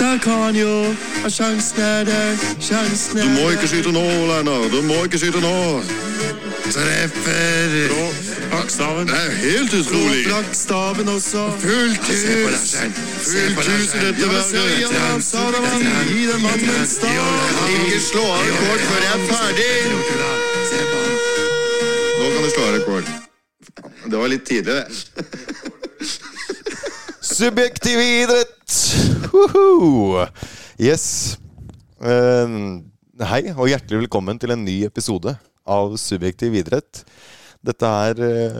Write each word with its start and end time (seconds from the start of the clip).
Der 0.00 0.18
kan 0.18 0.32
han 0.32 0.56
jo. 0.56 0.94
Og 1.24 1.32
sjansen 1.32 1.80
er 1.80 2.04
der. 2.04 2.36
Sjansen 2.60 3.18
er 3.18 3.22
Du 3.22 3.28
må 3.28 3.50
ikke 3.50 3.68
skyte 3.68 3.92
nå, 3.92 4.04
Lennart. 4.30 4.72
Du 4.72 4.80
må 4.82 5.04
ikke 5.04 5.18
skyte 5.18 5.40
nå. 5.44 5.82
Treffer. 6.72 7.74
Flaggstaven. 8.48 9.08
Det 9.08 9.18
er 9.26 9.30
helt 9.30 9.74
utrolig. 9.74 10.24
Flaggstaven 10.26 11.08
også. 11.08 11.42
Fullt 11.60 12.00
hus. 12.00 12.76
Fullt 13.28 13.68
hus 13.68 13.94
i 13.94 13.98
dette 14.06 14.26
verket. 14.32 14.96
Han 15.10 15.22
sa 15.22 15.38
det 15.54 15.60
var 15.66 15.76
i 16.16 16.26
den 16.32 16.42
mannens 16.42 16.94
dag. 17.02 17.20
Ikke 17.74 18.00
slå 18.10 18.24
av 18.24 18.42
rekord 18.48 18.80
før 18.88 19.00
jeg 19.06 19.14
er 19.14 19.22
ferdig. 19.32 19.74
Nå 22.18 22.24
kan 22.32 22.42
du 22.44 22.50
slå 22.50 22.62
av 22.68 22.74
rekord. 22.78 23.04
Det 24.10 24.18
var 24.18 24.28
litt 24.32 24.48
tidlig, 24.48 24.74
det. 24.74 24.84
Subjektiv 27.20 28.00
idrett! 28.00 29.19
Woohoo! 29.30 30.26
Yes. 30.80 31.38
Uh, 32.02 32.80
hei, 33.30 33.42
og 33.54 33.68
hjertelig 33.70 34.04
velkommen 34.04 34.40
til 34.42 34.54
en 34.54 34.64
ny 34.66 34.80
episode 34.88 35.36
av 35.70 35.94
Subjektiv 36.00 36.56
idrett. 36.58 37.04
Dette 37.60 37.84
er, 37.84 38.20
eh, 38.24 38.54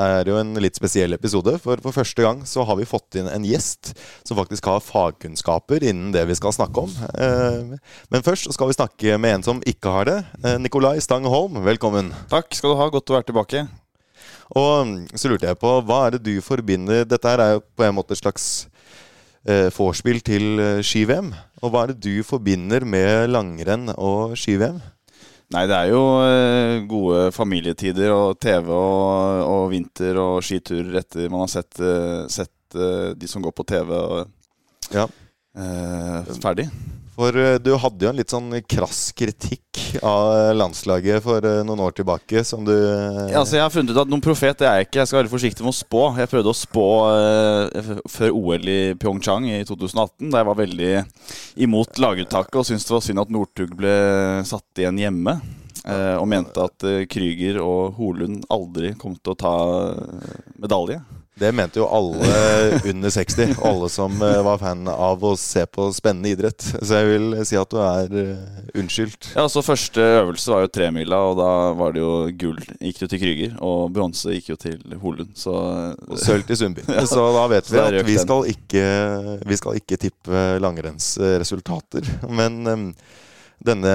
er 0.00 0.30
jo 0.30 0.38
en 0.40 0.54
litt 0.56 0.78
spesiell 0.78 1.12
episode, 1.12 1.52
for 1.60 1.76
for 1.84 1.92
første 1.92 2.24
gang 2.24 2.38
så 2.48 2.64
har 2.64 2.78
vi 2.78 2.86
fått 2.88 3.18
inn 3.20 3.28
en 3.28 3.44
gjest 3.44 3.90
som 4.24 4.38
faktisk 4.38 4.64
har 4.70 4.80
fagkunnskaper 4.80 5.84
innen 5.84 6.14
det 6.14 6.22
vi 6.30 6.36
skal 6.38 6.56
snakke 6.56 6.86
om. 6.86 6.94
Eh, 7.12 7.76
Men 8.08 8.24
først 8.24 8.48
skal 8.56 8.70
vi 8.70 8.78
snakke 8.78 9.18
med 9.20 9.34
en 9.34 9.44
som 9.44 9.60
ikke 9.60 9.92
har 9.92 10.08
det. 10.08 10.18
Nikolai 10.64 10.96
Stang 11.04 11.28
Holm, 11.28 11.60
velkommen. 11.62 12.08
Takk 12.32 12.56
skal 12.56 12.72
du 12.72 12.80
ha. 12.80 12.88
Godt 12.88 13.12
å 13.12 13.18
være 13.20 13.28
tilbake. 13.28 13.68
Og 14.56 14.96
så 15.12 15.28
lurte 15.28 15.44
jeg 15.46 15.60
på, 15.60 15.74
hva 15.84 16.06
er 16.06 16.16
det 16.16 16.22
du 16.24 16.40
forbinder 16.40 17.04
Dette 17.04 17.28
her 17.28 17.38
er 17.44 17.52
jo 17.58 17.62
på 17.76 17.84
en 17.84 17.94
måte 18.00 18.16
et 18.16 18.22
slags 18.24 18.66
vorspiel 19.74 20.20
til 20.24 20.58
eh, 20.60 20.80
ski-VM. 20.84 21.32
Og 21.62 21.70
hva 21.72 21.84
er 21.86 21.92
det 21.94 22.02
du 22.04 22.22
forbinder 22.26 22.84
med 22.86 23.30
langrenn 23.30 23.88
og 23.96 24.36
ski-VM? 24.38 24.80
Nei, 25.54 25.62
det 25.70 25.76
er 25.78 25.88
jo 25.94 26.02
eh, 26.26 26.82
gode 26.90 27.30
familietider 27.32 28.12
og 28.12 28.38
TV 28.42 28.68
og, 28.68 29.44
og 29.48 29.62
vinter 29.72 30.18
og 30.20 30.42
skiturer 30.44 30.98
etter 31.00 31.30
man 31.32 31.46
har 31.46 31.52
sett, 31.54 31.80
eh, 31.80 32.26
sett 32.28 32.76
eh, 32.76 33.14
de 33.16 33.30
som 33.30 33.42
går 33.42 33.54
på 33.56 33.64
TV 33.64 33.94
og, 33.96 34.28
Ja. 34.92 35.06
eh, 35.56 36.28
ferdig. 36.42 36.68
For 37.18 37.34
eh, 37.34 37.56
du 37.58 37.72
hadde 37.82 38.04
jo 38.06 38.10
en 38.12 38.18
litt 38.20 38.30
sånn 38.30 38.52
krass 38.70 39.08
kritikk 39.18 39.64
av 40.06 40.52
landslaget 40.54 41.24
for 41.24 41.42
eh, 41.42 41.64
noen 41.66 41.80
år 41.82 41.96
tilbake, 41.98 42.44
som 42.46 42.62
du 42.62 42.70
eh, 42.70 43.32
Ja, 43.32 43.40
altså 43.40 43.56
Jeg 43.58 43.64
har 43.64 43.72
funnet 43.74 43.90
ut 43.90 43.98
at 44.04 44.12
noen 44.12 44.22
profet 44.22 44.60
det 44.62 44.68
er 44.70 44.78
jeg 44.78 44.86
ikke. 44.86 45.00
Jeg 45.02 45.10
skal 45.10 45.20
være 45.24 45.32
forsiktig 45.32 45.66
med 45.66 45.72
å 45.74 45.78
spå. 45.80 46.02
Jeg 46.20 46.30
prøvde 46.30 46.52
å 46.54 46.58
spå 46.60 46.86
eh, 47.10 47.90
før 48.14 48.36
OL 48.38 48.70
i 48.70 48.78
Pyeongchang 49.02 49.48
i 49.50 49.58
2018, 49.66 50.30
da 50.30 50.44
jeg 50.44 50.50
var 50.52 50.60
veldig 50.62 50.92
imot 51.66 51.98
laguttaket 52.06 52.60
og 52.62 52.68
syntes 52.70 52.86
det 52.86 52.94
var 53.00 53.06
synd 53.08 53.24
at 53.26 53.34
Northug 53.34 53.74
ble 53.82 53.96
satt 54.46 54.84
igjen 54.84 55.02
hjemme. 55.02 55.40
eh, 55.88 56.14
og 56.20 56.28
mente 56.30 56.68
at 56.70 56.86
eh, 56.86 57.02
Krüger 57.10 57.58
og 57.64 57.98
Holund 57.98 58.46
aldri 58.54 58.94
kom 59.00 59.18
til 59.18 59.34
å 59.34 59.40
ta 59.42 59.56
medalje. 60.62 61.00
Det 61.38 61.50
mente 61.54 61.78
jo 61.78 61.86
alle 61.86 62.26
under 62.90 63.12
60. 63.14 63.52
og 63.58 63.66
Alle 63.68 63.88
som 63.92 64.16
eh, 64.24 64.40
var 64.42 64.58
fan 64.58 64.88
av 64.90 65.22
å 65.24 65.32
se 65.38 65.62
på 65.70 65.86
spennende 65.94 66.32
idrett. 66.34 66.64
Så 66.82 66.98
jeg 66.98 67.08
vil 67.12 67.36
si 67.46 67.58
at 67.60 67.70
du 67.70 67.78
er 67.82 68.16
eh, 68.22 68.58
unnskyldt. 68.80 69.30
Ja, 69.36 69.46
så 69.50 69.62
Første 69.62 70.02
øvelse 70.22 70.50
var 70.54 70.64
jo 70.64 70.70
tremila, 70.72 71.20
og 71.30 71.38
da 71.38 71.50
var 71.78 71.94
det 71.94 72.02
jo 72.02 72.12
gull 72.40 72.58
gikk 72.80 73.04
jo 73.04 73.10
til 73.12 73.22
Krüger. 73.22 73.54
Og 73.64 73.92
bronse 73.94 74.34
gikk 74.34 74.52
jo 74.54 74.58
til 74.60 74.98
Holund. 75.02 75.34
Så 75.38 75.54
Og 75.54 76.18
sølv 76.22 76.46
til 76.48 76.58
Sundby. 76.58 76.86
Så 77.12 77.28
da 77.36 77.46
vet 77.52 77.70
vi 77.70 77.82
at 77.84 77.98
vi 78.08 78.18
skal 78.18 78.50
ikke, 78.54 78.84
vi 79.46 79.60
skal 79.60 79.78
ikke 79.80 80.00
tippe 80.00 80.44
langrennsresultater. 80.64 82.08
Men 82.28 82.92
denne 83.64 83.94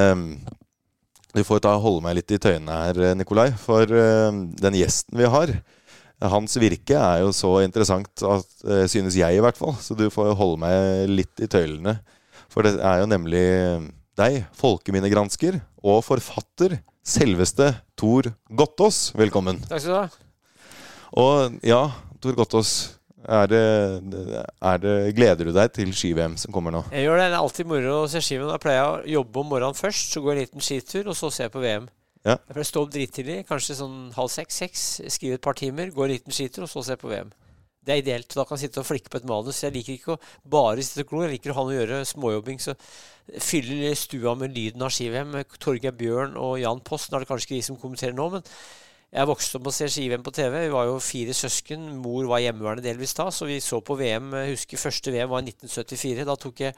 Du 1.34 1.42
får 1.42 1.64
ta 1.66 1.72
holde 1.82 2.04
meg 2.06 2.20
litt 2.20 2.32
i 2.36 2.38
tøyene 2.38 2.76
her, 2.86 3.00
Nikolai. 3.18 3.48
For 3.58 3.90
den 3.90 4.76
gjesten 4.78 5.18
vi 5.18 5.30
har, 5.34 5.56
hans 6.32 6.56
virke 6.62 6.96
er 6.98 7.24
jo 7.24 7.34
så 7.36 7.52
interessant, 7.64 8.12
at, 8.24 8.50
eh, 8.68 8.86
synes 8.92 9.18
jeg 9.18 9.38
i 9.38 9.44
hvert 9.44 9.60
fall. 9.60 9.76
Så 9.82 9.98
du 9.98 10.08
får 10.14 10.34
holde 10.40 10.62
meg 10.64 11.10
litt 11.12 11.44
i 11.44 11.50
tøylene. 11.52 11.98
For 12.52 12.66
det 12.66 12.78
er 12.80 13.02
jo 13.02 13.10
nemlig 13.10 13.46
deg, 14.20 14.44
folkeminnegransker 14.60 15.58
og 15.84 16.04
forfatter, 16.06 16.78
selveste 17.04 17.74
Tor 18.00 18.30
Gottaas. 18.54 19.12
Velkommen. 19.18 19.64
Takk 19.68 19.82
skal 19.84 19.94
du 19.94 20.00
ha. 20.00 20.08
Og 21.20 21.58
ja, 21.66 21.86
Tor 22.22 22.38
Gottaas. 22.38 23.00
Er 23.24 23.48
det, 23.48 23.64
er 24.60 24.80
det, 24.84 24.94
gleder 25.16 25.48
du 25.48 25.54
deg 25.56 25.70
til 25.72 25.94
ski-VM 25.96 26.34
som 26.36 26.52
kommer 26.52 26.74
nå? 26.76 26.82
Jeg 26.92 27.06
gjør 27.06 27.22
det. 27.22 27.28
Det 27.32 27.38
er 27.38 27.44
alltid 27.46 27.70
moro 27.72 27.94
å 28.02 28.10
se 28.12 28.20
skiven. 28.20 28.50
Da 28.52 28.60
pleier 28.60 28.82
jeg 28.82 28.90
å 28.90 29.14
jobbe 29.20 29.40
om 29.40 29.48
morgenen 29.54 29.80
først, 29.80 30.12
så 30.12 30.20
går 30.20 30.34
jeg 30.34 30.36
en 30.36 30.44
liten 30.44 30.66
skitur, 30.66 31.08
og 31.08 31.16
så 31.16 31.30
ser 31.32 31.48
jeg 31.48 31.54
på 31.54 31.64
VM. 31.64 31.88
Ja. 32.24 32.38
Jeg 32.56 32.68
stå 32.70 32.86
opp 32.86 32.92
drittidlig, 32.94 33.42
kanskje 33.50 33.76
sånn 33.82 33.98
halv 34.16 34.32
seks-seks, 34.32 34.84
skrive 35.12 35.40
et 35.40 35.44
par 35.44 35.58
timer, 35.60 35.92
gå 35.92 36.06
en 36.06 36.14
liten 36.14 36.36
skitur, 36.36 36.64
og 36.64 36.72
så 36.72 36.86
se 36.88 36.96
på 37.00 37.12
VM. 37.12 37.34
Det 37.84 37.92
er 37.92 38.00
ideelt. 38.00 38.32
Da 38.32 38.46
kan 38.48 38.56
jeg 38.56 38.70
sitte 38.70 38.80
og 38.80 38.88
flikke 38.88 39.12
på 39.12 39.20
et 39.20 39.26
manus. 39.28 39.60
Jeg 39.60 39.74
liker 39.76 39.98
ikke 39.98 40.16
å 40.16 40.22
bare 40.54 40.84
sitte 40.86 41.04
og 41.04 41.10
glo. 41.10 41.26
Jeg 41.26 41.34
liker 41.34 41.52
å 41.52 41.58
ha 41.58 41.66
noe 41.68 41.74
å 41.74 41.82
gjøre, 41.82 41.98
småjobbing. 42.08 42.62
Så 42.64 42.78
fyller 43.44 43.98
stua 44.00 44.38
med 44.40 44.56
lyden 44.56 44.86
av 44.86 44.94
ski-VM. 44.96 45.36
Torgeir 45.60 45.96
Bjørn 46.00 46.38
og 46.40 46.56
Jan 46.62 46.80
Post. 46.88 47.12
Nå 47.12 47.20
er 47.20 47.26
det 47.26 47.30
kanskje 47.34 47.50
ikke 47.50 47.60
de 47.60 47.68
som 47.68 47.80
kommenterer 47.82 48.16
nå, 48.16 48.30
men 48.38 48.48
jeg 49.14 49.30
vokste 49.30 49.60
opp 49.60 49.66
med 49.66 49.74
å 49.74 49.76
se 49.76 49.90
ski-VM 49.94 50.24
på 50.26 50.32
TV. 50.34 50.56
Vi 50.64 50.74
var 50.74 50.88
jo 50.90 50.96
fire 51.04 51.36
søsken. 51.38 51.84
Mor 52.02 52.32
var 52.32 52.42
hjemmeværende 52.42 52.88
delvis 52.88 53.14
da, 53.20 53.28
så 53.36 53.52
vi 53.52 53.60
så 53.62 53.84
på 53.84 54.00
VM. 54.00 54.32
Jeg 54.40 54.56
husker 54.56 54.86
første 54.88 55.14
VM 55.14 55.36
var 55.36 55.44
i 55.44 55.52
1974. 55.52 56.24
Da 56.32 56.40
tok 56.40 56.64
jeg 56.64 56.74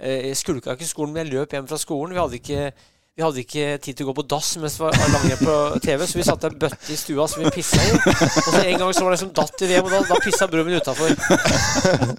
eh, 0.00 0.30
Jeg 0.30 0.40
skulka 0.40 0.74
ikke 0.74 0.88
skolen, 0.88 1.12
men 1.12 1.26
jeg 1.26 1.36
løp 1.36 1.54
hjem 1.54 1.68
fra 1.68 1.78
skolen. 1.78 2.16
Vi 2.16 2.24
hadde 2.24 2.40
ikke 2.40 2.72
vi 3.16 3.22
hadde 3.24 3.40
ikke 3.40 3.66
tid 3.80 3.96
til 3.96 4.04
å 4.04 4.10
gå 4.10 4.14
på 4.18 4.22
dass 4.28 4.50
mens 4.60 4.74
vi 4.76 4.82
var 4.84 4.96
lange 5.08 5.36
på 5.40 5.52
TV, 5.80 6.02
så 6.04 6.18
vi 6.18 6.24
satte 6.26 6.50
en 6.50 6.58
bøtte 6.60 6.90
i 6.92 6.96
stua 7.00 7.24
som 7.32 7.40
vi 7.40 7.52
pissa 7.54 7.78
i. 7.80 7.94
Og 7.96 8.50
så 8.52 8.60
En 8.60 8.76
gang 8.82 8.90
så 8.92 9.04
var 9.06 9.14
det 9.14 9.20
som 9.22 9.30
datt 9.38 9.62
i 9.64 9.68
VM, 9.70 9.86
og 9.88 9.94
da, 9.94 10.00
da 10.10 10.18
pissa 10.20 10.48
broren 10.52 10.68
min 10.68 10.76
utafor. 10.76 11.14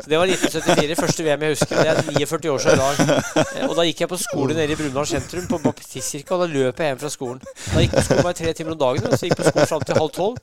Det 0.10 0.18
var 0.18 0.26
1974. 0.26 0.98
Første 0.98 1.28
VM 1.28 1.46
jeg 1.46 1.54
husker. 1.54 1.84
Det 1.84 1.92
er 1.92 2.02
49 2.18 2.50
år 2.56 2.64
siden 2.66 2.82
i 2.82 2.82
dag. 2.82 3.22
Eh, 3.60 3.68
Og 3.70 3.76
da 3.78 3.86
gikk 3.86 4.02
jeg 4.08 4.12
på 4.16 4.20
skole 4.24 4.58
nede 4.58 4.74
i 4.74 4.80
Brumunddal 4.80 5.10
sentrum, 5.14 5.46
på 5.52 5.62
Baptistkirka, 5.68 6.34
og 6.34 6.44
da 6.48 6.50
løp 6.56 6.82
jeg 6.82 6.90
hjem 6.92 7.02
fra 7.06 7.14
skolen. 7.14 7.46
Da 7.46 7.84
gikk 7.86 7.94
jeg 7.94 8.02
på 8.02 8.06
skolen 8.10 8.26
bare 8.32 8.40
tre 8.42 8.58
timer 8.58 8.74
om 8.74 8.82
dagen, 8.88 9.06
og 9.12 9.14
så 9.22 9.30
gikk 9.30 9.38
jeg 9.38 9.44
på 9.46 9.50
skolen 9.54 9.70
fram 9.76 9.86
til 9.92 10.02
halv 10.02 10.14
tolv. 10.18 10.42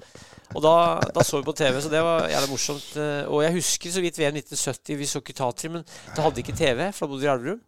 Og 0.54 0.62
da, 0.62 0.74
da 1.16 1.24
så 1.26 1.40
vi 1.42 1.48
på 1.50 1.56
TV, 1.58 1.80
så 1.82 1.90
det 1.90 2.02
var 2.06 2.28
jævlig 2.30 2.54
morsomt. 2.54 2.90
Eh, 2.94 3.24
Og 3.26 3.42
jeg 3.42 3.56
husker 3.58 3.90
så 3.98 4.06
vidt 4.06 4.22
VM 4.22 4.38
1970. 4.38 5.00
Vi 5.02 5.10
så 5.16 5.18
ikke 5.24 5.34
Tatri, 5.42 5.72
men 5.74 5.82
da 6.14 6.28
hadde 6.28 6.44
ikke 6.46 6.54
TV, 6.62 6.92
for 6.94 7.08
da 7.08 7.10
bodde 7.16 7.24
vi 7.26 7.26
i 7.26 7.34
Elverum. 7.34 7.64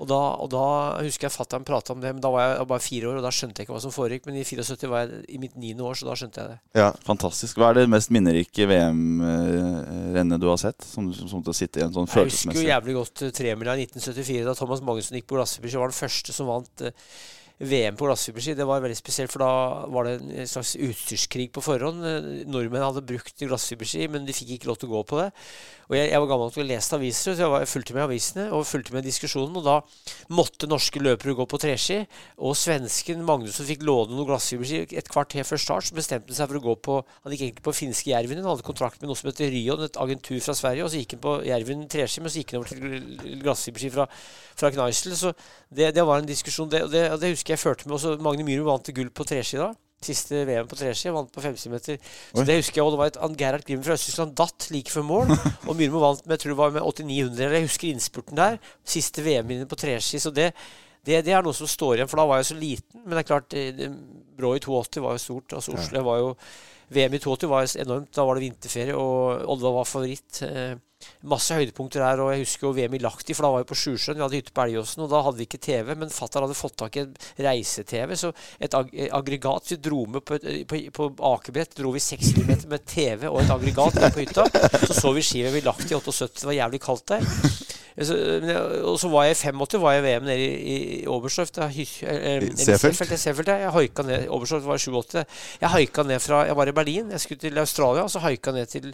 Og 0.00 0.08
da, 0.08 0.18
og 0.40 0.48
da 0.52 0.64
husker 1.04 1.28
jeg 1.28 1.34
fatter'n 1.34 1.64
prata 1.68 1.92
om 1.92 2.00
det, 2.00 2.14
men 2.14 2.22
da 2.24 2.30
var 2.32 2.46
jeg 2.46 2.68
bare 2.70 2.84
fire 2.84 3.10
år, 3.10 3.18
og 3.20 3.26
da 3.26 3.32
skjønte 3.34 3.60
jeg 3.60 3.68
ikke 3.68 3.74
hva 3.74 3.82
som 3.84 3.92
foregikk. 3.92 4.24
Men 4.28 4.38
i 4.40 4.44
74 4.48 4.88
var 4.88 5.02
jeg 5.04 5.26
i 5.28 5.40
mitt 5.42 5.58
niende 5.60 5.84
år, 5.84 5.98
så 6.00 6.08
da 6.08 6.16
skjønte 6.16 6.40
jeg 6.40 6.54
det. 6.54 6.58
Ja, 6.80 6.88
Fantastisk. 7.04 7.60
Hva 7.60 7.72
er 7.72 7.82
det 7.82 7.90
mest 7.92 8.12
minnerike 8.14 8.68
VM-rennet 8.70 10.40
du 10.40 10.48
har 10.48 10.60
sett? 10.62 10.80
Som, 10.88 11.10
som, 11.16 11.28
som 11.28 11.44
til 11.44 11.52
å 11.52 11.56
sitte 11.56 11.82
i 11.82 11.84
en 11.84 11.92
sånn 11.92 12.08
følelsesmessig 12.08 12.48
Jeg 12.48 12.56
husker 12.56 12.68
jo 12.68 12.72
jævlig 12.72 12.96
godt 12.96 13.26
eh, 13.26 13.34
tremila 13.36 13.76
i 13.76 13.84
1974, 13.90 14.46
da 14.48 14.56
Thomas 14.56 14.80
Magnussen 14.86 15.20
gikk 15.20 15.28
på 15.28 15.36
glassfiberski. 15.36 15.82
Var 15.84 15.92
den 15.92 16.00
første 16.00 16.36
som 16.36 16.48
vant 16.48 16.86
eh, 16.86 17.12
VM 17.60 17.96
på 17.96 18.06
glassfiberski. 18.08 18.54
Det 18.56 18.64
var 18.64 18.80
veldig 18.80 18.96
spesielt, 18.96 19.32
for 19.32 19.44
da 19.44 19.52
var 19.92 20.08
det 20.08 20.14
en 20.16 20.48
slags 20.48 20.72
utstyrskrig 20.80 21.50
på 21.52 21.64
forhånd. 21.64 22.06
Eh, 22.08 22.30
Nordmenn 22.48 22.86
hadde 22.86 23.04
brukt 23.04 23.36
glassfiberski, 23.36 24.08
men 24.12 24.24
de 24.24 24.36
fikk 24.36 24.54
ikke 24.56 24.70
lov 24.70 24.80
til 24.80 24.88
å 24.88 24.94
gå 24.94 25.02
på 25.12 25.20
det. 25.20 25.28
Og 25.90 25.96
jeg, 25.98 26.12
jeg 26.12 26.22
var 26.22 26.28
gammel 26.30 26.46
nok 26.46 26.58
å 26.62 26.64
lese 26.68 26.94
aviser, 26.94 27.34
så 27.34 27.42
jeg, 27.42 27.50
var, 27.50 27.64
jeg 27.64 27.70
fulgte 27.72 27.94
med 27.96 28.04
avisene 28.04 28.44
og 28.54 28.62
fulgte 28.68 28.92
med 28.94 29.06
diskusjonen. 29.08 29.56
Og 29.58 29.64
da 29.66 29.74
måtte 30.38 30.68
norske 30.70 31.02
løpere 31.02 31.34
gå 31.34 31.46
på 31.50 31.58
treski. 31.64 31.96
Og 32.38 32.54
svensken 32.58 33.24
Magnusson 33.26 33.66
fikk 33.66 33.82
låne 33.88 34.14
noen 34.14 34.28
glassfiberski 34.28 35.00
et 35.00 35.10
kvarter 35.10 35.48
før 35.48 35.62
start. 35.64 35.88
Så 35.88 35.98
bestemte 35.98 36.30
han 36.30 36.38
seg 36.38 36.52
for 36.52 36.60
å 36.60 36.64
gå 36.68 36.76
på 36.86 37.00
Han 37.00 37.34
gikk 37.34 37.42
egentlig 37.48 37.66
på 37.66 37.74
finske 37.74 38.12
Jervinen. 38.12 38.44
Han 38.46 38.54
hadde 38.54 38.68
kontrakt 38.70 39.02
med 39.02 39.10
noe 39.10 39.18
som 39.18 39.32
heter 39.32 39.50
Ryon, 39.50 39.82
et 39.88 40.00
agentur 40.06 40.38
fra 40.46 40.54
Sverige. 40.54 40.86
Og 40.86 40.94
så 40.94 41.02
gikk 41.02 41.18
han 41.18 41.24
på 41.26 41.36
Jervin 41.50 41.84
treski, 41.90 42.22
men 42.22 42.30
så 42.30 42.44
gikk 42.44 42.54
han 42.54 42.62
over 42.62 42.70
til 42.70 43.38
glassfiberski 43.42 43.94
fra, 43.98 44.06
fra 44.62 44.74
Kneisel. 44.78 45.18
Så 45.18 45.34
det, 45.74 45.90
det 45.98 46.06
var 46.06 46.22
en 46.22 46.30
diskusjon. 46.30 46.70
Det, 46.70 46.86
og 46.86 46.94
det, 46.94 47.06
det 47.18 47.34
husker 47.34 47.56
jeg 47.56 47.66
førte 47.66 47.90
med. 47.90 47.98
Også 47.98 48.14
Magne 48.22 48.46
Myhrum 48.46 48.70
vant 48.70 48.86
til 48.86 49.00
gull 49.02 49.10
på 49.10 49.26
treski 49.26 49.58
da. 49.58 49.72
Siste 50.00 50.44
VM 50.48 50.68
på 50.68 50.78
treski. 50.80 51.10
Vant 51.12 51.32
på 51.32 51.42
50 51.44 51.72
meter. 51.72 51.98
Så 52.32 52.40
Oi. 52.40 52.46
det 52.48 52.58
husker 52.62 52.80
jeg, 52.80 52.86
og 52.86 52.94
det 52.94 53.00
var 53.02 53.10
et 53.10 53.40
Gerhard 53.40 53.66
Grimmen 53.66 53.84
fra 53.84 53.96
Øst-Tyskland 53.98 54.32
datt 54.38 54.70
like 54.72 54.92
før 54.92 55.04
mål. 55.04 55.34
Og 55.68 55.74
Myrmo 55.76 56.00
vant 56.00 56.22
med 56.24 56.38
jeg 56.38 56.44
tror 56.44 56.54
det 56.54 56.60
var 56.62 56.72
med 56.76 56.86
8900. 56.86 57.42
Eller 57.44 57.58
jeg 57.58 57.68
husker 57.68 57.90
innspurten 57.90 58.40
der. 58.40 58.56
Siste 58.96 59.24
VM-minne 59.26 59.68
på 59.68 59.76
treski. 59.80 60.22
Så 60.22 60.32
det, 60.32 60.54
det, 61.04 61.20
det 61.26 61.36
er 61.36 61.44
noe 61.44 61.56
som 61.56 61.68
står 61.68 61.98
igjen, 61.98 62.08
for 62.08 62.22
da 62.22 62.26
var 62.30 62.40
jeg 62.40 62.48
så 62.48 62.56
liten. 62.56 63.04
Men 63.04 63.12
det 63.12 63.22
er 63.24 63.28
klart, 63.28 63.52
det, 63.52 63.90
Brå 64.40 64.54
i 64.56 64.64
82 64.64 65.04
var 65.04 65.18
jo 65.18 65.24
stort. 65.26 65.58
altså 65.58 65.76
Oslo 65.76 66.04
var 66.06 66.22
jo 66.22 66.34
VM 66.90 67.14
i 67.14 67.20
82 67.22 67.50
var 67.50 67.66
enormt. 67.78 68.12
Da 68.14 68.26
var 68.26 68.38
det 68.38 68.46
vinterferie, 68.48 68.94
og 68.98 69.44
Oddvar 69.54 69.80
var 69.80 69.88
favoritt. 69.88 70.40
Eh, 70.42 70.78
masse 71.30 71.54
høydepunkter 71.56 72.02
der. 72.02 72.20
Og 72.22 72.32
jeg 72.34 72.42
husker 72.42 72.66
jo 72.66 72.72
VM 72.76 72.96
i 72.98 73.00
Lahti, 73.02 73.36
for 73.36 73.46
da 73.46 73.52
var 73.54 73.62
vi 73.62 73.70
på 73.70 73.78
Sjusjøen. 73.78 74.18
Vi 74.18 74.24
hadde 74.24 74.40
hytte 74.40 74.54
på 74.56 74.64
Elgåsen, 74.66 75.04
og 75.04 75.12
da 75.12 75.22
hadde 75.24 75.40
vi 75.40 75.46
ikke 75.46 75.62
TV. 75.62 75.94
Men 75.94 76.12
fatter'n 76.14 76.46
hadde 76.46 76.58
fått 76.58 76.76
tak 76.82 76.98
i 76.98 77.04
en 77.04 77.14
reise-TV, 77.46 78.16
så 78.18 78.32
et 78.58 78.76
ag 78.76 78.90
eh, 78.94 79.10
aggregat 79.16 79.70
Vi 79.70 79.80
dro 79.82 80.04
med 80.10 80.26
på, 80.26 80.40
et, 80.40 80.64
på, 80.68 80.82
på 80.96 81.10
akebrett 81.30 81.78
dro 81.78 81.94
vi 81.94 82.02
6 82.02 82.34
km 82.36 82.54
med 82.72 82.86
TV 82.86 83.28
og 83.30 83.42
et 83.44 83.54
aggregat 83.54 84.00
på 84.10 84.24
hytta. 84.24 84.48
Så 84.86 84.98
så 84.98 85.14
vi 85.16 85.24
ski-VM 85.24 85.60
i 85.60 85.62
i 85.62 85.68
78. 85.70 86.42
Det 86.42 86.50
var 86.50 86.58
jævlig 86.58 86.82
kaldt 86.82 87.14
der. 87.14 87.78
Og 88.00 88.96
så 89.00 89.08
var 89.12 89.26
jeg 89.28 89.36
i 89.36 89.40
85 89.52 89.82
var 89.82 89.92
jeg 89.92 90.04
VM 90.06 90.24
nede 90.24 90.40
i, 90.40 90.74
i 91.02 91.06
Oberstdorf. 91.06 91.52
eh, 91.60 92.36
eller 92.40 92.56
Seefeld? 92.56 93.16
Seefeld, 93.18 93.48
ja, 93.48 93.56
Jeg 93.66 93.72
haika 93.76 94.02
ned 94.02 94.28
Oberstdorf 94.32 94.64
var 94.64 94.80
i 94.80 94.84
87. 94.84 95.24
Jeg 95.60 95.70
haika 95.76 96.02
ned 96.08 96.20
fra 96.24 96.44
Jeg 96.46 96.56
var 96.56 96.68
i 96.68 96.72
Berlin. 96.72 97.10
Jeg 97.10 97.20
skulle 97.20 97.38
til 97.38 97.58
Australia, 97.58 98.02
og 98.02 98.10
så 98.10 98.22
haika 98.24 98.52
ned 98.56 98.66
til 98.72 98.88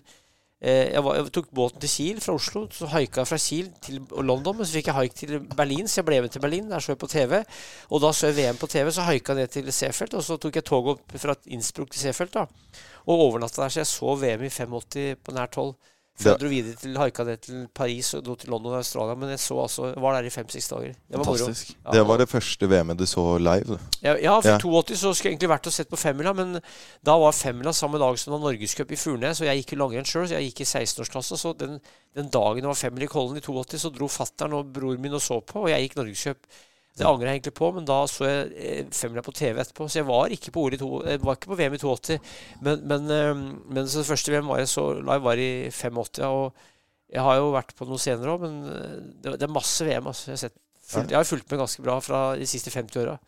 eh, 0.60 0.92
jeg, 0.92 1.04
var, 1.04 1.14
jeg 1.20 1.32
tok 1.38 1.52
båten 1.54 1.80
til 1.80 1.92
Kiel 1.94 2.20
fra 2.20 2.34
Oslo. 2.34 2.66
Så 2.74 2.90
haika 2.90 3.22
jeg 3.22 3.30
fra 3.30 3.38
Kiel 3.38 3.70
til 3.86 4.02
London, 4.10 4.56
men 4.58 4.66
så 4.66 4.80
fikk 4.80 4.90
jeg 4.90 4.98
haik 4.98 5.14
til 5.14 5.40
Berlin, 5.54 5.86
så 5.88 6.00
jeg 6.00 6.10
ble 6.10 6.20
med 6.26 6.34
til 6.34 6.42
Berlin. 6.42 6.70
Der 6.70 6.82
så 6.82 6.96
jeg 6.96 6.98
på 6.98 7.06
TV. 7.14 7.44
Og 7.90 8.02
da 8.02 8.10
så 8.12 8.32
jeg 8.32 8.40
VM 8.40 8.58
på 8.58 8.66
TV, 8.66 8.90
så 8.90 9.06
haika 9.06 9.36
jeg 9.36 9.44
ned 9.46 9.54
til 9.54 9.72
Seefeld. 9.72 10.18
Og 10.18 10.26
så 10.26 10.36
tok 10.42 10.58
jeg 10.58 10.66
toget 10.66 10.98
opp 10.98 11.18
fra 11.22 11.38
Innsbruck 11.46 11.94
til 11.94 12.08
Seefeld, 12.08 12.34
da. 12.34 12.48
Og 13.06 13.28
overnatta 13.28 13.62
der, 13.62 13.68
så 13.70 13.84
jeg 13.84 13.92
så 13.94 14.16
VM 14.18 14.48
i 14.48 14.50
85 14.50 15.22
på 15.22 15.36
nært 15.36 15.54
hold. 15.62 15.76
Før 16.16 16.30
jeg 16.32 16.40
dro 16.40 16.48
videre 16.48 16.78
til 16.80 16.94
haika 16.96 17.24
ned 17.28 17.40
til 17.44 17.64
Paris 17.76 18.14
og 18.16 18.22
dro 18.24 18.34
til 18.40 18.48
London 18.48 18.72
og 18.72 18.78
Australia. 18.78 19.14
Men 19.20 19.34
jeg 19.34 19.40
så 19.42 19.58
altså, 19.60 19.90
var 20.00 20.16
der 20.16 20.28
i 20.28 20.32
fem-seks 20.32 20.68
dager. 20.70 20.94
Det 20.96 21.18
var 21.20 21.28
moro. 21.28 21.48
Ja, 21.52 21.90
Det 21.92 22.04
var 22.08 22.22
det 22.22 22.28
første 22.30 22.68
VM-et 22.70 22.98
du 22.98 23.04
så 23.06 23.24
live. 23.38 23.78
ja, 24.02 24.14
ja, 24.16 24.36
for 24.40 24.48
Ja. 24.48 24.58
82 24.58 24.96
så 24.96 25.12
skulle 25.12 25.30
jeg 25.30 25.36
egentlig 25.36 25.50
vært 25.52 25.66
og 25.68 25.72
sett 25.76 25.90
på 25.92 25.98
femmila, 26.00 26.32
men 26.32 26.60
da 27.04 27.18
var 27.20 27.36
femmila 27.36 27.72
samme 27.72 28.00
dag 28.00 28.18
som 28.18 28.32
det 28.32 28.40
var 28.40 28.46
norgescup 28.50 28.92
i 28.92 28.96
Furnes, 28.96 29.40
og 29.40 29.46
jeg 29.46 29.60
gikk 29.62 29.72
i 29.76 29.80
langrenn 29.82 30.08
sjøl, 30.08 30.24
så 30.28 30.40
jeg 30.40 30.50
gikk 30.52 30.64
i 30.64 30.70
16-årsklasse. 30.70 31.36
Så 31.36 31.52
den, 31.58 31.80
den 32.16 32.30
dagen 32.32 32.64
det 32.64 32.70
var 32.72 32.80
femmila 32.80 33.04
i 33.04 33.12
Kollen 33.12 33.36
i 33.36 33.44
82, 33.44 33.78
så 33.84 33.92
dro 33.92 34.08
fattern 34.08 34.56
og 34.56 34.72
bror 34.72 34.96
min 34.96 35.12
og 35.12 35.20
så 35.20 35.40
på, 35.44 35.66
og 35.66 35.70
jeg 35.70 35.84
gikk 35.84 36.00
norgescup. 36.00 36.48
Det 36.96 37.04
angrer 37.04 37.28
jeg 37.28 37.38
egentlig 37.38 37.56
på, 37.58 37.68
men 37.76 37.84
da 37.88 37.98
så 38.08 38.24
jeg 38.24 38.44
eh, 38.56 38.86
femmila 38.96 39.24
på 39.24 39.34
TV 39.36 39.58
etterpå, 39.60 39.88
så 39.88 40.00
jeg 40.00 40.08
var 40.08 40.32
ikke 40.32 40.52
på, 40.54 40.62
to, 40.80 40.90
jeg 41.04 41.20
var 41.20 41.36
ikke 41.36 41.50
på 41.50 41.58
VM 41.58 41.76
i 41.76 41.80
82. 41.82 42.16
Men, 42.64 42.86
men, 42.88 43.10
eh, 43.12 43.32
men 43.68 43.90
så 43.90 44.00
det 44.00 44.08
første 44.08 44.32
VM 44.32 44.48
var 44.48 44.62
jeg 44.62 44.70
så 44.72 44.86
live, 44.96 45.18
var 45.26 45.42
i 45.42 45.50
85, 45.68 46.00
og 46.30 46.64
jeg 47.12 47.22
har 47.22 47.36
jo 47.38 47.52
vært 47.54 47.74
på 47.76 47.86
noe 47.90 48.00
senere 48.00 48.32
òg, 48.32 48.46
men 48.46 48.56
eh, 48.72 48.94
det, 49.24 49.36
det 49.42 49.48
er 49.48 49.52
masse 49.52 49.84
VM. 49.84 50.08
Altså. 50.08 50.30
Jeg, 50.30 50.38
har 50.38 50.42
sett, 50.46 50.56
fulgt, 50.80 51.12
jeg 51.12 51.20
har 51.20 51.28
fulgt 51.28 51.52
med 51.52 51.62
ganske 51.66 51.84
bra 51.84 51.98
fra 52.04 52.22
de 52.40 52.48
siste 52.48 52.72
50 52.72 53.02
åra. 53.04 53.18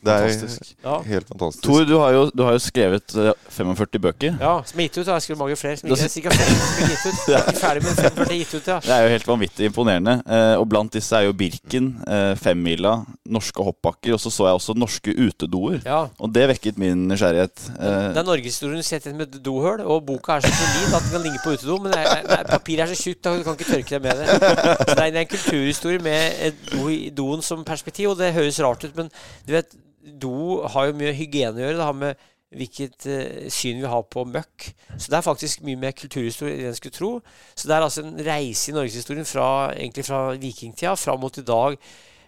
Det 0.00 0.12
er 0.12 0.28
Fantastisk. 0.30 0.74
Ja. 0.84 0.94
helt 1.04 1.28
fantastisk. 1.28 1.64
Tor, 1.64 1.84
du 1.84 1.94
har 2.00 2.10
jo, 2.14 2.22
du 2.34 2.42
har 2.46 2.52
jo 2.56 2.60
skrevet 2.64 3.14
eh, 3.20 3.32
45 3.52 4.00
bøker. 4.00 4.36
Ja, 4.40 4.52
som 4.64 4.80
er 4.80 4.86
gitt 4.88 4.96
ut. 4.98 5.06
da. 5.06 5.12
Jeg 5.18 5.22
skulle 5.26 5.38
mange 5.38 5.56
flere. 5.60 5.76
Som 5.76 5.90
ikke 5.92 6.06
er 6.06 6.12
sikkert 6.14 6.36
flere 6.38 6.56
som 6.56 6.84
er 6.84 6.88
gitt 6.88 7.04
ut. 7.06 7.18
Jeg 7.30 7.36
er 7.40 7.50
ikke 7.50 7.60
ferdig 7.60 7.82
med 7.84 8.00
45 8.00 8.38
gitt 8.40 8.54
ut, 8.54 8.70
ja. 8.72 8.78
Det 8.86 8.94
er 8.96 9.02
jo 9.04 9.10
helt 9.16 9.28
vanvittig 9.28 9.68
imponerende. 9.70 10.14
Eh, 10.24 10.54
og 10.60 10.68
blant 10.72 10.92
disse 10.96 11.16
er 11.18 11.26
jo 11.28 11.34
Birken, 11.36 11.90
eh, 12.08 12.32
Femmila, 12.40 12.94
norske 13.28 13.62
hoppbakker, 13.68 14.14
og 14.16 14.20
så 14.24 14.30
så 14.32 14.46
jeg 14.48 14.56
også 14.60 14.74
norske 14.78 15.12
utedoer. 15.20 15.80
ja. 15.84 16.00
Og 16.18 16.32
det 16.34 16.46
vekket 16.54 16.78
min 16.80 17.04
nysgjerrighet. 17.10 17.66
Eh, 17.76 18.08
Det 18.14 18.22
er 18.22 18.26
norgeshistorien 18.30 18.82
sett 18.86 19.06
inn 19.10 19.16
med 19.20 19.36
dohøl, 19.44 19.80
og 19.84 20.06
boka 20.08 20.38
er 20.38 20.46
så 20.46 20.52
solid 20.54 20.94
at 20.96 21.02
den 21.04 21.12
kan 21.12 21.22
ligge 21.26 21.42
på 21.44 21.52
utedo. 21.58 21.76
Men 21.82 21.92
det 21.92 22.00
er, 22.00 22.24
nei, 22.30 22.40
papiret 22.48 22.86
er 22.88 22.94
så 22.94 22.98
tjukt 23.02 23.26
at 23.26 23.36
du 23.38 23.44
kan 23.44 23.58
ikke 23.58 23.68
tørke 23.68 23.98
deg 23.98 24.02
med 24.08 24.16
det. 24.22 24.26
Så 24.30 24.40
det 24.40 25.04
er, 25.04 25.10
det 25.10 25.20
er 25.20 25.22
en 25.26 25.30
kulturhistorie 25.34 26.02
med 26.02 26.40
et 26.48 26.64
do, 26.72 26.88
i 26.88 27.10
doen 27.14 27.42
som 27.44 27.64
perspektiv, 27.68 28.10
og 28.14 28.18
det 28.18 28.32
høres 28.36 28.60
rart 28.64 28.84
ut, 28.88 28.96
men 28.96 29.10
du 29.46 29.52
vet, 29.54 29.74
do 30.00 30.60
har 30.74 30.90
jo 30.90 30.98
mye 31.00 31.14
hygiene 31.16 31.60
å 31.60 31.64
gjøre. 31.64 31.78
Det 31.78 31.88
har 31.88 31.98
med 32.04 32.28
hvilket 32.50 33.06
uh, 33.06 33.48
syn 33.52 33.78
vi 33.82 33.90
har 33.90 34.04
på 34.10 34.26
møkk. 34.26 34.70
Så 34.96 35.10
det 35.10 35.18
er 35.20 35.26
faktisk 35.26 35.64
mye 35.66 35.78
mer 35.78 35.94
kulturhistorie 35.96 36.58
enn 36.58 36.72
en 36.72 36.78
skulle 36.78 36.96
tro. 36.96 37.10
Så 37.54 37.70
det 37.70 37.76
er 37.76 37.86
altså 37.86 38.04
en 38.04 38.16
reise 38.26 38.70
i 38.70 38.76
norgeshistorien 38.76 39.28
fra, 39.28 39.48
egentlig 39.76 40.06
fra 40.08 40.30
vikingtida 40.34 40.96
fram 40.98 41.22
mot 41.22 41.38
i 41.38 41.46
dag. 41.46 41.78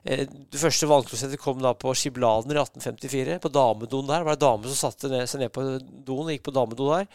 Eh, 0.04 0.26
Det 0.26 0.58
første 0.58 0.86
vannklosettet 0.90 1.40
kom 1.40 1.60
da 1.62 1.72
på 1.78 1.94
Skibladen 1.94 2.50
i 2.50 2.58
1854. 2.58 3.38
På 3.42 3.50
damedoen 3.52 4.08
der 4.08 4.24
var 4.26 4.36
det 4.36 4.42
dame 4.42 4.70
som 4.70 4.90
satte 4.90 5.10
seg 5.26 5.42
ned 5.42 5.52
på 5.54 5.62
doen 5.80 6.26
og 6.26 6.32
gikk 6.32 6.48
på 6.48 6.54
damedo 6.54 6.90
der 6.90 7.06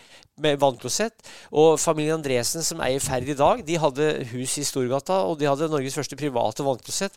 med 0.43 0.59
vannklosett. 0.61 1.15
Og 1.51 1.75
familien 1.79 2.19
Andresen, 2.19 2.63
som 2.63 2.81
eier 2.83 3.03
Ferd 3.03 3.27
i 3.27 3.37
dag, 3.37 3.63
de 3.67 3.79
hadde 3.79 4.09
hus 4.31 4.57
i 4.59 4.65
Storgata, 4.67 5.23
og 5.27 5.39
de 5.39 5.49
hadde 5.49 5.71
Norges 5.71 5.95
første 5.99 6.19
private 6.19 6.63
vannklosett. 6.63 7.15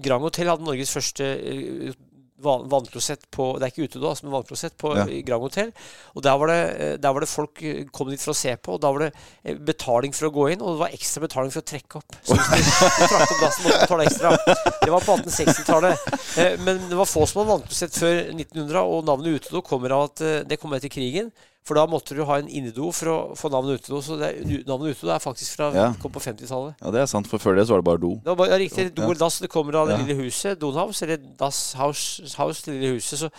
Grand 0.00 0.24
Hotel 0.24 0.52
hadde 0.52 0.64
Norges 0.64 0.92
første 0.96 1.24
eh, 1.24 1.96
van- 2.42 2.66
vannklosett 2.68 3.22
på 3.32 3.46
Det 3.58 3.64
er 3.66 3.72
ikke 3.72 3.86
utedo, 3.88 4.08
altså, 4.10 4.24
men 4.26 4.32
vannklosett 4.34 4.76
på 4.78 4.92
Ja. 4.96 5.04
Grand 5.24 5.42
Hotel. 5.46 5.72
Og 6.14 6.22
der 6.22 6.36
var, 6.38 6.46
det, 6.52 6.58
eh, 6.80 6.96
der 7.00 7.12
var 7.16 7.20
det 7.24 7.28
folk 7.28 7.62
eh, 7.62 7.84
kom 7.92 8.10
dit 8.10 8.20
for 8.20 8.32
å 8.34 8.36
se 8.36 8.54
på, 8.56 8.74
og 8.76 8.80
da 8.84 8.90
var 8.92 9.06
det 9.06 9.10
eh, 9.44 9.54
betaling 9.56 10.12
for 10.16 10.28
å 10.28 10.32
gå 10.34 10.46
inn, 10.52 10.60
og 10.62 10.74
det 10.76 10.82
var 10.84 10.94
ekstra 10.98 11.24
betaling 11.24 11.50
for 11.54 11.62
å 11.64 11.68
trekke 11.72 12.00
opp. 12.02 12.18
Så 12.22 12.36
hvis 12.36 12.70
du, 12.70 12.86
du 13.00 13.06
trakk 13.08 13.30
opp 13.30 13.40
dassen, 13.46 13.64
måtte 13.64 13.78
du 13.78 13.84
betale 13.86 14.06
ekstra. 14.10 14.36
Det 14.84 14.92
var 14.94 15.06
på 15.08 15.16
1860-tallet. 15.18 16.06
Eh, 16.38 16.56
Men 16.66 16.80
det 16.90 16.96
var 16.98 17.08
få 17.08 17.24
som 17.26 17.42
hadde 17.42 17.54
vannklosett 17.56 17.96
før 17.96 18.22
1900, 18.36 18.82
og 18.84 19.04
navnet 19.08 19.40
utedo 19.40 19.62
kommer 19.64 19.96
av 19.96 20.08
at 20.10 20.24
det 20.48 20.58
kom 20.60 20.72
etter 20.76 20.92
krigen. 20.92 21.32
For 21.66 21.74
da 21.74 21.82
måtte 21.90 22.14
du 22.14 22.20
ha 22.28 22.36
en 22.38 22.46
innedo 22.46 22.92
for 22.94 23.10
å 23.10 23.16
få 23.34 23.48
navnet 23.50 23.80
utedo. 23.82 23.98
Så 24.06 24.14
det, 24.20 24.28
navnet 24.68 24.94
utedo 24.94 25.10
er 25.10 25.18
faktisk 25.24 25.56
fra 25.58 25.72
Ja. 25.74 25.86
kom 25.98 26.12
på 26.14 26.20
50-tallet. 26.22 26.76
ja, 26.80 26.90
det 26.94 27.00
er 27.02 27.06
sant, 27.10 27.26
for 27.26 27.42
før 27.42 27.56
det 27.58 27.64
så 27.66 27.74
var 27.74 27.82
det 27.82 27.88
bare 27.88 27.98
do. 28.04 28.10
Det 28.22 28.30
var 28.30 28.36
bare, 28.36 28.50
ja, 28.54 28.58
riktig. 28.62 28.94
Do 28.94 29.02
eller 29.02 29.18
dass. 29.18 29.40
Det 29.42 29.50
kommer 29.50 29.74
av 29.80 29.88
det 29.90 29.98
lille 30.04 30.14
huset. 30.22 30.60
Donhaus, 30.60 31.02
eller 31.02 31.16
Das 31.38 31.74
House, 31.74 32.22
House, 32.38 32.62
det 32.64 32.76
lille 32.78 32.94
huset. 33.00 33.18
Så 33.18 33.30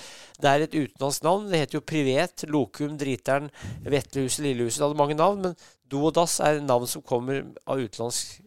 det 0.44 0.52
er 0.52 0.66
et 0.68 0.76
utenlandsk 0.76 1.24
navn. 1.24 1.48
Det 1.50 1.60
heter 1.64 1.80
jo 1.80 1.86
Privet, 1.88 2.44
Lokum, 2.52 2.98
Driteren, 3.00 3.50
Vetlehuset, 3.88 4.44
Lillehuset. 4.44 4.82
Det 4.84 4.88
hadde 4.90 5.00
mange 5.00 5.16
navn, 5.16 5.42
men 5.42 5.56
do 5.90 6.04
og 6.10 6.14
dass 6.20 6.42
er 6.44 6.60
navn 6.60 6.86
som 6.86 7.02
kommer 7.02 7.46
av 7.66 7.80
utenlandsk, 7.80 8.42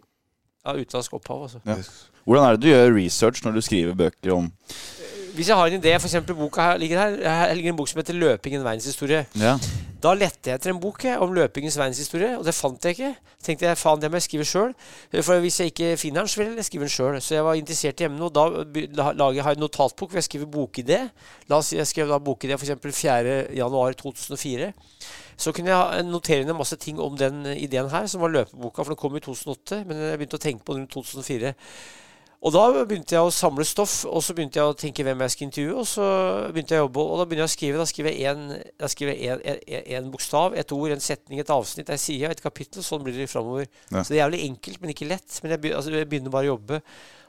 av 0.69 0.77
utenlandsk 0.77 1.15
opphav. 1.17 1.49
Altså. 1.49 1.89
Hvordan 2.29 2.45
er 2.51 2.57
det 2.59 2.61
du 2.61 2.69
gjør 2.69 2.93
research 3.01 3.41
når 3.47 3.55
du 3.57 3.61
skriver 3.65 3.97
bøker 3.97 4.35
om 4.37 4.51
Hvis 5.35 5.49
jeg 5.49 5.57
har 5.57 5.67
en 5.67 5.81
idé, 5.81 5.95
f.eks. 5.97 6.17
boka 6.27 6.71
her 6.73 6.81
ligger 6.81 6.99
her, 6.99 7.47
her 7.47 7.55
ligger 7.55 7.73
en 7.73 7.77
bok 7.77 7.89
som 7.89 8.01
heter 8.01 8.15
'Løpingen 8.15 8.65
verdenshistorie'. 8.67 9.25
Ja, 9.41 9.59
Da 10.01 10.15
lette 10.17 10.49
jeg 10.49 10.57
etter 10.57 10.71
en 10.73 10.79
bok 10.81 11.03
om 11.21 11.35
løpingens 11.37 11.77
verdenshistorie, 11.77 12.39
og 12.39 12.45
det 12.47 12.55
fant 12.57 12.85
jeg 12.85 12.97
ikke. 12.97 13.17
tenkte 13.45 13.67
jeg, 13.67 13.77
faen, 13.77 14.01
det 14.01 14.09
må 14.11 14.17
jeg 14.17 14.23
skrive 14.23 14.45
sjøl. 14.49 14.73
For 15.23 15.41
hvis 15.45 15.61
jeg 15.61 15.67
ikke 15.75 15.97
finner 16.01 16.21
den, 16.25 16.29
så 16.29 16.41
vil 16.41 16.57
jeg 16.57 16.65
skrive 16.65 16.87
den 16.87 16.93
sjøl. 16.95 17.21
Så 17.21 17.35
jeg 17.35 17.45
var 17.45 17.55
interessert 17.55 18.01
i 18.01 18.05
emnet, 18.05 18.23
og 18.23 18.33
da 18.33 19.13
lager 19.13 19.43
jeg 19.43 19.59
en 19.59 19.61
notatbok 19.61 20.09
hvor 20.09 20.17
jeg 20.17 20.25
skriver 20.25 20.49
bokidé. 20.49 21.01
La 21.53 21.57
oss 21.61 21.67
si 21.73 21.77
jeg 21.77 21.87
skrev 21.91 22.09
da 22.09 22.17
bokidé 22.17 22.57
f.eks. 22.57 22.71
4.1.2004. 22.81 24.73
Så 25.37 25.53
kunne 25.57 25.73
jeg 25.73 26.05
notere 26.09 26.45
ned 26.49 26.57
masse 26.57 26.77
ting 26.81 27.01
om 27.01 27.17
den 27.17 27.45
ideen 27.53 27.89
her, 27.93 28.07
som 28.09 28.25
var 28.25 28.33
løpeboka, 28.33 28.83
for 28.83 28.95
den 28.95 29.01
kom 29.01 29.17
i 29.17 29.25
2008. 29.25 29.85
Men 29.85 29.97
jeg 30.01 30.19
begynte 30.21 30.41
å 30.41 30.47
tenke 30.49 30.65
på 30.65 30.77
den 30.77 30.89
rundt 30.89 30.97
2004. 30.97 31.53
Og 32.41 32.55
da 32.55 32.63
begynte 32.89 33.13
jeg 33.13 33.21
å 33.21 33.33
samle 33.35 33.67
stoff, 33.69 33.99
og 34.09 34.23
så 34.25 34.33
begynte 34.33 34.57
jeg 34.57 34.71
å 34.71 34.77
tenke 34.79 35.05
hvem 35.05 35.21
jeg 35.27 35.33
skulle 35.35 35.49
intervjue. 35.51 35.75
Og 35.83 35.89
så 35.91 36.05
begynte 36.55 36.73
jeg 36.73 36.81
å 36.81 36.87
jobbe, 36.87 37.03
og 37.05 37.21
da 37.21 37.27
begynner 37.29 37.45
jeg 37.45 37.51
å 37.51 37.53
skrive. 37.53 37.81
Da 37.83 37.89
skriver 37.91 38.17
jeg 38.17 38.31
en, 38.31 38.47
da 38.81 38.89
skriver 38.89 39.13
jeg 39.13 39.35
en, 39.35 39.43
en, 39.61 39.89
en 39.99 40.09
bokstav, 40.15 40.57
et 40.57 40.73
ord, 40.73 40.95
en 40.95 41.05
setning, 41.05 41.43
et 41.43 41.53
avsnitt, 41.53 41.93
ei 41.93 42.01
side, 42.01 42.31
et 42.33 42.41
kapittel. 42.41 42.85
Sånn 42.87 43.05
blir 43.05 43.19
det 43.19 43.29
framover. 43.29 43.69
Ja. 43.91 44.01
Så 44.01 44.15
det 44.15 44.17
er 44.17 44.23
jævlig 44.23 44.41
enkelt, 44.47 44.81
men 44.81 44.95
ikke 44.95 45.11
lett. 45.11 45.29
Men 45.43 45.53
jeg, 45.53 45.75
altså, 45.77 45.93
jeg 45.93 46.09
begynner 46.09 46.33
bare 46.33 46.49
å 46.49 46.55
jobbe. 46.55 46.81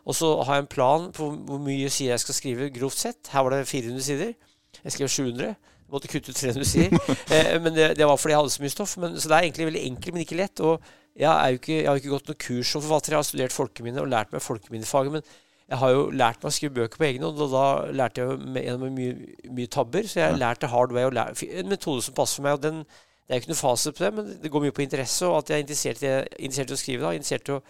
Og 0.08 0.18
så 0.18 0.32
har 0.48 0.58
jeg 0.58 0.66
en 0.66 0.72
plan 0.78 1.12
på 1.18 1.28
hvor 1.50 1.60
mye 1.68 1.92
sider 1.92 2.16
jeg 2.16 2.24
skal 2.24 2.40
skrive, 2.40 2.72
grovt 2.80 3.04
sett. 3.04 3.34
Her 3.34 3.44
var 3.46 3.58
det 3.58 3.68
400 3.68 4.08
sider. 4.08 4.32
Jeg 4.80 4.96
skrev 4.96 5.12
700. 5.12 5.52
Jeg 5.52 5.92
måtte 5.92 6.08
kutte 6.08 6.32
ut 6.32 6.40
300 6.40 6.72
sider. 6.72 6.96
eh, 7.36 7.54
men 7.60 7.76
det, 7.76 7.92
det 8.00 8.08
var 8.08 8.16
fordi 8.16 8.38
jeg 8.38 8.46
hadde 8.46 8.56
så 8.56 8.64
mye 8.64 8.78
stoff. 8.80 8.96
Men, 9.04 9.20
så 9.20 9.28
det 9.28 9.38
er 9.38 9.50
egentlig 9.50 9.68
veldig 9.74 9.86
enkelt, 9.92 10.16
men 10.16 10.24
ikke 10.24 10.40
lett. 10.40 10.64
Og 10.64 10.92
jeg, 11.20 11.54
jo 11.54 11.60
ikke, 11.60 11.78
jeg 11.78 11.88
har 11.88 11.98
jo 11.98 12.02
ikke 12.02 12.14
gått 12.16 12.30
noe 12.32 12.42
kurs 12.48 12.74
som 12.74 12.84
forfatter. 12.84 13.14
Jeg 13.14 13.20
har 13.20 13.28
studert 13.28 13.56
folkeminne 13.56 14.04
og 14.04 14.12
lært 14.12 14.32
meg 14.32 14.44
folkeminnefaget. 14.46 15.18
Men 15.18 15.26
jeg 15.72 15.80
har 15.80 15.94
jo 15.96 16.02
lært 16.12 16.42
meg 16.42 16.50
å 16.50 16.56
skrive 16.56 16.76
bøker 16.80 17.00
på 17.00 17.08
egen 17.08 17.26
hånd, 17.28 17.40
og 17.46 17.54
da 17.54 17.66
lærte 17.96 18.24
jeg 18.24 18.40
med, 18.44 18.66
gjennom 18.66 18.96
mye, 18.96 19.16
mye 19.60 19.72
tabber. 19.72 20.08
Så 20.08 20.20
jeg 20.22 20.40
lærte 20.40 20.72
hard 20.72 20.96
way. 20.96 21.08
Lær, 21.16 21.36
en 21.48 21.72
metode 21.72 22.04
som 22.06 22.16
passer 22.18 22.40
for 22.40 22.48
meg. 22.48 22.60
og 22.60 22.66
den 22.66 22.84
det 23.32 23.38
er 23.38 23.40
jo 23.40 23.44
ikke 23.46 23.52
noe 23.54 23.60
fasit 23.62 23.96
på 23.96 24.04
det, 24.04 24.08
men 24.12 24.32
det 24.44 24.50
går 24.52 24.64
mye 24.66 24.74
på 24.76 24.82
interesse, 24.84 25.24
og 25.24 25.38
at 25.38 25.52
jeg 25.54 25.56
er 25.56 25.62
interessert 25.64 26.02
i, 26.04 26.10
interessert 26.44 26.74
i 26.74 26.76
å 26.76 26.80
skrive. 26.82 27.04
da, 27.06 27.12
interessert 27.16 27.48
i, 27.48 27.54
å, 27.56 27.62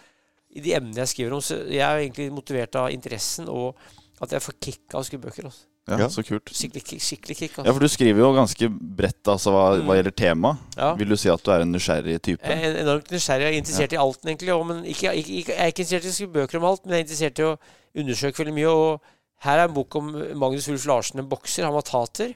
i 0.58 0.62
de 0.64 0.72
emnene 0.74 1.04
jeg 1.04 1.10
skriver 1.12 1.36
om. 1.36 1.42
Så 1.44 1.58
jeg 1.70 1.84
er 1.86 1.92
jo 2.00 2.06
egentlig 2.08 2.26
motivert 2.34 2.78
av 2.80 2.88
interessen, 2.90 3.46
og 3.46 3.78
at 4.26 4.34
jeg 4.34 4.42
får 4.42 4.56
kick 4.58 4.96
av 4.96 5.04
å 5.04 5.06
skrive 5.06 5.28
bøker. 5.28 5.46
Altså. 5.46 5.68
Ja, 5.88 5.98
Ja. 5.98 6.08
så 6.08 6.22
kult. 6.22 6.46
Skikkelig 6.54 6.84
kick. 6.84 7.00
skikkelig 7.02 7.36
kick 7.36 7.56
Ja, 7.56 7.62
altså. 7.64 7.72
for 7.74 7.80
du 7.80 7.88
skriver 7.88 8.18
jo 8.22 8.32
ganske 8.36 8.68
bredt 8.70 9.24
altså, 9.28 9.50
hva, 9.50 9.64
hva 9.82 9.82
Mm. 9.82 9.96
gjelder 9.98 10.14
tema. 10.16 10.58
Ja. 10.76 10.94
Vil 10.94 11.08
du 11.08 11.16
si 11.16 11.28
at 11.28 11.42
du 11.42 11.50
er 11.50 11.60
en 11.64 11.72
nysgjerrig 11.72 12.20
type? 12.22 12.42
Jeg 12.46 12.64
er 12.64 12.78
enormt 12.84 13.10
nysgjerrig. 13.10 13.42
Jeg 13.48 13.54
er 13.54 13.58
interessert 13.62 13.92
i 13.92 13.96
alt, 13.96 14.20
egentlig. 14.24 14.52
Og, 14.54 14.66
men 14.66 14.84
ikke, 14.84 15.10
ikke, 15.14 15.32
ikke, 15.42 15.52
jeg 15.56 15.58
er 15.58 15.72
ikke 15.72 15.82
interessert 15.82 16.04
i 16.04 16.08
å 16.08 16.16
skrive 16.18 16.32
bøker 16.38 16.56
om 16.58 16.64
alt, 16.70 16.84
men 16.86 16.94
jeg 16.94 17.00
er 17.00 17.04
interessert 17.08 17.38
i 17.38 17.42
å 17.50 17.58
undersøke 18.02 18.38
veldig 18.44 18.54
mye. 18.54 18.70
Og 18.70 19.00
her 19.42 19.58
er 19.58 19.64
en 19.68 19.74
bok 19.74 19.96
om 19.96 20.12
Magnus 20.38 20.68
Ulf 20.68 20.86
Larsen, 20.86 21.18
en 21.18 21.28
bokser. 21.28 21.64
Han 21.64 21.74
var 21.74 21.82
tater. 21.82 22.32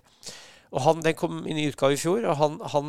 Og 0.74 0.80
han, 0.82 1.00
Den 1.00 1.14
kom 1.14 1.44
inn 1.46 1.58
i 1.62 1.68
utgave 1.70 1.94
i 1.94 2.00
fjor. 2.00 2.24
og 2.26 2.36
han, 2.40 2.56
han, 2.72 2.88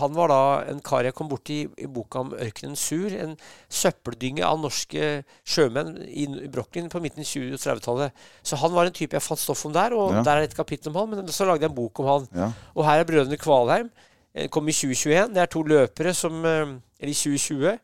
han 0.00 0.12
var 0.14 0.28
da 0.28 0.40
en 0.70 0.80
kar 0.84 1.06
jeg 1.08 1.14
kom 1.16 1.28
borti 1.30 1.62
i 1.80 1.86
boka 1.88 2.20
om 2.20 2.34
Ørkenen 2.36 2.76
Sur. 2.76 3.08
En 3.16 3.36
søppeldynge 3.72 4.44
av 4.44 4.58
norske 4.60 5.22
sjømenn 5.48 5.94
i 6.06 6.26
Brooklyn 6.52 6.90
på 6.92 7.00
midten 7.02 7.24
av 7.24 7.30
20- 7.30 7.54
og 7.56 7.62
30-tallet. 7.64 8.26
Så 8.44 8.58
han 8.60 8.74
var 8.76 8.86
en 8.90 8.96
type 8.96 9.16
jeg 9.16 9.24
fant 9.24 9.40
stoff 9.40 9.64
om 9.66 9.72
der, 9.76 9.94
og 9.96 10.12
Ja. 10.12 10.22
der 10.22 10.36
er 10.42 10.48
et 10.50 10.56
kapittel 10.56 10.92
om 10.92 11.00
han. 11.00 11.16
Men 11.24 11.32
så 11.32 11.46
lagde 11.48 11.64
jeg 11.64 11.70
en 11.70 11.76
bok 11.80 11.98
om 12.00 12.06
han. 12.12 12.28
Ja. 12.34 12.50
Og 12.76 12.84
her 12.84 13.00
er 13.00 13.08
brødrene 13.08 13.38
Kvalheim. 13.40 13.90
Kom 14.52 14.68
i 14.68 14.72
2021. 14.76 15.32
Det 15.32 15.40
er 15.42 15.46
to 15.48 15.62
løpere 15.64 16.12
som 16.14 16.44
Eller 16.44 17.12
i 17.12 17.14
2020. 17.14 17.78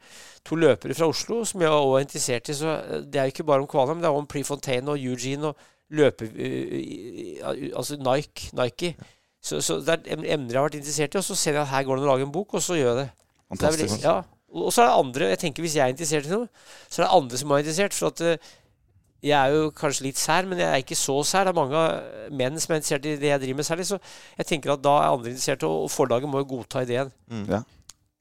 To 0.45 0.57
løpere 0.57 0.95
fra 0.95 1.07
Oslo 1.09 1.45
som 1.45 1.61
jeg 1.61 1.69
også 1.71 1.97
er 1.99 2.01
interessert 2.07 2.49
i. 2.49 2.55
Så 2.57 2.67
eh, 2.69 3.01
det 3.05 3.17
er 3.21 3.25
jo 3.29 3.33
ikke 3.35 3.45
bare 3.45 3.61
om 3.61 3.67
Kvalheim, 3.69 3.99
det 4.01 4.09
er 4.09 4.17
om 4.17 4.27
Prefontaine 4.27 4.89
og 4.89 4.99
Eugene 4.99 5.51
og 5.53 5.57
løpe... 5.93 6.29
eh, 6.35 7.71
Altså 7.77 7.99
Nike. 8.01 8.51
Nike. 8.57 8.95
Så, 9.43 9.59
så 9.65 9.81
det 9.83 9.97
er 10.07 10.21
emner 10.37 10.55
jeg 10.55 10.61
har 10.61 10.69
vært 10.69 10.79
interessert 10.79 11.17
i, 11.17 11.19
og 11.19 11.27
så 11.27 11.35
ser 11.39 11.57
jeg 11.59 11.65
at 11.65 11.73
her 11.73 11.85
går 11.89 11.99
det 11.99 12.05
an 12.05 12.09
å 12.09 12.13
lage 12.13 12.27
en 12.29 12.35
bok, 12.35 12.55
og 12.55 12.63
så 12.63 12.77
gjør 12.79 12.93
jeg 12.93 12.99
det. 13.03 13.09
Så 13.13 13.53
det 13.53 13.59
Fantastisk. 13.59 14.05
ja. 14.07 14.17
Og 14.53 14.69
så 14.73 14.83
er 14.83 14.91
det 14.91 14.97
andre 15.01 15.27
Jeg 15.31 15.39
tenker 15.41 15.65
Hvis 15.65 15.75
jeg 15.79 15.83
er 15.85 15.93
interessert 15.95 16.27
i 16.29 16.33
noe, 16.33 16.47
så 16.93 17.01
er 17.01 17.07
det 17.07 17.15
andre 17.17 17.39
som 17.41 17.53
er 17.53 17.63
interessert. 17.65 17.97
For 17.97 18.13
at 18.13 18.21
eh, 18.29 18.51
jeg 19.23 19.37
er 19.39 19.55
jo 19.55 19.71
kanskje 19.77 20.05
litt 20.09 20.19
sær, 20.21 20.49
men 20.51 20.61
jeg 20.61 20.69
er 20.69 20.83
ikke 20.83 20.99
så 20.99 21.15
sær. 21.25 21.47
Det 21.49 21.53
er 21.55 21.59
mange 21.61 21.83
eh, 21.89 22.27
menn 22.37 22.59
som 22.61 22.73
er 22.75 22.81
interessert 22.83 23.09
i 23.09 23.15
det 23.21 23.31
jeg 23.31 23.43
driver 23.47 23.61
med 23.63 23.69
særlig. 23.69 23.87
Så 23.89 23.99
jeg 24.39 24.49
tenker 24.51 24.75
at 24.75 24.83
da 24.85 24.95
er 25.01 25.15
andre 25.15 25.33
interessert, 25.33 25.65
og 25.69 25.89
forlaget 25.95 26.29
må 26.33 26.43
jo 26.45 26.51
godta 26.57 26.85
ideen. 26.85 27.13
Ja. 27.49 27.63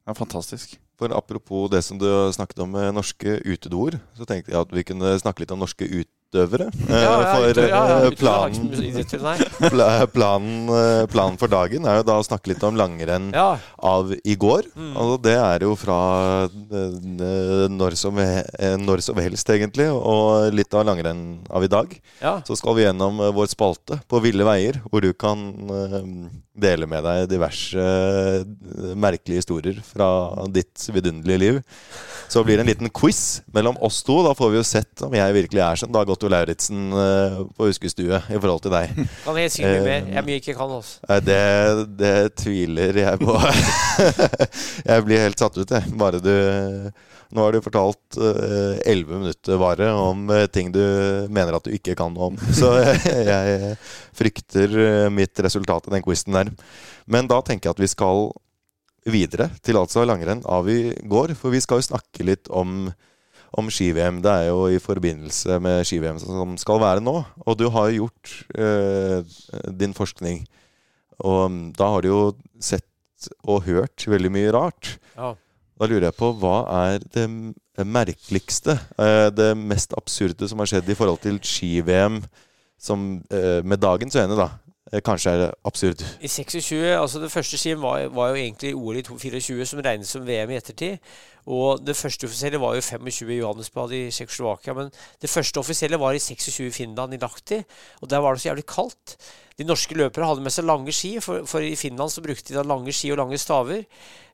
ja, 0.08 0.16
fantastisk. 0.18 0.78
For 1.02 1.12
apropos 1.18 1.68
det 1.74 1.84
som 1.84 2.00
du 2.00 2.08
snakket 2.36 2.60
om 2.64 2.76
med 2.78 2.92
norske 2.96 3.40
utedoer, 3.48 3.98
så 4.18 4.28
tenkte 4.30 4.54
jeg 4.54 4.62
at 4.62 4.72
vi 4.76 4.84
kunne 4.88 5.16
snakke 5.20 5.44
litt 5.44 5.52
om 5.56 5.60
norske 5.64 5.88
utøvere. 6.32 6.68
Eh, 6.88 7.02
Ja, 7.02 7.12
ja, 7.12 7.36
for 7.36 7.60
ja, 7.60 7.68
ja, 7.68 7.98
eh, 7.98 8.04
jeg 8.08 8.18
planen, 8.20 8.70
planen, 10.16 10.70
eh, 10.70 11.06
planen 11.12 11.38
for 11.40 11.52
dagen 11.52 11.86
er 11.86 12.00
jo 12.00 12.06
da 12.08 12.18
å 12.20 12.26
snakke 12.26 12.52
litt 12.54 12.64
om 12.64 12.78
langrenn 12.80 13.32
Ja, 13.36 13.58
av 13.78 14.14
i 14.24 14.36
går. 14.36 14.70
Mm. 14.76 14.94
Altså, 14.96 15.18
det 15.28 15.36
er 15.38 15.66
jo 15.66 15.76
fra 15.76 15.98
når 16.72 17.98
som, 18.00 18.16
når 18.86 19.04
som 19.04 19.20
helst, 19.22 19.50
egentlig, 19.50 19.90
og 19.92 20.54
litt 20.56 20.74
av 20.74 20.86
langrenn 20.88 21.42
av 21.50 21.64
i 21.64 21.72
dag. 21.72 22.00
ja. 22.22 22.40
Så 22.48 22.56
skal 22.58 22.76
vi 22.76 22.86
gjennom 22.86 23.20
vår 23.36 23.52
spalte 23.52 24.00
på 24.10 24.22
Ville 24.24 24.46
veier, 24.48 24.82
hvor 24.90 25.02
du 25.04 25.12
kan 25.14 25.38
dele 26.62 26.88
med 26.90 27.04
deg 27.06 27.26
diverse 27.32 27.82
eh, 27.82 28.94
merkelige 28.96 29.42
historier 29.44 29.80
fra 29.86 30.08
ditt 30.54 30.86
vidunderlige 30.94 31.42
liv. 31.42 31.60
Så 32.32 32.44
blir 32.48 32.56
det 32.60 32.64
en 32.64 32.70
liten 32.72 32.92
quiz 32.96 33.42
mellom 33.52 33.76
oss 33.84 34.00
to. 34.08 34.22
Da 34.24 34.32
får 34.38 34.54
vi 34.54 34.60
jo 34.62 34.64
sett 34.68 35.04
om 35.04 35.14
jeg 35.18 35.36
virkelig 35.36 35.64
er 35.66 35.82
som 35.82 35.92
Dag 35.92 36.10
Otto 36.14 36.30
Lauritzen 36.32 36.92
eh, 36.96 37.40
på 37.58 37.68
huskestue 37.68 38.22
i 38.32 38.40
forhold 38.40 38.64
til 38.64 38.76
deg. 38.78 38.94
Kan 39.26 39.42
jeg 39.42 39.52
si 39.58 39.66
mye 39.66 39.80
Eh, 39.82 39.86
mer. 39.88 40.10
Jeg 40.14 40.22
er 40.22 40.28
mye 40.30 40.40
ikke 40.42 40.56
kan, 40.60 40.76
også. 40.78 41.00
Nei, 41.10 41.20
Det, 41.28 41.42
det 42.00 42.16
tviler 42.40 43.02
jeg 43.04 43.20
på. 43.26 43.36
jeg 44.92 45.06
blir 45.08 45.26
helt 45.26 45.42
satt 45.42 45.58
ut, 45.58 45.72
jeg. 45.76 45.96
Bare 46.00 46.22
du 46.24 46.34
Nå 47.32 47.46
har 47.46 47.56
du 47.56 47.64
fortalt 47.64 48.18
elleve 48.20 49.20
minutter 49.22 49.60
vare 49.62 49.88
om 49.96 50.26
uh, 50.30 50.46
ting 50.52 50.72
du 50.74 50.82
mener 51.32 51.56
at 51.56 51.66
du 51.68 51.74
ikke 51.76 51.96
kan 52.00 52.14
noe 52.14 52.32
om. 52.32 52.40
Så 52.60 52.72
jeg 52.82 53.76
frykter 54.18 54.78
eh, 54.86 55.10
mitt 55.14 55.40
resultat 55.44 55.88
i 55.88 55.96
den 55.96 56.06
quizen 56.06 56.36
der. 56.36 56.52
Men 57.06 57.30
da 57.32 57.42
tenker 57.46 57.70
jeg 57.70 57.78
at 57.78 57.84
vi 57.84 57.92
skal 57.92 58.32
videre 59.10 59.50
til 59.66 59.80
altså 59.80 60.06
langrenn 60.06 60.44
av 60.46 60.70
i 60.70 60.94
går. 61.10 61.36
For 61.40 61.54
vi 61.54 61.62
skal 61.64 61.82
jo 61.82 61.90
snakke 61.92 62.28
litt 62.28 62.52
om, 62.54 62.92
om 63.58 63.72
ski-VM. 63.74 64.22
Det 64.24 64.32
er 64.32 64.50
jo 64.52 64.68
i 64.70 64.82
forbindelse 64.82 65.60
med 65.64 65.86
ski-VM 65.88 66.22
som 66.22 66.58
skal 66.62 66.82
være 66.84 67.06
nå. 67.06 67.18
Og 67.46 67.60
du 67.60 67.68
har 67.74 67.90
jo 67.90 68.06
gjort 68.06 68.36
eh, 68.56 69.38
din 69.82 69.96
forskning. 69.98 70.44
Og 71.22 71.46
mm, 71.52 71.64
da 71.78 71.94
har 71.96 72.04
du 72.04 72.12
jo 72.12 72.24
sett 72.62 72.88
og 73.46 73.68
hørt 73.68 74.08
veldig 74.10 74.32
mye 74.34 74.54
rart. 74.54 74.96
Ja. 75.14 75.36
Da 75.82 75.88
lurer 75.90 76.12
jeg 76.12 76.14
på 76.14 76.28
hva 76.38 76.58
er 76.92 77.02
det 77.10 77.86
merkeligste, 77.90 78.76
eh, 79.02 79.32
det 79.34 79.56
mest 79.58 79.96
absurde 79.98 80.46
som 80.46 80.62
har 80.62 80.70
skjedd 80.70 80.92
i 80.94 80.96
forhold 81.00 81.24
til 81.24 81.40
ski-VM, 81.42 82.20
som 82.78 83.16
eh, 83.34 83.66
med 83.66 83.82
dagens 83.82 84.14
øyne, 84.14 84.38
da, 84.38 84.46
eh, 84.46 84.71
kanskje 85.00 85.32
er 85.32 85.54
absurd. 85.64 86.04
I 86.20 86.28
26, 86.28 86.76
altså 87.00 87.20
Det 87.20 87.32
første 87.32 87.58
skien 87.58 87.82
var, 87.82 88.10
var 88.12 88.30
jo 88.30 88.36
egentlig 88.36 88.76
OL 88.76 88.98
i 89.00 89.04
24, 89.04 89.66
som 89.66 89.80
regnes 89.80 90.10
som 90.12 90.26
VM 90.28 90.52
i 90.52 90.58
ettertid. 90.60 90.98
Og 91.48 91.80
det 91.86 91.96
første 91.98 92.28
offisielle 92.28 92.60
var 92.62 92.76
jo 92.76 92.84
25 92.84 93.32
i 93.32 93.38
Johannesbad 93.40 93.94
i 93.96 94.02
Tsjekkoslovakia. 94.12 94.76
Men 94.78 94.92
det 95.22 95.30
første 95.30 95.64
offisielle 95.64 96.00
var 96.00 96.14
i 96.14 96.20
26 96.20 96.68
i 96.68 96.76
Finland, 96.76 97.14
i 97.14 97.22
Lahti. 97.22 97.64
Og 98.02 98.10
der 98.10 98.20
var 98.20 98.34
det 98.34 98.42
så 98.42 98.52
jævlig 98.52 98.66
kaldt. 98.66 99.16
De 99.58 99.64
norske 99.64 99.96
løpere 99.96 100.28
hadde 100.28 100.44
med 100.44 100.54
seg 100.54 100.68
lange 100.68 100.94
ski, 100.96 101.20
for, 101.24 101.46
for 101.46 101.64
i 101.64 101.76
Finland 101.76 102.12
så 102.12 102.22
brukte 102.22 102.52
de 102.52 102.60
da 102.60 102.64
lange 102.68 102.94
ski 102.94 103.12
og 103.12 103.22
lange 103.24 103.38
staver. 103.38 103.86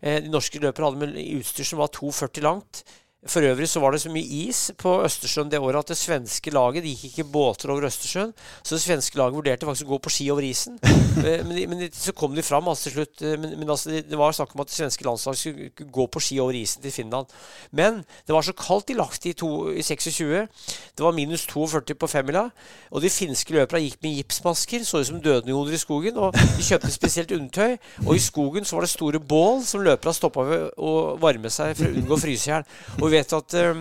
Eh, 0.02 0.22
de 0.24 0.32
norske 0.32 0.60
løpere 0.60 0.90
hadde 0.90 1.06
med 1.06 1.38
utstyr 1.40 1.68
som 1.68 1.82
var 1.84 1.94
2,40 1.96 2.44
langt. 2.46 2.84
For 3.26 3.42
øvrig 3.42 3.66
så 3.66 3.82
var 3.82 3.92
det 3.92 4.02
så 4.04 4.12
mye 4.14 4.46
is 4.46 4.60
på 4.78 4.92
Østersjøen 5.02 5.50
det 5.50 5.58
året 5.58 5.80
at 5.80 5.90
det 5.90 5.98
svenske 5.98 6.52
laget 6.54 6.84
Det 6.86 6.92
gikk 6.94 7.18
ikke 7.18 7.32
båter 7.34 7.72
over 7.74 7.88
Østersjøen. 7.90 8.30
Så 8.62 8.76
det 8.76 8.84
svenske 8.84 9.18
laget 9.18 9.34
vurderte 9.34 9.66
faktisk 9.66 9.88
å 9.88 9.96
gå 9.96 9.98
på 10.06 10.12
ski 10.14 10.30
over 10.32 10.46
isen. 10.46 10.78
Eh, 11.18 11.42
men, 11.42 11.58
men 11.72 11.80
så 11.98 12.12
kom 12.14 12.36
de 12.38 12.44
fram 12.46 12.68
altså, 12.70 12.92
til 12.92 12.92
slutt. 12.94 13.22
eh, 13.26 13.40
Men, 13.42 13.56
men 13.58 13.70
altså, 13.74 13.90
det, 13.90 14.18
var 14.20 14.36
snakk 14.38 14.52
om 14.54 14.62
at 14.62 14.70
det 14.70 14.76
svenske 14.76 15.02
landslaget 15.04 15.40
skulle 15.40 15.88
gå 15.96 16.04
på 16.14 16.22
ski 16.22 16.36
over 16.40 16.54
isen 16.54 16.84
til 16.84 16.94
Finland. 16.94 17.26
Men 17.74 18.04
det 18.28 18.36
var 18.36 18.46
så 18.46 18.54
kaldt 18.54 18.92
i 18.94 18.98
Lahti 19.00 19.32
i, 19.34 19.34
i 19.34 19.82
26. 19.82 20.46
Det 20.94 21.02
var 21.02 21.16
minus 21.18 21.48
42 21.50 21.96
på 21.98 22.10
femmila. 22.12 22.44
Og 22.92 23.02
de 23.02 23.10
finske 23.10 23.56
løperne 23.56 23.82
gikk 23.82 23.98
med 24.06 24.14
gipsmasker, 24.20 24.86
så 24.86 25.02
ut 25.02 25.10
som 25.10 25.18
dødende 25.22 25.74
i 25.74 25.82
skogen. 25.82 26.22
Og 26.22 26.38
de 26.38 26.68
kjøpte 26.68 26.94
spesielt 26.94 27.34
undertøy. 27.34 27.80
Og 28.06 28.14
i 28.16 28.22
skogen 28.22 28.66
så 28.66 28.78
var 28.78 28.86
det 28.86 28.94
store 28.94 29.20
bål 29.20 29.66
som 29.66 29.82
løperne 29.82 30.14
stoppa 30.14 30.46
ved 30.46 30.70
å 30.78 30.94
varme 31.18 31.50
seg 31.50 31.74
for 31.82 31.90
å 31.90 31.98
unngå 31.98 32.14
å 32.14 32.22
fryse 32.28 32.46
i 32.46 32.54
hjel. 32.54 32.70
Og 33.08 33.14
vi 33.14 33.22
vet 33.22 33.34
at 33.38 33.54
eh, 33.56 33.78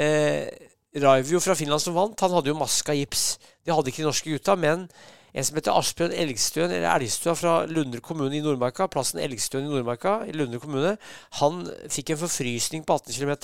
eh, 0.00 0.46
Raivio 0.96 1.42
fra 1.44 1.52
Finland 1.58 1.82
som 1.82 1.92
vant, 1.92 2.22
han 2.24 2.32
hadde 2.32 2.48
jo 2.48 2.56
maska 2.56 2.94
gips. 2.96 3.24
Det 3.60 3.74
hadde 3.74 3.92
ikke 3.92 4.00
de 4.00 4.06
norske 4.08 4.32
gutta, 4.32 4.54
men 4.56 4.86
en 5.36 5.44
som 5.44 5.58
heter 5.58 5.76
Asbjørn 5.76 6.14
Elgstøen, 6.16 6.70
eller 6.72 6.88
Elgstua 6.94 7.34
fra 7.36 7.54
Lunder 7.68 8.00
kommune 8.04 8.38
i 8.38 8.42
Nordmarka, 8.44 8.86
plassen 8.92 9.20
Elgstøen 9.20 9.66
i 9.66 9.72
Nordmarka 9.72 10.18
i 10.24 10.32
Lunder 10.36 10.62
kommune, 10.62 10.94
han 11.42 11.62
fikk 11.92 12.14
en 12.14 12.22
forfrysning 12.22 12.86
på 12.88 12.96
18 12.96 13.18
km 13.18 13.34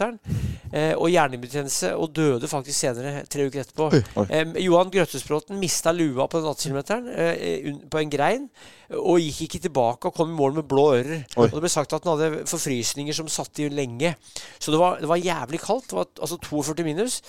eh, 0.72 0.94
og 0.96 1.10
hjernebetennelse, 1.12 1.92
og 1.92 2.14
døde 2.16 2.48
faktisk 2.48 2.78
senere, 2.78 3.26
tre 3.28 3.48
uker 3.48 3.66
etterpå. 3.66 3.90
Eh, 4.32 4.54
Johan 4.64 4.92
Grøttesbråten 4.92 5.60
mista 5.60 5.92
lua 5.92 6.28
på 6.30 6.40
den 6.40 6.48
18 6.48 6.72
km 6.72 7.10
eh, 7.12 7.74
på 7.92 8.00
en 8.00 8.14
grein, 8.16 8.48
og 8.92 9.20
gikk 9.22 9.46
ikke 9.46 9.60
tilbake 9.66 10.08
og 10.08 10.16
kom 10.16 10.32
i 10.32 10.36
mål 10.36 10.56
med 10.58 10.68
blå 10.68 10.86
ører. 10.96 11.22
Oi. 11.36 11.46
Og 11.46 11.56
det 11.56 11.62
ble 11.64 11.72
sagt 11.72 11.94
at 11.96 12.04
han 12.04 12.18
hadde 12.18 12.44
forfrysninger 12.50 13.16
som 13.16 13.28
satt 13.32 13.62
i 13.62 13.68
lenge. 13.72 14.14
Så 14.58 14.72
det 14.74 14.80
var, 14.80 14.98
det 15.00 15.08
var 15.10 15.20
jævlig 15.20 15.60
kaldt. 15.62 15.88
Det 15.90 15.96
var 15.96 16.08
altså 16.20 16.38
42 16.44 16.86
minus, 16.86 17.20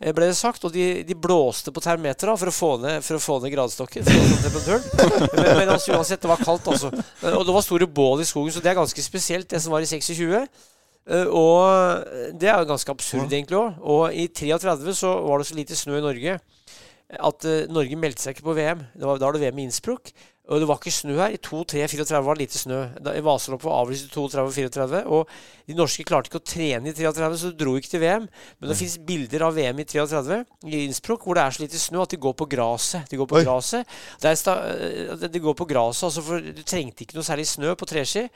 eh, 0.00 0.14
ble 0.16 0.30
det 0.30 0.38
sagt. 0.38 0.64
Og 0.64 0.74
de, 0.74 0.88
de 1.06 1.16
blåste 1.16 1.74
på 1.74 1.84
termometera 1.84 2.36
for, 2.40 2.52
for 2.52 3.18
å 3.18 3.24
få 3.24 3.40
ned 3.42 3.54
gradestokken. 3.56 4.09
Temperaturen. 4.10 4.82
Men, 5.36 5.48
men 5.60 5.72
altså, 5.74 5.94
uansett, 5.96 6.20
det 6.22 6.30
var 6.30 6.42
kaldt, 6.42 6.68
altså. 6.72 6.90
Eh, 7.22 7.34
Og 7.36 7.44
det 7.46 7.54
var 7.54 7.64
store 7.66 7.86
bål 8.00 8.22
i 8.24 8.28
skogen, 8.28 8.52
så 8.54 8.62
det 8.64 8.72
er 8.72 8.78
ganske 8.80 9.04
spesielt, 9.04 9.48
det 9.50 9.60
som 9.62 9.74
var 9.74 9.84
i 9.84 9.88
26. 9.90 10.30
Eh, 11.10 11.26
Og 11.26 12.36
det 12.40 12.48
er 12.50 12.58
jo 12.62 12.70
ganske 12.72 12.94
absurd, 12.94 13.28
egentlig 13.32 13.58
òg. 13.60 13.78
Og 13.82 14.14
i 14.14 14.26
33 14.28 14.94
så 15.04 15.14
var 15.28 15.38
det 15.42 15.48
så 15.50 15.58
lite 15.58 15.78
snø 15.78 15.98
i 16.00 16.04
Norge 16.04 16.38
at 17.10 17.44
eh, 17.50 17.64
Norge 17.72 17.96
meldte 17.98 18.22
seg 18.22 18.36
ikke 18.36 18.46
på 18.50 18.54
VM. 18.58 18.84
Det 18.94 19.06
var, 19.08 19.18
da 19.18 19.26
var 19.30 19.34
det 19.38 19.42
VM 19.46 19.58
i 19.58 19.64
Innsbruck. 19.68 20.12
Og 20.50 20.58
det 20.58 20.66
var 20.66 20.80
ikke 20.80 20.90
snø 20.90 21.14
her. 21.14 21.34
I 21.36 21.38
2, 21.38 21.60
3, 21.70 21.84
34 21.92 22.20
var 22.26 22.34
det 22.34 22.42
lite 22.42 22.58
snø. 22.58 22.78
Vasaloppet 23.22 23.68
var 23.68 23.84
avlyst 23.84 24.08
i 24.08 24.10
32 24.10 24.42
og 24.42 24.54
34. 24.56 25.02
Og 25.06 25.28
de 25.70 25.76
norske 25.78 26.06
klarte 26.08 26.26
ikke 26.26 26.40
å 26.40 26.46
trene 26.50 26.90
i 26.90 26.94
33, 26.96 27.28
så 27.38 27.50
de 27.52 27.58
dro 27.60 27.76
ikke 27.78 27.92
til 27.92 28.02
VM. 28.02 28.26
Men 28.58 28.72
det 28.72 28.78
fins 28.80 28.96
bilder 29.06 29.44
av 29.46 29.54
VM 29.54 29.78
i 29.78 29.86
33 29.86 30.40
i 30.66 30.80
Innsbruck 30.88 31.22
hvor 31.22 31.38
det 31.38 31.44
er 31.44 31.54
så 31.54 31.62
lite 31.62 31.78
snø 31.78 32.02
at 32.02 32.16
de 32.16 32.18
går 32.24 32.34
på 32.40 32.48
graset. 32.50 33.06
De 33.12 33.20
går 33.20 33.30
på 33.30 33.38
Oi. 33.38 33.44
graset. 33.46 33.94
Eh, 34.26 35.28
de 35.30 35.44
går 35.46 35.54
på 35.60 35.68
graset, 35.70 36.08
altså 36.10 36.26
for 36.26 36.42
du 36.42 36.64
trengte 36.66 37.06
ikke 37.06 37.20
noe 37.20 37.28
særlig 37.30 37.46
snø 37.46 37.76
på 37.78 37.86
treski. 37.86 38.26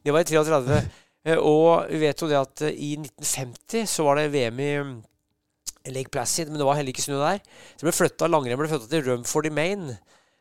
Det 0.00 0.16
var 0.16 0.24
i 0.24 0.30
33. 0.32 0.80
Eh, 1.26 1.34
Og 1.34 1.88
vi 1.90 1.98
vet 1.98 2.20
jo 2.22 2.28
det 2.30 2.36
at 2.38 2.60
eh, 2.62 2.76
i 2.78 2.92
1950 2.96 3.88
så 3.90 4.04
var 4.06 4.16
det 4.20 4.28
VM 4.32 4.60
i 4.62 4.68
mm, 4.78 4.92
Lake 5.90 6.12
Placid, 6.14 6.46
men 6.48 6.60
det 6.62 6.66
var 6.68 6.78
heller 6.78 6.94
ikke 6.94 7.02
snø 7.02 7.18
der. 7.18 7.40
Så 7.74 7.84
ble 7.84 7.92
flyttet, 7.92 8.30
langrenn 8.30 8.56
ble 8.60 8.68
flytta 8.70 8.86
til 8.88 9.02
Rumford 9.04 9.48
i 9.50 9.52
Maine. 9.52 9.96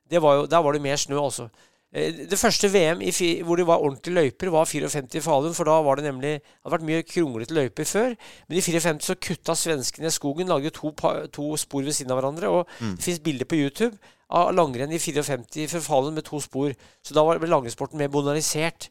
Det 0.10 0.22
var 0.22 0.36
jo, 0.36 0.46
der 0.46 0.62
var 0.64 0.72
det 0.74 0.82
mer 0.82 0.96
snø, 0.96 1.18
altså. 1.20 1.50
Eh, 1.94 2.12
Det 2.30 2.38
første 2.40 2.68
VM 2.74 3.02
i, 3.02 3.12
hvor 3.44 3.56
det 3.56 3.66
var 3.68 3.78
ordentlige 3.80 4.14
løyper, 4.16 4.50
var 4.52 4.66
54 4.66 5.16
i 5.16 5.22
Falun. 5.22 5.54
For 5.54 5.64
da 5.64 5.82
var 5.82 5.96
det 5.96 6.04
nemlig 6.06 6.34
Det 6.42 6.42
hadde 6.66 6.74
vært 6.78 6.88
mye 6.90 7.04
kronglete 7.04 7.54
løyper 7.56 7.86
før. 7.86 8.16
Men 8.50 8.58
i 8.58 8.62
54 8.62 9.00
så 9.08 9.16
kutta 9.16 9.56
svenskene 9.56 10.12
skogen, 10.12 10.48
lagde 10.48 10.70
to, 10.70 10.92
to 11.32 11.56
spor 11.58 11.82
ved 11.84 11.94
siden 11.96 12.12
av 12.12 12.20
hverandre. 12.22 12.48
Og 12.50 12.68
det 12.80 13.04
fins 13.04 13.20
bilder 13.20 13.46
på 13.46 13.56
YouTube 13.56 13.98
av 14.30 14.52
langrenn 14.54 14.92
i 14.92 15.00
54 15.00 15.68
for 15.70 15.80
Falun 15.80 16.14
med 16.14 16.24
to 16.28 16.40
spor. 16.40 16.72
Så 17.04 17.14
da 17.14 17.24
var- 17.24 17.40
ble 17.40 17.48
langrennssporten 17.48 17.98
mer 17.98 18.10
modernisert. 18.10 18.90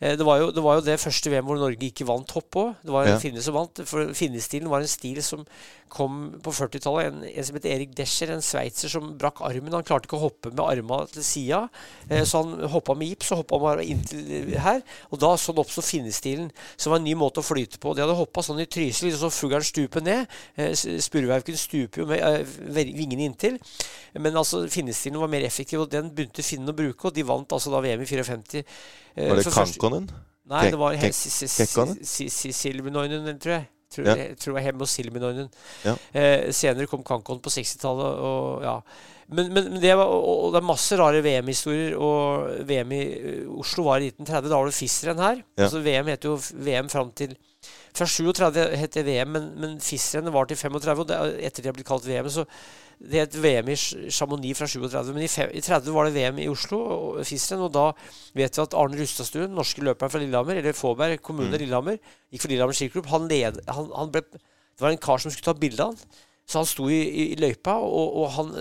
Eh, 0.00 0.16
Det 0.16 0.24
var, 0.26 0.38
jo, 0.40 0.50
det 0.50 0.62
var 0.62 0.78
jo 0.80 0.84
det 0.86 0.98
første 1.00 1.30
VM 1.30 1.44
hvor 1.46 1.58
Norge 1.60 1.78
ikke 1.90 2.06
vant 2.08 2.30
hopp 2.34 2.56
òg. 2.60 2.74
Det 2.84 2.90
var 2.92 3.04
en 3.06 3.12
Ja. 3.14 3.18
finne 3.22 3.42
som 3.42 3.54
vant. 3.54 3.80
For 3.86 4.06
finnestilen 4.14 4.68
var 4.68 4.80
en 4.80 4.88
stil 4.90 5.22
som 5.22 5.44
kom 5.94 6.40
på 6.42 6.50
40-tallet. 6.50 7.06
En, 7.06 7.22
en 7.24 7.44
som 7.44 7.54
het 7.54 7.66
Erik 7.70 7.94
Descher, 7.94 8.30
en 8.34 8.42
sveitser 8.42 8.88
som 8.90 9.12
brakk 9.16 9.40
armen. 9.46 9.72
Han 9.72 9.84
klarte 9.86 10.08
ikke 10.08 10.18
å 10.18 10.24
hoppe 10.26 10.50
med 10.50 10.60
armen 10.64 11.06
til 11.12 11.22
sida, 11.22 11.68
eh, 12.10 12.24
så 12.26 12.42
han 12.42 12.68
hoppa 12.72 12.96
med 12.98 13.08
gips 13.12 13.30
og 13.32 13.44
hoppa 13.44 13.60
bare 13.62 13.84
inntil 13.86 14.56
her. 14.58 14.82
Og 15.12 15.20
da 15.22 15.36
sånn 15.38 15.60
oppsto 15.62 15.82
finnestilen, 15.86 16.50
som 16.76 16.90
var 16.90 16.98
en 16.98 17.04
ny 17.06 17.14
måte 17.14 17.38
å 17.38 17.46
flyte 17.46 17.78
på. 17.78 17.94
De 17.94 18.02
hadde 18.02 18.16
hoppa 18.18 18.42
sånn 18.42 18.58
i 18.60 18.66
Trysil, 18.66 19.12
så 19.14 19.30
fuglen 19.30 19.62
stuper 19.62 20.02
ned. 20.02 20.26
Spurvehauken 21.04 21.56
stuper 21.56 22.02
jo 22.02 22.06
med 22.10 22.20
eh, 22.20 22.42
vingene 22.74 23.28
inntil. 23.30 23.60
Men 24.18 24.34
altså 24.38 24.64
finnestilen 24.70 25.20
var 25.20 25.30
mer 25.30 25.46
effektiv, 25.46 25.80
og 25.84 25.90
den 25.94 26.10
begynte 26.14 26.42
finnene 26.42 26.74
å 26.74 26.78
bruke, 26.78 27.06
og 27.10 27.14
de 27.14 27.22
vant 27.26 27.54
altså 27.54 27.70
da 27.70 27.80
VM 27.84 28.02
i 28.02 28.06
54. 28.10 28.64
eh, 29.16 29.28
Var 29.30 29.36
det 29.42 29.52
Kankonen? 29.54 30.08
Nei, 30.46 30.64
det 30.70 30.78
var 30.78 30.94
kek- 31.00 31.14
Si- 31.14 31.30
si- 31.30 31.46
si- 31.48 31.64
Kekkonen? 31.64 32.04
si- 32.04 32.28
si- 32.28 32.52
Silminoinen, 32.52 33.38
tror 33.40 33.52
jeg. 33.58 33.68
Tror, 33.94 34.06
Ja. 34.08 34.14
jeg 34.16 34.36
tror 34.38 34.52
det 34.52 34.54
var 34.54 34.64
Hemmo 34.72 34.86
Silminoinen. 34.90 35.48
Ja. 35.84 35.94
Eh, 36.12 36.50
senere 36.52 36.86
kom 36.90 37.02
Kankon 37.06 37.38
på 37.40 37.50
60-tallet, 37.50 38.18
og 38.18 38.62
ja. 38.62 38.80
Men, 39.28 39.52
men, 39.54 39.70
men 39.72 39.80
det, 39.80 39.94
var, 39.96 40.04
og 40.04 40.52
det 40.52 40.58
er 40.60 40.66
masse 40.66 40.96
rare 40.98 41.22
VM-historier. 41.24 41.94
Og 41.96 42.66
VM 42.68 42.92
i 42.92 43.02
uh, 43.46 43.58
Oslo 43.60 43.84
var 43.86 44.02
i 44.02 44.10
1930. 44.10 44.50
Da 44.50 44.58
var 44.58 44.66
det 44.68 44.74
FIS-renn 44.74 45.22
her. 45.22 45.36
Ja. 45.56 45.62
Altså 45.64 45.80
VM 45.80 46.06
heter 46.12 46.28
jo 46.28 46.40
VM 46.60 46.90
fram 46.92 47.10
til 47.16 47.36
Fra 47.94 48.04
37 48.04 48.76
het 48.76 48.92
det 48.98 49.06
VM, 49.06 49.28
men, 49.32 49.46
men 49.60 49.80
FIS-rennet 49.80 50.32
var 50.34 50.44
til 50.44 50.56
35. 50.58 50.98
Og 51.00 51.08
det, 51.08 51.16
etter 51.46 51.62
det 51.62 51.70
har 51.70 51.72
blitt 51.78 51.86
kalt 51.88 52.04
VM. 52.04 52.28
Så 52.28 52.44
det 53.00 53.20
het 53.20 53.36
VM 53.36 53.70
i 53.72 53.76
Chamonix 53.76 54.58
fra 54.58 54.68
37. 54.70 55.12
Men 55.14 55.24
i, 55.26 55.30
fe, 55.30 55.46
i 55.50 55.62
30 55.64 55.94
var 55.94 56.08
det 56.08 56.14
VM 56.16 56.42
i 56.44 56.48
Oslo, 56.52 56.80
og 56.80 57.22
FIS-renn. 57.26 57.64
Og 57.66 57.72
da 57.74 57.86
vet 58.36 58.58
vi 58.58 58.64
at 58.64 58.76
Arne 58.78 59.00
Rustadstuen, 59.00 59.54
norske 59.54 59.84
løperen 59.84 60.12
fra 60.12 60.22
Lillehammer, 60.22 60.60
eller 60.60 60.76
Fåberg 60.76 61.22
kommune 61.24 61.58
Lillehammer, 61.60 61.98
gikk 62.32 62.44
for 62.44 62.52
Lillehammer 62.52 62.78
skiklubb. 62.78 63.10
Han, 63.12 63.26
led, 63.30 63.58
han, 63.70 63.90
han 63.94 64.12
ble, 64.14 64.24
det 64.34 64.86
var 64.86 64.94
en 64.94 65.02
kar 65.02 65.22
som 65.22 65.34
skulle 65.34 65.50
ta 65.50 65.58
bilde 65.58 65.84
av 65.84 65.94
han. 65.94 66.22
Så 66.44 66.60
han 66.60 66.68
sto 66.68 66.90
i, 66.92 67.00
i, 67.00 67.26
i 67.32 67.40
løypa, 67.40 67.78
og, 67.80 68.20
og 68.20 68.30
han, 68.36 68.54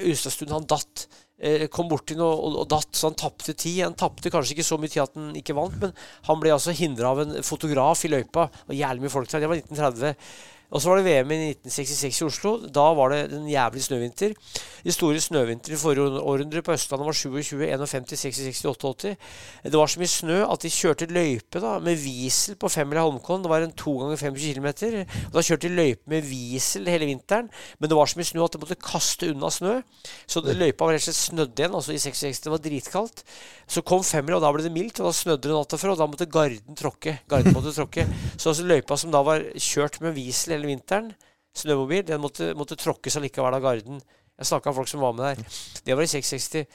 Rustadstuen, 0.00 0.54
han 0.56 0.68
datt. 0.68 1.06
Eh, 1.36 1.66
kom 1.68 1.84
borti 1.84 2.14
noe 2.16 2.32
og, 2.32 2.54
og 2.62 2.68
datt, 2.72 2.94
så 2.96 3.10
han 3.10 3.18
tapte 3.20 3.52
tid. 3.52 3.82
Han 3.84 3.96
tapte 3.98 4.32
kanskje 4.32 4.54
ikke 4.56 4.64
så 4.64 4.78
mye 4.80 4.92
tid 4.92 5.02
at 5.04 5.18
han 5.18 5.34
ikke 5.36 5.56
vant, 5.56 5.76
men 5.82 5.92
han 6.30 6.40
ble 6.40 6.54
altså 6.54 6.72
hindra 6.76 7.12
av 7.12 7.20
en 7.26 7.34
fotograf 7.44 8.06
i 8.08 8.12
løypa. 8.12 8.46
Og 8.68 8.76
jævlig 8.78 9.04
mye 9.04 9.12
folk 9.12 9.28
der. 9.28 9.44
Det 9.44 9.50
var 9.52 9.60
1930. 9.60 10.30
Og 10.70 10.82
så 10.82 10.90
var 10.90 10.98
det 10.98 11.06
VM 11.06 11.30
i 11.30 11.38
1966 11.52 12.20
i 12.20 12.26
Oslo. 12.26 12.52
Da 12.66 12.86
var 12.98 13.12
det 13.12 13.20
en 13.36 13.46
jævlig 13.48 13.82
snøvinter. 13.84 14.34
De 14.86 14.94
store 14.94 15.20
snøvintrene 15.22 15.76
i 15.76 15.80
forrige 15.80 16.20
århundre 16.20 16.62
på 16.62 16.74
Østlandet 16.74 17.06
var 17.06 17.16
27, 17.16 17.62
51, 17.70 18.16
66, 18.18 18.64
88. 18.72 19.14
Det 19.64 19.78
var 19.78 19.90
så 19.90 20.02
mye 20.02 20.10
snø 20.10 20.38
at 20.46 20.62
de 20.62 20.70
kjørte 20.70 21.08
løype 21.10 21.62
da, 21.62 21.76
med 21.82 21.98
Wiesel 22.02 22.58
på 22.58 22.70
femmila 22.72 23.04
Holmkollen. 23.06 23.44
Det 23.46 23.52
var 23.52 23.66
en 23.66 23.74
to 23.78 23.96
ganger 24.00 24.20
25 24.20 24.56
km. 24.58 24.68
Da 25.34 25.44
kjørte 25.44 25.68
de 25.68 25.78
løype 25.78 26.10
med 26.10 26.26
Wiesel 26.26 26.90
hele 26.90 27.08
vinteren. 27.12 27.50
Men 27.78 27.90
det 27.90 27.98
var 27.98 28.10
så 28.10 28.18
mye 28.18 28.30
snø 28.30 28.44
at 28.46 28.58
de 28.58 28.62
måtte 28.62 28.78
kaste 28.82 29.30
unna 29.30 29.50
snø. 29.54 29.78
Så 30.26 30.42
løypa 30.46 30.86
var 30.86 30.96
rett 30.96 31.06
og 31.06 31.08
slett 31.08 31.22
snødd 31.22 31.62
igjen. 31.62 31.78
Altså 31.78 31.94
i 31.94 32.02
66 32.02 32.42
det 32.42 32.54
var 32.54 32.62
dritkaldt. 32.66 33.22
Så 33.70 33.82
kom 33.86 34.02
femmila, 34.06 34.40
og 34.40 34.46
da 34.46 34.52
ble 34.54 34.66
det 34.66 34.74
mildt. 34.74 34.98
Og 35.02 35.10
da 35.10 35.14
snødde 35.14 35.46
det 35.46 35.54
natta 35.54 35.78
før, 35.80 35.94
og 35.94 36.02
da 36.02 36.10
måtte 36.10 36.30
Garden 36.30 36.78
tråkke. 36.78 37.18
Garden 37.30 37.54
måtte 37.54 37.74
tråkke. 37.74 38.06
Så 38.36 38.50
altså 38.50 38.66
løypa 38.66 38.98
som 38.98 39.14
da 39.14 39.22
var 39.26 39.46
kjørt 39.54 40.00
med 40.02 40.14
Wiesel 40.18 40.55
hele 40.56 40.70
vinteren, 40.72 41.12
snømobil, 41.56 42.02
den 42.08 42.20
måtte, 42.20 42.50
måtte 42.58 42.76
tråkkes 42.80 43.16
allikevel 43.20 43.56
av 43.56 43.62
Garden. 43.64 44.00
Jeg 44.36 44.50
snakka 44.50 44.68
med 44.72 44.76
folk 44.82 44.90
som 44.90 45.00
var 45.04 45.14
med 45.16 45.24
der. 45.30 45.60
Det 45.86 45.94
var 45.96 46.04
i 46.04 46.10
660. 46.10 46.66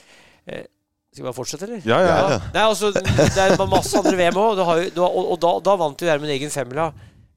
Eh, 0.48 0.64
skal 1.12 1.22
vi 1.22 1.28
bare 1.28 1.36
fortsette, 1.38 1.68
eller? 1.68 1.82
Ja, 1.86 2.00
ja, 2.02 2.16
ja. 2.32 2.40
Nei, 2.56 2.64
altså, 2.64 2.90
det 2.96 3.04
er 3.44 3.58
masse 3.70 4.00
andre 4.00 4.16
VM 4.18 4.38
òg. 4.42 4.62
Og, 4.64 5.18
og 5.22 5.38
da, 5.44 5.52
da 5.68 5.76
vant 5.82 6.02
jo 6.02 6.08
Gjermund 6.08 6.32
egen 6.34 6.54
femmila. 6.54 6.88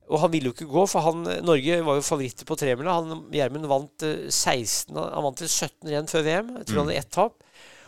Og 0.04 0.20
han 0.20 0.30
ville 0.32 0.50
jo 0.50 0.54
ikke 0.54 0.68
gå, 0.70 0.84
for 0.88 1.04
han, 1.04 1.22
Norge 1.44 1.80
var 1.84 1.98
jo 1.98 2.04
favoritter 2.06 2.46
på 2.48 2.56
tremila. 2.60 2.94
Han- 3.00 3.24
Gjermund 3.34 3.66
vant 3.68 4.04
eh, 4.06 4.28
16 4.30 4.94
Han 4.96 5.26
vant 5.26 5.42
til 5.42 5.50
17 5.50 5.90
renn 5.92 6.08
før 6.12 6.24
VM. 6.30 6.54
Jeg 6.60 6.68
tror 6.70 6.80
han 6.84 6.88
hadde 6.92 7.00
ett 7.02 7.12
tap. 7.18 7.43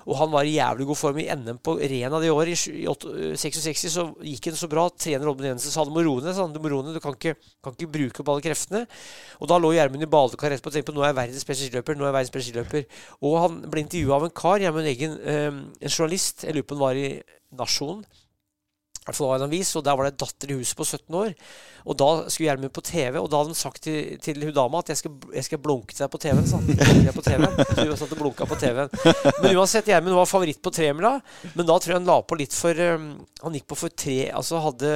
Og 0.06 0.14
han 0.20 0.30
var 0.30 0.46
i 0.46 0.54
jævlig 0.54 0.86
god 0.86 0.98
form 1.00 1.18
i 1.18 1.26
NM 1.34 1.58
på 1.66 1.74
ren 1.80 2.16
det 2.22 2.30
året. 2.30 2.66
I 2.66 2.82
i 2.82 2.86
øh, 2.86 3.36
66 3.36 3.86
så 3.90 4.04
gikk 4.22 4.50
han 4.52 4.58
så 4.58 4.68
bra. 4.70 4.86
Trener 4.90 5.26
Robin 5.26 5.50
Jensen 5.50 5.74
sa 5.74 5.84
du 5.84 5.90
må 5.94 6.04
roe 6.06 6.22
ned. 6.22 6.38
Du 6.54 6.60
må 6.62 6.70
roe 6.70 6.86
ned, 6.86 6.94
du 6.94 7.02
kan 7.02 7.16
ikke, 7.16 7.34
kan 7.64 7.74
ikke 7.74 7.90
bruke 7.96 8.22
opp 8.22 8.30
alle 8.34 8.44
kreftene. 8.44 8.84
Og 9.40 9.50
da 9.50 9.58
lå 9.58 9.72
Gjermund 9.74 10.06
i 10.06 10.10
badekar 10.10 10.54
rett 10.54 10.62
på 10.62 10.70
og 10.70 10.76
tenkte 10.76 10.92
på 10.92 10.96
nå 10.96 11.02
er 11.02 11.10
jeg 11.10 11.18
verdens 11.18 11.48
beste 11.48 11.66
skiløper. 11.66 11.98
nå 11.98 12.06
er 12.06 12.12
jeg 12.12 12.18
verdens 12.20 12.36
beste 12.36 12.52
skiløper. 12.52 13.02
Og 13.26 13.40
han 13.42 13.58
ble 13.66 13.82
intervjua 13.82 14.20
av 14.20 14.28
en 14.28 14.36
kar, 14.42 14.62
Gjermund 14.62 14.92
Eggen, 14.92 15.18
eh, 15.26 15.50
en 15.50 15.96
journalist. 15.96 16.46
Jeg 16.46 16.54
lurer 16.54 16.68
på 16.70 16.78
han 16.78 16.86
var 16.86 17.02
i 17.02 17.10
Nasjonen. 17.56 18.06
Var 19.06 19.38
det 19.38 19.44
en 19.44 19.48
avis, 19.48 19.70
og 19.78 19.84
Der 19.86 19.96
var 19.96 20.04
det 20.04 20.12
en 20.14 20.22
datter 20.24 20.50
i 20.50 20.58
huset 20.58 20.76
på 20.76 20.84
17 20.84 21.14
år. 21.14 21.34
Og 21.86 21.96
Da 21.96 22.08
skulle 22.26 22.48
Gjermund 22.50 22.72
på 22.74 22.82
TV, 22.82 23.18
og 23.20 23.30
da 23.30 23.38
hadde 23.38 23.54
de 23.54 23.58
sagt 23.58 23.82
til, 23.82 24.18
til 24.18 24.42
hun 24.42 24.54
dama 24.56 24.82
at 24.82 24.90
jeg 24.90 25.02
skal, 25.02 25.14
jeg 25.34 25.46
skal 25.46 25.62
blunke 25.62 25.94
til 25.94 26.04
deg 26.04 26.10
på 26.10 26.18
TV-en. 26.18 26.48
Så 26.48 27.86
hun 27.86 27.96
satt 28.00 28.16
og 28.16 28.18
blunka 28.18 28.48
på 28.50 28.58
TV-en. 28.58 28.90
Men 29.42 29.56
uansett, 29.56 29.86
Gjermund 29.86 30.18
var 30.18 30.26
favoritt 30.26 30.62
på 30.62 30.74
tremila. 30.74 31.20
Men 31.54 31.66
da 31.68 31.78
tror 31.78 31.94
jeg 31.94 32.00
han 32.00 32.10
la 32.10 32.18
på 32.26 32.38
litt 32.38 32.54
for 32.56 32.74
um, 32.96 33.08
Han 33.44 33.54
gikk 33.54 33.66
på 33.70 33.78
for 33.78 33.92
tre 33.92 34.30
Altså 34.34 34.58
hadde 34.64 34.92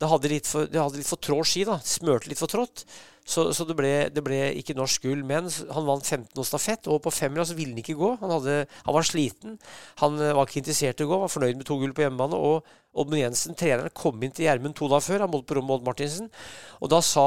det 0.00 0.08
hadde 0.08 0.30
litt 0.32 0.48
for, 0.48 0.64
det 0.64 1.04
for 1.04 1.20
trå 1.20 1.42
ski, 1.44 1.66
da. 1.68 1.76
Smørte 1.84 2.30
litt 2.30 2.40
for 2.40 2.48
trått. 2.48 2.86
Så, 3.30 3.44
så 3.54 3.64
det, 3.68 3.76
ble, 3.78 3.90
det 4.10 4.22
ble 4.26 4.38
ikke 4.58 4.74
norsk 4.78 5.04
gull. 5.06 5.22
Men 5.26 5.46
han 5.46 5.86
vant 5.86 6.06
15 6.06 6.34
og 6.40 6.46
stafett, 6.48 6.88
og 6.90 6.98
på 7.04 7.12
femmila 7.14 7.46
så 7.46 7.54
ville 7.58 7.76
han 7.76 7.82
ikke 7.84 7.98
gå. 8.00 8.10
Han, 8.24 8.34
hadde, 8.34 8.56
han 8.88 8.96
var 8.96 9.06
sliten. 9.06 9.56
Han 10.02 10.18
eh, 10.18 10.34
var 10.34 10.48
ikke 10.50 10.62
interessert 10.64 11.00
i 11.00 11.06
å 11.06 11.10
gå, 11.12 11.20
var 11.22 11.32
fornøyd 11.32 11.60
med 11.60 11.68
to 11.68 11.78
gull 11.78 11.94
på 11.94 12.04
hjemmebane. 12.06 12.38
Og 12.50 12.76
Oddmund 12.98 13.20
Jensen, 13.22 13.54
treneren, 13.54 13.92
kom 13.94 14.18
inn 14.26 14.34
til 14.34 14.48
Gjermund 14.48 14.74
to 14.74 14.88
dager 14.90 15.06
før. 15.06 15.22
Han 15.22 15.30
måtte 15.30 15.46
på 15.46 15.60
rommet 15.60 15.70
med 15.70 15.76
Odd 15.78 15.86
Martinsen. 15.92 16.30
Og 16.82 16.90
da 16.90 16.98
sa 17.06 17.26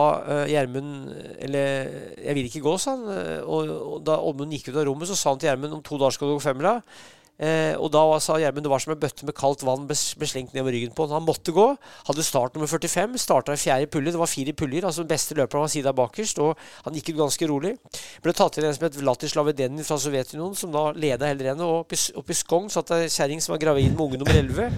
Gjermund 0.52 0.52
Gjermund 0.52 1.40
Eller 1.40 1.90
'Jeg 2.20 2.36
vil 2.36 2.46
ikke 2.50 2.66
gå', 2.68 2.78
sa 2.80 2.98
han. 2.98 3.08
eh, 3.08 3.42
Og, 3.48 3.70
og 3.70 4.06
da 4.06 4.20
Oddmund 4.20 4.52
gikk 4.52 4.70
ut 4.70 4.80
av 4.82 4.88
rommet, 4.90 5.08
så 5.08 5.16
sa 5.16 5.30
han 5.32 5.40
til 5.40 5.50
Gjermund 5.50 5.74
'Om 5.74 5.84
to 5.84 5.98
dager 5.98 6.12
skal 6.12 6.28
du 6.28 6.36
gå 6.36 6.44
femmila'. 6.50 6.82
Eh, 7.42 7.74
og 7.82 7.90
da 7.90 8.02
sa 8.22 8.36
Gjermund 8.38 8.62
det 8.68 8.70
var 8.70 8.82
som 8.84 8.92
en 8.94 9.00
bøtte 9.02 9.26
med 9.26 9.34
kaldt 9.34 9.64
vann 9.66 9.88
ble 9.90 9.96
slengt 9.98 10.54
nedover 10.54 10.76
ryggen 10.76 10.94
på 10.96 11.08
han. 11.10 11.26
Måtte 11.26 11.54
gå. 11.56 11.66
Hadde 12.08 12.26
start 12.26 12.54
nummer 12.54 12.70
45. 12.70 13.18
Starta 13.22 13.56
i 13.56 13.60
fjerde 13.60 13.90
pulje. 13.92 14.14
Det 14.14 14.22
var 14.22 14.30
fire 14.30 14.54
puljer. 14.58 14.86
Altså 14.86 15.02
den 15.04 15.12
beste 15.12 15.38
løperen 15.38 15.66
var 15.66 15.72
sida 15.74 15.94
bakerst. 15.98 16.42
Og 16.44 16.54
han 16.86 16.98
gikk 16.98 17.14
ut 17.14 17.24
ganske 17.24 17.50
rolig. 17.50 17.74
Ble 18.24 18.36
tatt 18.38 18.60
inn 18.60 18.68
en 18.70 18.76
som 18.78 18.86
het 18.86 19.00
Vlatislav 19.00 19.50
Edenin 19.50 19.88
fra 19.88 19.98
Sovjetunionen, 20.02 20.56
som 20.58 20.74
da 20.74 20.86
leda 20.94 21.30
hele 21.32 21.50
rennet. 21.50 21.66
Og 21.66 21.82
oppe 22.22 22.36
i, 22.36 22.38
Skogn 22.38 22.70
satt 22.74 22.94
ei 22.96 23.08
kjerring 23.10 23.42
som 23.44 23.56
var 23.56 23.64
gravid 23.66 23.92
med 23.94 24.04
unge 24.06 24.22
nummer 24.22 24.38
11. 24.38 24.70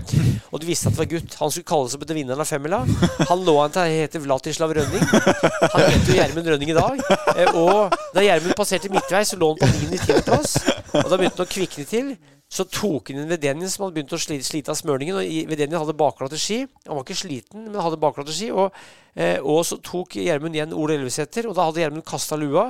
Og 0.51 0.61
de 0.61 0.69
visste 0.69 0.89
at 0.89 0.95
det 0.95 1.03
var 1.03 1.11
gutt. 1.11 1.37
Han 1.41 1.51
skulle 1.51 1.69
kalles 1.73 1.97
opp 1.97 2.05
etter 2.07 2.17
vinneren 2.17 2.43
av 2.43 2.49
femmila. 2.49 2.83
Han 3.31 3.43
lå 3.47 3.57
an 3.61 3.75
til 3.75 3.83
å 3.83 3.97
hete 3.99 4.23
Vlatislav 4.23 4.73
Rønning. 4.75 5.03
Han 5.11 5.83
heter 5.83 6.13
jo 6.13 6.19
Gjermund 6.21 6.53
Rønning 6.53 6.71
i 6.71 6.77
dag. 6.77 7.03
Eh, 7.35 7.51
og 7.59 7.95
da 8.15 8.23
Gjermund 8.23 8.55
passerte 8.57 8.91
midtveis, 8.93 9.33
så 9.33 9.39
lå 9.41 9.51
han 9.51 9.61
på 9.61 9.69
9.-10.-plass. 9.91 10.55
Og 10.95 11.11
da 11.11 11.19
begynte 11.19 11.41
han 11.41 11.47
å 11.47 11.51
kvikne 11.51 11.87
til. 11.89 12.15
Så 12.55 12.63
tok 12.71 13.09
han 13.11 13.19
inn 13.19 13.31
Vedenin, 13.31 13.67
som 13.71 13.83
hadde 13.83 13.97
begynt 13.97 14.13
å 14.15 14.19
slite, 14.21 14.45
slite 14.47 14.71
av 14.71 14.77
smørningen. 14.79 15.17
Og 15.19 15.49
Vedenien 15.49 15.81
hadde 15.81 15.95
bakglatte 15.99 16.39
ski. 16.39 16.61
Han 16.85 16.95
var 16.95 17.03
ikke 17.03 17.17
sliten, 17.19 17.65
men 17.67 17.81
hadde 17.83 17.99
bakglatte 17.99 18.31
ski. 18.35 18.47
Og, 18.55 18.77
eh, 19.19 19.41
og 19.43 19.65
så 19.67 19.75
tok 19.83 20.15
Gjermund 20.21 20.55
igjen 20.55 20.75
Ole 20.75 20.95
Elvesæter, 20.95 21.49
og 21.49 21.57
da 21.57 21.65
hadde 21.67 21.83
Gjermund 21.83 22.05
kasta 22.07 22.39
lua. 22.39 22.69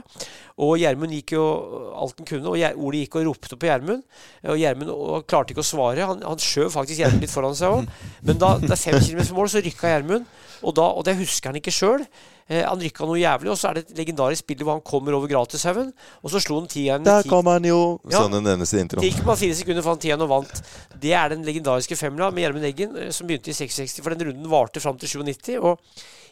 Og 0.58 0.80
Gjermund 0.82 1.14
gikk 1.14 1.36
jo 1.36 1.46
alt 2.02 2.18
han 2.18 2.30
kunne, 2.32 2.50
og 2.50 2.82
Ole 2.88 3.04
gikk 3.04 3.20
og 3.20 3.28
ropte 3.30 3.60
på 3.62 3.70
Gjermund. 3.70 4.02
Og 4.50 4.58
Gjermund 4.58 4.94
klarte 5.30 5.54
ikke 5.54 5.66
å 5.66 5.70
svare. 5.70 6.10
Han, 6.10 6.26
han 6.26 6.42
skjøv 6.42 6.74
faktisk 6.74 7.04
Gjermund 7.04 7.22
litt 7.22 7.36
foran 7.36 7.58
seg 7.58 7.78
òg. 7.78 7.92
Men 8.26 8.42
da 8.42 8.56
det 8.64 8.74
er 8.74 8.82
fem 8.88 8.98
kilometer 8.98 9.30
fra 9.30 9.38
mål, 9.38 9.54
så 9.54 9.62
rykka 9.62 9.94
Gjermund. 9.94 10.26
Og, 10.66 10.82
og 10.82 11.06
det 11.06 11.20
husker 11.22 11.54
han 11.54 11.62
ikke 11.62 11.76
sjøl. 11.76 12.08
Eh, 12.46 12.62
han 12.62 12.78
rykka 12.78 13.08
noe 13.10 13.18
jævlig, 13.18 13.50
og 13.50 13.58
så 13.58 13.72
er 13.72 13.80
det 13.80 13.86
et 13.88 14.00
legendarisk 14.04 14.46
bilde 14.46 14.68
hvor 14.68 14.78
han 14.78 14.84
kommer 14.86 15.16
over 15.18 15.32
Gratishaugen, 15.32 15.88
og 16.22 16.30
så 16.30 16.42
slo 16.44 16.60
han 16.60 16.68
tieren 16.70 17.08
Der 17.08 17.26
kom 17.26 17.50
han 17.50 17.66
jo! 17.66 17.80
Ja. 18.06 18.20
Sånn 18.22 18.38
den 18.38 18.52
eneste 18.54 18.78
det 18.78 18.84
introen. 18.86 19.08
gikk 19.08 19.24
bare 19.26 19.42
fire 19.42 19.58
sekunder 19.58 19.86
for 19.86 19.96
han 19.96 20.04
tieren 20.04 20.22
og 20.22 20.30
vant. 20.30 20.62
Det 21.02 21.16
er 21.18 21.34
den 21.34 21.42
legendariske 21.48 21.98
femmila 21.98 22.30
med 22.30 22.46
Gjermund 22.46 22.70
Eggen, 22.70 22.94
eh, 23.02 23.10
som 23.16 23.26
begynte 23.26 23.50
i 23.50 23.58
66. 23.58 23.98
For 24.06 24.14
den 24.14 24.30
runden 24.30 24.52
varte 24.52 24.84
fram 24.84 25.02
til 25.02 25.10
97. 25.10 25.58
Og 25.58 25.82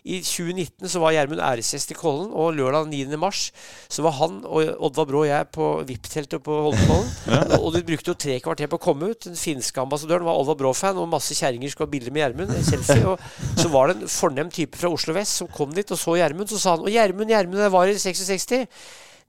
i 0.03 0.17
2019 0.19 0.89
så 0.91 0.99
var 0.99 1.13
Gjermund 1.15 1.39
æresgjest 1.39 1.93
i 1.93 1.95
Kollen, 1.95 2.27
og 2.35 2.57
lørdag 2.57 2.89
9. 2.91 3.15
mars 3.17 3.45
så 3.87 4.03
var 4.03 4.17
han 4.17 4.41
og 4.43 4.73
Oddvar 4.83 5.07
Brå 5.07 5.21
og 5.23 5.29
jeg 5.29 5.47
på 5.55 5.67
VIP-teltet 5.87 6.43
på 6.43 6.57
Holmenkollen. 6.65 7.07
Og 7.63 7.69
de 7.71 7.83
brukte 7.87 8.11
jo 8.11 8.17
tre 8.19 8.35
kvarter 8.43 8.67
på 8.67 8.75
å 8.75 8.83
komme 8.83 9.13
ut. 9.13 9.23
Den 9.23 9.37
finske 9.39 9.79
ambassadøren 9.79 10.25
var 10.27 10.35
Oddvar 10.41 10.57
Brå-fan, 10.59 10.99
og 10.99 11.07
masse 11.07 11.37
kjerringer 11.37 11.71
skulle 11.71 11.87
ha 11.87 11.93
bilder 11.93 12.11
med 12.11 12.25
Gjermund. 12.25 12.51
Selfie. 12.67 13.13
Og 13.13 13.61
så 13.61 13.71
var 13.71 13.89
det 13.89 13.95
en 14.01 14.11
fornem 14.11 14.51
type 14.51 14.79
fra 14.79 14.91
Oslo 14.91 15.15
vest 15.15 15.39
som 15.39 15.47
kom 15.55 15.71
dit 15.71 15.87
og 15.95 16.01
så 16.03 16.17
Gjermund. 16.19 16.51
Så 16.51 16.59
sa 16.61 16.75
han 16.75 16.85
Og 16.85 16.91
Gjermund, 16.93 17.31
Gjermund, 17.31 17.63
det 17.63 17.71
var 17.73 17.91
i 17.91 17.97
66. 17.99 18.67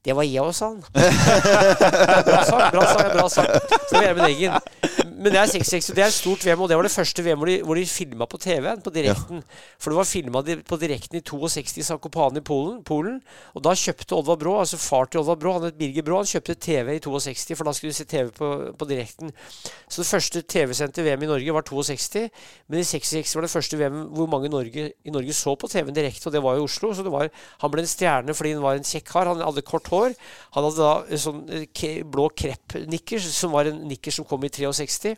Det 0.05 0.13
var 0.13 0.27
jeg 0.27 0.41
òg, 0.43 0.51
sa 0.53 0.67
han. 0.69 0.81
bra 2.29 2.41
sagt, 2.45 2.75
bra 2.75 2.83
sagt. 2.85 3.13
bra 3.15 3.29
sagt. 3.33 3.75
Så 3.89 3.97
det 3.97 4.11
var 4.13 4.29
Gjermund 4.29 5.15
Men 5.15 5.33
det 5.33 5.39
er 5.39 5.49
66, 5.49 5.87
det 5.95 6.03
er 6.03 6.11
et 6.11 6.13
stort 6.13 6.43
VM, 6.45 6.61
og 6.61 6.69
det 6.69 6.77
var 6.77 6.85
det 6.85 6.93
første 6.93 7.23
VM 7.25 7.39
hvor 7.41 7.49
de, 7.49 7.55
hvor 7.65 7.79
de 7.79 7.85
filma 7.89 8.27
på 8.29 8.37
TV-en, 8.43 8.83
på 8.85 8.93
direkten. 8.93 9.41
For 9.81 9.89
det 9.89 9.97
var 9.97 10.07
filma 10.09 10.43
på 10.69 10.77
direkten 10.81 11.17
i 11.17 11.23
62 11.25 11.79
i 11.81 11.85
Zakopane 11.87 12.41
i 12.41 12.45
Polen, 12.45 12.83
Polen. 12.85 13.17
Og 13.57 13.63
da 13.65 13.73
kjøpte 13.79 14.17
Oddvar 14.19 14.37
Brå, 14.43 14.53
altså 14.61 14.77
far 14.81 15.09
til 15.09 15.23
Oddvar 15.23 15.39
Brå, 15.41 15.55
han 15.57 15.67
het 15.69 15.79
Birger 15.79 16.05
Brå, 16.05 16.19
han 16.21 16.29
kjøpte 16.29 16.57
TV 16.67 16.97
i 16.99 17.01
62, 17.01 17.55
for 17.55 17.65
da 17.65 17.73
skulle 17.73 17.95
du 17.95 17.97
se 17.97 18.05
TV 18.11 18.29
på, 18.35 18.51
på 18.77 18.89
direkten. 18.91 19.33
Så 19.89 20.03
det 20.03 20.09
første 20.11 20.43
TV-sendte 20.53 21.05
VM 21.07 21.25
i 21.25 21.31
Norge 21.31 21.57
var 21.57 21.65
62, 21.65 22.27
men 22.69 22.83
i 22.83 22.85
66 22.85 23.35
var 23.39 23.47
det 23.47 23.53
første 23.55 23.81
VM 23.81 24.03
hvor 24.13 24.29
mange 24.29 24.51
Norge, 24.53 24.87
i 24.93 25.15
Norge 25.15 25.33
så 25.33 25.55
på 25.57 25.71
TV-en 25.71 25.97
direkte, 25.97 26.29
og 26.29 26.37
det 26.37 26.43
var 26.45 26.59
i 26.59 26.65
Oslo. 26.67 26.93
Så 26.93 27.05
det 27.05 27.13
var, 27.13 27.31
han 27.63 27.73
ble 27.73 27.85
en 27.85 27.89
stjerne 27.89 28.37
fordi 28.37 28.53
han 28.53 28.65
var 28.65 28.77
en 28.77 28.85
kjekk 28.85 29.09
kar. 29.09 29.31
Han 29.31 29.41
hadde 29.41 29.65
kort 29.65 29.87
hår. 29.89 29.94
Han 30.55 30.67
hadde 30.67 30.81
da 30.81 30.93
en 31.09 31.21
sånn 31.21 31.41
eh, 31.55 32.01
blå 32.03 32.27
krepp-nikkers, 32.35 33.27
som 33.35 33.53
var 33.55 33.69
en 33.69 33.81
nikker 33.89 34.13
som 34.13 34.27
kom 34.27 34.43
i 34.45 34.51
63. 34.51 35.15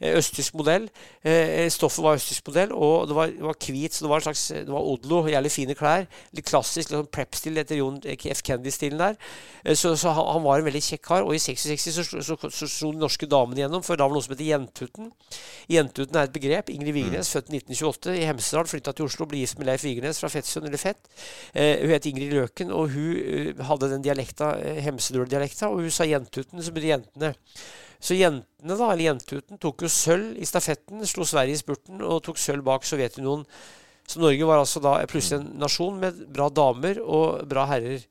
Eh, 0.00 0.16
Østtysk 0.18 0.56
modell. 0.60 0.88
Eh, 1.24 1.66
stoffet 1.72 2.04
var 2.04 2.16
østtysk 2.20 2.46
modell, 2.48 2.72
og 2.72 3.08
det 3.10 3.16
var, 3.16 3.32
det 3.34 3.44
var 3.44 3.58
hvit, 3.60 3.94
så 3.94 4.06
det 4.06 4.12
var 4.12 4.22
en 4.22 4.28
slags 4.28 4.46
Det 4.60 4.72
var 4.72 4.86
Odlo. 4.92 5.22
Jævlig 5.30 5.52
fine 5.52 5.76
klær. 5.76 6.06
Litt 6.36 6.48
klassisk 6.48 6.90
litt 6.90 6.98
sånn 6.98 7.10
prep-stil 7.12 7.60
etter 7.60 7.78
John 7.78 7.98
F. 8.04 8.42
Kennedy-stilen 8.46 9.00
der. 9.00 9.18
Eh, 9.64 9.76
så 9.76 9.94
så 9.96 10.14
han, 10.16 10.26
han 10.34 10.44
var 10.44 10.60
en 10.60 10.68
veldig 10.68 10.82
kjekk 10.84 11.04
kar. 11.06 11.26
Og 11.26 11.34
i 11.36 11.42
66 11.42 11.90
så 11.96 12.04
så, 12.22 12.36
så, 12.50 12.68
slo 12.68 12.92
de 12.94 13.02
norske 13.02 13.28
damene 13.30 13.62
igjennom, 13.62 13.84
for 13.86 13.98
da 13.98 14.06
var 14.06 14.14
det 14.14 14.20
noe 14.20 14.26
som 14.26 14.34
heter 14.34 14.48
Jentuten. 14.50 15.10
Jentuten 15.70 16.16
er 16.16 16.28
et 16.28 16.34
begrep. 16.34 16.72
Ingrid 16.72 16.96
Vigernes, 16.96 17.32
født 17.32 17.52
i 17.52 17.60
1928 17.60 18.16
i 18.18 18.26
Hemsedal, 18.28 18.68
flytta 18.70 18.94
til 18.96 19.08
Oslo, 19.08 19.28
ble 19.30 19.42
gift 19.42 19.60
med 19.60 19.68
Leif 19.70 19.84
Vigernes 19.86 20.20
fra 20.22 20.30
Fettsund 20.32 20.68
eller 20.68 20.80
Fett. 20.80 21.10
Eh, 21.54 21.84
hun 21.84 21.94
het 21.94 22.08
Ingrid 22.10 22.34
Løken, 22.34 22.72
og 22.74 22.94
hun 22.94 23.10
eh, 23.20 23.64
hadde 23.68 23.92
den 23.92 24.04
dialekta, 24.10 24.52
eh, 24.60 24.82
Hemsedøl-dialekta, 24.84 25.70
og 25.70 25.84
hun 25.84 25.94
sa 25.94 26.08
Jentuten, 26.08 26.60
så 26.60 26.74
begynte 26.74 26.92
jentene. 26.98 27.34
Så 28.00 28.16
jentene, 28.16 28.76
da, 28.76 28.86
eller 28.90 29.06
Jentuten, 29.06 29.60
tok 29.60 29.84
jo 29.86 29.92
sølv 29.92 30.38
i 30.40 30.48
stafetten, 30.48 31.04
slo 31.08 31.26
Sverige 31.28 31.56
i 31.56 31.60
spurten 31.60 32.00
og 32.02 32.22
tok 32.26 32.40
sølv 32.40 32.64
bak 32.66 32.86
Sovjetunionen. 32.88 33.46
Så 34.10 34.18
Norge 34.18 34.46
var 34.48 34.58
altså 34.58 34.80
da 34.82 34.96
plutselig 35.06 35.38
en 35.38 35.52
nasjon 35.60 36.00
med 36.02 36.24
bra 36.34 36.48
damer 36.50 36.98
og 37.04 37.44
bra 37.50 37.68
herrer. 37.70 38.02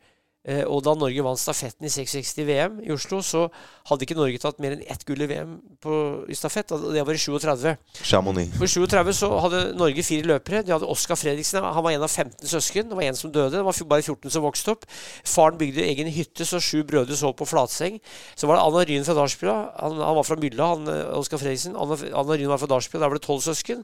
Eh, 0.47 0.63
og 0.63 0.79
da 0.85 0.93
Norge 0.95 1.23
vant 1.25 1.39
stafetten 1.39 1.83
i 1.83 1.91
660 1.91 2.45
VM 2.47 2.77
i 2.85 2.93
Oslo, 2.95 3.19
så 3.25 3.41
hadde 3.89 4.05
ikke 4.05 4.15
Norge 4.15 4.39
tatt 4.39 4.61
mer 4.63 4.77
enn 4.77 4.85
ett 4.87 5.01
gull 5.03 5.19
i 5.25 5.27
VM 5.27 5.57
på, 5.83 5.95
i 6.31 6.37
stafett. 6.37 6.71
Og 6.71 6.93
det 6.95 7.03
var 7.03 7.17
i 7.17 7.19
37. 7.19 7.73
Chamonix. 8.07 8.55
For 8.55 8.71
37 8.71 9.11
så 9.19 9.29
hadde 9.43 9.63
Norge 9.79 10.05
fire 10.07 10.29
løpere. 10.31 10.63
De 10.63 10.71
hadde 10.71 10.87
Oskar 10.87 11.19
Fredriksen. 11.19 11.65
Han 11.65 11.83
var 11.83 11.91
en 11.91 12.05
av 12.07 12.11
15 12.13 12.47
søsken. 12.47 12.87
Det 12.87 12.95
var 12.95 13.09
en 13.09 13.19
som 13.19 13.33
døde. 13.35 13.57
Det 13.57 13.65
var 13.67 13.81
bare 13.91 14.05
14 14.05 14.31
som 14.31 14.45
vokste 14.45 14.77
opp. 14.77 14.87
Faren 15.27 15.59
bygde 15.59 15.83
egen 15.89 16.07
hytte, 16.15 16.47
så 16.47 16.61
sju 16.63 16.85
brødre 16.87 17.19
sov 17.19 17.35
på 17.35 17.47
flatseng. 17.49 17.99
Så 18.39 18.47
var 18.47 18.57
det 18.57 18.63
Anna 18.63 18.85
Ryn 18.87 19.05
fra 19.09 19.17
Dalsbya. 19.19 19.57
Han, 19.83 19.99
han, 19.99 20.17
var 20.21 20.29
fra 20.29 20.39
Mylla, 20.39 20.71
han 20.71 20.87
eh, 20.93 21.03
Oskar 21.19 21.43
Fredriksen. 21.43 21.75
Anna, 21.75 21.99
Anna 22.15 22.39
Ryn 22.39 22.53
var 22.53 22.63
fra 22.63 22.71
Dalsbya. 22.71 23.03
Der 23.03 23.11
var 23.11 23.19
det 23.19 23.25
tolv 23.27 23.43
søsken. 23.43 23.83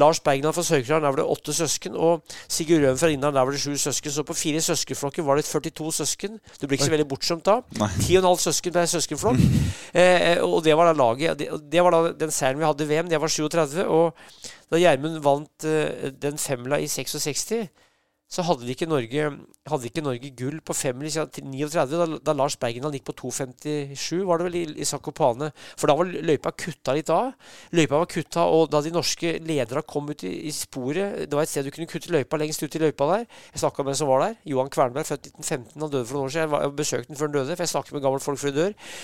Lars 0.00 0.22
Bergland 0.24 0.56
fra 0.56 0.64
Sør-Kragen. 0.64 1.04
Der 1.04 1.12
var 1.12 1.20
det 1.20 1.28
åtte 1.28 1.54
søsken. 1.54 1.98
Og 1.98 2.24
Sigurd 2.48 2.86
Røen 2.86 2.98
fra 2.98 3.12
Rindal. 3.12 3.36
Der 3.36 3.44
var 3.44 3.52
det 3.52 3.60
sju 3.60 3.76
søsken. 3.76 4.16
Så 4.16 4.24
på 4.24 4.38
fire 4.38 4.64
søskenflokker 4.64 5.28
var 5.28 5.36
det 5.36 5.44
42 5.44 5.89
søsken. 5.94 6.38
Det 6.60 6.68
blir 6.68 6.78
ikke 6.78 6.88
så 6.88 6.94
veldig 6.94 7.08
bortskjemt 7.10 7.44
da. 7.46 7.58
Ti 8.00 8.16
og 8.16 8.22
en 8.22 8.28
halv 8.30 8.42
søsken 8.42 8.74
per 8.76 8.88
søskenflokk. 8.90 9.44
Eh, 9.90 10.38
og 10.44 10.60
det 10.64 10.76
var 10.78 10.90
da 10.90 10.96
laget. 10.96 11.38
Det, 11.40 11.48
det 11.72 11.84
var 11.84 11.94
da 11.96 12.12
den 12.24 12.32
seieren 12.34 12.60
vi 12.60 12.68
hadde 12.68 12.86
i 12.86 12.90
VM. 12.90 13.10
Det 13.10 13.20
var 13.20 13.32
37. 13.32 13.84
Og 13.86 14.14
da 14.70 14.80
Gjermund 14.80 15.20
vant 15.24 15.66
eh, 15.68 16.10
den 16.22 16.38
femla 16.38 16.78
i 16.80 16.88
66 16.90 17.46
så 18.30 18.44
hadde 18.46 18.68
ikke 18.70 18.86
Norge, 18.86 19.24
hadde 19.66 19.88
ikke 19.88 20.02
Norge 20.06 20.28
gull 20.38 20.60
på 20.62 20.74
5 20.76 21.00
eller 21.02 21.30
39, 21.42 21.96
da, 21.98 22.18
da 22.28 22.34
Lars 22.38 22.54
Bergendal 22.62 22.94
gikk 22.94 23.08
på 23.08 23.14
2,57, 23.24 24.20
var 24.28 24.38
det 24.38 24.46
vel, 24.46 24.58
i, 24.60 24.62
i 24.84 24.86
Sakopane. 24.86 25.48
For 25.74 25.90
da 25.90 25.96
var 25.98 26.12
løypa 26.28 26.52
kutta 26.54 26.94
litt 26.94 27.10
av. 27.10 27.32
Løypa 27.74 27.98
var 27.98 28.10
kutta, 28.12 28.44
og 28.46 28.68
da 28.70 28.84
de 28.86 28.92
norske 28.94 29.32
lederne 29.42 29.82
kom 29.82 30.12
ut 30.12 30.22
i, 30.22 30.30
i, 30.46 30.52
sporet 30.54 31.24
Det 31.26 31.34
var 31.34 31.42
et 31.42 31.50
sted 31.50 31.66
du 31.66 31.72
kunne 31.74 31.90
kutte 31.90 32.12
løypa 32.14 32.38
lengst 32.38 32.62
ut 32.62 32.78
i 32.78 32.82
løypa 32.84 33.10
der. 33.16 33.26
Jeg 33.50 33.64
snakka 33.64 33.82
med 33.82 33.96
en 33.96 33.98
som 34.04 34.12
var 34.12 34.22
der. 34.28 34.38
Johan 34.52 34.70
Kvernberg, 34.70 35.10
født 35.10 35.26
1915. 35.32 35.74
Han 35.74 35.90
døde 35.96 36.04
for 36.06 36.20
noen 36.20 36.30
år 36.30 36.34
siden. 36.36 36.46
Jeg, 36.46 36.52
var, 36.54 36.64
jeg 36.68 36.76
besøkte 36.84 37.10
den 37.10 37.18
før 37.18 37.30
han 37.32 37.36
døde, 37.40 37.58
for 37.58 37.66
jeg 37.66 37.74
snakker 37.74 37.98
med 37.98 38.06
gamle 38.06 38.24
folk 38.28 38.44
før 38.44 38.54
de 38.54 38.62
dør. 38.62 38.96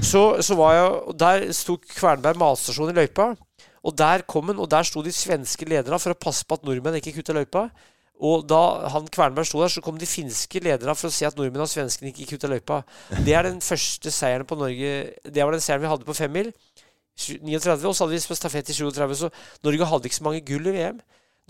Så, 0.00 0.24
så 0.48 0.56
var 0.56 0.74
jeg, 0.78 0.98
Der 1.20 1.46
sto 1.60 1.76
Kvernberg 1.84 2.40
matstasjon 2.40 2.94
i 2.94 2.98
løypa. 3.02 3.34
Og 3.84 3.96
der 3.96 4.24
kom 4.28 4.48
han, 4.48 4.60
og 4.60 4.72
der 4.72 4.88
sto 4.88 5.04
de 5.04 5.12
svenske 5.12 5.68
lederne 5.68 6.00
for 6.00 6.16
å 6.16 6.22
passe 6.28 6.48
på 6.48 6.56
at 6.56 6.64
nordmenn 6.64 6.96
ikke 6.96 7.18
kutta 7.20 7.36
løypa. 7.36 7.68
Og 8.20 8.44
da 8.48 8.60
han 8.92 9.06
Kvernberg 9.08 9.48
sto 9.48 9.62
der, 9.62 9.72
så 9.72 9.82
kom 9.84 9.96
de 9.98 10.08
finske 10.08 10.60
lederne 10.60 10.94
for 10.98 11.08
å 11.08 11.14
se 11.14 11.24
at 11.28 11.38
nordmenn 11.38 11.64
og 11.64 11.70
svenskene 11.72 12.10
ikke 12.10 12.26
gikk 12.26 12.34
ut 12.36 12.46
av 12.46 12.52
løypa. 12.52 12.80
Det 13.24 13.32
er 13.36 13.48
den 13.48 13.62
første 13.64 14.12
seieren 14.12 14.48
på 14.48 14.58
Norge 14.60 14.90
Det 15.24 15.40
var 15.40 15.56
den 15.56 15.64
seieren 15.64 15.86
vi 15.86 15.92
hadde 15.92 16.08
på 16.08 16.16
femmil. 16.18 16.52
39, 17.20 17.84
og 17.88 17.94
så 17.96 18.04
hadde 18.04 18.16
vi 18.16 18.36
stafett 18.36 18.72
i 18.72 18.76
37. 18.76 19.16
Så 19.22 19.30
Norge 19.64 19.88
hadde 19.88 20.10
ikke 20.10 20.20
så 20.20 20.26
mange 20.26 20.44
gull 20.44 20.68
i 20.68 20.76
VM. 20.76 21.00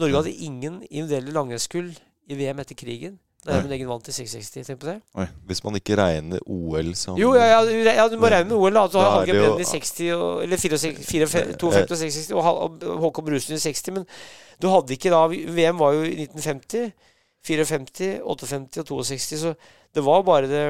Norge 0.00 0.22
hadde 0.22 0.36
ingen 0.46 0.80
individuelle 0.88 1.34
langrennsgull 1.34 1.90
i 2.30 2.38
VM 2.38 2.62
etter 2.62 2.78
krigen. 2.78 3.18
Da 3.40 3.56
men 3.62 3.72
Egen 3.72 3.88
vant 3.88 4.08
i 4.10 4.12
660. 4.12 4.66
Tenk 4.68 4.80
på 4.82 4.88
det. 4.90 4.96
Oi. 5.16 5.24
Hvis 5.48 5.62
man 5.64 5.78
ikke 5.78 5.96
regner 5.96 6.42
OL 6.44 6.90
som 6.98 7.16
Jo, 7.20 7.32
ja, 7.38 7.46
ja, 7.48 7.60
ja 7.96 8.04
du 8.12 8.18
må 8.20 8.28
regne 8.28 8.50
med 8.50 8.56
OL. 8.58 8.74
da. 8.76 8.82
Du 8.92 8.98
har 9.00 9.14
Hallgeir 9.14 9.38
Brenden 9.40 9.64
i 9.64 9.68
60, 9.68 10.10
og, 10.16 10.42
eller 10.44 10.60
54, 10.60 11.30
52 11.56 11.70
og 11.70 12.02
66, 12.02 12.32
og 12.36 13.00
Håkon 13.06 13.28
Brusen 13.30 13.56
i 13.56 13.62
60. 13.62 13.94
Men 13.96 14.04
du 14.60 14.68
hadde 14.68 14.96
ikke 14.96 15.12
da 15.14 15.22
VM 15.30 15.80
var 15.80 15.96
jo 15.96 16.04
i 16.04 16.26
1950, 16.26 16.92
54, 17.48 18.10
58 18.28 18.82
og 18.84 18.90
62, 18.92 19.40
så 19.40 19.54
det 19.96 20.04
var 20.04 20.26
bare 20.26 20.50
det 20.50 20.64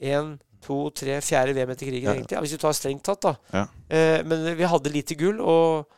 én, 0.00 0.36
to, 0.64 0.78
tre, 0.96 1.18
fjerde 1.20 1.52
VM 1.56 1.74
etter 1.74 1.90
krigen, 1.90 2.08
ja. 2.08 2.14
egentlig. 2.16 2.40
Hvis 2.46 2.54
du 2.56 2.62
tar 2.62 2.76
strengt 2.78 3.04
tatt, 3.04 3.26
da. 3.26 3.34
Ja. 3.52 3.66
Eh, 3.92 4.20
men 4.24 4.46
vi 4.56 4.68
hadde 4.70 4.94
lite 4.94 5.18
gull, 5.18 5.42
og 5.42 5.90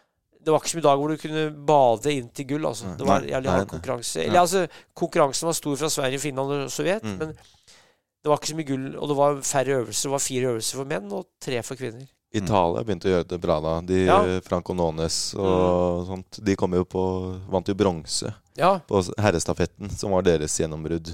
det 0.44 0.52
var 0.52 0.60
ikke 0.60 0.72
som 0.74 0.80
i 0.80 0.84
dag 0.84 1.00
hvor 1.00 1.12
du 1.12 1.20
kunne 1.20 1.44
bade 1.68 2.12
inn 2.12 2.26
til 2.36 2.48
gull. 2.52 2.66
altså. 2.68 2.94
Det 2.98 3.06
var 3.08 3.24
jævlig 3.28 3.50
hard 3.50 3.68
konkurranse. 3.70 4.24
Eller 4.24 4.40
altså, 4.40 4.66
Konkurransen 4.94 5.48
var 5.48 5.56
stor 5.56 5.76
fra 5.80 5.90
Sverige, 5.92 6.20
Finland 6.20 6.52
og 6.52 6.72
Sovjet, 6.72 7.04
mm. 7.04 7.16
men 7.20 7.32
det 7.34 8.32
var 8.32 8.40
ikke 8.40 8.52
så 8.52 8.58
mye 8.58 8.68
gull. 8.68 8.90
Og 8.98 9.08
det 9.08 9.16
var 9.16 9.40
færre 9.42 9.78
øvelser. 9.80 10.08
Det 10.08 10.12
var 10.12 10.24
fire 10.26 10.52
øvelser 10.52 10.80
for 10.80 10.92
menn 10.92 11.12
og 11.12 11.26
tre 11.42 11.62
for 11.64 11.80
kvinner. 11.80 12.06
Italia 12.34 12.82
begynte 12.82 13.06
å 13.06 13.12
gjøre 13.12 13.28
det 13.30 13.38
bra 13.40 13.60
da. 13.62 13.74
De 13.86 14.00
ja. 14.08 14.18
Franco 14.44 14.74
Nones 14.74 15.18
og 15.38 16.00
mm. 16.02 16.08
sånt. 16.08 16.40
De 16.44 16.56
kom 16.58 16.74
jo 16.74 16.86
på 16.88 17.04
Vant 17.52 17.70
jo 17.70 17.76
bronse 17.78 18.32
ja. 18.58 18.74
på 18.88 19.02
herrestafetten, 19.22 19.92
som 19.94 20.14
var 20.16 20.26
deres 20.26 20.58
gjennombrudd. 20.60 21.12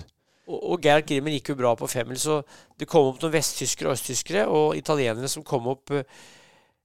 Og, 0.50 0.58
og 0.58 0.82
Gerd 0.84 1.06
Grimmer 1.06 1.34
gikk 1.36 1.52
jo 1.52 1.58
bra 1.60 1.74
på 1.78 1.88
femmil, 1.90 2.18
så 2.18 2.40
det 2.80 2.88
kom 2.90 3.12
opp 3.12 3.20
noen 3.22 3.36
vesttyskere 3.36 3.90
og 3.90 3.98
østtyskere, 3.98 4.46
og 4.48 4.78
italienere 4.80 5.30
som 5.30 5.44
kom 5.46 5.68
opp 5.70 5.92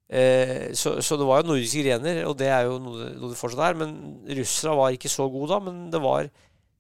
Eh, 0.05 0.73
så, 0.77 0.99
så, 1.01 1.17
det 1.17 1.25
var 1.25 1.41
jo 1.41 1.49
nordiske 1.49 1.81
grener, 1.81 2.21
og 2.29 2.35
det 2.37 2.49
er 2.53 2.67
jo 2.67 2.77
noe, 2.77 3.07
noe 3.17 3.31
det 3.31 3.39
fortsatt 3.39 3.63
er. 3.71 3.77
Men 3.79 3.93
russerne 4.39 4.79
var 4.79 4.95
ikke 4.95 5.11
så 5.11 5.27
gode 5.31 5.53
da. 5.53 5.61
Men 5.65 5.85
det 5.93 6.01
var 6.03 6.29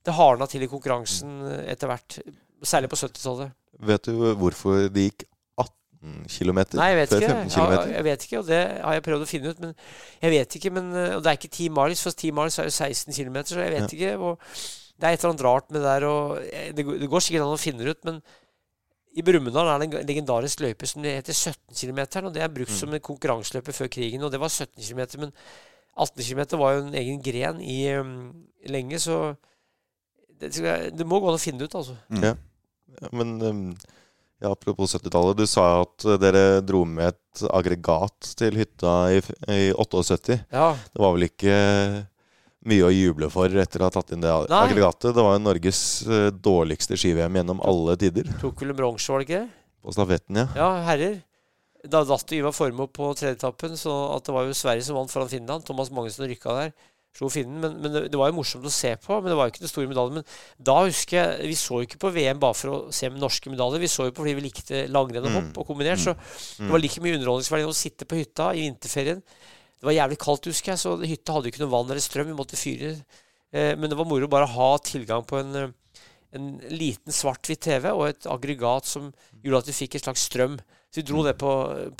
Det 0.05 0.13
hardna 0.13 0.45
til 0.45 0.61
i 0.61 0.69
konkurransen 0.69 1.39
etter 1.65 1.89
hvert. 1.89 2.19
Særlig 2.61 2.91
på 2.91 2.99
70-tallet. 2.99 3.55
Vet 3.89 4.05
du 4.05 4.19
hvorfor 4.37 4.85
det 4.93 5.07
gikk 5.07 5.25
18 5.57 6.27
km 6.29 6.59
jeg 6.77 6.97
vet 6.99 7.15
ikke. 7.17 7.31
Ja, 7.57 7.79
jeg 7.89 8.05
vet 8.05 8.25
ikke, 8.27 8.39
og 8.43 8.45
det 8.47 8.61
har 8.85 8.93
jeg 8.93 9.03
prøvd 9.07 9.25
å 9.25 9.29
finne 9.29 9.49
ut. 9.49 9.63
Men 9.63 9.73
jeg 10.21 10.33
vet 10.35 10.57
ikke, 10.59 10.71
men, 10.77 10.93
og 10.93 11.25
det 11.25 11.31
er 11.31 11.39
ikke 11.39 11.49
10 11.49 11.73
miles, 11.73 12.05
for 12.05 12.13
10 12.13 12.35
miles 12.37 12.59
er 12.61 12.69
jo 12.69 12.75
16 12.75 13.17
km, 13.17 13.41
så 13.49 13.63
jeg 13.63 13.73
vet 13.73 13.87
ja. 13.87 13.97
ikke. 13.97 14.13
Og 14.21 14.37
det 15.01 15.09
er 15.09 15.17
et 15.17 15.23
eller 15.23 15.33
annet 15.33 15.45
rart 15.49 15.71
med 15.71 15.81
det 15.81 15.89
der, 15.89 16.05
og 16.07 16.77
det, 16.77 16.85
det 17.01 17.09
går 17.09 17.25
sikkert 17.25 17.47
an 17.47 17.57
å 17.57 17.61
finne 17.65 17.81
det 17.81 17.97
ut, 17.97 18.05
men 18.07 18.21
i 19.15 19.23
Brumunddal 19.23 19.69
er 19.71 19.81
det 19.81 19.87
en 19.87 20.07
legendarisk 20.09 20.61
løype 20.65 20.87
som 20.89 21.05
heter 21.07 21.33
17 21.33 21.55
km. 21.71 22.01
Og 22.25 22.33
det 22.35 22.43
er 22.43 22.51
brukt 22.51 22.73
mm. 22.73 22.79
som 22.81 22.93
en 22.93 23.03
konkurranseløype 23.03 23.75
før 23.75 23.91
krigen, 23.91 24.23
og 24.27 24.33
det 24.33 24.41
var 24.41 24.51
17 24.51 24.75
km. 24.83 25.03
Men 25.23 25.33
18 25.95 26.23
km 26.27 26.41
var 26.59 26.75
jo 26.75 26.85
en 26.85 26.97
egen 26.99 27.21
gren 27.23 27.61
i 27.63 27.79
um, 27.95 28.33
lenge, 28.67 28.99
så 28.99 29.35
det, 30.41 30.51
det, 30.91 31.07
må 31.07 31.21
gå 31.23 31.31
an 31.31 31.39
å 31.39 31.41
finne 31.41 31.61
det 31.61 31.69
ut, 31.69 31.77
altså. 31.79 31.95
Mm. 32.11 32.25
Ja. 32.27 32.33
ja. 32.99 33.11
men 33.15 33.37
um, 33.39 33.61
ja, 34.43 34.51
apropos 34.51 34.97
70-tallet. 34.97 35.39
Du 35.39 35.47
sa 35.47 35.69
at 35.85 36.07
dere 36.19 36.59
dro 36.65 36.83
med 36.83 37.13
et 37.13 37.45
aggregat 37.55 38.33
til 38.35 38.59
hytta 38.59 38.97
i, 39.15 39.23
i 39.47 39.69
78. 39.71 40.41
Ja. 40.51 40.73
Det 40.91 41.03
var 41.05 41.15
vel 41.15 41.29
ikke 41.29 41.55
mye 42.69 42.87
å 42.87 42.93
juble 42.93 43.29
for 43.33 43.61
etter 43.61 43.83
å 43.83 43.89
ha 43.89 43.93
tatt 43.93 44.15
inn 44.15 44.23
det 44.23 44.31
Nei. 44.49 44.61
aggregatet. 44.63 45.13
Det 45.15 45.25
var 45.27 45.37
jo 45.37 45.43
Norges 45.43 45.81
uh, 46.09 46.31
dårligste 46.33 46.97
ski-VM 46.99 47.39
gjennom 47.39 47.61
alle 47.65 47.95
tider. 48.01 48.29
Tok 48.41 48.65
vel 48.65 48.75
bronse, 48.77 49.11
var 49.11 49.21
det 49.21 49.29
ikke? 49.29 49.45
På 49.85 49.93
stafetten, 49.93 50.41
ja. 50.41 50.49
Ja, 50.57 50.71
herrer. 50.87 51.21
Da 51.85 52.01
datt 52.07 52.33
Ivar 52.33 52.55
Formoe 52.55 52.89
på 52.89 53.11
tredjeetappen, 53.13 53.77
så 53.77 53.93
at 54.15 54.25
det 54.25 54.33
var 54.33 54.47
jo 54.47 54.57
Sverige 54.57 54.87
som 54.87 54.97
vant 54.97 55.13
foran 55.13 55.29
Finland. 55.29 55.65
Thomas 55.67 55.91
Magnussen 55.93 56.25
rykka 56.29 56.57
der. 56.57 56.75
Slo 57.15 57.29
finnen. 57.31 57.61
Men, 57.61 57.77
men 57.79 57.93
det, 57.93 58.01
det, 58.11 58.19
var 58.19 58.31
jo 58.31 58.39
morsomt 58.39 58.65
å 58.67 58.73
se 58.73 58.91
på. 58.99 59.19
Men 59.21 59.31
det 59.31 59.37
var 59.39 59.47
jo 59.47 59.53
ikke 59.53 59.63
den 59.63 59.71
store 59.71 59.91
medaljen. 59.91 60.19
Men 60.19 60.65
da 60.67 60.79
husker 60.83 61.19
jeg 61.21 61.51
Vi 61.51 61.57
så 61.59 61.79
jo 61.79 61.87
ikke 61.87 62.01
på 62.01 62.11
VM 62.17 62.41
bare 62.41 62.57
for 62.57 62.73
å 62.73 62.79
se 62.95 63.11
med 63.11 63.21
norske 63.23 63.53
medaljer. 63.53 63.83
Vi 63.85 63.91
så 63.91 64.09
jo 64.09 64.15
på 64.15 64.23
fordi 64.23 64.35
vi 64.39 64.47
likte 64.47 64.85
langrenn 64.91 65.29
og 65.29 65.37
hopp 65.37 65.51
mm. 65.51 65.59
og 65.61 65.69
kombinert. 65.69 66.01
Så 66.01 66.15
mm. 66.17 66.65
det 66.65 66.73
var 66.73 66.83
like 66.83 67.05
mye 67.05 67.19
underholdningsverdi 67.19 67.69
å 67.69 67.77
sitte 67.77 68.09
på 68.09 68.19
hytta 68.19 68.49
i 68.57 68.65
vinterferien 68.65 69.21
det 69.85 69.91
var 69.91 69.99
jævlig 69.99 70.17
kaldt, 70.17 70.47
husker 70.49 70.71
jeg, 70.73 70.81
så 70.81 70.95
hytta 71.05 71.33
hadde 71.35 71.51
ikke 71.51 71.61
noe 71.61 71.69
vann 71.69 71.91
eller 71.93 72.01
strøm. 72.01 72.31
Vi 72.31 72.37
måtte 72.37 72.57
fyre. 72.57 72.95
Eh, 73.53 73.75
men 73.77 73.91
det 73.91 73.97
var 73.99 74.07
moro 74.09 74.25
bare 74.31 74.47
å 74.47 74.55
ha 74.55 74.69
tilgang 74.81 75.21
på 75.29 75.37
en, 75.37 75.51
eh, 75.59 76.07
en 76.33 76.47
liten 76.73 77.13
svart-hvitt 77.13 77.61
TV 77.61 77.91
og 77.91 78.07
et 78.07 78.25
aggregat 78.25 78.89
som 78.89 79.11
gjorde 79.43 79.59
at 79.61 79.69
vi 79.69 79.77
fikk 79.83 79.99
en 79.99 80.05
slags 80.07 80.25
strøm. 80.25 80.57
Så 80.89 81.03
vi 81.03 81.05
dro 81.05 81.21
mm. 81.21 81.27
det 81.29 81.35
på, 81.37 81.51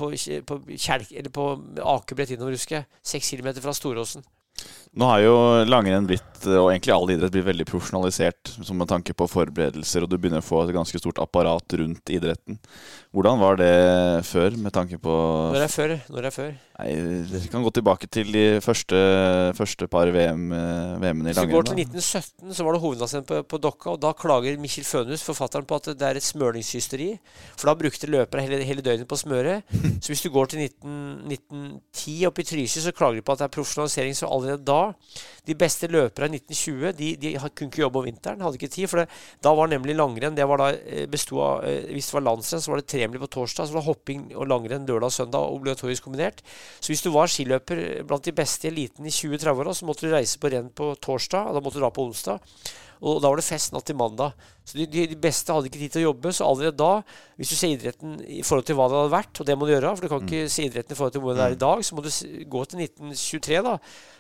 på, 0.02 0.10
på, 0.50 0.58
på 1.38 1.46
akebrett 1.94 2.34
innover, 2.34 2.58
husker 2.58 2.80
jeg. 2.80 2.90
Seks 3.06 3.30
kilometer 3.36 3.62
fra 3.62 3.76
Storåsen. 3.78 4.26
Nå 4.96 5.08
har 5.10 5.20
jo 5.26 5.36
langrenn 5.68 6.06
blitt, 6.08 6.24
og 6.46 6.70
egentlig 6.70 6.94
all 6.94 7.10
idrett, 7.12 7.34
blitt 7.34 7.48
veldig 7.50 7.66
profesjonalisert 7.68 8.54
som 8.64 8.78
med 8.80 8.88
tanke 8.88 9.12
på 9.18 9.28
forberedelser, 9.28 10.06
og 10.06 10.12
du 10.12 10.16
begynner 10.16 10.40
å 10.40 10.46
få 10.46 10.62
et 10.64 10.72
ganske 10.76 11.02
stort 11.02 11.20
apparat 11.20 11.76
rundt 11.82 12.12
idretten. 12.16 12.62
Hvordan 13.16 13.40
var 13.40 13.60
det 13.60 13.72
før, 14.28 14.56
med 14.60 14.72
tanke 14.76 15.00
på 15.00 15.12
Når 15.52 15.66
er 15.66 15.72
før? 15.72 15.96
Når 16.12 16.28
er 16.30 16.36
før? 16.36 16.54
Nei, 16.76 16.88
Vi 17.32 17.52
kan 17.52 17.64
gå 17.64 17.72
tilbake 17.76 18.08
til 18.12 18.32
de 18.32 18.44
første, 18.64 19.00
første 19.56 19.88
par 19.92 20.12
VM, 20.12 20.50
VM-ene 20.52 21.32
i 21.32 21.36
langrenn. 21.36 21.36
Hvis 21.36 21.44
vi 21.44 21.56
går 21.56 21.68
til 21.70 21.82
1917, 21.84 22.56
så 22.56 22.68
var 22.68 22.76
det 22.76 22.82
hovedlandsrenn 22.84 23.28
på, 23.28 23.42
på, 23.52 23.60
Dokka, 23.64 23.94
og 23.96 24.02
da 24.04 24.12
klager 24.16 24.60
Mikkjel 24.60 24.88
Fønhus, 24.88 25.24
forfatteren, 25.28 25.68
på 25.68 25.80
at 25.80 25.92
det 25.96 26.08
er 26.08 26.20
et 26.20 26.28
smøringshysteri. 26.28 27.10
For 27.56 27.72
da 27.72 27.78
brukte 27.80 28.12
løpere 28.12 28.44
hele, 28.44 28.64
hele 28.68 28.84
døgnet 28.84 29.08
på 29.12 29.20
å 29.20 29.24
smøre. 29.24 29.62
Så 30.04 30.12
hvis 30.12 30.24
du 30.24 30.32
går 30.32 30.52
til 30.52 30.66
19, 30.66 31.00
1910 31.36 32.18
oppe 32.32 32.44
i 32.44 32.50
Trysil, 32.52 32.84
så 32.84 32.96
klager 32.96 33.20
de 33.20 33.28
på 33.28 33.36
at 33.36 33.44
det 33.44 33.50
er 33.50 33.56
profesjonalisering. 33.56 34.16
Så 34.16 34.28
allerede 34.28 34.68
da 34.68 34.85
De 35.46 35.56
beste 35.58 35.90
løperne 35.92 36.38
i 36.38 36.42
1920 36.42 36.96
de, 36.98 37.12
de 37.22 37.34
kunne 37.38 37.70
ikke 37.70 37.84
jobbe 37.84 38.02
om 38.02 38.08
vinteren. 38.08 38.42
Hadde 38.42 38.60
ikke 38.60 38.72
tid. 38.72 38.90
For 38.92 39.04
det, 39.04 39.08
da 39.46 39.54
var 39.58 39.72
nemlig 39.72 39.98
langrenn 39.98 40.38
det 40.38 40.48
var 40.50 40.62
da 40.62 40.72
bestod 40.74 41.14
besto 41.16 41.42
av 41.42 41.66
eh, 41.66 41.92
Hvis 41.94 42.10
det 42.10 42.18
var 42.18 42.26
landsrenn, 42.30 42.62
så 42.62 42.72
var 42.72 42.82
det 42.82 42.88
tremil 42.92 43.22
på 43.22 43.32
torsdag. 43.38 43.68
Så 43.68 43.76
var 43.76 43.84
det 43.84 43.90
hopping 43.90 44.24
og 44.36 44.48
langrenn 44.52 44.88
lørdag 44.88 45.12
og 45.12 45.18
søndag 45.18 45.52
obligatorisk 45.58 46.04
kombinert. 46.04 46.42
Så 46.80 46.94
hvis 46.94 47.04
du 47.06 47.12
var 47.12 47.32
skiløper 47.32 48.04
blant 48.08 48.26
de 48.26 48.36
beste 48.36 48.68
i 48.68 48.72
eliten 48.72 49.06
i 49.06 49.14
20-30-åra, 49.14 49.74
så 49.74 49.86
måtte 49.86 50.08
du 50.08 50.14
reise 50.14 50.40
på 50.40 50.52
renn 50.54 50.70
på 50.70 50.94
torsdag. 51.02 51.50
Og 51.50 51.58
da 51.58 51.64
måtte 51.64 51.80
du 51.80 51.86
dra 51.86 51.94
på 51.94 52.06
onsdag. 52.10 52.40
Og 53.02 53.22
da 53.22 53.32
var 53.32 53.42
det 53.42 53.48
fest 53.48 53.74
natt 53.76 53.88
til 53.88 53.98
mandag. 54.00 54.36
Så 54.66 54.80
de, 54.80 54.88
de, 54.90 55.18
beste 55.22 55.54
hadde 55.54 55.70
ikke 55.70 55.80
tid 55.84 55.94
til 55.94 56.02
å 56.02 56.08
jobbe. 56.10 56.32
Så 56.34 56.48
allerede 56.48 56.78
da, 56.80 57.04
hvis 57.38 57.52
du 57.54 57.58
ser 57.58 57.76
idretten 57.76 58.18
i 58.24 58.42
forhold 58.46 58.66
til 58.66 58.78
hva 58.80 58.88
det 58.90 58.98
hadde 58.98 59.14
vært, 59.14 59.40
og 59.42 59.48
det 59.48 59.58
må 59.60 59.68
du 59.68 59.74
gjøre, 59.76 59.94
for 59.94 60.06
du 60.06 60.12
kan 60.14 60.26
ikke 60.26 60.50
se 60.52 60.66
idretten 60.66 60.96
i 60.96 60.98
forhold 60.98 61.16
til 61.16 61.24
hvordan 61.26 61.42
det 61.42 61.46
er 61.46 61.58
i 61.58 61.64
dag, 61.66 61.86
så 61.86 61.98
må 61.98 62.06
du 62.06 62.10
gå 62.56 62.66
til 62.72 62.86
1923, 62.88 63.62
da. 63.68 63.76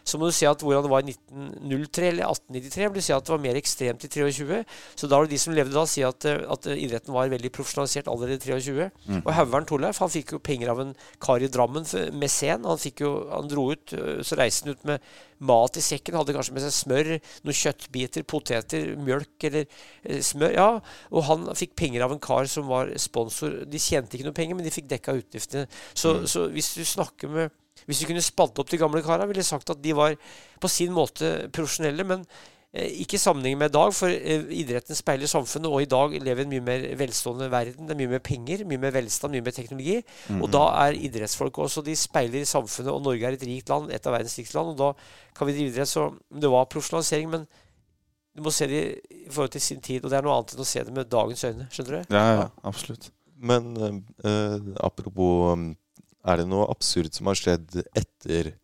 Så 0.06 0.20
må 0.22 0.30
du 0.30 0.36
se 0.38 0.46
at 0.46 0.62
hvordan 0.62 0.86
det 0.86 0.92
var 0.92 1.02
i 1.02 1.16
1903 1.16 2.10
eller 2.12 2.30
1893, 2.30 2.86
vil 2.86 3.02
du 3.02 3.06
se 3.08 3.16
at 3.16 3.26
det 3.26 3.34
var 3.34 3.42
mer 3.42 3.58
ekstremt 3.58 4.06
i 4.06 4.12
23. 4.14 4.62
Så 5.02 5.10
da 5.10 5.18
var 5.18 5.26
det 5.26 5.34
de 5.34 5.42
som 5.42 5.56
levde 5.58 5.74
da, 5.74 5.86
si 5.90 6.06
at, 6.06 6.30
eh, 6.30 6.44
at 6.56 6.70
eh, 6.70 6.84
idretten 6.86 7.16
var 7.16 7.32
veldig 7.34 7.52
profesjonalisert 7.56 8.12
allerede 8.12 8.38
i 8.38 8.54
23. 8.54 8.90
Og 9.24 9.32
Haugern 9.34 9.66
Torleif 9.66 10.04
han 10.04 10.14
fikk 10.14 10.36
jo 10.36 10.44
penger 10.46 10.76
av 10.76 10.84
en 10.84 10.94
kar 11.26 11.42
i 11.42 11.50
Drammen 11.50 11.90
mesen. 12.22 12.70
Han, 12.70 12.82
fikk 12.82 13.02
jo, 13.02 13.16
han 13.34 13.50
dro 13.50 13.72
ut, 13.74 13.98
øh, 13.98 14.22
så 14.22 14.38
reiste 14.38 14.70
han 14.70 14.78
ut 14.78 14.86
med 14.94 15.10
mat 15.40 15.80
i 15.80 15.84
sekken. 15.84 16.18
Hadde 16.20 16.36
kanskje 16.36 16.56
med 16.56 16.66
seg 16.66 16.76
smør, 16.76 17.12
noen 17.46 17.60
kjøttbiter, 17.60 18.26
poteter, 18.30 18.94
mjølk 19.02 19.48
eller 19.50 19.68
eh, 19.68 20.22
smør. 20.26 20.56
Ja, 20.56 20.70
og 21.12 21.28
han 21.30 21.50
fikk 21.58 21.76
penger 21.80 22.06
av 22.06 22.16
en 22.16 22.24
kar 22.24 22.50
som 22.52 22.70
var 22.72 22.94
sponsor. 23.02 23.62
De 23.70 23.82
tjente 23.82 24.18
ikke 24.18 24.30
noe 24.30 24.38
penger, 24.38 24.58
men 24.58 24.68
de 24.68 24.74
fikk 24.74 24.90
dekka 24.92 25.18
utgiftene. 25.20 25.68
Så, 25.94 26.18
så 26.32 26.48
hvis 26.54 26.74
du 26.78 26.84
snakker 26.88 27.32
med 27.32 27.62
Hvis 27.86 28.00
du 28.00 28.06
kunne 28.08 28.22
spalt 28.24 28.58
opp 28.58 28.70
de 28.72 28.78
gamle 28.80 29.02
kara, 29.04 29.26
ville 29.28 29.44
jeg 29.44 29.50
sagt 29.52 29.70
at 29.70 29.82
de 29.84 29.92
var 29.94 30.16
på 30.64 30.70
sin 30.72 30.94
måte 30.96 31.50
profesjonelle, 31.54 32.06
men 32.08 32.24
ikke 32.76 33.16
i 33.16 33.22
sammenheng 33.22 33.56
med 33.60 33.70
i 33.72 33.74
dag, 33.76 33.94
for 33.96 34.12
eh, 34.12 34.48
idretten 34.52 34.98
speiler 34.98 35.30
samfunnet, 35.32 35.72
og 35.72 35.84
i 35.84 35.88
dag 35.90 36.16
lever 36.20 36.44
en 36.44 36.52
mye 36.52 36.64
mer 36.66 36.88
velstående 37.00 37.48
verden. 37.52 37.88
Det 37.88 37.96
er 37.96 38.00
mye 38.02 38.12
mer 38.12 38.24
penger, 38.26 38.66
mye 38.68 38.82
mer 38.82 38.92
velstand, 38.98 39.32
mye 39.32 39.46
mer 39.46 39.56
teknologi. 39.56 40.02
Og 40.36 40.50
da 40.52 40.66
er 40.84 40.98
idrettsfolk 41.08 41.60
også 41.64 41.84
De 41.86 41.96
speiler 41.96 42.44
samfunnet, 42.50 42.92
og 42.92 43.06
Norge 43.06 43.30
er 43.30 43.38
et 43.38 43.46
rikt 43.48 43.72
land, 43.72 43.94
et 43.96 44.10
av 44.10 44.18
verdens 44.18 44.36
rikeste 44.36 44.60
land, 44.60 44.74
og 44.74 44.82
da 44.82 44.90
kan 45.38 45.48
vi 45.48 45.56
drive 45.56 45.72
idrett. 45.72 45.92
Så 45.92 46.10
det 46.36 46.52
var 46.52 46.68
profesjonalisering, 46.72 47.32
men 47.32 47.48
du 48.36 48.44
må 48.44 48.52
se 48.52 48.68
det 48.68 48.84
i 49.08 49.30
forhold 49.30 49.56
til 49.56 49.64
sin 49.64 49.80
tid, 49.80 50.04
og 50.04 50.12
det 50.12 50.20
er 50.20 50.28
noe 50.28 50.36
annet 50.36 50.58
enn 50.58 50.66
å 50.66 50.68
se 50.68 50.84
det 50.84 50.96
med 50.98 51.08
dagens 51.12 51.46
øyne. 51.48 51.70
Skjønner 51.72 51.96
du? 51.96 52.16
Ja, 52.18 52.26
ja, 52.42 52.46
absolutt. 52.68 53.08
Men 53.36 53.72
øh, 53.80 54.76
apropos 54.84 55.76
Er 56.26 56.40
det 56.40 56.48
noe 56.50 56.66
absurd 56.72 57.14
som 57.14 57.28
har 57.30 57.38
skjedd 57.38 57.84
etter 57.94 58.56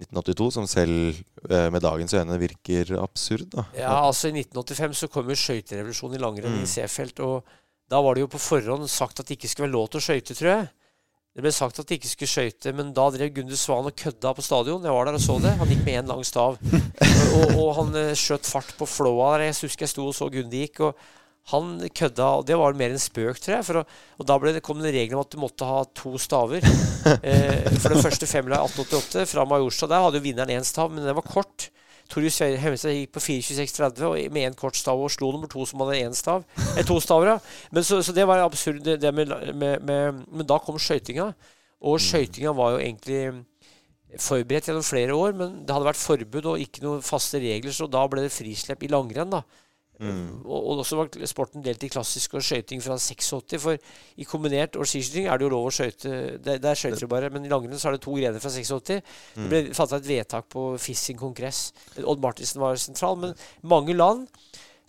1982, 0.00 0.50
som 0.56 0.66
selv 0.66 1.14
eh, 1.50 1.68
med 1.70 1.82
dagens 1.84 2.14
øyne 2.16 2.38
virker 2.40 2.94
absurd? 3.02 3.48
da? 3.52 3.64
Ja, 3.76 3.92
altså 4.06 4.28
I 4.30 4.36
1985 4.42 4.94
så 5.04 5.08
kom 5.12 5.28
jo 5.30 5.36
skøyterevolusjonen 5.38 6.16
i 6.18 6.22
langrenn 6.22 6.56
Mm. 6.58 6.62
i 6.64 6.70
Seefeld. 6.70 7.20
Og 7.20 7.44
da 7.90 8.00
var 8.02 8.14
det 8.16 8.24
jo 8.24 8.30
på 8.32 8.40
forhånd 8.40 8.88
sagt 8.90 9.20
at 9.20 9.26
det 9.28 9.36
ikke 9.38 9.48
skulle 9.52 9.68
være 9.68 9.76
lov 9.76 9.88
til 9.92 10.00
å 10.00 10.06
skøyte, 10.08 10.34
tror 10.38 10.50
jeg. 10.56 10.70
Det 11.32 11.40
ble 11.46 11.52
sagt 11.54 11.78
at 11.80 11.88
de 11.88 11.96
ikke 11.96 12.10
skulle 12.10 12.28
skøyte, 12.28 12.72
men 12.76 12.90
da 12.92 13.06
drev 13.14 13.30
Gunde 13.32 13.56
Svan 13.56 13.86
og 13.88 13.94
kødda 13.96 14.34
på 14.36 14.42
stadion. 14.44 14.82
Jeg 14.84 14.92
var 14.92 15.06
der 15.08 15.16
og 15.16 15.22
så 15.24 15.38
det. 15.40 15.54
Han 15.56 15.68
gikk 15.70 15.84
med 15.86 15.94
én 16.02 16.10
lang 16.10 16.24
stav. 16.28 16.58
Og, 17.38 17.54
og 17.56 17.70
han 17.78 17.94
eh, 17.96 18.10
skjøt 18.18 18.44
fart 18.44 18.74
på 18.76 18.84
flåa 18.84 19.30
der. 19.38 19.46
Jeg 19.48 19.54
husker 19.62 19.86
jeg 19.86 19.92
sto 19.94 20.04
og 20.10 20.12
så 20.16 20.28
Gunde 20.28 20.52
gikk. 20.60 20.80
og 20.84 20.98
han 21.50 21.74
kødda, 21.90 22.26
og 22.38 22.46
det 22.46 22.56
var 22.58 22.76
mer 22.78 22.92
en 22.94 23.02
spøk, 23.02 23.40
tror 23.42 23.56
jeg. 23.56 23.76
Å, 23.80 23.82
og 24.20 24.26
da 24.28 24.36
ble 24.38 24.52
det, 24.54 24.62
kom 24.62 24.78
det 24.82 24.92
regelen 24.94 25.18
om 25.18 25.24
at 25.24 25.34
du 25.34 25.40
måtte 25.42 25.68
ha 25.68 25.82
to 25.98 26.16
staver. 26.22 26.66
Eh, 27.02 27.66
for 27.82 27.90
den 27.90 27.98
første 27.98 28.28
femmila 28.30 28.60
i 28.60 28.68
1888 28.68 29.24
fra 29.26 29.42
Majorstua, 29.50 29.88
der 29.90 30.04
hadde 30.04 30.20
jo 30.20 30.22
vinneren 30.22 30.52
én 30.54 30.66
stav, 30.66 30.90
men 30.92 31.02
den 31.02 31.16
var 31.16 31.26
kort. 31.26 31.66
Torjus 32.12 32.36
Hemmestad 32.62 32.94
gikk 32.94 33.14
på 33.16 33.22
4.26,30 33.24 34.04
og 34.06 34.34
med 34.34 34.46
én 34.46 34.56
kort 34.58 34.78
stav 34.78 35.00
og 35.02 35.10
slo 35.10 35.32
nummer 35.34 35.50
to 35.50 35.64
som 35.66 35.82
hadde 35.82 35.98
én 35.98 36.14
stav. 36.14 36.44
Eh, 36.76 36.84
to 36.86 37.00
staver, 37.02 37.32
ja. 37.32 37.36
Men 37.74 37.86
så, 37.88 37.98
så 38.06 38.14
det 38.14 38.26
var 38.28 38.44
absurd, 38.44 38.82
det, 38.86 39.00
det 39.02 39.10
med, 39.14 39.34
med, 39.50 39.82
med 39.82 40.22
Men 40.28 40.48
da 40.48 40.60
kom 40.62 40.78
skøytinga. 40.78 41.32
Og 41.82 41.98
skøytinga 42.02 42.54
var 42.54 42.76
jo 42.76 42.84
egentlig 42.84 43.22
forberedt 44.20 44.68
gjennom 44.68 44.84
flere 44.86 45.16
år, 45.16 45.34
men 45.36 45.62
det 45.64 45.74
hadde 45.74 45.88
vært 45.88 46.02
forbud 46.02 46.48
og 46.52 46.62
ikke 46.62 46.84
noen 46.84 47.04
faste 47.04 47.40
regler, 47.42 47.72
så 47.74 47.88
da 47.90 48.04
ble 48.10 48.26
det 48.26 48.34
frislepp 48.34 48.84
i 48.84 48.90
langrenn, 48.92 49.32
da. 49.32 49.42
Og, 50.42 50.56
og 50.56 50.82
også 50.82 50.98
var 50.98 51.26
sporten 51.30 51.64
delt 51.64 51.84
i 51.86 51.90
klassisk 51.92 52.34
og 52.38 52.44
skøyting 52.44 52.82
fra 52.84 52.96
86. 52.98 53.54
For 53.62 53.76
i 54.18 54.26
kombinert 54.28 54.78
og 54.80 54.88
skiskyting 54.88 55.28
er 55.28 55.38
det 55.38 55.46
jo 55.46 55.52
lov 55.54 55.68
å 55.68 55.74
skøyte. 55.74 56.16
Der, 56.42 56.58
der 56.62 56.78
skøyter 56.78 57.04
du 57.04 57.10
bare. 57.12 57.30
Men 57.34 57.46
i 57.46 57.52
langrenn 57.52 57.80
så 57.80 57.90
er 57.90 57.98
det 57.98 58.04
to 58.06 58.16
grener 58.16 58.42
fra 58.42 58.52
86. 58.52 59.14
Det 59.36 59.48
ble 59.50 59.62
fatta 59.76 60.00
et 60.00 60.08
vedtak 60.08 60.50
på 60.52 60.72
Fissing 60.82 61.20
kongress. 61.20 61.70
Odd 62.02 62.22
Martinsen 62.24 62.62
var 62.62 62.80
sentral. 62.80 63.18
Men 63.22 63.38
mange 63.62 63.96
land 63.96 64.28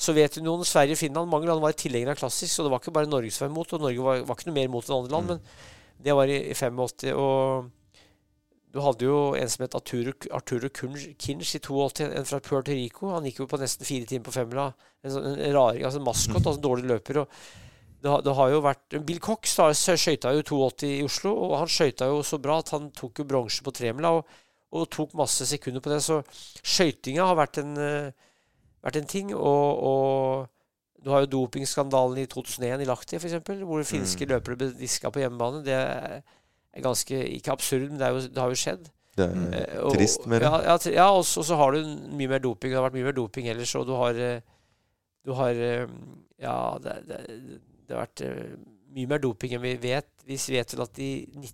Sovjetunionen, 0.03 0.65
Sverige, 0.65 0.97
Finland 0.97 1.29
mange 1.29 1.47
land 1.47 1.61
var 1.61 1.75
tilhengere 1.77 2.15
av 2.15 2.19
klassisk. 2.19 2.51
Så 2.55 2.65
det 2.65 2.71
var 2.73 2.81
ikke 2.81 2.95
bare 2.95 3.09
Norge 3.11 3.31
som 3.31 3.45
var 3.45 3.53
imot, 3.53 3.75
og 3.75 3.85
Norge 3.85 4.07
var, 4.07 4.25
var 4.27 4.39
ikke 4.39 4.49
noe 4.49 4.57
mer 4.57 4.69
imot 4.71 4.89
enn 4.89 4.97
andre 4.97 5.13
land. 5.13 5.31
Men 5.31 6.03
det 6.03 6.17
var 6.17 6.31
i, 6.31 6.39
i 6.49 6.57
85. 6.57 7.13
Og 7.13 7.69
du 8.73 8.79
hadde 8.81 9.05
jo 9.05 9.17
en 9.37 9.49
som 9.53 9.61
het 9.67 9.75
Arturo, 9.77 10.11
Arturo 10.33 10.69
Kinch 10.73 11.51
i 11.53 11.59
82, 11.61 12.07
en 12.07 12.25
fra 12.25 12.39
Puerto 12.41 12.73
Rico. 12.73 13.11
Han 13.13 13.27
gikk 13.27 13.43
jo 13.43 13.45
på 13.51 13.59
nesten 13.61 13.85
fire 13.85 14.07
timer 14.09 14.25
på 14.25 14.33
femmila. 14.33 14.71
En, 15.05 15.13
sånn, 15.13 15.27
en 15.35 15.53
raring, 15.53 15.83
altså 15.85 16.01
en 16.01 16.07
maskot, 16.07 16.39
altså 16.39 16.57
en 16.57 16.63
dårlig 16.65 16.89
løper. 16.89 17.19
det 18.01 18.09
har, 18.09 18.23
det 18.25 18.33
har 18.39 18.49
jo 18.49 18.63
vært 18.65 18.97
Bill 19.05 19.21
Cox 19.21 19.53
da, 19.59 19.69
skøyta 19.77 20.33
jo 20.33 20.41
82 20.41 20.89
i 20.89 21.03
Oslo, 21.05 21.35
og 21.45 21.55
han 21.61 21.69
skøyta 21.69 22.09
jo 22.09 22.23
så 22.25 22.41
bra 22.41 22.57
at 22.63 22.73
han 22.73 22.89
tok 22.97 23.21
jo 23.21 23.29
bronse 23.29 23.61
på 23.61 23.75
tremila 23.77 24.15
og, 24.17 24.35
og 24.73 24.89
tok 24.89 25.13
masse 25.21 25.45
sekunder 25.45 25.83
på 25.83 25.93
det. 25.93 26.01
Så 26.01 26.23
skøytinga 26.65 27.29
har 27.29 27.37
vært 27.37 27.61
en, 27.61 27.77
eh, 27.77 28.29
vært 28.81 29.03
en 29.03 29.11
ting. 29.13 29.35
Og, 29.37 29.85
og 29.85 31.03
du 31.05 31.13
har 31.13 31.27
jo 31.27 31.35
dopingskandalen 31.37 32.23
i 32.23 32.29
2001 32.31 32.81
i 32.81 32.89
Lahti, 32.89 33.21
f.eks., 33.21 33.37
hvor 33.61 33.85
finske 33.85 34.25
løpere 34.33 34.57
ble 34.57 34.73
diska 34.81 35.13
på 35.13 35.21
hjemmebane. 35.21 35.61
Det 35.61 35.77
er 35.77 36.23
ganske 36.81 37.19
Ikke 37.37 37.51
absurd, 37.53 37.89
men 37.91 37.99
det, 37.99 38.07
er 38.07 38.11
jo, 38.15 38.19
det 38.27 38.37
har 38.41 38.49
jo 38.49 38.55
skjedd. 38.57 38.89
Det 39.15 39.25
er 39.29 39.53
Eh, 39.53 39.81
og- 39.85 39.93
trist 39.93 40.23
det. 40.25 40.41
Ja, 40.41 40.57
ja, 40.63 40.77
ja 40.89 41.07
og 41.13 41.23
så 41.25 41.39
og 41.39 41.45
så 41.45 41.55
har 41.55 41.71
du 41.71 41.83
mye 42.17 42.27
mer 42.27 42.39
doping. 42.39 42.71
Det 42.71 42.79
har 42.79 42.89
vært 42.89 42.93
mye 42.97 43.03
mer 43.11 43.11
doping 43.13 43.47
ellers, 43.47 43.75
og 43.75 43.85
du 43.85 43.93
har 43.93 44.13
eh, 44.15 44.41
Du 45.25 45.33
har 45.33 45.51
eh, 45.53 45.87
Ja, 46.41 46.77
det, 46.81 46.95
det, 47.07 47.19
det 47.87 47.95
har 47.95 48.07
vært 48.07 48.21
eh, 48.25 48.55
mye 48.93 49.07
mer 49.07 49.19
doping 49.19 49.53
enn 49.53 49.61
vi 49.61 49.75
vet. 49.77 50.07
Vi 50.25 50.35
vet 50.35 50.73
vel 50.73 50.81
at 50.81 50.97
i, 50.99 51.11
19, 51.35 51.53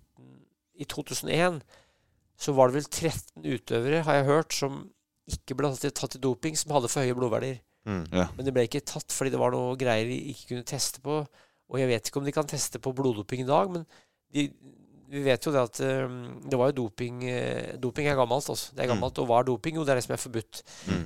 i 0.80 0.84
2001 0.84 1.60
så 2.40 2.54
var 2.56 2.68
det 2.72 2.74
vel 2.80 2.88
13 2.88 3.44
utøvere, 3.44 4.02
har 4.02 4.14
jeg 4.14 4.24
hørt, 4.24 4.52
som 4.56 4.90
ikke 5.28 5.54
ble 5.54 5.68
tatt 5.74 5.84
i- 5.84 5.90
tatt 6.00 6.16
i 6.16 6.18
doping, 6.18 6.56
som 6.56 6.72
hadde 6.72 6.88
for 6.88 7.02
høye 7.04 7.14
blodverdier. 7.14 7.60
Mm. 7.86 8.06
Men 8.10 8.44
det 8.44 8.52
ble 8.54 8.64
ikke 8.66 8.80
tatt 8.84 9.12
fordi 9.12 9.30
det 9.30 9.38
var 9.40 9.52
noe 9.52 9.76
greier 9.76 10.04
de 10.08 10.16
ikke 10.32 10.48
kunne 10.54 10.64
teste 10.64 11.00
på. 11.04 11.26
Og 11.70 11.78
jeg 11.78 11.88
vet 11.88 12.08
ikke 12.08 12.16
om 12.18 12.24
de 12.24 12.32
kan 12.32 12.46
teste 12.48 12.80
på 12.80 12.92
bloddoping 12.96 13.40
i 13.44 13.46
dag, 13.46 13.70
men 13.70 13.84
de, 14.32 14.48
vi 15.10 15.22
vet 15.26 15.46
jo 15.46 15.52
det 15.54 15.62
at 15.62 15.80
eh, 15.82 16.12
det 16.46 16.58
var 16.58 16.70
jo 16.70 16.76
doping 16.84 17.22
eh, 17.26 17.76
Doping 17.82 18.06
er 18.06 18.18
gammelt, 18.18 18.46
altså. 18.52 18.74
Det 18.76 18.84
er 18.84 18.90
gammelt. 18.92 19.18
Og 19.18 19.26
hva 19.26 19.40
er 19.40 19.48
doping? 19.48 19.78
Jo, 19.78 19.84
det 19.86 19.94
er 19.94 19.98
det 19.98 20.04
som 20.06 20.14
er 20.14 20.22
forbudt. 20.22 20.60
Mm. 20.86 21.00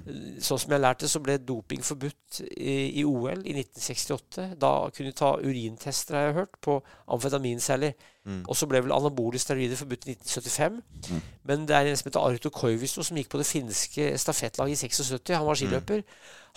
Sånn 0.44 0.60
som 0.60 0.74
jeg 0.74 0.82
lærte, 0.84 1.08
så 1.08 1.22
ble 1.24 1.38
doping 1.40 1.84
forbudt 1.86 2.42
i, 2.44 2.74
i 3.00 3.04
OL 3.08 3.46
i 3.48 3.54
1968. 3.56 4.50
Da 4.60 4.72
kunne 4.92 5.12
du 5.12 5.16
ta 5.16 5.30
urintester, 5.40 6.18
har 6.18 6.28
jeg 6.28 6.36
hørt, 6.42 6.58
på 6.64 6.76
amfetaminceller. 7.16 7.94
Mm. 8.24 8.42
Og 8.48 8.56
så 8.56 8.68
ble 8.68 8.80
vel 8.84 8.92
anabole 8.96 9.40
steroider 9.40 9.80
forbudt 9.80 10.06
i 10.08 10.18
1975. 10.18 10.78
Mm. 11.08 11.24
Men 11.48 11.66
det 11.68 11.78
er 11.78 11.88
en 11.88 11.98
som 12.00 12.10
heter 12.10 12.28
Arto 12.28 12.52
Koivisto, 12.52 13.04
som 13.04 13.20
gikk 13.20 13.32
på 13.32 13.40
det 13.40 13.48
finske 13.48 14.10
stafettlaget 14.20 14.76
i 14.76 14.88
76. 14.88 15.32
Han 15.36 15.48
var 15.48 15.60
skiløper. 15.60 16.04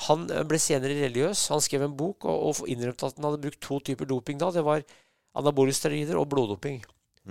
Han 0.09 0.27
eh, 0.31 0.43
ble 0.47 0.59
senere 0.63 0.99
religiøs. 0.99 1.47
Han 1.55 1.63
skrev 1.63 1.87
en 1.87 1.97
bok 1.99 2.27
og, 2.27 2.51
og 2.51 2.71
innrømte 2.71 3.07
at 3.07 3.19
han 3.19 3.31
hadde 3.31 3.43
brukt 3.47 3.63
to 3.63 3.79
typer 3.87 4.09
doping 4.09 4.43
da. 4.43 4.51
Det 4.55 4.67
var 4.67 4.83
anabole 5.37 5.75
steroider 5.75 6.19
og 6.19 6.29
bloddoping. 6.31 6.81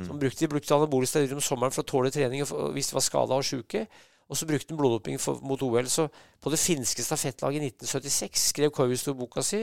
Så 0.04 0.10
han 0.12 0.18
brukte, 0.20 0.40
de 0.44 0.48
brukte 0.52 0.74
anabole 0.76 1.06
steroider 1.08 1.38
om 1.38 1.40
sommeren 1.40 1.72
for 1.72 1.82
å 1.82 1.88
tåle 1.88 2.10
trening 2.12 2.42
hvis 2.74 2.90
de 2.90 2.94
var 2.98 3.04
skada 3.06 3.34
og 3.38 3.44
sjuke. 3.48 3.86
Og 4.28 4.36
så 4.36 4.44
brukte 4.46 4.72
han 4.74 4.78
bloddoping 4.80 5.18
for, 5.22 5.38
mot 5.40 5.62
OL. 5.62 5.86
Så 5.88 6.08
på 6.42 6.50
det 6.52 6.58
finske 6.58 7.04
stafettlaget 7.06 7.62
i 7.62 7.70
1976 7.70 8.48
skrev 8.50 8.72
Koivisto 8.74 9.14
boka 9.14 9.40
si. 9.46 9.62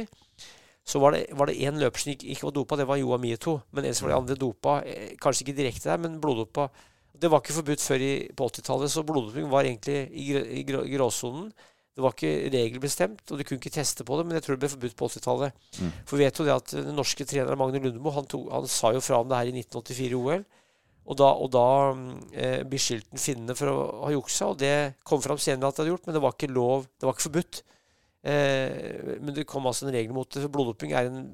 Så 0.84 1.00
var 1.00 1.12
det, 1.15 1.28
var 1.38 1.48
det 1.48 1.58
én 1.63 1.78
løper 1.80 2.00
som 2.00 2.12
ikke, 2.12 2.28
ikke 2.34 2.43
var 2.48 2.56
dopa, 2.58 2.76
det 2.80 2.88
var 2.88 2.98
Joa 3.00 3.17
Mieto. 3.22 3.62
Men 3.72 3.86
en 3.86 3.93
som 3.96 4.08
var 4.08 4.15
de 4.15 4.22
andre 4.22 4.36
dopa. 4.39 4.82
eh, 4.88 5.13
Kanskje 5.22 5.46
ikke 5.46 5.56
direkte 5.62 5.89
der, 5.91 5.98
men 6.02 6.17
bloddopa. 6.24 6.69
Det 7.13 7.30
var 7.30 7.39
ikke 7.43 7.54
forbudt 7.60 7.84
før 7.86 8.02
i, 8.02 8.12
på 8.36 8.48
80-tallet, 8.50 8.91
så 8.91 9.04
bloddoping 9.06 9.48
var 9.52 9.63
egentlig 9.69 10.10
i, 10.12 10.26
grå- 10.34 10.48
i, 10.50 10.63
grå- 10.67 10.86
i 10.89 10.96
gråsonen. 10.98 11.54
Det 11.93 12.01
var 12.01 12.15
ikke 12.15 12.49
regelbestemt, 12.49 13.21
og 13.29 13.38
du 13.38 13.43
kunne 13.45 13.62
ikke 13.62 13.73
teste 13.75 14.06
på 14.08 14.17
det, 14.17 14.25
men 14.25 14.39
jeg 14.39 14.45
tror 14.45 14.56
det 14.56 14.63
ble 14.63 14.71
forbudt 14.71 14.95
på 14.97 15.10
80-tallet. 15.12 15.63
For 16.10 16.17
vi 16.17 16.25
vet 16.25 16.39
jo 16.41 16.45
det 16.47 16.56
at 16.56 16.73
den 16.73 16.97
norske 16.97 17.27
treneren 17.29 17.60
Magne 17.60 17.82
Lundemo 17.84 18.13
han, 18.15 18.25
tog, 18.29 18.47
han 18.49 18.65
sa 18.71 18.89
jo 18.95 19.03
fra 19.03 19.21
om 19.21 19.29
det 19.29 19.38
her 19.38 19.51
i 19.51 19.62
1984 19.62 20.08
i 20.10 20.17
OL. 20.17 20.45
Og 21.03 21.19
da, 21.19 21.29
og 21.36 21.51
da 21.51 21.67
mm, 21.93 22.10
eh, 22.32 22.60
beskyldte 22.71 23.12
han 23.12 23.21
finnene 23.21 23.56
for 23.60 23.69
å 23.69 23.77
ha 24.06 24.12
juksa, 24.15 24.49
og 24.53 24.60
det 24.62 24.75
kom 25.06 25.21
fram 25.21 25.41
senere 25.41 25.69
at 25.69 25.77
de 25.77 25.84
hadde 25.84 25.91
gjort, 25.91 26.06
men 26.08 26.15
det 26.15 26.23
var 26.23 26.36
ikke 26.36 26.53
lov, 26.56 26.86
det 26.88 27.08
var 27.08 27.17
ikke 27.17 27.27
forbudt. 27.27 27.63
Eh, 28.23 29.17
men 29.19 29.34
det 29.36 29.47
kom 29.49 29.67
altså 29.67 29.89
en 29.89 29.95
regel 29.95 30.15
mot 30.15 30.29
det. 30.32 30.45
for 30.45 30.53
Bloddoping 30.53 30.95
er 30.95 31.12
en 31.12 31.25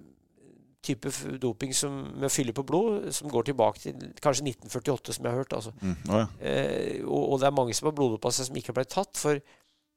type 0.82 1.12
doping 1.43 1.74
som, 1.76 1.95
med 2.15 2.30
å 2.30 2.32
fylle 2.32 2.56
på 2.56 2.63
blod 2.65 3.10
som 3.13 3.30
går 3.30 3.50
tilbake 3.50 3.82
til 3.84 3.95
kanskje 4.24 4.48
1948, 4.48 5.15
som 5.15 5.28
jeg 5.28 5.34
har 5.34 5.41
hørt. 5.43 5.54
altså. 5.54 5.74
Mm. 5.82 5.95
Ja. 6.08 6.26
Eh, 6.39 7.00
og, 7.04 7.24
og 7.34 7.41
det 7.41 7.50
er 7.50 7.58
mange 7.62 7.76
som 7.78 7.91
har 7.91 7.98
bloddopa 7.98 8.32
seg 8.34 8.50
som 8.50 8.60
ikke 8.60 8.74
har 8.74 8.80
blitt 8.80 8.93
tatt, 8.95 9.13
for 9.19 9.41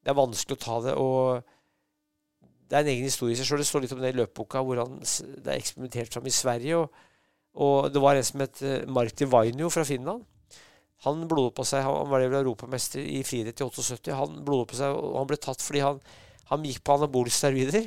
det 0.02 0.10
er 0.10 0.18
vanskelig 0.18 0.58
å 0.58 0.62
ta 0.62 0.80
det. 0.86 0.94
og 0.98 2.50
Det 2.66 2.78
er 2.78 2.84
en 2.84 2.92
egen 2.94 3.06
historie 3.06 3.36
i 3.36 3.38
seg 3.38 3.48
sjøl. 3.48 3.62
Det 3.62 3.68
står 3.68 3.84
litt 3.84 3.94
om 3.94 4.02
det 4.02 4.12
i 4.12 4.18
løpeboka, 4.18 4.62
hvor 4.66 4.82
han, 4.82 4.98
det 4.98 5.46
er 5.46 5.58
eksperimentert 5.58 6.14
fram 6.14 6.26
i 6.26 6.34
Sverige. 6.34 6.82
Og, 6.82 7.08
og 7.62 7.88
det 7.94 8.02
var 8.02 8.18
en 8.18 8.26
som 8.26 8.42
het 8.42 8.62
eh, 8.66 8.82
Martin 8.90 9.30
Vainio 9.30 9.70
fra 9.72 9.86
Finland. 9.86 10.24
Han 11.06 11.24
bloddopa 11.30 11.64
seg, 11.66 11.82
han 11.82 12.10
var 12.10 12.22
vel 12.22 12.38
europamester 12.38 13.02
i 13.02 13.24
friidrett 13.26 13.58
i 13.58 13.66
78. 13.66 14.14
Han 14.14 14.42
bloddopa 14.46 14.78
seg, 14.78 14.94
og 14.94 15.18
han 15.18 15.30
ble 15.30 15.38
tatt 15.42 15.62
fordi 15.64 15.82
han 15.86 16.02
Han 16.52 16.64
gikk 16.66 16.82
på 16.84 16.92
anabole 16.98 17.30
steroider. 17.32 17.86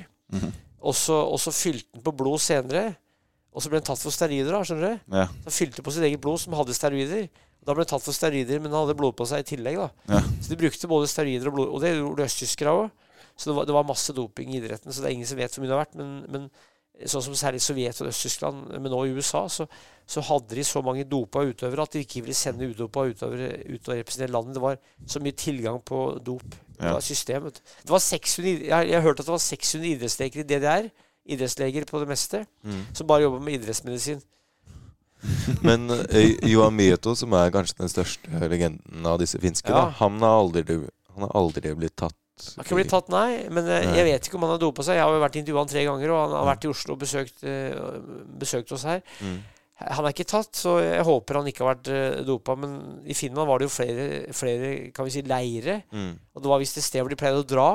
Og, 0.79 0.95
så, 0.97 1.13
og 1.13 1.37
så 1.37 1.51
fylte 1.53 1.85
han 1.93 2.01
på 2.05 2.13
blod 2.17 2.39
senere. 2.41 2.95
Og 3.53 3.61
så 3.61 3.69
ble 3.69 3.77
han 3.77 3.85
tatt 3.85 4.01
for 4.01 4.15
steroider. 4.15 4.49
da, 4.49 4.63
skjønner 4.65 4.95
du? 4.95 5.11
Ja. 5.19 5.25
Så 5.27 5.51
han 5.51 5.55
fylte 5.59 5.83
på 5.85 5.93
sitt 5.93 6.05
eget 6.07 6.21
blod, 6.23 6.39
som 6.41 6.55
hadde 6.57 6.73
steroider. 6.73 7.27
Da 7.65 7.73
ble 7.73 7.85
tatt 7.89 8.03
for 8.05 8.13
steroider, 8.13 8.61
men 8.61 8.71
han 8.71 8.83
hadde 8.83 8.97
blod 8.99 9.15
på 9.17 9.25
seg 9.29 9.41
i 9.41 9.49
tillegg. 9.55 9.79
da. 9.81 9.89
Ja. 10.13 10.21
Så 10.37 10.53
de 10.53 10.59
brukte 10.61 10.89
både 10.91 11.09
steroider 11.09 11.49
og 11.49 11.57
blod. 11.57 11.73
Og 11.73 11.81
det 11.83 11.95
gjorde 11.95 12.27
østtyskere 12.29 12.75
òg. 12.77 13.11
Så 13.35 13.49
det 13.49 13.57
var, 13.57 13.67
det 13.67 13.75
var 13.75 13.87
masse 13.87 14.13
doping 14.15 14.53
i 14.53 14.61
idretten. 14.61 14.93
Så 14.93 15.01
det 15.01 15.09
er 15.09 15.17
ingen 15.17 15.27
som 15.27 15.39
vet 15.39 15.55
hvor 15.55 15.63
mye 15.63 15.71
det 15.71 15.75
har 15.75 15.83
vært. 15.83 15.97
Men, 15.99 16.11
men 16.31 16.45
sånn 17.11 17.25
som 17.25 17.35
særlig 17.35 17.61
Sovjet 17.63 17.99
og 18.03 18.09
Øst-Tyskland, 18.11 18.69
men 18.77 18.91
nå 18.91 18.99
i 19.03 19.15
USA, 19.17 19.43
så, 19.51 19.65
så 20.07 20.23
hadde 20.29 20.55
de 20.55 20.63
så 20.67 20.81
mange 20.85 21.07
dopa 21.09 21.43
utøvere 21.43 21.83
at 21.83 21.95
de 21.95 22.03
ikke 22.05 22.23
ville 22.23 22.37
sende 22.37 22.69
udopa 22.71 23.03
utøvere 23.09 23.49
ut 23.67 23.89
og 23.89 23.97
representere 23.97 24.31
landet. 24.31 24.55
Det 24.55 24.63
var 24.63 24.77
så 25.15 25.23
mye 25.23 25.39
tilgang 25.41 25.81
på 25.83 26.05
dop. 26.25 26.45
Det 26.75 26.93
var 26.93 27.03
systemet. 27.03 27.59
Det 27.81 27.91
var 27.91 28.03
600, 28.03 28.69
jeg, 28.69 28.87
jeg 28.91 29.03
hørte 29.03 29.23
at 29.23 29.27
det 29.27 29.35
var 29.35 29.43
600 29.43 29.89
idrettsleger 29.95 30.43
i 30.43 30.47
DDR. 30.51 30.89
Idrettsleger 31.35 31.89
på 31.89 31.99
det 32.03 32.09
meste. 32.13 32.45
Mm. 32.63 32.81
Som 32.93 33.07
bare 33.09 33.25
jobber 33.25 33.43
med 33.43 33.59
idrettsmedisin. 33.59 34.23
Men 35.65 35.89
eh, 36.09 36.35
Johan 36.49 36.75
Mieto, 36.75 37.15
som 37.17 37.33
er 37.37 37.51
kanskje 37.53 37.79
den 37.81 37.91
største 37.91 38.49
legenden 38.51 39.05
av 39.09 39.19
disse 39.21 39.39
finske, 39.41 39.69
Ja. 39.71 39.85
da, 39.87 39.95
han, 40.01 40.19
har 40.21 40.37
aldri, 40.43 40.63
han 41.15 41.25
har 41.27 41.33
aldri 41.39 41.73
blitt 41.77 41.95
tatt 41.97 42.15
Han 42.35 42.59
har 42.59 42.67
ikke 42.67 42.77
blitt 42.81 42.91
tatt, 42.91 43.09
nei. 43.13 43.45
Men 43.49 43.63
eh, 43.69 43.85
Nei. 43.87 43.95
jeg 43.99 44.07
vet 44.09 44.27
ikke 44.27 44.35
om 44.39 44.45
han 44.47 44.55
har 44.57 44.61
dopa 44.61 44.83
seg. 44.83 44.97
Jeg 44.99 45.05
har 45.07 45.13
jo 45.15 45.23
vært 45.23 45.37
intervjua 45.39 45.61
han 45.63 45.71
tre 45.71 45.83
ganger, 45.87 46.11
og 46.13 46.21
han 46.25 46.33
har 46.39 46.49
vært 46.51 46.65
i 46.67 46.71
Oslo 46.73 46.95
og 46.97 47.03
besøkt, 47.05 47.43
eh, 47.47 47.75
besøkt 48.41 48.73
oss 48.75 48.83
her. 48.89 49.01
Mm. 49.23 49.37
Han 49.95 50.05
er 50.07 50.13
ikke 50.15 50.27
tatt, 50.31 50.51
så 50.55 50.77
jeg 50.83 51.03
håper 51.03 51.35
han 51.41 51.47
ikke 51.51 51.63
har 51.65 51.73
vært 51.75 51.89
dopa. 52.27 52.53
Men 52.59 52.75
i 53.07 53.15
Finland 53.15 53.47
var 53.49 53.59
det 53.59 53.67
jo 53.67 53.73
flere, 53.75 54.05
flere 54.35 54.69
kan 54.95 55.07
vi 55.07 55.11
si, 55.17 55.23
leire. 55.27 55.81
Mm. 55.91 56.13
Og 56.35 56.43
det 56.45 56.51
var 56.51 56.61
visst 56.63 56.79
et 56.79 56.85
sted 56.87 57.03
hvor 57.03 57.11
de 57.11 57.17
pleide 57.19 57.41
å 57.41 57.47
dra. 57.47 57.67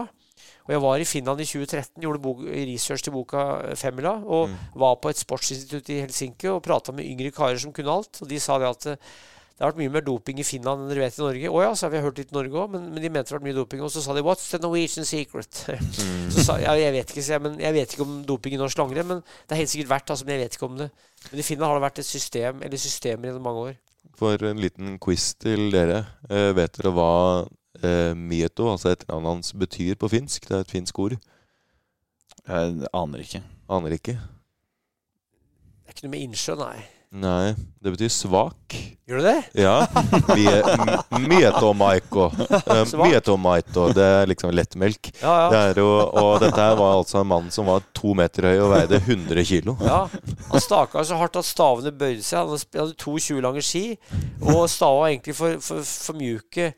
Og 0.71 0.77
jeg 0.77 0.83
var 0.85 1.03
i 1.03 1.07
Finland 1.09 1.41
i 1.43 1.47
2013, 1.51 1.99
gjorde 2.05 2.21
bok, 2.23 2.45
research 2.47 3.03
til 3.03 3.11
boka 3.17 3.75
Femmila. 3.75 4.13
Og 4.23 4.47
Mm. 4.53 4.55
var 4.79 4.95
på 5.03 5.11
et 5.11 5.19
sportsinstitutt 5.19 5.89
i 5.91 5.97
Helsinki 6.05 6.47
og 6.47 6.63
prata 6.63 6.93
med 6.95 7.05
yngre 7.11 7.33
karer 7.35 7.59
som 7.59 7.73
kunne 7.75 7.91
alt. 7.91 8.21
Og 8.23 8.29
de 8.31 8.39
sa 8.39 8.55
det 8.63 8.69
at 8.71 8.87
eh, 8.87 8.97
det 9.59 9.67
har 9.67 9.73
vært 9.73 9.81
mye 9.83 9.91
mer 9.93 10.01
doping 10.07 10.39
i 10.39 10.45
Finland 10.47 10.81
enn 10.87 10.89
dere 10.95 11.03
vet 11.03 11.19
i 11.19 11.23
Norge. 11.23 11.51
Å 11.51 11.63
ja, 11.65 11.73
så 11.75 11.85
har 11.89 11.91
vi 11.91 12.01
hørt 12.07 12.17
litt 12.23 12.31
i 12.31 12.37
Norge 12.39 12.55
òg, 12.55 12.71
men, 12.71 12.87
men 12.95 13.03
de 13.03 13.11
mente 13.11 13.29
det 13.29 13.35
har 13.35 13.41
vært 13.41 13.49
mye 13.51 13.59
doping. 13.59 13.83
Og 13.83 13.91
så 13.91 14.01
sa 14.01 14.15
de 14.15 14.23
'What's 14.23 14.47
the 14.51 14.59
Norwegian 14.63 15.05
secret?' 15.05 15.67
Mm. 15.67 16.31
så 16.39 16.45
sa 16.47 16.57
jeg, 16.63 16.81
jeg 16.81 16.93
vet 16.93 17.11
ikke, 17.11 17.23
så 17.27 17.33
jeg, 17.35 17.43
men 17.43 17.59
jeg 17.61 17.75
vet 17.75 17.93
ikke 17.93 18.07
om 18.07 18.25
doping 18.25 18.55
i 18.55 18.63
norsk 18.63 18.79
langrenn, 18.79 19.07
men 19.11 19.21
det 19.27 19.53
er 19.53 19.61
helt 19.61 19.69
sikkert 19.75 19.91
verdt, 19.91 20.11
altså, 20.15 20.25
men 20.25 20.39
jeg 20.39 20.45
vet 20.47 20.55
ikke 20.57 20.71
om 20.71 20.79
det. 20.79 20.91
Men 21.33 21.41
i 21.41 21.43
Finland 21.43 21.69
har 21.69 21.81
det 21.81 21.87
vært 21.91 21.99
et 21.99 22.07
system, 22.07 22.63
eller 22.63 22.79
systemer 22.79 23.27
gjennom 23.29 23.43
mange 23.43 23.61
år. 23.69 23.75
For 24.17 24.39
en 24.47 24.57
liten 24.61 24.99
quiz 25.03 25.35
til 25.35 25.71
dere. 25.73 26.07
Eh, 26.31 26.53
vet 26.55 26.73
dere 26.79 26.93
hva 26.95 27.45
eh, 27.83 28.13
Mieto, 28.19 28.71
altså 28.73 28.93
etternavnet 28.95 29.35
hans, 29.37 29.53
betyr 29.57 29.99
på 30.01 30.11
finsk? 30.13 30.49
Det 30.49 30.57
er 30.57 30.65
et 30.67 30.73
finsk 30.77 30.99
ord. 30.99 31.19
Jeg 32.47 32.89
aner 32.93 33.27
ikke. 33.27 33.43
Aner 33.71 33.95
ikke. 33.99 34.17
Det 34.17 35.91
er 35.91 35.95
ikke 35.97 36.09
noe 36.09 36.15
med 36.17 36.27
innsjø, 36.29 36.57
nei. 36.61 36.79
Nei, 37.11 37.57
det 37.83 37.91
betyr 37.91 38.11
svak. 38.15 38.75
Gjør 39.11 39.19
det 39.25 39.31
det? 39.35 39.63
Ja. 39.65 39.81
Mieto 40.39 41.73
maiko 41.75 42.29
Mietomaiko. 42.29 42.29
Eh, 42.61 42.93
Mietomaito. 43.01 43.89
Det 43.97 44.05
er 44.05 44.31
liksom 44.31 44.53
lettmelk. 44.55 45.11
Ja, 45.19 45.49
Det 45.51 45.63
er 45.73 45.81
jo, 45.83 45.89
og 46.07 46.37
dette 46.45 46.61
her 46.63 46.77
var 46.79 47.01
altså 47.01 47.19
en 47.25 47.27
mann 47.33 47.49
som 47.51 47.67
var 47.67 47.83
to 47.99 48.15
meter 48.15 48.47
høy 48.53 48.61
og 48.63 48.71
veide 48.77 49.01
100 49.03 49.43
kilo. 49.49 49.75
ja. 49.83 50.05
Han 50.53 50.63
staka 50.63 51.03
så 51.07 51.19
hardt 51.19 51.41
at 51.43 51.49
stavene 51.51 51.91
bøyde 51.91 52.23
seg. 52.23 52.47
Han 52.47 52.63
hadde 52.79 52.95
to 52.95 53.17
20 53.19 53.43
lange 53.43 53.65
ski, 53.67 53.85
og 54.39 54.69
stava 54.71 55.03
var 55.03 55.11
egentlig 55.11 55.35
for, 55.35 55.59
for, 55.67 55.83
for 55.83 56.21
mjuke. 56.21 56.71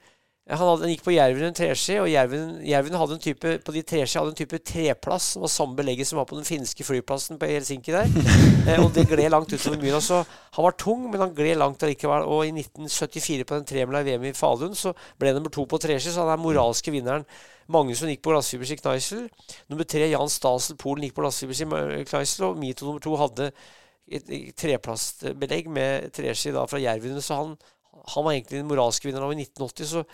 Han, 0.52 0.68
hadde, 0.68 0.84
han 0.84 0.90
gikk 0.92 1.04
på 1.06 1.14
jerven 1.14 1.46
en 1.48 1.56
treski, 1.56 1.94
og 2.02 2.10
jerven, 2.10 2.58
jerven 2.66 2.96
hadde 3.00 3.16
en 3.16 3.22
type 3.22 3.52
på 3.64 3.72
de 3.72 3.82
treski 3.88 4.18
hadde 4.18 4.34
en 4.34 4.36
type 4.36 4.58
treplass 4.68 5.30
som 5.32 5.44
var 5.46 5.52
samme 5.52 5.78
belegget 5.78 6.10
som 6.10 6.18
var 6.20 6.26
på 6.28 6.36
den 6.36 6.44
finske 6.44 6.84
flyplassen 6.84 7.40
på 7.40 7.48
Helsinki 7.48 7.94
der. 7.94 8.10
Eh, 8.62 8.78
og 8.78 8.92
det 8.94 9.08
gled 9.10 9.32
langt 9.32 9.50
utover 9.50 9.80
myra. 9.82 9.98
Så 9.98 10.20
han 10.22 10.64
var 10.64 10.76
tung, 10.78 11.08
men 11.10 11.18
han 11.18 11.32
gled 11.34 11.56
langt 11.58 11.82
allikevel. 11.82 12.28
Og 12.30 12.44
i 12.46 12.52
1974 12.52 13.46
på 13.48 13.56
den 13.56 13.64
tremila 13.66 14.02
i 14.04 14.06
VM 14.06 14.28
i 14.28 14.34
Falun 14.38 14.76
så 14.78 14.92
ble 15.18 15.32
han 15.32 15.40
nummer 15.40 15.50
to 15.50 15.64
på 15.66 15.80
treski, 15.82 16.12
så 16.14 16.22
han 16.22 16.30
er 16.36 16.42
moralske 16.44 16.94
vinneren. 16.94 17.26
Magnusson 17.72 18.12
gikk 18.12 18.22
på 18.22 18.34
glassfiberski 18.34 18.78
Kneisel. 18.78 19.24
Nummer 19.72 19.88
tre 19.88 20.06
Jan 20.12 20.30
Stasel 20.30 20.78
Polen 20.78 21.08
gikk 21.08 21.16
på 21.16 21.24
glassfiberski 21.24 21.66
Kneisel, 22.12 22.46
og 22.52 22.60
Mito 22.60 22.86
nummer 22.86 23.02
to 23.02 23.16
hadde 23.18 23.50
et, 23.50 24.28
et 24.28 24.54
treplastbelegg 24.58 25.70
med 25.72 26.12
treski 26.14 26.54
fra 26.54 26.82
Jervene, 26.82 27.22
så 27.24 27.40
han, 27.40 27.56
han 28.14 28.28
var 28.28 28.36
egentlig 28.36 28.60
den 28.60 28.70
moralske 28.70 29.08
vinneren. 29.08 29.26
Og 29.26 29.34
i 29.34 29.42
1980 29.48 29.90
så 29.96 30.06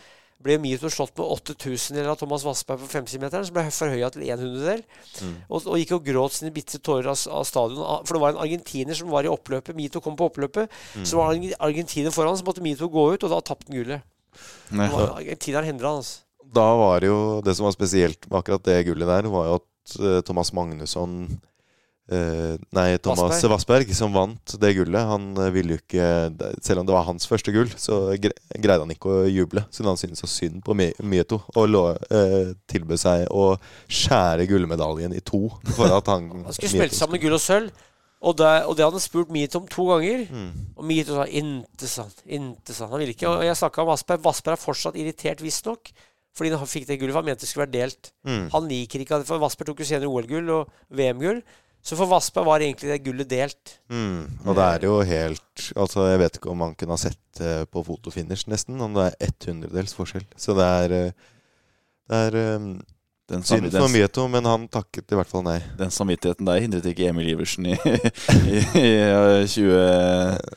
ble 0.42 0.54
Mito 0.62 0.86
slått 0.92 1.16
med 1.18 1.26
8000 1.26 1.96
eller 1.98 2.12
av 2.12 2.20
Thomas 2.20 2.44
Vassberg 2.46 2.84
på 2.84 2.90
50-meteren, 2.92 3.46
som 3.48 3.56
ble 3.56 3.64
forhøya 3.74 4.10
til 4.14 4.22
en 4.28 4.42
hundredel. 4.44 4.84
Mm. 5.24 5.32
Og, 5.48 5.66
og 5.66 5.80
gikk 5.80 5.96
og 5.96 6.06
gråt 6.06 6.36
sine 6.36 6.52
bitte 6.54 6.78
tårer 6.78 7.10
av, 7.10 7.18
av 7.34 7.46
stadion. 7.48 7.82
Ah, 7.82 8.04
For 8.06 8.16
det 8.16 8.22
var 8.22 8.36
en 8.36 8.44
argentiner 8.44 8.98
som 8.98 9.10
var 9.10 9.26
i 9.26 9.32
oppløpet. 9.32 9.74
Mito 9.78 10.02
kom 10.04 10.16
på 10.18 10.30
oppløpet. 10.30 10.70
Så 11.02 11.18
var 11.18 11.34
det 11.34 11.42
en 11.50 11.58
argentiner 11.68 12.14
foran, 12.14 12.38
så 12.38 12.46
måtte 12.46 12.62
Mito 12.64 12.86
gå 12.92 13.08
ut, 13.16 13.26
og 13.26 13.34
da 13.34 13.42
tapte 13.42 13.72
han 13.72 13.80
gullet. 13.80 14.06
Argentineren 14.70 15.72
hendra 15.72 15.96
hans. 15.96 16.14
altså. 16.18 16.24
Da 16.48 16.64
var 16.80 17.02
det 17.02 17.10
jo 17.10 17.18
Det 17.44 17.52
som 17.56 17.66
var 17.66 17.74
spesielt 17.74 18.24
med 18.30 18.38
akkurat 18.38 18.64
det 18.64 18.86
gullet 18.86 19.08
der, 19.10 19.26
var 19.28 19.48
jo 19.50 19.58
at 19.58 19.98
eh, 20.00 20.20
Thomas 20.24 20.52
Magnusson 20.56 21.26
eh, 22.12 22.54
Nei, 22.74 22.86
Thomas 22.98 23.22
Vassberg. 23.22 23.52
Vassberg. 23.54 23.94
som 23.96 24.14
vant 24.14 24.54
det 24.60 24.72
gullet. 24.76 25.08
Han 25.10 25.30
eh, 25.36 25.50
ville 25.54 25.76
jo 25.76 25.82
ikke 25.82 26.08
Selv 26.64 26.82
om 26.82 26.88
det 26.88 26.94
var 26.96 27.06
hans 27.08 27.28
første 27.28 27.52
gull, 27.54 27.70
så 27.76 28.00
greide 28.18 28.80
han 28.82 28.94
ikke 28.94 29.12
å 29.12 29.26
juble. 29.28 29.64
Siden 29.70 29.90
han 29.92 30.00
syntes 30.00 30.24
så 30.24 30.30
synd 30.30 30.62
på 30.66 30.76
Mieto 30.78 31.42
og 31.54 31.68
lå, 31.68 31.82
uh, 32.12 32.54
tilbød 32.70 33.00
seg 33.00 33.26
å 33.34 33.50
skjære 33.90 34.46
gullmedaljen 34.50 35.14
i 35.16 35.22
to 35.24 35.46
for 35.74 35.92
at 35.92 36.10
han 36.10 36.30
Han 36.48 36.56
skulle 36.56 36.74
smelte 36.76 36.98
sammen 36.98 37.22
gull 37.22 37.36
og 37.36 37.44
sølv. 37.44 37.84
Og 38.18 38.34
det, 38.34 38.50
og 38.66 38.74
det 38.74 38.82
hadde 38.82 38.98
han 38.98 39.02
spurt 39.04 39.30
Mieto 39.30 39.60
om 39.60 39.68
to 39.70 39.84
ganger. 39.92 40.24
Mm. 40.26 40.50
Og 40.74 40.86
Mieto 40.86 41.14
sa 41.14 41.24
'inte 41.26 41.86
sant', 41.86 42.22
inte 42.26 42.74
sant. 42.74 42.90
Han 42.90 42.98
ville 42.98 43.14
ikke. 43.14 43.28
Og 43.30 43.44
jeg 43.46 43.56
snakka 43.56 43.82
om 43.82 43.92
Vassberg. 43.92 44.24
Vassberg 44.24 44.58
er 44.58 44.64
fortsatt 44.64 44.98
irritert, 44.98 45.42
visstnok. 45.42 45.92
Fordi 46.38 46.54
han 46.54 46.70
fikk 46.70 46.86
det 46.88 46.98
gullet, 47.00 47.16
han 47.16 47.26
mente 47.26 47.42
det 47.42 47.50
skulle 47.50 47.66
være 47.66 47.78
delt. 47.78 48.12
Mm. 48.26 48.50
Han 48.54 48.68
liker 48.70 49.02
ikke 49.02 49.24
For 49.26 49.42
Vassberg 49.42 49.72
tok 49.72 49.82
jo 49.82 49.88
senere 49.88 50.10
OL-gull 50.10 50.50
og 50.54 50.70
VM-gull. 50.94 51.42
Så 51.82 51.96
for 51.96 52.10
Vassberg 52.10 52.46
var 52.48 52.62
egentlig 52.64 52.90
det 52.90 53.00
gullet 53.06 53.30
delt. 53.30 53.78
Mm. 53.92 54.26
Og 54.44 54.56
det 54.58 54.64
er 54.66 54.84
jo 54.88 54.98
helt 55.06 55.44
Altså, 55.78 56.04
jeg 56.10 56.20
vet 56.20 56.36
ikke 56.38 56.50
om 56.52 56.60
man 56.62 56.74
kunne 56.78 56.94
ha 56.94 57.00
sett 57.00 57.40
eh, 57.42 57.64
på 57.70 57.82
fotofinish, 57.86 58.46
nesten, 58.50 58.78
om 58.84 58.94
det 58.96 59.08
er 59.08 59.28
ett 59.28 59.48
hundredels 59.48 59.94
forskjell. 59.96 60.26
Så 60.38 60.54
det 60.58 60.66
er 60.82 60.94
eh, 60.98 61.26
Det 62.08 62.20
er 62.28 62.38
eh, 62.42 62.68
Den, 63.28 63.42
synd 63.44 63.66
for 63.68 63.82
den, 63.84 63.92
Mieto, 63.92 64.22
men 64.32 64.46
han 64.48 64.62
takket 64.72 65.12
i 65.12 65.16
hvert 65.18 65.28
fall 65.28 65.42
nei. 65.44 65.58
den 65.76 65.90
samvittigheten 65.92 66.46
der 66.48 66.62
hindret 66.64 66.86
ikke 66.88 67.10
Emil 67.10 67.26
Iversen 67.28 67.66
i, 67.68 67.74
i, 67.76 68.54
i 68.80 68.84
eh, 69.04 69.42
20, 69.44 69.74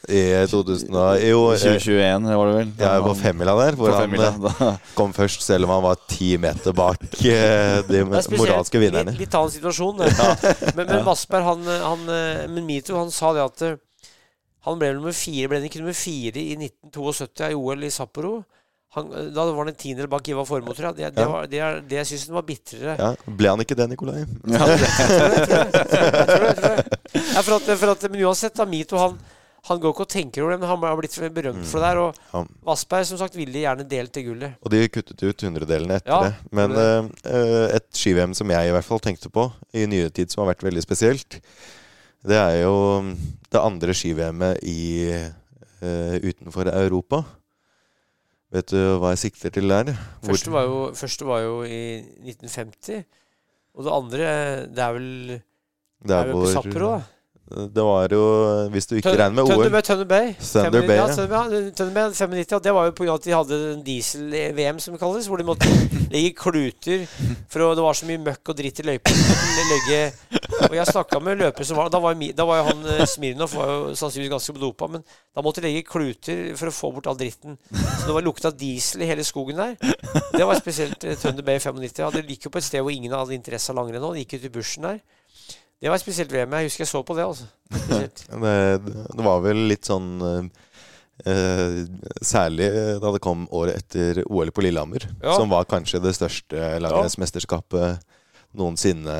I 0.07 0.21
2000 0.47 0.95
og, 0.95 1.19
Jo, 1.19 1.41
eh, 1.51 1.60
2021, 1.60 2.29
var 2.39 2.47
det 2.47 2.55
vel? 2.55 2.71
er 2.88 3.03
på 3.03 3.15
femmila 3.19 3.55
der, 3.60 3.75
hvor 3.75 3.91
På 3.91 3.97
han 3.99 4.15
eh, 4.15 4.39
da. 4.45 4.69
kom 4.95 5.12
først, 5.17 5.43
selv 5.43 5.67
om 5.67 5.73
han 5.75 5.84
var 5.84 5.99
ti 6.07 6.29
meter 6.39 6.71
bak 6.77 7.03
eh, 7.19 7.81
de 7.89 8.05
spesielt. 8.07 8.38
moralske 8.39 8.79
vinnerne. 8.86 9.12
Litt, 9.17 9.25
litt 9.25 9.36
annen 9.41 9.51
situasjon. 9.57 10.05
Ja. 10.07 10.31
Men, 10.77 10.86
men 10.88 11.03
Vassberg, 11.10 11.43
han, 11.49 11.67
han 11.84 12.07
eh, 12.15 12.45
Men 12.55 12.65
Mito, 12.69 12.95
han 12.95 13.12
sa 13.12 13.34
det 13.36 13.43
at 13.49 13.65
eh, 13.67 13.75
han 14.69 14.79
ble 14.79 14.93
nummer 14.95 15.15
fire, 15.17 15.49
ble 15.51 15.60
han 15.60 15.67
ikke 15.67 15.84
nummer 15.84 15.97
fire 15.97 16.39
i 16.39 16.55
1972 16.55 17.51
i 17.51 17.57
OL 17.57 17.84
i 17.84 17.91
Sapporo? 17.91 18.36
Han, 18.97 19.12
eh, 19.15 19.27
da 19.32 19.45
var 19.47 19.62
han 19.63 19.71
en 19.71 19.77
tiendedel 19.80 20.10
bak 20.12 20.25
Ivar 20.27 20.45
Formoe, 20.49 20.75
tror 20.75 20.89
jeg. 20.91 20.95
Det, 20.99 21.12
det, 21.15 21.23
Ja. 21.23 21.30
var, 21.32 21.45
det, 21.47 21.60
er, 21.63 21.82
det 21.88 21.99
jeg 22.01 22.08
syns 22.13 22.25
var 22.36 22.43
bitrere. 22.47 22.95
Ja, 22.99 23.12
ble 23.39 23.51
han 23.54 23.62
ikke 23.63 23.77
det, 23.80 23.88
Nikolai? 23.93 24.25
Ja, 24.51 24.65
Jeg 24.71 25.12
tror 25.12 25.30
det, 25.32 25.43
jeg 25.45 26.25
tror 26.32 26.49
det. 26.65 26.97
Ja, 27.32 27.41
for 27.43 27.56
at, 27.56 27.69
for 27.80 27.93
at, 27.93 28.04
men 28.12 28.25
uansett, 28.25 28.56
da, 28.60 28.65
Mito 28.67 28.99
han, 28.99 29.15
han 29.69 29.80
går 29.80 29.93
ikke 29.93 30.06
og 30.08 30.12
tenker 30.12 30.43
over 30.43 30.56
det, 30.56 30.60
men 30.63 30.69
han 30.71 30.84
har 30.84 30.99
blitt 30.99 31.15
berømt 31.36 31.65
for 31.69 31.80
det 31.84 31.89
der. 31.91 32.04
Og 32.41 32.54
Vassberg 32.67 33.06
som 33.08 33.19
sagt 33.21 33.36
ville 33.38 33.62
gjerne 33.63 33.86
delt 33.88 34.12
det 34.15 34.23
gullet. 34.27 34.56
og 34.60 34.71
de 34.73 34.84
kuttet 34.91 35.21
ut 35.23 35.43
hundredelene 35.47 35.99
etter 36.01 36.27
det. 36.27 36.34
Men 36.51 36.75
eh, 36.82 37.67
et 37.77 37.88
ski-VM 37.95 38.34
som 38.38 38.49
jeg 38.51 38.71
i 38.71 38.73
hvert 38.75 38.88
fall 38.88 38.99
tenkte 39.04 39.30
på 39.32 39.47
i 39.77 39.86
nyere 39.88 40.10
tid, 40.12 40.32
som 40.34 40.43
har 40.43 40.51
vært 40.54 40.65
veldig 40.67 40.84
spesielt, 40.84 41.39
det 42.27 42.38
er 42.38 42.60
jo 42.65 42.75
det 43.51 43.62
andre 43.62 43.93
ski-VM-et 43.97 44.60
i 44.67 44.82
eh, 45.13 46.18
utenfor 46.26 46.68
Europa. 46.74 47.24
Vet 48.52 48.68
du 48.74 48.78
hva 48.99 49.14
jeg 49.14 49.22
sikter 49.28 49.49
til 49.56 49.70
der? 49.72 49.93
Hvor- 49.93 50.34
Første 50.34 50.52
var, 50.52 50.64
jo, 50.68 50.80
første 50.93 51.26
var 51.26 51.39
jo 51.45 51.62
i 51.64 52.02
1950. 52.26 53.06
Og 53.78 53.86
det 53.86 53.91
andre, 53.95 54.28
det 54.68 54.80
er 54.84 54.91
vel 54.97 55.10
det 56.04 56.12
er 56.18 56.26
vel 56.28 56.34
på 56.34 56.45
Sapporo, 56.52 56.91
da. 56.97 57.02
Det 57.52 57.84
var 57.84 58.08
jo 58.12 58.70
Hvis 58.72 58.86
du 58.88 58.95
ikke 58.95 59.10
Tøn- 59.12 59.18
regner 59.20 59.36
med 59.36 59.43
OL 59.43 59.49
Thunder 59.52 59.70
Bay. 59.70 59.82
Thunder 59.84 60.06
Bay. 60.06 60.34
Thunder 60.39 60.88
Bay, 60.88 60.95
ja, 60.95 61.08
Thunder 61.76 61.93
Bay 61.93 62.12
95, 62.14 62.54
og 62.56 62.64
det 62.64 62.74
var 62.74 62.86
jo 62.86 62.91
pga. 62.91 63.14
at 63.14 63.24
de 63.24 63.32
hadde 63.32 63.74
en 63.74 63.84
diesel-VM, 63.84 64.80
som 64.80 64.93
det 64.93 64.99
kalles. 65.02 65.28
Hvor 65.28 65.38
de 65.38 65.43
måtte 65.43 65.68
legge 66.12 66.34
kluter 66.36 67.08
For 67.49 67.60
å- 67.60 67.76
det 67.76 67.84
var 67.84 67.93
så 67.93 68.06
mye 68.08 68.18
møkk 68.24 68.49
og 68.49 68.56
dritt 68.58 68.80
i 68.80 68.84
løypa. 68.84 69.12
Legge 69.72 70.14
Og 70.68 70.76
jeg 70.78 70.88
snakka 70.89 71.20
med 71.24 71.39
løpere 71.41 71.66
som 71.68 71.78
var 71.80 71.89
Da 71.93 71.99
var, 72.03 72.16
da 72.38 72.45
var 72.47 72.64
han 72.70 72.84
eh, 72.93 73.03
Smirnov 73.09 73.53
var 73.57 73.72
jo 73.72 73.80
sannsynligvis 73.97 74.32
ganske 74.34 74.55
dopa, 74.62 74.88
men 74.91 75.03
da 75.36 75.43
måtte 75.45 75.62
de 75.64 75.68
legge 75.70 75.86
kluter 75.89 76.51
for 76.59 76.72
å 76.72 76.76
få 76.76 76.91
bort 76.95 77.07
all 77.12 77.18
dritten. 77.20 77.57
Så 77.72 78.07
det 78.09 78.16
var 78.18 78.26
lukta 78.26 78.51
diesel 78.53 79.03
i 79.05 79.09
hele 79.09 79.26
skogen 79.28 79.59
der. 79.62 79.76
Det 80.36 80.45
var 80.47 80.59
spesielt 80.59 81.03
eh, 81.07 81.18
Thunder 81.20 81.45
Bay 81.47 81.59
95. 81.59 82.01
Ja, 82.03 82.12
det 82.14 82.26
gikk 82.30 82.47
jo 82.49 82.53
på 82.53 82.62
et 82.62 82.68
sted 82.68 82.84
hvor 82.86 82.93
ingen 82.93 83.14
hadde 83.16 83.36
interesse 83.38 83.72
av 83.74 83.80
langrenn 83.82 84.03
òg. 84.07 84.16
Det 84.20 84.26
gikk 84.26 84.38
ut 84.39 84.49
i 84.49 84.53
bushen 84.59 84.88
der. 84.89 85.01
Det 85.82 85.89
var 85.89 85.97
spesielt 85.97 86.30
VM. 86.30 86.51
Jeg 86.59 86.70
husker 86.70 86.84
jeg 86.86 86.91
så 86.91 87.01
på 87.07 87.16
det, 87.18 87.26
altså. 87.26 87.47
Det, 87.97 88.57
det 89.18 89.24
var 89.26 89.39
vel 89.41 89.64
litt 89.72 89.88
sånn 89.89 90.09
eh, 90.28 90.43
eh, 91.26 91.80
Særlig 92.22 92.68
da 93.01 93.12
det 93.16 93.22
kom 93.24 93.47
året 93.55 93.80
etter 93.82 94.22
OL 94.28 94.51
på 94.53 94.64
Lillehammer, 94.66 95.07
Ja. 95.24 95.34
som 95.39 95.49
var 95.49 95.66
kanskje 95.70 96.01
det 96.03 96.14
største 96.20 96.76
langrennsmesterskapet 96.86 98.05
noensinne. 98.58 99.14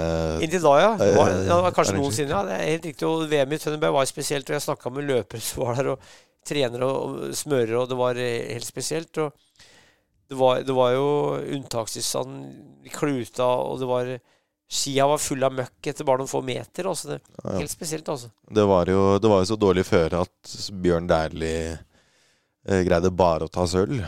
Inntil 0.44 0.64
da, 0.66 0.74
ja. 0.82 0.90
Det 1.00 1.12
var, 1.16 1.30
Eh, 1.32 1.44
det 1.48 1.60
var 1.68 1.72
kanskje 1.78 1.96
noensinne. 2.00 2.34
Ja, 2.36 2.42
det 2.48 2.58
er 2.58 2.66
helt 2.74 2.90
riktig. 2.90 3.08
Og 3.08 3.24
VM 3.32 3.54
i 3.56 3.60
Tønneberg 3.62 3.94
var 3.96 4.10
spesielt. 4.10 4.50
Og 4.50 4.58
jeg 4.58 4.66
snakka 4.66 4.92
med 4.92 5.08
løpere 5.08 5.42
som 5.42 5.64
var 5.66 5.80
der, 5.80 5.92
og 5.94 6.00
trenere 6.48 6.88
og 6.90 7.32
smørere, 7.38 7.78
og 7.84 7.88
det 7.92 7.98
var 8.00 8.18
eh, 8.20 8.52
helt 8.54 8.66
spesielt. 8.68 9.18
Og 9.22 9.32
det 10.32 10.38
var, 10.40 10.62
det 10.64 10.74
var 10.76 10.92
jo 10.96 11.08
unntakstilstand 11.58 12.90
kluta, 12.92 13.46
og 13.48 13.80
det 13.82 13.90
var 13.90 14.14
Skia 14.72 15.04
var 15.04 15.20
full 15.20 15.44
av 15.44 15.52
møkk 15.52 15.88
etter 15.92 16.06
bare 16.08 16.22
noen 16.22 16.30
få 16.32 16.40
meter. 16.48 16.88
Altså 16.88 17.10
det, 17.10 17.18
Ja, 17.44 17.50
ja. 17.52 17.58
helt 17.60 17.72
spesielt, 17.74 18.08
altså. 18.08 18.30
Det 18.48 18.64
var 18.64 18.88
jo, 18.88 19.18
det 19.20 19.28
var 19.28 19.42
jo 19.44 19.50
så 19.50 19.58
dårlig 19.60 19.84
føre 19.84 20.22
at 20.24 20.54
Bjørn 20.72 21.10
Dæhlie 21.12 21.74
eh, 21.76 22.84
greide 22.88 23.12
bare 23.12 23.50
å 23.50 23.52
ta 23.52 23.66
sølv. 23.68 24.00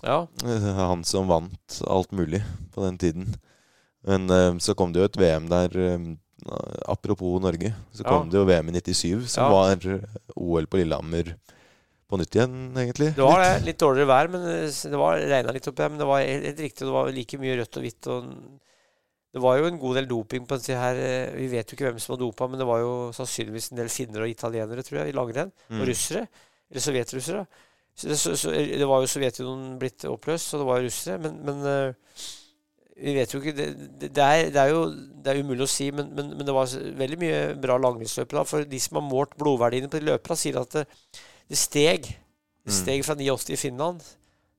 Ja. 0.00 0.22
Eh, 0.48 0.68
Han 0.80 1.04
som 1.04 1.28
vant 1.28 1.82
alt 1.84 2.12
mulig 2.16 2.40
på 2.72 2.80
den 2.86 2.96
tiden. 2.96 3.28
Men 4.08 4.30
eh, 4.32 4.58
så 4.62 4.74
kom 4.78 4.92
det 4.92 5.02
jo 5.02 5.08
et 5.10 5.20
VM 5.20 5.48
der 5.50 5.76
eh, 5.76 6.10
Apropos 6.88 7.40
Norge, 7.42 7.74
så 7.92 8.04
kom 8.06 8.24
Ja. 8.24 8.30
det 8.32 8.38
jo 8.38 8.46
VM 8.48 8.70
i 8.70 8.80
97, 8.80 9.26
som 9.28 9.44
Ja. 9.44 9.50
var 9.52 10.00
OL 10.36 10.66
på 10.66 10.80
Lillehammer 10.80 11.34
på 12.08 12.18
nytt 12.18 12.34
igjen, 12.34 12.54
egentlig. 12.74 13.10
Det 13.14 13.22
var 13.22 13.44
litt, 13.44 13.66
Litt 13.68 13.78
dårligere 13.78 14.08
vær, 14.08 14.30
men 14.32 14.46
eh, 14.48 14.72
det 14.72 14.98
var 14.98 15.20
regna 15.20 15.52
litt 15.54 15.68
opp 15.68 15.76
der. 15.76 15.92
Men 15.92 16.00
det 16.00 16.08
var 16.08 16.24
helt, 16.24 16.58
riktig. 16.58 16.86
Det 16.88 16.96
var 16.96 17.12
like 17.12 17.38
mye 17.38 17.60
rødt 17.60 17.76
og 17.76 17.84
hvitt. 17.84 18.06
og 18.10 18.32
det 19.30 19.40
var 19.44 19.60
jo 19.60 19.66
en 19.68 19.78
god 19.78 19.94
del 19.94 20.08
doping 20.10 20.46
på 20.48 20.56
dette 20.58 20.74
her. 20.74 20.96
Vi 21.36 21.46
vet 21.52 21.70
jo 21.70 21.76
ikke 21.76 21.86
hvem 21.92 22.00
som 22.02 22.16
har 22.16 22.18
dopa, 22.24 22.48
men 22.50 22.58
det 22.58 22.66
var 22.66 22.80
jo 22.82 22.94
sannsynligvis 23.14 23.70
en 23.70 23.78
del 23.78 23.92
finner 23.92 24.24
og 24.24 24.32
italienere, 24.32 24.82
tror 24.82 25.04
jeg, 25.04 25.12
i 25.12 25.14
langrenn. 25.14 25.52
Mm. 25.68 25.78
Og 25.78 25.86
russere. 25.86 26.24
Eller 26.70 26.82
sovjetrussere. 26.82 27.44
Så 27.94 28.08
det, 28.08 28.16
så, 28.18 28.34
så, 28.34 28.50
det 28.50 28.88
var 28.88 29.04
jo 29.04 29.10
Sovjetunionen 29.12 29.78
blitt 29.78 30.02
oppløst, 30.08 30.50
så 30.50 30.58
det 30.58 30.66
var 30.66 30.80
jo 30.80 30.88
russere. 30.88 31.20
Men, 31.22 31.38
men 31.46 31.62
vi 33.00 33.14
vet 33.16 33.32
jo 33.32 33.40
ikke 33.40 33.54
Det, 33.56 33.66
det, 34.02 34.24
er, 34.24 34.50
det 34.52 34.60
er 34.60 34.70
jo 34.74 34.82
det 34.90 35.32
er 35.32 35.40
umulig 35.42 35.64
å 35.66 35.70
si, 35.70 35.90
men, 35.94 36.10
men, 36.16 36.30
men 36.36 36.46
det 36.46 36.54
var 36.56 36.70
veldig 37.00 37.18
mye 37.20 37.40
bra 37.60 37.76
langrennsløpere. 37.80 38.40
da, 38.40 38.48
For 38.48 38.64
de 38.68 38.80
som 38.80 39.00
har 39.00 39.06
målt 39.08 39.34
blodverdiene 39.40 39.88
på 39.92 40.00
de 40.00 40.08
løperne, 40.10 40.38
sier 40.40 40.60
at 40.60 40.78
det, 40.78 40.86
det 41.50 41.58
steg. 41.60 42.08
Det 42.60 42.70
Mm. 42.70 42.76
steg 42.76 43.02
fra 43.06 43.14
89 43.16 43.54
i 43.54 43.56
Finland. 43.56 44.02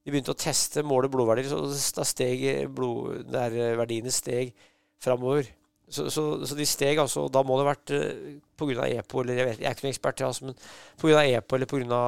De 0.01 0.09
begynte 0.09 0.33
å 0.33 0.37
teste, 0.41 0.81
måle 0.81 1.09
blodverdier, 1.13 1.51
så 1.51 1.59
da 1.95 2.05
steg 2.09 2.41
blod, 2.73 3.27
der 3.29 3.53
eh, 3.53 3.75
verdiene 3.77 4.09
steg 4.13 4.55
framover. 5.01 5.45
Så, 5.91 6.07
så, 6.09 6.23
så 6.47 6.55
de 6.57 6.65
steg 6.65 6.97
altså, 7.03 7.27
og 7.27 7.31
da 7.35 7.43
må 7.45 7.57
det 7.59 7.65
ha 7.65 7.69
vært 7.69 7.93
eh, 7.93 8.39
pga. 8.57 8.87
EPO, 8.87 9.21
eller 9.21 9.37
jeg, 9.37 9.47
vet, 9.51 9.61
jeg 9.61 9.69
er 9.69 9.75
ikke 9.75 9.85
noen 9.85 9.93
ekspert, 9.93 10.17
til 10.17 10.29
altså, 10.31 10.49
men 10.49 10.57
pga. 11.03 11.21
EPO 11.37 11.57
eller 11.59 11.69
pga. 11.69 12.01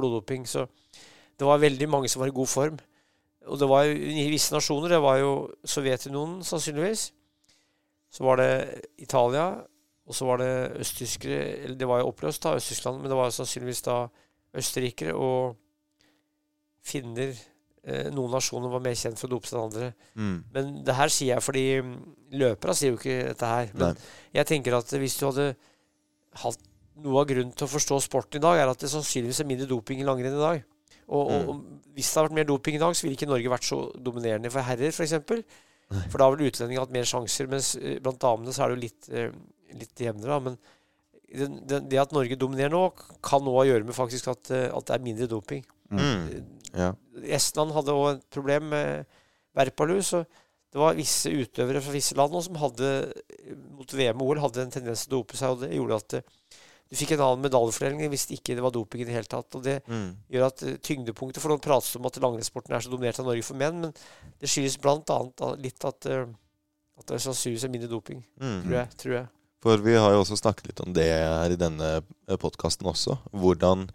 bloddoping. 0.00 0.46
Så 0.50 0.66
det 1.38 1.46
var 1.46 1.62
veldig 1.62 1.88
mange 1.92 2.10
som 2.10 2.24
var 2.24 2.32
i 2.32 2.34
god 2.34 2.50
form. 2.50 2.78
Og 3.48 3.58
det 3.60 3.68
var 3.70 3.86
jo 3.88 3.96
i 3.96 4.28
visse 4.32 4.54
nasjoner. 4.54 4.94
Det 4.94 5.02
var 5.02 5.18
jo 5.22 5.32
Sovjetunionen, 5.64 6.42
sannsynligvis. 6.46 7.08
Så 8.12 8.24
var 8.24 8.40
det 8.40 8.52
Italia, 9.00 9.50
og 10.08 10.16
så 10.16 10.24
var 10.24 10.40
det 10.40 10.52
østtyskere 10.80 11.40
Eller 11.64 11.76
det 11.76 11.88
var 11.88 12.00
jo 12.00 12.08
oppløst, 12.08 12.42
da, 12.42 12.54
Øst-Tyskland, 12.56 13.02
men 13.02 13.10
det 13.10 13.18
var 13.18 13.30
sannsynligvis 13.30 13.82
da 13.84 13.98
østerrikere 14.56 15.14
og 15.14 15.56
finner. 16.84 17.34
Eh, 17.88 18.08
noen 18.12 18.32
nasjoner 18.32 18.72
var 18.72 18.82
mer 18.84 18.96
kjent 18.98 19.20
for 19.20 19.28
å 19.28 19.36
dope 19.36 19.48
seg 19.48 19.58
enn 19.58 19.68
andre. 19.68 19.90
Mm. 20.18 20.38
Men 20.54 20.72
det 20.84 20.96
her 20.96 21.12
sier 21.12 21.34
jeg 21.34 21.44
fordi 21.44 21.66
mm, 21.84 21.92
løpere 22.40 22.74
sier 22.76 22.92
jo 22.92 22.98
ikke 22.98 23.18
dette 23.30 23.52
her. 23.52 23.70
Men 23.74 23.92
Nei. 23.92 24.08
jeg 24.40 24.50
tenker 24.50 24.76
at 24.76 24.96
hvis 25.00 25.16
du 25.20 25.28
hadde 25.28 25.46
hatt 26.42 26.66
noe 27.04 27.22
av 27.22 27.28
grunnen 27.30 27.54
til 27.54 27.68
å 27.68 27.70
forstå 27.70 28.00
sporten 28.08 28.40
i 28.40 28.44
dag, 28.44 28.58
er 28.58 28.72
at 28.72 28.82
det 28.82 28.90
sannsynligvis 28.92 29.40
er 29.44 29.48
mindre 29.48 29.68
doping 29.70 30.02
i 30.02 30.08
langrenn 30.08 30.36
i 30.36 30.42
dag. 30.42 30.64
Og, 31.08 31.22
og, 31.24 31.38
Mm. 31.38 31.48
og 31.48 31.94
hvis 31.96 32.08
det 32.12 32.20
hadde 32.20 32.28
vært 32.28 32.38
mer 32.38 32.48
doping 32.50 32.76
i 32.76 32.80
dag, 32.82 32.94
så 32.94 33.02
ville 33.06 33.16
ikke 33.16 33.28
Norge 33.30 33.50
vært 33.50 33.64
så 33.66 33.78
dominerende 34.04 34.50
for 34.52 34.62
herrer, 34.62 34.92
f.eks. 34.92 35.14
For, 35.26 35.42
for 36.12 36.18
da 36.20 36.26
har 36.28 36.34
vel 36.36 36.50
utlendinger 36.50 36.84
hatt 36.84 36.92
mer 36.94 37.06
sjanser. 37.08 37.48
Mens 37.50 37.70
eh, 37.80 37.96
blant 38.04 38.20
damene 38.20 38.52
så 38.52 38.64
er 38.64 38.68
det 38.68 38.76
jo 38.76 38.82
litt, 38.84 39.08
eh, 39.08 39.78
litt 39.80 40.02
jevnere. 40.04 40.28
da, 40.36 40.38
Men 40.44 40.58
det, 41.28 41.48
den, 41.68 41.88
det 41.88 42.00
at 42.02 42.12
Norge 42.12 42.36
dominerer 42.40 42.72
nå, 42.74 42.82
kan 43.24 43.42
nå 43.44 43.54
ha 43.56 43.64
å 43.64 43.68
gjøre 43.70 43.88
med 43.88 43.96
faktisk 43.96 44.28
at, 44.34 44.50
eh, 44.52 44.68
at 44.68 44.86
det 44.90 44.94
er 44.98 45.06
mindre 45.06 45.30
doping. 45.32 45.64
Mm. 45.88 46.44
Ja. 46.76 46.92
Estland 47.38 47.72
hadde 47.72 47.96
òg 47.96 48.10
et 48.18 48.28
problem 48.36 48.68
med 48.74 49.06
Verpalu. 49.56 49.96
Så 50.04 50.22
det 50.68 50.78
var 50.82 50.98
visse 50.98 51.32
utøvere 51.32 51.80
fra 51.80 51.94
visse 51.96 52.14
land 52.18 52.36
som 52.44 52.60
hadde 52.60 52.92
mot 53.72 53.88
VM 53.96 54.20
og 54.20 54.34
OL 54.34 54.42
hadde 54.44 54.66
en 54.66 54.74
tendens 54.74 55.06
til 55.06 55.14
å 55.14 55.22
dope 55.22 55.38
seg, 55.40 55.54
og 55.56 55.62
det 55.64 55.72
gjorde 55.72 55.96
at 56.02 56.18
du 56.88 56.96
fikk 56.96 57.10
en 57.16 57.20
annen 57.26 57.42
medaljefordeling 57.44 58.08
hvis 58.12 58.26
ikke 58.32 58.54
det 58.56 58.62
var 58.64 58.72
doping 58.72 59.02
i 59.02 59.06
det 59.08 59.12
hele 59.16 59.28
tatt. 59.28 59.54
Og 59.58 59.62
det 59.66 59.78
Mm. 59.88 60.16
gjør 60.32 60.46
at 60.46 60.62
eh, 60.64 60.76
tyngdepunktet 60.80 61.40
For 61.42 61.52
nå 61.52 61.58
prates 61.60 61.92
det 61.92 62.00
om 62.00 62.06
at 62.08 62.16
langrennssporten 62.22 62.72
er 62.74 62.80
så 62.80 62.90
dominert 62.90 63.18
av 63.20 63.26
Norge 63.28 63.44
for 63.44 63.54
menn, 63.60 63.80
men 63.82 63.92
det 64.40 64.48
skyldes 64.48 64.78
bl.a. 64.80 65.54
litt 65.60 65.84
at, 65.84 66.06
eh, 66.06 66.24
at 66.98 67.06
det 67.06 67.20
sannsynligvis 67.20 67.64
er 67.68 67.74
mindre 67.74 67.90
doping. 67.92 68.24
Mm. 68.40 68.62
Tror 68.64 68.76
jeg. 68.80 68.88
Tror 69.04 69.14
jeg. 69.18 69.26
For 69.60 69.76
vi 69.82 69.94
har 69.98 70.12
jo 70.14 70.20
også 70.22 70.36
snakket 70.38 70.68
litt 70.70 70.80
om 70.86 70.92
det 70.94 71.04
her 71.10 71.50
i 71.50 71.56
denne 71.58 72.00
podkasten 72.38 72.86
også. 72.86 73.18
Hvordan 73.34 73.88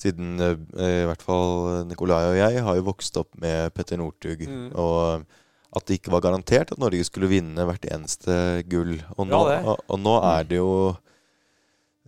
siden 0.00 0.40
eh, 0.40 1.02
i 1.02 1.06
hvert 1.10 1.20
fall 1.26 1.84
Nikolai 1.90 2.22
og 2.30 2.36
jeg 2.38 2.62
har 2.64 2.78
jo 2.78 2.86
vokst 2.86 3.18
opp 3.20 3.34
med 3.42 3.74
Petter 3.74 3.98
Northug. 4.00 4.46
Mm. 4.48 4.70
Og 4.80 5.26
at 5.76 5.84
det 5.86 5.98
ikke 6.00 6.10
var 6.14 6.22
garantert 6.24 6.72
at 6.72 6.80
Norge 6.82 7.04
skulle 7.04 7.28
vinne 7.30 7.66
hvert 7.68 7.84
eneste 7.90 8.64
gull. 8.70 8.96
Og 9.18 9.28
nå, 9.28 9.42
Ja, 9.50 9.60
og, 9.74 9.84
og 9.92 10.00
nå 10.02 10.14
er 10.24 10.48
det 10.48 10.56
jo 10.62 10.70
eh, 10.94 10.96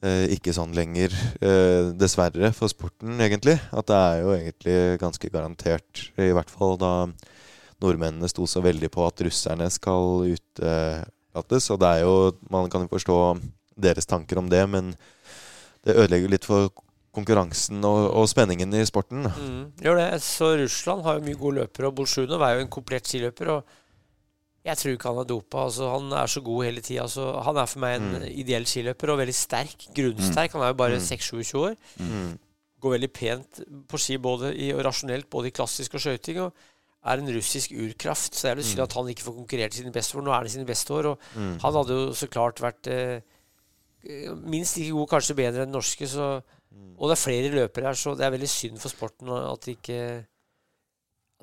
ikke 0.03 0.55
sånn 0.55 0.75
lenger, 0.75 1.15
eh, 1.41 1.93
dessverre, 1.95 2.53
for 2.57 2.71
sporten, 2.73 3.21
egentlig. 3.23 3.59
At 3.71 3.87
det 3.87 3.99
er 3.99 4.23
jo 4.23 4.33
egentlig 4.35 4.77
ganske 4.99 5.31
garantert, 5.31 6.09
i 6.19 6.33
hvert 6.35 6.51
fall 6.51 6.77
da 6.81 6.93
nordmennene 7.83 8.31
sto 8.31 8.47
så 8.47 8.63
veldig 8.63 8.91
på 8.91 9.07
at 9.07 9.23
russerne 9.23 9.69
skal 9.71 10.27
utelates. 10.27 11.71
Og 11.71 11.79
det 11.83 11.89
er 11.89 12.01
jo 12.03 12.33
Man 12.51 12.71
kan 12.71 12.83
jo 12.83 12.91
forstå 12.91 13.19
deres 13.79 14.07
tanker 14.07 14.39
om 14.39 14.49
det, 14.49 14.69
men 14.69 14.95
det 15.85 15.97
ødelegger 15.97 16.31
litt 16.31 16.45
for 16.45 16.71
konkurransen 17.13 17.83
og, 17.85 18.09
og 18.17 18.29
spenningen 18.31 18.73
i 18.75 18.85
sporten. 18.89 19.27
Mm, 19.27 19.65
gjør 19.85 19.99
det. 20.01 20.23
Så 20.25 20.57
Russland 20.59 21.03
har 21.05 21.19
jo 21.19 21.27
mye 21.27 21.39
gode 21.39 21.61
løpere, 21.61 21.91
og 21.91 21.97
Bolsjunov 21.99 22.43
er 22.43 22.57
jo 22.57 22.65
en 22.65 22.73
komplett 22.73 23.07
skiløper. 23.07 23.51
og 23.57 23.79
jeg 24.65 24.77
tror 24.79 24.93
ikke 24.95 25.09
han 25.11 25.19
er 25.19 25.25
dopa. 25.29 25.65
Altså, 25.67 25.89
han 25.91 26.13
er 26.13 26.27
så 26.31 26.41
god 26.45 26.65
hele 26.65 26.81
tida. 26.81 27.03
Altså, 27.03 27.43
han 27.43 27.57
er 27.57 27.67
for 27.67 27.81
meg 27.81 27.97
en 28.01 28.13
Mm. 28.21 28.27
ideell 28.39 28.65
skiløper 28.65 29.11
og 29.11 29.19
veldig 29.19 29.35
sterk. 29.35 29.87
Grunnsterk. 29.95 30.53
Han 30.53 30.63
er 30.63 30.69
jo 30.69 30.75
bare 30.75 30.99
Mm. 30.99 31.07
26-27 31.09 31.59
år. 31.59 31.77
Mm. 31.99 32.39
Går 32.81 32.99
veldig 32.99 33.13
pent 33.13 33.61
på 33.89 33.99
ski 33.99 34.17
både 34.19 34.55
i, 34.57 34.73
og 34.73 34.85
rasjonelt 34.85 35.29
både 35.31 35.47
i 35.49 35.51
klassisk 35.51 35.95
og 35.95 36.01
skøyting. 36.01 36.39
Og 36.41 36.53
er 37.05 37.19
en 37.19 37.35
russisk 37.35 37.71
urkraft. 37.73 38.35
Så 38.35 38.43
det 38.43 38.51
er 38.53 38.57
jo 38.57 38.63
synd 38.63 38.79
Mm. 38.79 38.83
at 38.85 38.93
han 38.93 39.07
ikke 39.09 39.23
får 39.27 39.35
konkurrert 39.35 39.75
sine 39.75 39.93
beste 39.93 40.15
år. 40.17 40.23
Nå 40.23 40.31
er 40.31 40.35
han 40.39 40.47
i 40.47 40.49
sine 40.49 40.67
beste 40.67 40.91
år. 40.95 41.07
Og 41.11 41.19
Mm. 41.35 41.59
han 41.61 41.73
hadde 41.75 41.89
jo 41.89 42.11
så 42.15 42.29
klart 42.31 42.61
vært 42.63 42.87
eh, 42.87 43.21
minst 44.45 44.77
like 44.79 44.91
god, 44.93 45.09
kanskje 45.09 45.35
bedre 45.37 45.63
enn 45.63 45.71
den 45.73 45.73
norske. 45.73 46.07
Så, 46.09 46.43
Mm. 46.73 46.95
og 46.99 47.09
det 47.11 47.19
er 47.19 47.31
flere 47.31 47.51
løpere 47.69 47.85
her, 47.85 47.93
så 47.95 48.17
det 48.17 48.25
er 48.25 48.31
veldig 48.39 48.49
synd 48.49 48.79
for 48.79 48.89
sporten 48.89 49.29
at 49.29 49.61
de 49.61 49.75
ikke 49.77 50.27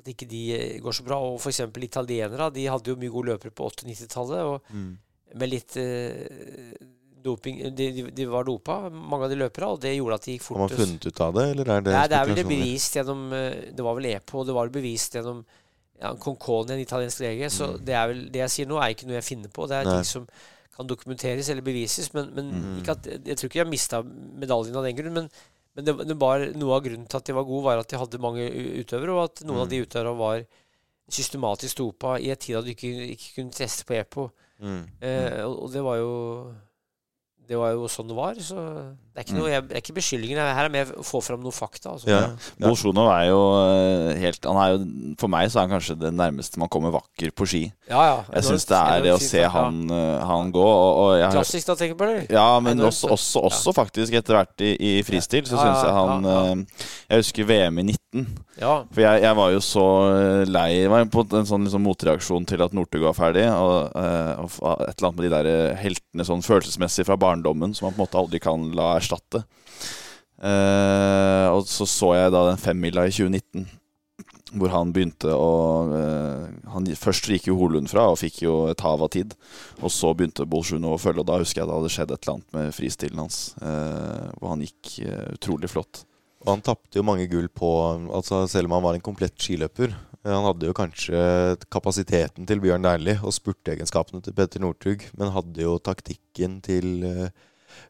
at 0.00 0.08
ikke 0.14 0.26
de 0.30 0.40
eh, 0.56 0.78
går 0.82 0.96
så 0.96 1.04
bra. 1.06 1.18
Og 1.30 1.38
f.eks. 1.40 1.60
italienere. 1.86 2.50
De 2.56 2.66
hadde 2.72 2.90
jo 2.92 2.96
mye 3.00 3.12
gode 3.12 3.34
løpere 3.34 3.52
på 3.54 3.68
80- 3.70 3.92
90-tallet. 3.92 4.42
Og 4.54 4.72
Mm. 4.74 4.90
med 5.38 5.48
litt 5.52 5.76
eh, 5.78 6.74
doping 7.22 7.58
de, 7.76 7.90
de, 7.92 8.02
de 8.16 8.24
var 8.26 8.44
dopa, 8.48 8.78
mange 8.90 9.26
av 9.26 9.30
de 9.30 9.36
løpere, 9.36 9.66
og 9.74 9.80
det 9.82 9.92
gjorde 9.94 10.16
at 10.16 10.24
de 10.26 10.34
gikk 10.38 10.42
fort. 10.46 10.56
Har 10.58 10.70
man 10.70 10.78
funnet 10.78 11.06
ut 11.10 11.20
av 11.20 11.34
det, 11.36 11.44
eller 11.52 11.68
er 11.76 11.82
det 11.84 11.92
Nei, 11.94 12.04
det 12.08 12.16
er 12.18 12.24
vel 12.30 12.38
det 12.40 12.46
bevist 12.48 12.96
gjennom 12.96 13.26
eh, 13.36 13.58
Det 13.76 13.84
var 13.84 13.98
vel 13.98 14.08
EPO, 14.14 14.44
det 14.48 14.54
var 14.56 14.66
vel 14.70 14.72
bevist 14.78 15.18
gjennom 15.18 15.42
ja, 16.00 16.14
Conconi, 16.16 16.72
en 16.78 16.80
italiensk 16.80 17.20
lege. 17.20 17.50
Så 17.52 17.68
Mm. 17.74 17.84
det 17.84 17.94
er 18.00 18.08
vel 18.08 18.22
det 18.32 18.40
jeg 18.46 18.50
sier 18.56 18.66
nå, 18.70 18.78
er 18.80 18.94
ikke 18.94 19.06
noe 19.10 19.18
jeg 19.20 19.28
finner 19.28 19.52
på. 19.52 19.68
Det 19.68 19.76
er 19.76 19.84
Nei. 19.84 19.98
ting 20.00 20.08
som 20.08 20.26
kan 20.78 20.88
dokumenteres 20.88 21.50
eller 21.52 21.62
bevises. 21.66 22.08
Men, 22.16 22.30
men 22.34 22.50
Mm. 22.56 22.78
ikke 22.80 22.96
at, 22.96 23.04
jeg 23.28 23.36
tror 23.36 23.50
ikke 23.50 23.58
de 23.60 23.64
har 23.66 23.70
mista 23.76 24.00
medaljen 24.02 24.76
av 24.80 24.84
den 24.88 24.96
grunn. 24.96 25.12
Men, 25.12 25.28
men 25.80 25.88
det, 25.88 25.94
det 26.12 26.16
var, 26.20 26.44
noe 26.60 26.76
av 26.76 26.84
grunnen 26.84 27.08
til 27.08 27.18
at 27.18 27.26
de 27.26 27.34
var 27.36 27.48
gode, 27.48 27.64
var 27.66 27.80
at 27.82 27.88
de 27.90 27.98
hadde 28.00 28.20
mange 28.22 28.46
utøvere, 28.84 29.16
og 29.16 29.24
at 29.30 29.42
noen 29.44 29.56
Mm. 29.58 29.64
av 29.64 29.70
de 29.72 29.80
utøverne 29.82 30.16
var 30.20 30.44
systematisk 31.10 31.80
dopa 31.80 32.18
i 32.22 32.30
en 32.30 32.38
tid 32.38 32.54
da 32.54 32.60
du 32.62 32.70
ikke, 32.70 32.90
ikke 33.16 33.30
kunne 33.40 33.56
teste 33.56 33.86
på 33.88 33.96
EPO. 33.98 34.28
Mm. 34.60 34.82
Eh, 35.00 35.40
og, 35.46 35.56
og 35.64 35.72
det 35.72 35.82
var 35.82 35.96
jo 35.98 36.12
det 37.50 37.58
var 37.58 37.72
jo 37.74 37.88
sånn 37.90 38.06
det 38.06 38.14
var. 38.14 38.38
Så 38.38 38.60
det 39.20 39.26
er 39.26 39.34
ikke, 39.34 39.40
noe, 39.42 39.48
jeg, 39.52 39.64
det 39.68 39.74
er 39.76 39.82
ikke 39.82 39.94
beskyldninger. 39.98 40.38
Her 40.56 40.66
er 40.66 40.72
mer 40.72 40.90
å 40.96 41.02
få 41.04 41.18
fram 41.20 41.42
noe 41.44 41.52
fakta. 41.52 41.92
Altså. 41.92 42.08
Ja. 42.08 42.20
Bolsjunov 42.62 43.10
er 43.12 43.26
jo 43.28 43.40
eh, 43.60 44.20
helt 44.22 44.46
han 44.48 44.60
er 44.62 44.70
jo, 44.72 44.78
For 45.20 45.32
meg 45.32 45.50
så 45.52 45.60
er 45.60 45.66
han 45.66 45.74
kanskje 45.74 45.96
det 46.00 46.12
nærmeste 46.16 46.60
man 46.62 46.70
kommer 46.72 46.94
vakker 46.94 47.34
på 47.36 47.48
ski. 47.50 47.60
Ja, 47.90 48.00
ja. 48.06 48.14
Jeg 48.32 48.46
syns 48.48 48.64
det 48.70 48.78
er 48.80 49.04
det 49.04 49.12
å 49.12 49.18
se 49.20 49.42
han, 49.44 49.82
eh, 49.92 50.24
han 50.30 50.54
gå. 50.54 50.62
Og, 50.64 51.00
og 51.02 51.10
jeg 51.20 51.34
Klassisk 51.36 51.68
da, 51.68 51.76
tenker 51.76 51.98
du 51.98 52.00
på, 52.00 52.08
eller? 52.08 52.24
Ja, 52.32 52.46
men 52.64 52.78
Enormt, 52.78 52.94
også, 52.94 53.10
også, 53.12 53.42
også 53.50 53.74
faktisk 53.76 54.16
etter 54.16 54.38
hvert 54.38 54.64
i, 54.64 54.72
i 54.72 54.94
fristil, 55.04 55.44
så 55.50 55.58
Ja, 55.58 55.66
syns 55.66 55.84
jeg 55.84 55.96
han 55.98 56.30
ja, 56.30 56.38
eh, 56.54 56.88
Jeg 57.10 57.24
husker 57.26 57.50
VM 57.52 57.82
i 57.82 57.86
19. 57.90 58.26
Ja. 58.60 58.72
For 58.88 59.04
jeg, 59.04 59.24
jeg 59.26 59.36
var 59.38 59.52
jo 59.54 59.60
så 59.64 59.84
lei 60.50 60.66
Jeg 60.80 60.90
var 60.92 61.04
på 61.12 61.22
en 61.24 61.46
sånn 61.48 61.62
liksom, 61.64 61.84
motreaksjon 61.86 62.48
til 62.48 62.64
at 62.64 62.72
Northug 62.76 63.04
var 63.04 63.16
ferdig. 63.20 63.44
Og, 63.52 63.92
og 63.92 64.88
et 64.88 64.96
eller 64.96 65.10
annet 65.10 65.20
med 65.20 65.28
de 65.28 65.34
der 65.36 65.78
heltene 65.80 66.26
sånn 66.26 66.44
følelsesmessig 66.44 67.04
fra 67.08 67.20
barndommen 67.20 67.76
som 67.76 67.88
man 67.88 67.98
på 67.98 68.00
en 68.00 68.06
måte 68.06 68.20
aldri 68.20 68.40
kan 68.42 68.70
la 68.76 68.94
erstatte. 68.96 69.09
Eh, 70.40 71.46
og 71.52 71.66
så 71.68 71.84
så 71.88 72.14
jeg 72.16 72.32
da 72.32 72.46
den 72.48 72.60
femmila 72.60 73.04
i 73.04 73.12
2019, 73.12 73.66
hvor 74.56 74.72
han 74.72 74.90
begynte 74.90 75.30
å 75.30 75.50
uh, 75.92 76.46
han, 76.72 76.88
Først 76.98 77.28
gikk 77.30 77.44
jo 77.46 77.54
Holund 77.60 77.86
fra 77.92 78.08
og 78.10 78.18
fikk 78.18 78.40
jo 78.42 78.54
et 78.72 78.82
hav 78.82 79.04
av 79.04 79.12
tid. 79.14 79.36
Og 79.78 79.92
så 79.94 80.10
begynte 80.16 80.48
Bolsjunov 80.50 80.96
å 80.96 81.02
følge, 81.02 81.22
og 81.22 81.28
da 81.28 81.38
husker 81.38 81.62
jeg 81.62 81.70
det 81.70 81.76
hadde 81.76 81.92
skjedd 81.94 82.14
et 82.14 82.24
eller 82.24 82.34
annet 82.34 82.56
med 82.56 82.74
fristilen 82.74 83.22
hans. 83.22 83.40
Uh, 83.62 84.26
hvor 84.40 84.56
han 84.56 84.64
gikk 84.66 84.96
uh, 85.06 85.28
utrolig 85.36 85.70
flott. 85.70 86.02
Og 86.42 86.54
han 86.54 86.64
tapte 86.64 86.98
jo 86.98 87.04
mange 87.06 87.28
gull 87.30 87.50
på 87.52 87.68
altså 88.16 88.46
Selv 88.48 88.70
om 88.70 88.78
han 88.78 88.86
var 88.86 88.96
en 88.96 89.04
komplett 89.04 89.36
skiløper. 89.38 89.92
Han 90.24 90.44
hadde 90.44 90.68
jo 90.68 90.76
kanskje 90.76 91.20
kapasiteten 91.72 92.48
til 92.48 92.60
Bjørn 92.60 92.84
Dæhlie 92.84 93.20
og 93.24 93.32
spurteegenskapene 93.32 94.20
til 94.24 94.34
Petter 94.36 94.60
Northug, 94.60 95.06
men 95.16 95.32
hadde 95.32 95.64
jo 95.64 95.78
taktikken 95.80 96.58
til 96.64 97.06
eh, 97.08 97.30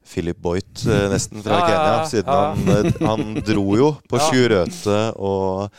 Philip 0.06 0.38
Boyt 0.42 0.84
eh, 0.86 1.06
nesten 1.12 1.42
fra 1.44 1.58
Ja, 1.58 1.60
ja, 1.60 1.66
Kenya. 1.68 1.92
ja, 1.92 2.06
Siden 2.06 2.32
ja. 2.32 2.54
han, 2.54 2.86
eh, 2.86 3.06
han 3.06 3.34
dro 3.46 3.66
jo 3.78 3.90
på 4.10 4.18
Ja. 4.20 4.30
Sjur 4.30 4.48
Røthe 4.54 4.98
og 5.18 5.70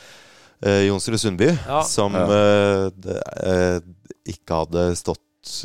eh, 0.64 0.84
Jonsrud 0.88 1.20
Sundby, 1.20 1.50
Ja. 1.68 1.82
som 1.84 2.14
Ja. 2.14 2.28
eh, 2.28 3.18
eh, 3.44 3.80
ikke 4.36 4.64
hadde 4.64 4.90
stått 4.96 5.20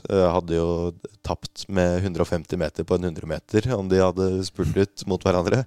Hadde 0.09 0.55
jo 0.57 0.95
tapt 1.21 1.67
med 1.69 1.99
150 2.01 2.57
meter 2.57 2.87
på 2.89 2.95
en 2.97 3.05
100 3.11 3.27
meter 3.29 3.67
om 3.77 3.91
de 3.91 3.99
hadde 4.01 4.29
spurtet 4.49 5.03
mot 5.07 5.21
hverandre. 5.21 5.67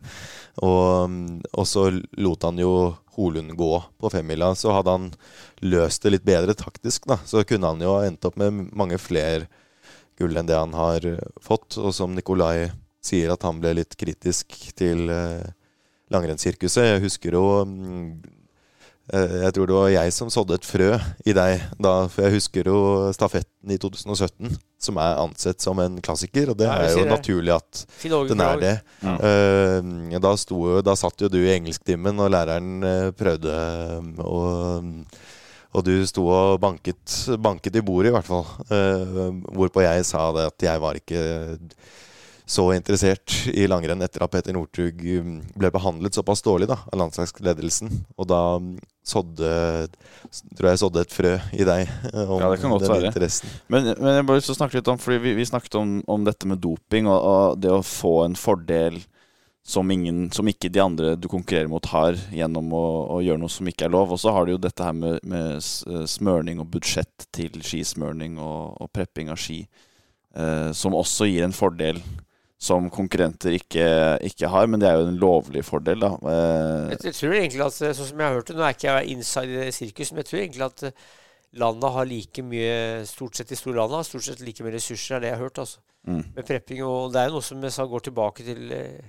Og, 0.65 1.13
og 1.53 1.67
så 1.69 1.84
lot 2.17 2.41
han 2.47 2.57
jo 2.57 2.71
Holund 3.13 3.53
gå 3.59 3.69
på 4.01 4.09
femmila. 4.09 4.49
Så 4.57 4.73
hadde 4.73 4.95
han 4.95 5.05
løst 5.61 6.01
det 6.01 6.15
litt 6.15 6.25
bedre 6.25 6.55
taktisk, 6.57 7.05
da, 7.05 7.19
så 7.21 7.43
kunne 7.45 7.69
han 7.69 7.86
jo 7.86 7.99
endt 8.01 8.25
opp 8.25 8.41
med 8.41 8.71
mange 8.73 8.97
flere 8.97 9.45
gull 10.20 10.38
enn 10.39 10.49
det 10.49 10.57
han 10.59 10.76
har 10.78 11.05
eh, 11.07 11.22
fått. 11.41 11.78
Og 11.82 11.93
som 11.95 12.13
Nikolai 12.17 12.70
sier, 13.01 13.32
at 13.34 13.45
han 13.47 13.61
ble 13.63 13.78
litt 13.80 13.95
kritisk 13.99 14.53
til 14.78 15.07
eh, 15.13 15.47
langrennssirkuset. 16.11 16.84
Jeg 16.93 17.03
husker 17.05 17.36
jo 17.38 17.43
mm, 17.70 18.07
eh, 19.13 19.36
Jeg 19.45 19.53
tror 19.55 19.70
det 19.70 19.78
var 19.78 19.91
jeg 19.93 20.13
som 20.15 20.32
sådde 20.34 20.57
et 20.59 20.67
frø 20.67 20.89
i 21.30 21.36
deg 21.38 21.63
da. 21.82 21.93
For 22.11 22.26
jeg 22.28 22.36
husker 22.39 22.67
jo 22.72 22.80
stafetten 23.15 23.72
i 23.76 23.78
2017, 23.82 24.57
som 24.80 24.99
er 25.01 25.20
ansett 25.24 25.61
som 25.63 25.80
en 25.84 25.99
klassiker. 26.03 26.51
Og 26.53 26.59
det 26.59 26.67
Ja, 26.67 26.76
er 26.88 26.93
jo 26.97 27.03
det. 27.05 27.11
naturlig 27.13 27.55
at 27.55 27.86
den 28.32 28.41
er 28.45 28.61
det. 28.61 28.76
Ja. 29.03 29.15
Da, 30.24 30.36
sto, 30.39 30.61
da 30.86 30.95
satt 30.99 31.22
jo 31.24 31.30
du 31.32 31.39
i 31.43 31.53
engelsktimen, 31.55 32.20
og 32.20 32.32
læreren 32.36 33.13
prøvde 33.20 33.55
eh, 33.55 34.24
å 34.26 34.43
og 35.70 35.86
du 35.86 35.93
sto 36.09 36.26
og 36.34 36.59
banket, 36.61 37.15
banket 37.38 37.78
i 37.78 37.86
bordet, 37.86 38.09
i 38.09 38.15
hvert 38.15 38.28
fall. 38.28 38.45
Eh, 38.74 39.20
hvorpå 39.53 39.84
jeg 39.86 40.05
sa 40.07 40.30
det 40.34 40.47
at 40.49 40.70
jeg 40.72 40.82
var 40.82 40.97
ikke 40.97 41.24
så 42.49 42.63
interessert 42.74 43.36
i 43.53 43.67
langrenn 43.70 44.01
etter 44.01 44.24
at 44.26 44.32
Peter 44.34 44.55
Northug 44.55 45.03
mm, 45.05 45.36
ble 45.61 45.70
behandlet 45.70 46.17
såpass 46.17 46.41
dårlig 46.41 46.65
da, 46.72 46.80
av 46.89 46.97
landslagsledelsen. 47.03 47.91
Og 48.17 48.30
da 48.32 48.41
mm, 48.57 48.72
sådde 49.05 49.51
tror 50.57 50.70
jeg 50.72 50.82
sådde 50.82 51.03
et 51.05 51.13
frø 51.13 51.36
i 51.53 51.67
deg 51.67 51.86
eh, 51.86 52.26
om 52.26 52.41
Ja, 52.41 52.49
det 52.49 52.57
kan 52.63 52.74
godt 52.74 52.88
den 52.88 52.95
være. 52.95 53.11
interessen. 53.11 53.53
Men, 53.70 53.91
men 53.93 54.17
jeg 54.17 54.26
bare 54.26 54.41
vil 54.41 54.57
snakke 54.57 54.80
litt 54.80 54.89
om 54.91 54.99
Fordi 55.01 55.22
vi, 55.22 55.36
vi 55.38 55.45
snakket 55.49 55.78
om, 55.78 55.95
om 56.09 56.26
dette 56.26 56.49
med 56.49 56.61
doping 56.65 57.09
og, 57.09 57.20
og 57.20 57.61
det 57.61 57.72
å 57.74 57.86
få 57.86 58.24
en 58.26 58.38
fordel 58.38 58.97
som, 59.66 59.91
ingen, 59.91 60.30
som 60.34 60.47
ikke 60.49 60.72
de 60.74 60.82
andre 60.82 61.16
du 61.20 61.28
konkurrerer 61.30 61.70
mot 61.70 61.86
har 61.91 62.18
gjennom 62.34 62.72
å, 62.74 62.86
å 63.18 63.20
gjøre 63.22 63.41
noe 63.41 63.53
som 63.53 63.68
ikke 63.70 63.86
er 63.86 63.93
lov. 63.93 64.14
Og 64.16 64.22
så 64.22 64.34
har 64.34 64.47
du 64.47 64.55
jo 64.55 64.62
dette 64.62 64.86
her 64.86 64.95
med, 64.97 65.20
med 65.28 65.60
eh, 65.60 66.07
smørning 66.10 66.62
og 66.64 66.72
budsjett 66.74 67.28
til 67.36 67.60
skismørning 67.66 68.39
og, 68.41 68.80
og 68.82 68.91
prepping 68.95 69.30
av 69.30 69.38
ski, 69.41 69.62
eh, 70.36 70.72
som 70.74 70.97
også 70.97 71.30
gir 71.30 71.45
en 71.45 71.55
fordel 71.55 72.01
som 72.60 72.89
konkurrenter 72.91 73.55
ikke, 73.55 73.86
ikke 74.28 74.49
har, 74.51 74.68
men 74.68 74.82
det 74.82 74.89
er 74.89 74.97
jo 74.99 75.07
en 75.07 75.20
lovlig 75.22 75.62
fordel, 75.64 76.01
da. 76.03 76.10
Eh, 76.28 76.97
Jeg, 76.97 77.16
tror 77.16 77.38
egentlig 77.38 77.64
at, 77.64 77.78
eh, 77.88 77.93
sånn 77.95 78.10
som 78.10 78.20
jeg 78.20 78.28
har 78.28 78.36
hørt 78.36 78.49
det, 78.51 78.57
Nå 78.57 78.66
er 78.68 78.76
ikke 78.76 78.95
jeg 78.97 79.14
inside 79.16 79.70
sirkus, 79.78 80.12
men 80.12 80.24
jeg 80.24 80.28
tror 80.28 80.41
egentlig 80.41 80.66
at 80.66 80.84
landa 80.84 81.62
landet 81.64 81.95
har 81.95 82.10
like 82.10 82.43
mye 82.45 83.05
Stort 83.10 83.39
sett 83.39 83.49
de 83.49 83.57
store 83.57 83.80
landene 83.80 84.03
har 84.03 84.10
stort 84.10 84.28
sett 84.28 84.43
like 84.43 84.66
mye 84.66 84.76
ressurser, 84.76 85.16
er 85.16 85.24
det 85.24 85.32
jeg 85.32 85.38
har 85.38 85.45
hørt. 85.45 85.62
altså. 85.64 85.80
Mm. 86.05 86.24
Med 86.36 86.45
prepping. 86.45 86.84
Og 86.84 87.14
det 87.14 87.22
er 87.22 87.30
jo 87.30 87.38
noe 87.38 87.47
som 87.47 87.64
jeg 87.64 87.74
sa 87.74 87.86
går 87.89 88.05
tilbake 88.10 88.45
til 88.45 88.76
eh, 88.76 89.07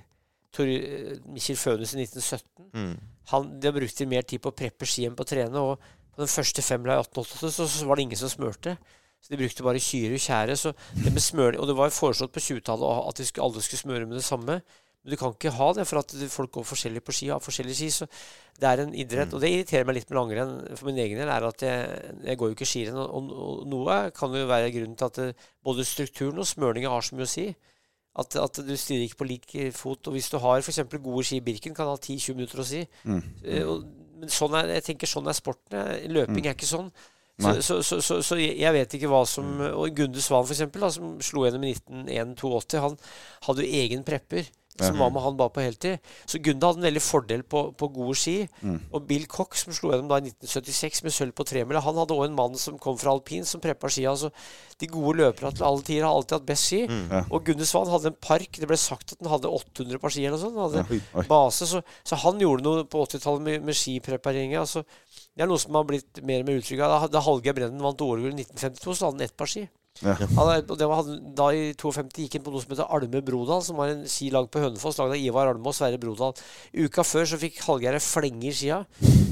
Tor, 0.55 0.66
eh, 0.66 1.16
Mikkjel 1.30 1.59
Fønhus 1.59 1.94
i 1.94 2.03
1917. 2.03 2.70
Mm. 2.74 2.94
Han, 3.32 3.51
De 3.62 3.72
brukte 3.74 4.09
mer 4.11 4.26
tid 4.26 4.42
på 4.42 4.51
å 4.51 4.57
preppe 4.57 4.88
ski 4.88 5.07
enn 5.07 5.16
på 5.18 5.26
å 5.26 5.30
trene. 5.30 5.62
Og 5.62 5.78
på 6.11 6.24
den 6.24 6.30
første 6.30 6.64
femmila 6.66 6.98
i 6.98 7.05
1888 7.05 7.53
så, 7.55 7.68
så 7.70 7.88
var 7.88 7.98
det 7.98 8.09
ingen 8.09 8.20
som 8.20 8.32
smørte. 8.32 8.76
Så 9.20 9.34
De 9.34 9.40
brukte 9.40 9.64
bare 9.66 9.82
kyre 9.84 10.18
og 10.18 10.24
tjære. 10.26 10.59
Så 10.59 10.74
det 11.05 11.12
med 11.14 11.22
smør, 11.22 11.61
og 11.61 11.70
det 11.70 11.76
var 11.78 11.94
foreslått 11.94 12.34
på 12.34 12.42
20-tallet 12.42 13.03
at 13.09 13.20
de 13.20 13.28
skulle, 13.28 13.46
alle 13.46 13.64
skulle 13.64 13.84
smøre 13.84 14.09
med 14.09 14.18
det 14.18 14.26
samme. 14.26 14.61
Men 15.01 15.14
du 15.14 15.16
kan 15.16 15.32
ikke 15.32 15.55
ha 15.57 15.70
det, 15.76 15.86
for 15.88 16.03
at 16.03 16.12
folk 16.28 16.51
går 16.59 16.66
forskjellig 16.68 17.01
på 17.05 17.14
ski, 17.16 17.30
og 17.30 17.38
har 17.38 17.44
forskjellige 17.44 17.78
ski. 17.78 17.88
Så 17.94 18.09
det 18.61 18.68
er 18.68 18.82
en 18.82 18.92
idrett. 18.92 19.32
Og 19.32 19.40
det 19.40 19.53
irriterer 19.53 19.86
meg 19.88 19.96
litt 19.96 20.11
med 20.11 20.18
langrenn 20.18 20.55
for 20.74 20.90
min 20.90 21.01
egen 21.01 21.20
del, 21.20 21.30
er 21.32 21.46
at 21.48 21.64
jeg, 21.64 22.16
jeg 22.26 22.40
går 22.40 22.51
jo 22.51 22.59
ikke 22.59 22.68
skirenn. 22.68 22.98
Og, 23.01 23.14
og, 23.16 23.30
og 23.46 23.62
noe 23.70 24.01
kan 24.16 24.36
jo 24.36 24.48
være 24.51 24.72
grunnen 24.74 24.98
til 25.01 25.09
at 25.09 25.20
det, 25.22 25.30
både 25.64 25.86
strukturen 25.88 26.42
og 26.42 26.48
smøringa 26.48 26.92
har 26.92 27.07
så 27.07 27.16
mye 27.16 27.28
å 27.28 27.32
si. 27.32 27.46
At, 28.18 28.34
at 28.36 28.58
du 28.66 28.72
styrer 28.74 29.06
ikke 29.06 29.20
på 29.22 29.28
lik 29.28 29.52
fot. 29.76 30.08
Og 30.11 30.16
hvis 30.16 30.30
du 30.32 30.38
har 30.42 30.58
f.eks. 30.64 30.82
gode 30.98 31.24
ski 31.26 31.38
i 31.38 31.44
Birken, 31.46 31.74
kan 31.76 31.90
ha 31.92 31.96
10-20 31.96 32.36
minutter 32.36 32.62
å 32.62 32.66
si. 32.66 32.82
Mm. 33.06 33.22
Eh, 33.44 33.64
og, 33.68 33.86
men 34.20 34.32
sånn 34.32 34.56
er, 34.58 34.74
jeg 34.78 34.90
tenker 34.90 35.11
sånn 35.11 35.30
er 35.30 35.38
sporten. 35.38 35.78
Løping 35.78 36.16
Løping 36.18 36.50
er 36.50 36.58
ikke 36.58 36.68
sånn. 36.68 36.90
Så, 37.40 37.80
så, 37.80 38.00
så, 38.04 38.18
så, 38.20 38.36
jeg 38.36 38.68
vet 38.74 38.94
ikke 38.98 39.08
hva 39.08 39.22
som 39.24 39.46
Og 39.64 39.94
Gunde 39.96 40.20
Svan, 40.20 40.44
for 40.44 40.52
eksempel, 40.52 40.82
som 40.92 41.14
slo 41.24 41.46
gjennom 41.46 41.62
i 41.64 41.70
1981, 41.72 42.74
han 42.84 42.98
hadde 43.46 43.64
jo 43.64 43.78
egen 43.80 44.04
prepper. 44.04 44.50
Som 44.87 45.01
var 45.03 45.12
med 45.14 45.22
han 45.24 45.37
bare 45.39 45.53
på 45.55 45.62
heltid. 45.64 46.12
Så 46.28 46.41
Gunda 46.43 46.70
hadde 46.70 46.83
en 46.83 46.89
veldig 46.89 47.03
fordel 47.05 47.45
på, 47.45 47.62
på 47.78 47.89
gode 47.95 48.16
ski. 48.18 48.37
Mm. 48.62 48.78
Og 48.91 49.07
Bill 49.09 49.26
Cock, 49.31 49.57
som 49.59 49.74
slo 49.76 49.93
gjennom 49.93 50.11
da 50.11 50.20
i 50.20 50.31
1976 50.31 51.05
med 51.07 51.14
sølv 51.16 51.37
på 51.37 51.47
tremila, 51.49 51.83
han 51.85 51.99
hadde 52.01 52.16
òg 52.16 52.26
en 52.28 52.37
mann 52.39 52.59
som 52.61 52.78
kom 52.81 52.99
fra 53.01 53.14
alpin, 53.14 53.47
som 53.49 53.62
preppa 53.62 53.91
skia. 53.93 54.12
Altså, 54.14 54.31
de 54.81 54.89
gode 54.91 55.18
løperne 55.20 55.53
til 55.57 55.66
alle 55.66 55.85
tider 55.87 56.07
har 56.09 56.16
alltid 56.16 56.39
hatt 56.39 56.49
best 56.49 56.70
ski. 56.70 56.83
Ja. 56.89 57.24
Og 57.28 57.45
Gunde 57.49 57.68
Svan 57.68 57.91
hadde 57.93 58.12
en 58.12 58.20
park. 58.31 58.61
Det 58.61 58.68
ble 58.70 58.78
sagt 58.81 59.14
at 59.16 59.24
han 59.24 59.33
hadde 59.35 59.53
800 59.61 60.03
par 60.03 60.14
ski 60.14 60.24
eller 60.26 60.39
noe 60.39 60.45
sånt. 60.45 60.59
Han 60.61 60.68
hadde 60.70 61.01
Ja. 61.01 61.24
Base, 61.31 61.66
så, 61.68 61.81
så 62.07 62.16
han 62.24 62.41
gjorde 62.43 62.64
noe 62.64 62.85
på 62.91 63.03
80-tallet 63.05 63.45
med, 63.45 63.66
med 63.66 63.76
skipreparering. 63.76 64.57
Altså, 64.61 64.85
det 65.37 65.45
er 65.45 65.51
noe 65.51 65.61
som 65.61 65.76
har 65.78 65.87
blitt 65.89 66.22
mer 66.26 66.43
og 66.43 66.49
mer 66.49 66.61
uttrykk 66.61 66.83
av. 66.85 66.95
Da, 66.95 67.12
da 67.16 67.22
Hallgeir 67.24 67.57
Brennen 67.57 67.85
vant 67.85 68.03
OL-gull 68.05 68.33
i 68.33 68.43
1952, 68.43 68.97
så 68.97 69.09
hadde 69.09 69.20
han 69.20 69.28
ett 69.28 69.37
par 69.39 69.51
ski. 69.51 69.66
Ja. 70.01 70.14
Han 70.16 70.47
var, 70.88 71.09
da 71.36 71.47
I 71.53 71.74
52 71.76 72.22
gikk 72.22 72.38
han 72.38 72.45
på 72.47 72.53
noe 72.55 72.62
som 72.62 72.70
heter 72.72 72.88
Alme 72.88 73.20
Brodal, 73.24 73.61
som 73.66 73.76
var 73.76 73.91
en 73.93 74.07
ski 74.09 74.30
lagd 74.32 74.49
på 74.53 74.62
Hønefoss, 74.62 74.97
lagd 74.97 75.12
av 75.12 75.20
Ivar 75.20 75.51
Alme 75.51 75.68
og 75.68 75.76
Sverre 75.76 75.99
Brodal. 76.01 76.32
Uka 76.72 77.05
før 77.05 77.26
så 77.28 77.38
fikk 77.41 77.59
Hallgeir 77.66 77.99
ei 77.99 78.01
flenge 78.01 78.49
i 78.49 78.55
skia. 78.57 78.78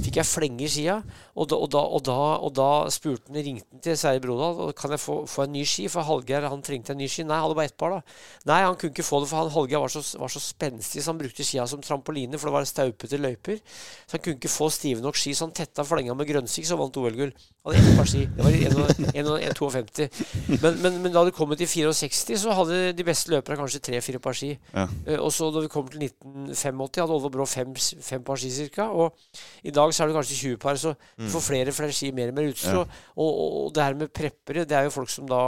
Fikk 0.05 0.19
jeg 0.21 0.29
flenge 0.29 0.67
i 0.67 0.69
skia, 0.73 0.99
og 1.39 1.49
da, 1.49 1.57
og 1.57 1.71
da, 1.73 1.81
og 1.97 2.05
da, 2.05 2.19
og 2.45 2.53
da 2.57 2.69
spurte 2.93 3.33
han, 3.33 3.41
ringte 3.41 3.65
han 3.73 3.85
til 3.87 3.97
Sverre 3.97 4.21
Brodal 4.25 4.61
og 4.67 4.75
kan 4.77 4.93
jeg 4.93 5.01
få, 5.01 5.17
få 5.31 5.47
en 5.47 5.55
ny 5.57 5.65
ski. 5.69 5.87
For 5.93 6.05
Hallgeir 6.05 6.49
han 6.53 6.65
trengte 6.67 6.93
en 6.93 7.01
ny 7.01 7.09
ski. 7.09 7.25
Nei, 7.25 7.39
han 7.39 7.47
hadde 7.47 7.57
bare 7.57 7.73
ett 7.73 7.79
par, 7.81 7.97
da. 7.97 8.19
Nei, 8.53 8.61
han 8.67 8.77
kunne 8.77 8.93
ikke 8.93 9.09
få 9.09 9.23
det, 9.25 9.31
for 9.33 9.41
han 9.41 9.53
Hallgeir 9.57 9.85
var 9.87 9.95
så, 9.95 10.05
var 10.21 10.35
så 10.35 10.45
spenstig, 10.45 11.01
så 11.01 11.15
han 11.15 11.23
brukte 11.23 11.49
skia 11.49 11.65
som 11.71 11.81
trampoline, 11.85 12.37
for 12.37 12.51
det 12.51 12.57
var 12.59 12.69
staupete 12.69 13.21
løyper. 13.21 13.63
Så 14.05 14.19
han 14.19 14.25
kunne 14.27 14.37
ikke 14.37 14.53
få 14.53 14.69
stive 14.75 15.05
nok 15.05 15.17
ski, 15.17 15.33
så 15.33 15.49
han 15.49 15.57
tetta 15.57 15.87
flenga 15.89 16.17
med 16.19 16.29
grønnsik, 16.29 16.69
så 16.69 16.77
vant 16.81 17.01
OL-gull. 17.01 17.33
Han 17.65 17.73
hadde 17.73 17.89
ett 17.89 18.01
par 18.01 18.09
ski. 18.13 18.25
Det 18.37 18.45
var 18.45 18.53
i 18.53 18.63
1,52. 18.69 20.48
Men, 20.49 20.79
men, 20.83 20.99
men 21.05 21.13
da 21.15 21.23
du 21.27 21.33
kom 21.35 21.53
til 21.57 21.69
64, 21.69 22.39
så 22.41 22.55
hadde 22.57 22.81
de 22.97 23.07
beste 23.07 23.33
løperne 23.33 23.59
kanskje 23.61 23.83
tre-fire 23.85 24.21
par 24.23 24.37
ski. 24.39 24.55
Ja. 24.73 24.87
Uh, 25.07 25.17
og 25.27 25.33
så 25.35 25.51
da 25.55 25.63
vi 25.65 25.71
kom 25.73 25.89
til 25.93 26.07
1985, 26.09 27.03
hadde 27.03 27.17
Olve 27.19 27.33
Brå 27.35 27.49
fem, 27.49 27.75
fem 27.77 28.25
par 28.25 28.41
ski 28.41 28.69
ca. 28.75 28.89
Og 28.93 29.67
i 29.67 29.75
dag 29.75 29.93
så 29.93 30.05
er 30.05 30.11
det 30.11 30.19
kanskje 30.19 30.41
20 30.55 30.63
par, 30.63 30.81
så 30.81 30.95
du 31.19 31.29
får 31.33 31.47
flere 31.51 31.75
flere 31.77 31.95
ski, 31.95 32.13
mer 32.17 32.33
og 32.33 32.39
mer 32.41 32.53
utstyr. 32.53 32.81
Ja. 32.81 32.87
Og, 33.17 33.29
og, 33.29 33.59
og 33.65 33.75
det 33.77 33.85
her 33.85 33.99
med 33.99 34.15
preppere, 34.15 34.65
det 34.69 34.79
er 34.79 34.89
jo 34.89 34.97
folk 34.97 35.13
som 35.13 35.29
da 35.29 35.43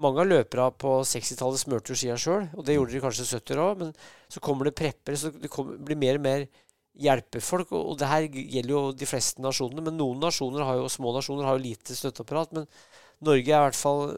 mange 0.00 0.22
av 0.22 0.30
løperne 0.30 0.70
på 0.80 0.94
60-tallet 1.04 1.60
smurte 1.60 1.92
jo 1.92 1.98
skia 1.98 2.16
sjøl, 2.20 2.46
og 2.56 2.64
det 2.64 2.76
gjorde 2.76 2.94
de 2.94 3.02
kanskje 3.04 3.28
70 3.28 3.60
òg, 3.60 3.82
men 3.82 3.90
så 4.32 4.40
kommer 4.44 4.68
det 4.68 4.78
preppere, 4.78 5.18
så 5.20 5.32
det 5.34 5.50
kommer, 5.52 5.76
blir 5.84 5.98
mer 6.00 6.16
og 6.16 6.24
mer 6.24 6.46
hjelpefolk. 7.00 7.72
Og 7.76 7.98
det 8.00 8.08
her 8.10 8.26
gjelder 8.30 8.72
jo 8.72 8.82
de 8.96 9.08
fleste 9.08 9.44
nasjonene, 9.44 9.84
men 9.86 9.98
noen 9.98 10.22
nasjoner 10.22 10.64
har 10.66 10.80
jo, 10.80 10.88
små 10.92 11.12
nasjoner 11.16 11.48
har 11.48 11.58
jo 11.58 11.64
lite 11.66 11.96
støtteapparat. 11.96 12.56
Men 12.56 12.68
Norge 13.26 13.52
er 13.52 13.58
i 13.58 13.64
hvert 13.68 13.78
fall 13.78 14.14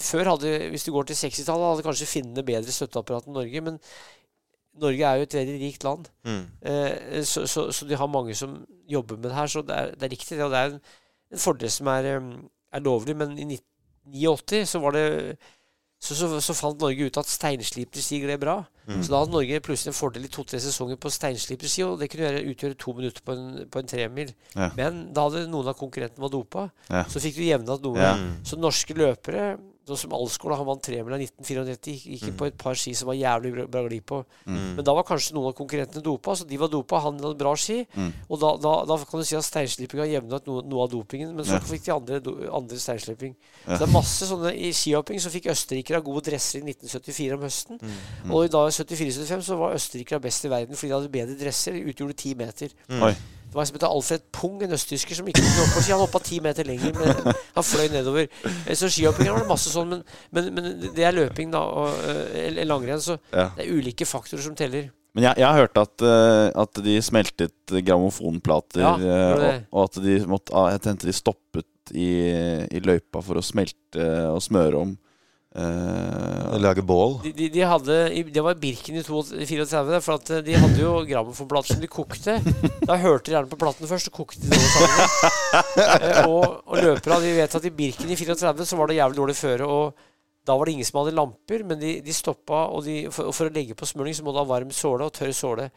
Før 0.00 0.30
hadde, 0.30 0.52
hvis 0.72 0.86
du 0.86 0.92
går 0.94 1.08
til 1.10 1.18
60-tallet, 1.18 1.66
hadde 1.68 1.84
kanskje 1.84 2.08
finnene 2.08 2.44
bedre 2.46 2.72
støtteapparat 2.72 3.26
enn 3.28 3.34
Norge. 3.36 3.60
Men 3.60 3.74
Norge 4.80 5.04
er 5.04 5.18
jo 5.20 5.26
et 5.26 5.36
veldig 5.36 5.56
rikt 5.60 5.84
land. 5.84 6.06
Mm. 6.24 6.44
Eh, 6.70 7.18
så, 7.28 7.44
så, 7.44 7.66
så 7.76 7.88
de 7.88 7.98
har 8.00 8.08
mange 8.08 8.34
som 8.34 8.54
jobber 8.88 9.18
med 9.18 9.28
det 9.28 9.36
her. 9.36 9.50
Så 9.52 9.62
det 9.68 9.76
er, 9.76 9.92
det 9.92 10.08
er 10.08 10.14
riktig, 10.14 10.38
det. 10.38 10.46
Og 10.46 10.54
det 10.54 10.62
er 10.62 10.70
en, 10.70 10.80
en 11.36 11.42
fordel 11.42 11.72
som 11.72 11.90
er, 11.92 12.08
eh, 12.14 12.30
er 12.72 12.84
lovlig. 12.86 13.16
Men 13.20 13.36
i 13.36 13.46
1989 13.52 14.64
så 14.72 14.80
var 14.80 14.96
det 14.96 15.06
så, 15.98 16.14
så, 16.14 16.28
så 16.44 16.54
fant 16.54 16.78
Norge 16.82 17.06
ut 17.08 17.16
at 17.18 17.28
steinsliperski 17.30 18.18
gled 18.22 18.40
bra. 18.42 18.58
Mm. 18.86 19.00
Så 19.02 19.10
da 19.10 19.20
hadde 19.22 19.32
Norge 19.32 19.60
plutselig 19.64 19.90
en 19.94 19.96
fordel 19.96 20.26
i 20.28 20.30
to-tre 20.30 20.60
sesonger 20.62 20.98
på 21.00 21.10
steinsliperski, 21.10 21.82
og 21.86 21.96
det 22.02 22.10
kunne 22.12 22.28
gjøre, 22.28 22.42
utgjøre 22.52 22.78
to 22.82 22.94
minutter 22.98 23.24
på 23.26 23.34
en, 23.34 23.46
på 23.72 23.80
en 23.82 23.88
tremil. 23.90 24.34
Ja. 24.54 24.68
Men 24.76 25.00
da 25.16 25.24
hadde 25.26 25.46
noen 25.50 25.72
av 25.72 25.78
konkurrentene 25.80 26.22
var 26.26 26.34
dopa, 26.34 26.66
Ja. 26.92 27.02
så 27.10 27.22
fikk 27.22 27.40
du 27.40 27.46
jevna 27.48 27.78
noe. 27.82 27.96
Ja. 27.98 28.12
Så 28.46 28.60
norske 28.60 28.94
løpere, 28.94 29.56
sånn 29.86 29.96
som 29.96 30.12
Alsgaard, 30.12 30.56
han 30.58 30.66
vant 30.66 30.82
tremila 30.82 31.16
i 31.16 31.26
1934, 31.28 31.94
gikk, 32.10 32.24
Mm. 32.26 32.36
på 32.36 32.46
et 32.46 32.56
par 32.58 32.74
ski 32.74 32.92
som 32.94 33.06
var 33.06 33.14
jævlig 33.14 33.52
bra, 33.54 33.66
bra 33.66 33.82
glid 33.88 34.04
på. 34.06 34.24
Mm. 34.46 34.74
Men 34.76 34.84
da 34.84 34.94
var 34.94 35.04
kanskje 35.04 35.32
noen 35.34 35.48
av 35.48 35.54
konkurrentene 35.54 36.02
dopa, 36.02 36.34
så 36.36 36.46
de 36.46 36.56
var 36.58 36.68
dopa, 36.68 37.00
han 37.00 37.18
hadde 37.18 37.38
bra 37.38 37.54
ski. 37.54 37.86
Mm. 37.96 38.12
Og 38.28 38.40
da, 38.40 38.56
da, 38.56 38.72
da 38.84 38.96
kan 39.04 39.20
du 39.20 39.24
si 39.24 39.36
at 39.36 39.44
steinslipinga 39.46 40.06
jevna 40.10 40.36
ut 40.40 40.46
noe, 40.46 40.62
noe 40.66 40.82
av 40.82 40.90
dopingen, 40.90 41.34
men 41.34 41.44
så 41.44 41.54
Ja. 41.54 41.60
fikk 41.60 41.84
de 41.84 41.92
andre, 41.94 42.20
do, 42.20 42.34
andre 42.52 42.76
steinsliping. 42.76 43.36
Ja. 43.66 43.76
Så 43.76 43.78
det 43.78 43.88
er 43.88 43.92
masse 43.92 44.26
sånne 44.26 44.52
I 44.56 44.72
skihopping 44.72 45.18
så 45.22 45.30
fikk 45.30 45.46
østerrikere 45.52 46.02
gode 46.02 46.24
dresser 46.24 46.60
i 46.60 46.64
1974 46.72 47.34
om 47.34 47.40
høsten. 47.46 47.78
Mm. 47.80 48.30
Og 48.34 48.44
i 48.44 48.48
dag 48.48 48.70
74-75 48.72 49.42
så 49.42 49.56
var 49.56 49.74
østerrikere 49.74 50.20
best 50.20 50.44
i 50.44 50.48
verden 50.48 50.74
fordi 50.74 50.88
de 50.88 50.94
hadde 50.98 51.12
bedre 51.12 51.38
dresser. 51.38 51.72
Utgjorde 51.86 52.16
ti 52.16 52.34
meter. 52.34 52.70
Mm. 52.88 53.02
Oi. 53.02 53.14
Det 53.56 53.62
var 53.62 53.64
en 53.64 53.68
som 53.70 53.76
het 53.78 53.84
Alfred 53.88 54.24
Pung, 54.36 54.56
en 54.66 54.74
østtysker 54.76 55.16
som 55.16 55.28
ikke 55.32 55.40
kunne 55.40 55.62
hoppe 55.64 55.80
ski. 55.80 55.92
Han 55.94 56.02
hoppa 56.02 56.20
ti 56.20 56.40
meter 56.44 56.66
lenger, 56.68 56.92
men 56.92 57.30
han 57.56 57.64
fløy 57.64 57.86
nedover. 57.88 58.26
Eh, 58.44 58.74
Så 58.76 58.90
skihopping 58.92 59.30
var 59.32 59.40
det 59.40 59.48
masse 59.48 59.72
sånn, 59.72 59.94
men, 59.94 60.02
men, 60.36 60.50
men 60.52 60.66
det 60.92 61.06
er 61.08 61.16
løping, 61.16 61.48
da, 61.54 61.62
og 61.64 62.04
eh, 62.04 62.50
eller 62.50 62.68
langrenn, 62.68 63.00
så 63.00 63.16
Ja. 63.32 63.46
det 63.56 63.64
er 63.64 63.72
ulike 63.78 64.04
faktorer 64.04 64.44
som 64.44 64.58
teller. 64.58 64.90
Men 65.16 65.24
jeg, 65.30 65.40
jeg 65.40 65.48
har 65.48 65.62
hørt 65.62 65.80
at, 65.80 66.04
eh, 66.04 66.50
at 66.60 66.82
de 66.84 66.98
smeltet 67.00 67.72
grammofonplater, 67.88 68.82
Ja, 68.84 68.92
og, 69.32 69.64
og 69.72 69.84
at 69.88 69.98
de 70.04 70.18
måtte 70.28 70.52
ah, 70.52 70.68
Jeg 70.74 70.82
tenkte 70.84 71.08
de 71.08 71.16
stoppet 71.16 71.96
i, 71.96 72.10
i 72.76 72.84
løypa 72.84 73.24
for 73.24 73.40
å 73.40 73.44
smelte 73.46 74.04
og 74.34 74.42
smøre 74.44 74.84
om. 74.84 74.92
Eh, 75.54 76.56
Lage 76.60 76.82
bål. 76.82 77.18
De, 77.22 77.32
de, 77.36 77.48
de 77.52 77.62
hadde, 77.68 77.96
Det 78.32 78.44
var 78.44 78.58
Birken 78.60 78.98
i 78.98 79.04
34, 79.04 80.00
for 80.04 80.16
at 80.16 80.32
eh, 80.34 80.42
de 80.46 80.56
hadde 80.58 80.80
jo 80.80 80.94
grammofonplater 81.08 81.74
som 81.74 81.82
de 81.82 81.90
kokte. 81.90 82.38
Da 82.86 82.98
hørte 83.02 83.30
de 83.30 83.36
gjerne 83.36 83.52
på 83.52 83.60
platen 83.60 83.90
først, 83.90 84.10
så 84.10 84.14
kokte 84.14 84.42
de 84.42 84.60
sammen. 84.60 85.08
uh, 85.56 86.20
og, 86.30 86.60
og 86.66 86.82
løpere 86.82 87.22
de 87.24 87.34
vet 87.38 87.58
at 87.58 87.66
i 87.68 87.74
Birken 87.74 88.12
i 88.12 88.18
34 88.18 88.68
så 88.68 88.78
var 88.80 88.90
det 88.90 89.00
jævlig 89.00 89.20
dårlig 89.20 89.36
føre. 89.38 89.66
Og 89.66 90.46
da 90.46 90.54
var 90.54 90.68
det 90.68 90.76
ingen 90.76 90.86
som 90.88 91.00
hadde 91.02 91.16
lamper, 91.16 91.66
men 91.66 91.80
de, 91.82 91.98
de 92.06 92.14
stoppa. 92.14 92.66
Og 92.70 92.86
de, 92.86 93.02
for, 93.10 93.30
og 93.30 93.36
for 93.36 93.50
å 93.50 93.54
legge 93.54 93.76
på 93.78 93.88
smøring 93.88 94.16
så 94.16 94.26
må 94.26 94.34
du 94.34 94.40
ha 94.42 94.48
varm 94.48 94.72
såle 94.74 95.08
og 95.08 95.14
tørr 95.16 95.34
såle. 95.34 95.70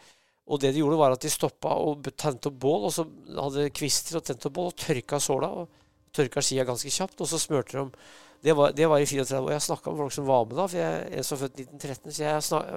Og 0.49 0.61
det 0.61 0.73
de 0.73 0.81
gjorde, 0.81 0.97
var 0.97 1.13
at 1.13 1.21
de 1.21 1.29
stoppa 1.29 1.75
og 1.77 2.07
tente 2.17 2.49
opp 2.49 2.55
bål, 2.61 2.87
og 2.87 2.93
så 2.93 3.05
hadde 3.37 3.69
kvister 3.75 4.17
og 4.17 4.25
tente 4.25 4.49
opp 4.49 4.55
bål, 4.55 4.71
og 4.71 4.79
tørka 4.81 5.19
såla. 5.21 5.49
Og 5.61 5.69
tørka 6.15 6.43
skia 6.43 6.65
ganske 6.67 6.91
kjapt, 6.93 7.19
og 7.21 7.29
så 7.29 7.39
smurte 7.41 7.75
de 7.75 7.83
om. 7.85 7.93
Det 8.39 8.53
var, 8.55 8.71
det 8.71 8.87
var 8.87 9.01
i 9.03 9.05
34, 9.05 9.39
og 9.43 9.51
jeg 9.51 9.61
snakka 9.61 9.91
med 9.91 9.99
folk 9.99 10.13
som 10.15 10.27
var 10.29 10.45
med 10.47 10.55
da. 10.55 10.65
For 10.71 10.79
jeg 10.79 11.19
er 11.19 11.25
så 11.27 11.37
født 11.41 11.57
1913, 11.59 12.11
så 12.15 12.23
jeg 12.23 12.43
snak, 12.47 12.67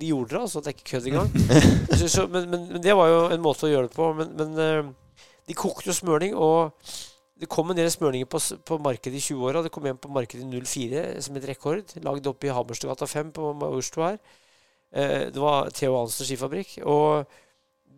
de 0.00 0.10
gjorde 0.10 0.34
det, 0.34 0.40
altså. 0.40 0.60
Det 0.60 0.68
er 0.68 0.76
ikke 0.76 0.90
kødd 0.90 1.06
engang. 1.08 1.30
så, 1.98 2.08
så, 2.08 2.26
men, 2.26 2.50
men, 2.50 2.66
men 2.74 2.82
det 2.84 2.96
var 2.96 3.08
jo 3.08 3.22
en 3.32 3.44
måte 3.44 3.64
å 3.64 3.70
gjøre 3.72 3.88
det 3.88 3.96
på. 3.96 4.10
Men, 4.18 4.34
men 4.36 4.60
eh, 4.64 4.90
de 5.48 5.56
kokte 5.56 5.88
jo 5.88 5.96
smørning, 5.96 6.36
og 6.36 6.76
det 7.40 7.48
kom 7.48 7.72
en 7.72 7.78
del 7.78 7.88
smørninger 7.92 8.28
på, 8.28 8.40
på 8.68 8.78
markedet 8.84 9.16
i 9.16 9.24
20-åra. 9.30 9.62
Det 9.64 9.72
kom 9.72 9.88
hjem 9.88 10.00
på 10.02 10.12
markedet 10.12 10.44
i 10.44 10.60
04 10.60 11.06
som 11.24 11.40
et 11.40 11.48
rekord. 11.48 11.96
Lagd 12.04 12.28
oppe 12.28 12.50
i 12.50 12.52
Hammerstugata 12.52 13.08
5 13.08 13.32
på 13.36 13.54
Majorstua 13.62 14.12
her. 14.12 14.18
Eh, 14.92 15.28
det 15.32 15.40
var 15.40 15.70
Theo 15.72 15.96
Hansens 15.96 16.28
skifabrikk. 16.28 16.80
Og 16.84 17.24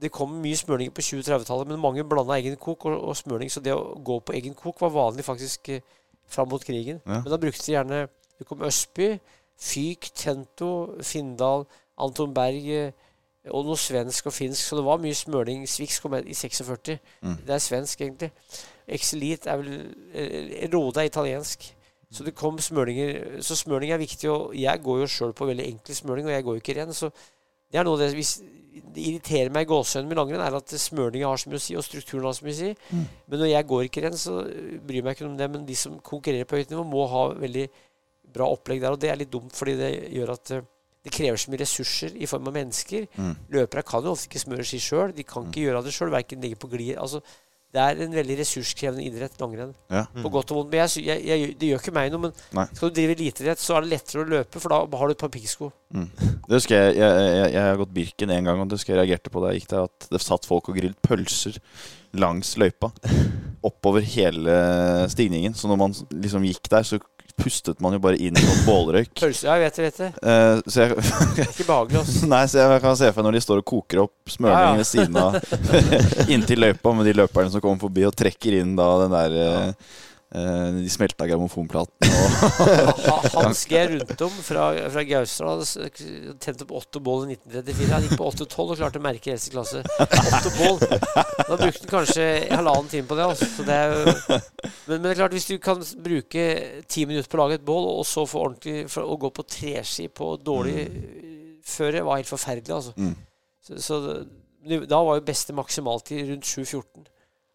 det 0.00 0.12
kom 0.12 0.32
mye 0.40 0.56
smørninger 0.56 0.94
på 0.96 1.04
20-30-tallet, 1.04 1.68
men 1.68 1.80
mange 1.80 2.04
blanda 2.08 2.38
egen 2.38 2.56
kok 2.60 2.86
og, 2.88 2.96
og 3.10 3.16
smørning. 3.18 3.50
Så 3.52 3.60
det 3.64 3.74
å 3.76 3.98
gå 4.04 4.16
på 4.24 4.34
egen 4.38 4.56
kok 4.56 4.80
var 4.80 4.94
vanlig 4.94 5.26
faktisk 5.26 5.68
eh, 5.74 5.84
fram 6.30 6.48
mot 6.48 6.64
krigen. 6.64 7.02
Ja. 7.04 7.20
Men 7.20 7.28
da 7.32 7.40
brukte 7.40 7.66
de 7.66 7.76
gjerne 7.76 8.06
Det 8.40 8.46
kom 8.48 8.62
Østby, 8.64 9.18
Fyk, 9.60 10.06
Tento, 10.16 10.96
Findal, 11.04 11.66
Anton 12.00 12.32
Berg 12.32 12.68
eh, 12.72 13.08
og 13.52 13.66
noe 13.66 13.76
svensk 13.76 14.30
og 14.30 14.32
finsk. 14.32 14.62
Så 14.62 14.78
det 14.78 14.84
var 14.86 15.02
mye 15.02 15.16
smøring. 15.16 15.66
Swix 15.68 16.00
kom 16.00 16.16
i 16.20 16.36
46. 16.36 16.96
Mm. 17.20 17.36
Det 17.46 17.54
er 17.56 17.60
svensk, 17.64 18.00
egentlig. 18.00 18.30
Exelit 18.88 19.46
er 19.46 19.60
vel 19.60 19.74
eh, 20.14 20.64
Rode 20.72 21.02
er 21.02 21.10
italiensk. 21.10 21.68
Så 22.10 22.24
det 22.24 22.34
kom 22.34 22.58
smøringer. 22.58 23.42
Så 23.44 23.56
smøring 23.56 23.92
er 23.92 24.00
viktig. 24.00 24.30
Og 24.30 24.56
jeg 24.56 24.80
går 24.84 25.04
jo 25.04 25.10
sjøl 25.12 25.36
på 25.36 25.48
veldig 25.52 25.68
enkel 25.68 25.96
smøring, 25.96 26.26
og 26.26 26.32
jeg 26.32 26.44
går 26.44 26.56
jo 26.56 26.64
ikke 26.64 26.78
ren. 26.80 26.96
Så 26.96 27.12
det 27.70 27.80
er 27.80 27.86
noe 27.86 28.00
av 28.00 28.06
det 28.06 28.14
hvis 28.16 28.38
det 28.70 29.02
irriterer 29.02 29.50
meg 29.52 29.66
i 29.66 29.70
gåsehudene 29.70 30.10
med 30.10 30.18
langrenn, 30.20 30.42
er 30.44 30.56
at 30.58 30.74
smøringa 30.82 31.30
har 31.30 31.40
så 31.40 31.50
mye 31.50 31.58
å 31.58 31.62
si, 31.64 31.76
og 31.78 31.86
strukturen 31.86 32.26
har 32.28 32.36
så 32.36 32.46
mye 32.46 32.54
å 32.54 32.58
si. 32.60 32.72
Mm. 32.90 33.06
Men 33.26 33.42
når 33.42 33.50
jeg 33.50 33.68
går 33.72 33.86
ikke 33.86 34.02
renn, 34.04 34.18
så 34.18 34.34
bryr 34.86 35.00
jeg 35.00 35.06
meg 35.06 35.16
ikke 35.16 35.26
om 35.28 35.38
det. 35.38 35.48
Men 35.54 35.64
de 35.68 35.78
som 35.78 35.96
konkurrerer 36.06 36.48
på 36.48 36.60
høyt 36.60 36.74
nivå, 36.74 36.84
må 36.86 37.06
ha 37.10 37.24
veldig 37.40 37.66
bra 38.34 38.50
opplegg 38.54 38.82
der. 38.82 38.94
Og 38.94 39.02
det 39.02 39.10
er 39.10 39.18
litt 39.20 39.32
dumt, 39.32 39.54
fordi 39.56 39.76
det 39.80 39.90
gjør 40.14 40.34
at 40.36 40.54
eh, 40.54 40.66
det 41.00 41.14
krever 41.16 41.40
så 41.40 41.52
mye 41.52 41.62
ressurser 41.62 42.16
i 42.20 42.28
form 42.30 42.50
av 42.50 42.56
mennesker. 42.58 43.06
Mm. 43.16 43.32
Løpere 43.56 43.86
kan 43.88 44.04
jo 44.06 44.14
ofte 44.14 44.30
ikke 44.30 44.44
smøre 44.44 44.66
ski 44.68 44.82
sjøl. 44.84 45.14
De 45.16 45.26
kan 45.26 45.48
ikke 45.48 45.64
gjøre 45.64 45.84
det 45.86 45.94
sjøl, 45.96 46.12
verken 46.12 46.44
ligge 46.44 46.60
på 46.60 46.70
glid 46.70 46.98
altså, 47.00 47.22
Det 47.70 47.78
er 47.78 48.00
en 48.02 48.14
veldig 48.14 48.36
ressurskrevende 48.40 49.04
idrett, 49.06 49.36
langrenn. 49.38 49.70
Ja. 49.92 50.02
På 50.10 50.32
godt 50.34 50.50
og 50.50 50.58
vondt. 50.58 50.72
Men 50.72 50.80
jeg, 50.82 51.04
jeg, 51.06 51.22
jeg, 51.28 51.52
det 51.60 51.68
gjør 51.68 51.82
ikke 51.84 51.94
meg 51.94 52.10
noe. 52.10 52.24
Men 52.24 52.32
Nei. 52.58 52.64
skal 52.72 52.90
du 52.90 52.96
drive 52.96 53.14
eliteidrett, 53.14 53.62
så 53.62 53.76
er 53.76 53.84
det 53.84 53.92
lettere 53.92 54.24
å 54.24 54.30
løpe, 54.32 54.62
for 54.62 54.74
da 54.74 54.80
har 54.98 55.10
du 55.10 55.14
et 55.14 55.22
par 55.22 55.30
piggsko. 55.30 55.70
Det 55.94 56.56
husker 56.56 56.74
jeg, 56.74 56.96
jeg, 56.98 57.30
jeg, 57.36 57.52
jeg 57.54 57.62
har 57.68 57.78
gått 57.78 57.94
Birken 57.94 58.34
en 58.34 58.50
gang, 58.50 58.62
og 58.62 58.70
det 58.70 58.80
husker 58.80 58.94
jeg 58.96 59.00
reagerte 59.04 59.30
på 59.30 59.44
da 59.44 59.52
jeg 59.52 59.62
gikk 59.62 59.70
der, 59.74 59.86
at 59.86 60.10
det 60.10 60.22
satt 60.24 60.50
folk 60.50 60.72
og 60.72 60.80
grillet 60.80 60.98
pølser 61.06 61.60
langs 62.18 62.56
løypa. 62.58 62.90
Oppover 63.70 64.02
hele 64.02 64.58
stigningen. 65.12 65.54
Så 65.54 65.70
når 65.70 65.80
man 65.84 65.94
liksom 66.10 66.46
gikk 66.48 66.66
der, 66.72 66.86
så 66.86 66.98
pustet 67.40 67.80
man 67.82 67.96
jo 67.96 68.00
bare 68.04 68.18
inn 68.20 68.36
i 68.36 68.42
sånn 68.44 68.60
bålrøyk. 68.66 69.10
Pølse, 69.20 69.46
ja, 69.48 69.56
jeg 69.58 69.66
vet 69.68 69.78
det, 69.80 69.86
vet 69.88 70.00
det. 70.02 70.10
Eh, 70.32 70.60
så 70.66 70.84
jeg 70.84 71.48
ikke 71.48 71.66
behagelig, 71.68 72.00
altså. 72.02 72.26
Nei, 72.34 72.42
så 72.52 72.60
jeg 72.62 72.84
kan 72.84 73.00
se 73.00 73.10
for 73.10 73.20
meg 73.22 73.28
når 73.30 73.38
de 73.38 73.42
står 73.46 73.62
og 73.62 73.68
koker 73.72 74.04
opp 74.04 74.36
Ja, 74.40 74.60
ja. 74.68 74.76
ved 74.78 74.86
siden 74.88 75.16
av 75.20 75.40
inntil 76.34 76.62
løypa 76.66 76.94
med 76.96 77.08
de 77.10 77.16
løperne 77.22 77.52
som 77.52 77.64
kommer 77.64 77.82
forbi 77.82 78.06
og 78.08 78.14
trekker 78.16 78.60
inn 78.60 78.76
da 78.78 78.88
den 79.04 79.16
der 79.16 79.36
eh, 79.40 79.90
De 80.30 80.86
smelta 80.94 81.26
grammofonplaten 81.26 82.06
og 82.06 82.34
Ha- 83.10 83.30
Hans 83.34 83.64
G. 83.66 83.80
Rundtom 83.90 84.36
fra, 84.46 84.68
fra 84.94 85.02
Gausdal 85.08 85.48
hadde 85.64 86.34
tent 86.44 86.62
opp 86.62 86.70
åtte 86.78 87.00
bål 87.02 87.24
i 87.26 87.34
1934. 87.34 87.88
Han 87.90 88.06
gikk 88.06 88.14
på 88.20 88.28
8-12 88.30 88.60
og 88.62 88.78
klarte 88.78 89.00
å 89.00 89.04
merke 89.08 89.32
eldste 89.34 89.50
klasse. 89.56 89.82
Åtte 89.82 90.52
bål. 90.54 90.78
Da 90.86 91.58
brukte 91.58 91.82
han 91.82 91.90
kanskje 91.96 92.28
halvannen 92.52 92.92
time 92.92 93.10
på 93.10 93.18
det. 93.18 93.26
Altså. 93.26 93.50
Så 93.56 93.66
det 93.66 93.80
jo, 93.90 94.14
men, 94.30 94.94
men 94.94 95.02
det 95.08 95.12
er 95.16 95.20
klart, 95.24 95.34
hvis 95.34 95.50
du 95.50 95.56
kan 95.66 95.82
bruke 96.06 96.46
ti 96.86 97.06
minutter 97.10 97.26
på 97.32 97.40
å 97.40 97.42
lage 97.42 97.58
et 97.58 97.66
bål, 97.66 97.90
og 97.98 98.06
så 98.06 98.22
få 98.30 98.44
ordentlig 98.46 98.86
for 98.94 99.10
å 99.10 99.18
gå 99.26 99.32
på 99.34 99.48
treski 99.58 100.06
på 100.14 100.36
dårlig 100.46 100.84
øh, 100.86 101.54
føre, 101.74 102.06
var 102.06 102.22
helt 102.22 102.30
forferdelig. 102.30 102.76
Altså. 102.78 102.94
Mm. 103.02 103.16
Så, 103.66 103.82
så 103.82 104.00
da 104.86 105.02
var 105.10 105.18
jo 105.18 105.26
beste 105.26 105.58
maksimaltid 105.58 106.28
rundt 106.30 106.46
7.14. 106.54 107.10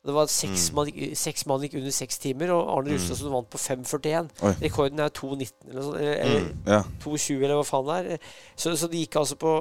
Det 0.05 0.13
var 0.13 0.27
seks, 0.27 0.69
Mm. 0.69 0.75
mann, 0.75 1.61
gikk- 1.63 1.77
under 1.79 1.91
seks 1.91 2.17
timer, 2.21 2.51
og 2.53 2.67
Arne 2.77 2.93
Rustadsen 2.93 3.31
vant 3.31 3.49
på 3.49 3.57
5.41. 3.57 4.29
Rekorden 4.61 4.99
er 4.99 5.09
2.19 5.09 5.69
eller, 5.71 5.81
sånn, 5.81 5.95
eller, 5.97 6.15
eller 6.25 6.39
Mm. 6.41 6.57
Ja. 6.67 6.81
2.20 7.01 7.43
eller 7.43 7.55
hva 7.55 7.65
faen 7.65 7.85
det 8.05 8.11
er. 8.13 8.19
Så, 8.55 8.75
så 8.77 8.87
de 8.91 8.97
gikk 9.05 9.15
altså 9.15 9.35
på 9.35 9.55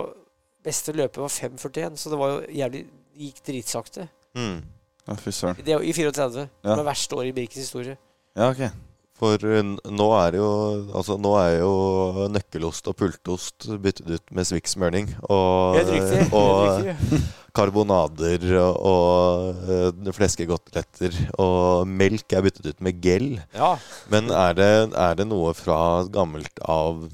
Beste 0.64 0.92
løpet 0.96 1.16
var 1.20 1.28
5.41, 1.28 1.96
så 2.00 2.08
det 2.10 2.18
var 2.18 2.28
jo 2.40 2.46
jævlig 2.48 2.86
Det 3.14 3.20
gikk 3.20 3.42
dritsakte. 3.46 4.08
Mm. 4.34 4.62
ja, 5.08 5.14
fy 5.14 5.30
søren. 5.30 5.56
I 5.60 5.92
34. 5.92 6.48
Det 6.62 6.76
var 6.76 6.84
verste 6.84 7.12
året 7.16 7.28
i 7.28 7.32
Birkens 7.32 7.60
historie. 7.68 7.96
Ja, 8.36 8.48
ok. 8.50 8.70
For 9.14 9.38
uh, 9.46 9.60
nå 9.94 10.08
er 10.18 10.38
jo 10.40 10.48
Altså 10.96 11.16
nå 11.20 11.34
er 11.38 11.60
jo 11.60 12.26
nøkkelost 12.34 12.90
og 12.90 12.96
pultost 12.98 13.68
byttet 13.82 14.10
ut 14.10 14.34
med 14.34 14.48
Swix-smørning. 14.48 15.10
Og. 15.28 15.78
Helt 15.78 16.34
og 16.34 16.90
karbonader 17.56 18.42
og, 18.58 18.80
og 18.90 19.92
uh. 19.94 21.20
Og 21.38 21.86
melk 21.86 22.34
er 22.34 22.42
byttet 22.46 22.72
ut 22.72 22.80
med 22.82 22.98
gel. 23.04 23.28
Ja. 23.54 23.76
Men 24.10 24.32
er 24.34 24.58
det, 24.58 24.72
er 24.90 25.20
det 25.20 25.28
noe 25.30 25.54
fra 25.54 25.78
gammelt 26.10 26.58
av 26.66 27.06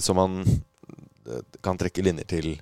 som 0.00 0.16
man 0.16 0.44
eh, 0.46 1.42
kan 1.64 1.76
trekke 1.80 2.04
linjer 2.04 2.28
til 2.28 2.54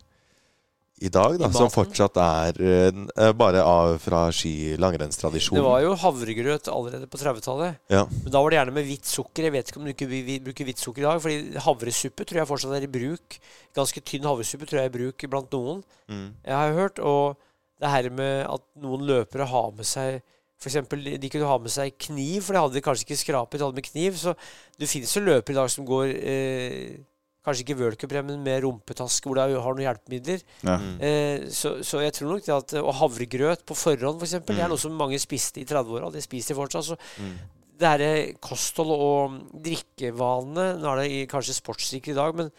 i 1.00 1.08
dag, 1.08 1.38
da, 1.40 1.48
I 1.48 1.56
som 1.56 1.70
fortsatt 1.72 2.18
er 2.20 2.58
uh, 2.60 3.30
bare 3.36 3.62
av 3.64 3.94
fra 4.02 4.26
ski-langrennstradisjon? 4.36 5.56
Det 5.56 5.64
var 5.64 5.80
jo 5.80 5.94
havregrøt 6.02 6.68
allerede 6.68 7.08
på 7.08 7.20
30-tallet. 7.22 7.78
Ja. 7.92 8.02
Men 8.10 8.34
da 8.34 8.42
var 8.42 8.52
det 8.52 8.58
gjerne 8.58 8.74
med 8.76 8.88
hvitt 8.88 9.08
sukker. 9.08 9.46
Jeg 9.48 9.54
vet 9.54 9.72
ikke 9.72 9.80
om 9.80 9.88
du 9.88 9.94
ikke 9.94 10.10
bruker 10.44 10.68
hvitt 10.68 10.82
sukker 10.82 11.04
i 11.04 11.08
dag. 11.08 11.22
Fordi 11.24 11.62
havresuppe 11.64 12.26
tror 12.28 12.42
jeg 12.42 12.50
fortsatt 12.50 12.76
er 12.76 12.84
i 12.84 12.92
bruk. 12.98 13.38
Ganske 13.80 14.04
tynn 14.12 14.28
havresuppe 14.28 14.68
tror 14.68 14.82
jeg 14.82 14.90
er 14.90 14.92
i 14.92 14.98
bruk 14.98 15.28
blant 15.32 15.56
noen. 15.56 15.80
Mm. 16.12 16.26
Jeg 16.44 16.58
har 16.58 16.76
hørt. 16.76 17.00
Og 17.00 17.40
det 17.80 17.94
her 17.94 18.10
med 18.12 18.44
at 18.44 18.66
noen 18.84 19.08
løpere 19.08 19.48
har 19.48 19.72
med 19.76 19.88
seg 19.88 20.20
eksempel, 20.68 21.06
de 21.16 21.28
kunne 21.32 21.48
ha 21.48 21.56
med 21.56 21.72
seg 21.72 21.94
kniv, 21.96 22.42
for 22.44 22.52
de 22.52 22.60
hadde 22.60 22.82
kanskje 22.84 23.06
ikke 23.06 23.22
skrapet, 23.22 23.56
de 23.56 23.64
hadde 23.64 23.78
med 23.78 23.86
kniv. 23.86 24.18
Så 24.20 24.34
det 24.76 24.90
finnes 24.90 25.14
jo 25.16 25.24
løpere 25.24 25.54
i 25.54 25.60
dag 25.62 25.70
som 25.72 25.86
går 25.88 26.12
eh, 26.12 26.98
Kanskje 27.44 27.64
ikke 27.64 27.78
worldcuprenn, 27.80 28.26
men 28.28 28.42
med 28.44 28.62
rumpetaske 28.62 29.24
hvor 29.24 29.38
du 29.40 29.54
har 29.56 29.72
noen 29.74 29.86
hjelpemidler. 29.86 30.42
Ja. 30.62 30.74
Eh, 31.00 31.46
så, 31.48 31.78
så 31.82 32.02
jeg 32.04 32.12
tror 32.12 32.34
nok 32.34 32.44
det 32.44 32.52
at 32.52 32.74
Og 32.82 32.92
havregrøt 32.98 33.62
på 33.64 33.74
forhånd, 33.80 34.20
f.eks. 34.20 34.34
Det 34.44 34.58
er 34.58 34.66
Mm. 34.66 34.74
noe 34.74 34.78
som 34.82 34.92
mange 34.92 35.18
spiste 35.18 35.60
i 35.62 35.64
30-åra. 35.64 36.10
Det 36.12 36.20
spiser 36.22 36.52
de 36.54 36.60
fortsatt. 36.60 36.84
Så 36.84 36.96
Mm. 37.16 37.38
det 37.80 37.88
her 37.88 38.00
eh, 38.04 38.32
kosthold 38.44 38.92
og 38.92 39.38
drikkevanene 39.64 40.66
Nå 40.82 40.92
er 40.92 40.96
det 41.02 41.10
i- 41.10 41.26
kanskje 41.26 41.56
sportsdrikker 41.56 42.12
i 42.12 42.18
dag, 42.20 42.34
men, 42.36 42.50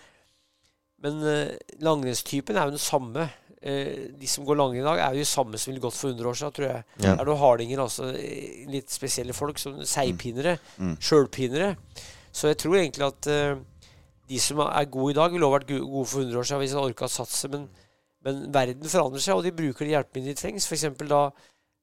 men 1.02 1.22
eh, 1.30 1.56
langrennstypen 1.82 2.58
er 2.58 2.66
jo 2.66 2.76
den 2.78 2.82
samme. 2.82 3.30
Eh, 3.62 4.10
de 4.18 4.26
som 4.28 4.44
går 4.46 4.58
langrenn 4.58 4.82
i 4.82 4.88
dag, 4.90 4.98
er 4.98 5.14
jo 5.14 5.22
de 5.22 5.30
samme 5.30 5.58
som 5.62 5.72
ville 5.72 5.82
gått 5.84 5.94
for 5.94 6.10
100 6.10 6.26
år 6.26 6.34
siden, 6.40 6.54
tror 6.58 6.68
jeg. 6.72 6.84
Ja. 6.98 7.14
Det 7.16 7.20
er 7.22 7.26
noen 7.30 7.38
hardinger, 7.44 7.84
altså. 7.86 8.10
eh, 8.18 8.66
Litt 8.68 8.90
spesielle 8.90 9.34
folk. 9.38 9.60
Som 9.62 9.78
seigpinnere. 9.86 10.58
Mm. 10.80 10.96
Sjølpinnere. 10.98 11.76
Så 12.34 12.48
jeg 12.50 12.58
tror 12.58 12.78
egentlig 12.80 13.06
at 13.06 13.28
eh, 13.28 13.56
de 14.32 14.40
som 14.40 14.62
er 14.64 14.92
gode 14.92 15.14
i 15.14 15.18
dag, 15.20 15.32
ville 15.34 15.48
også 15.48 15.58
vært 15.60 15.72
gode 15.76 16.08
for 16.08 16.24
100 16.24 16.40
år 16.40 16.48
siden 16.48 16.62
hvis 16.64 16.76
de 16.76 16.84
orka 16.86 17.08
å 17.08 17.12
satse. 17.12 17.50
Men, 17.52 17.66
men 18.26 18.44
verden 18.54 18.92
forandrer 18.92 19.24
seg, 19.24 19.38
og 19.38 19.48
de 19.48 19.56
bruker 19.56 19.88
de 19.88 19.96
hjelpemidlene 19.98 20.36
de 20.38 20.40
trengs. 20.40 20.70
Eksempel 20.72 21.12
da, 21.12 21.26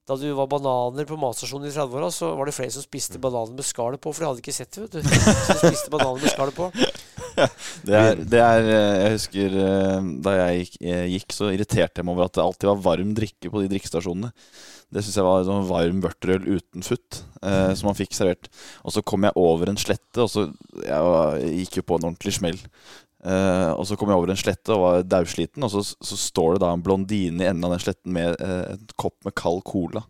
da 0.08 0.16
du 0.16 0.26
var 0.38 0.48
bananer 0.48 1.08
på 1.08 1.18
matstasjonen 1.20 1.68
i 1.68 1.74
30-åra, 1.74 2.08
så 2.14 2.32
var 2.38 2.48
det 2.48 2.56
flere 2.56 2.72
som 2.72 2.86
spiste 2.86 3.20
bananer 3.20 3.58
med 3.58 3.68
skallet 3.68 4.00
på, 4.00 4.14
for 4.14 4.24
de 4.24 4.30
hadde 4.30 4.44
ikke 4.44 4.56
sett 4.56 4.72
det. 4.72 4.86
vet 4.86 4.96
du. 4.96 5.20
Så 5.20 5.58
de 5.58 5.60
spiste 5.66 5.92
bananer 5.92 6.24
med 6.24 6.32
skallet 6.32 6.56
på. 6.58 6.70
Det 7.86 7.94
er, 7.94 8.18
det 8.26 8.38
er 8.42 8.64
eh, 8.66 8.96
Jeg 8.98 9.10
husker 9.14 9.52
eh, 9.62 10.06
da 10.24 10.32
jeg 10.34 10.64
gikk, 10.64 10.72
jeg 10.88 11.10
gikk, 11.12 11.34
så 11.36 11.50
irriterte 11.54 12.00
jeg 12.00 12.08
meg 12.08 12.16
over 12.16 12.26
at 12.26 12.34
det 12.34 12.42
alltid 12.42 12.66
var 12.66 12.80
varm 12.82 13.12
drikke 13.14 13.52
på 13.52 13.62
de 13.62 13.68
drikkestasjonene. 13.70 14.32
Det 14.88 15.02
syns 15.04 15.18
jeg 15.18 15.26
var 15.26 15.42
sånn 15.44 15.66
varm 15.68 15.98
vørterøl 16.00 16.46
uten 16.48 16.84
futt, 16.86 17.22
eh, 17.42 17.74
som 17.76 17.90
man 17.90 17.98
fikk 17.98 18.14
servert. 18.16 18.48
Og 18.82 18.94
så 18.94 19.02
kom 19.04 19.26
jeg 19.26 19.36
over 19.36 19.68
en 19.68 19.80
slette, 19.80 20.22
og 20.24 20.30
så 20.32 20.48
Jeg 20.80 21.02
var, 21.04 21.36
gikk 21.44 21.80
jo 21.80 21.84
på 21.84 21.98
en 21.98 22.08
ordentlig 22.08 22.32
smell. 22.38 22.60
Eh, 23.18 23.70
og 23.74 23.82
så 23.88 23.98
kom 23.98 24.12
jeg 24.12 24.20
over 24.20 24.30
en 24.32 24.38
slette 24.38 24.72
og 24.72 24.84
var 24.84 25.02
daudsliten, 25.02 25.64
og 25.66 25.72
så, 25.74 25.82
så 25.82 26.16
står 26.16 26.56
det 26.56 26.62
da 26.64 26.70
en 26.72 26.84
blondine 26.84 27.42
i 27.42 27.50
enden 27.50 27.66
av 27.66 27.74
den 27.74 27.82
sletten 27.82 28.14
med 28.14 28.38
eh, 28.40 28.76
en 28.76 28.86
kopp 28.96 29.18
med 29.26 29.36
kald 29.36 29.64
cola. 29.68 30.04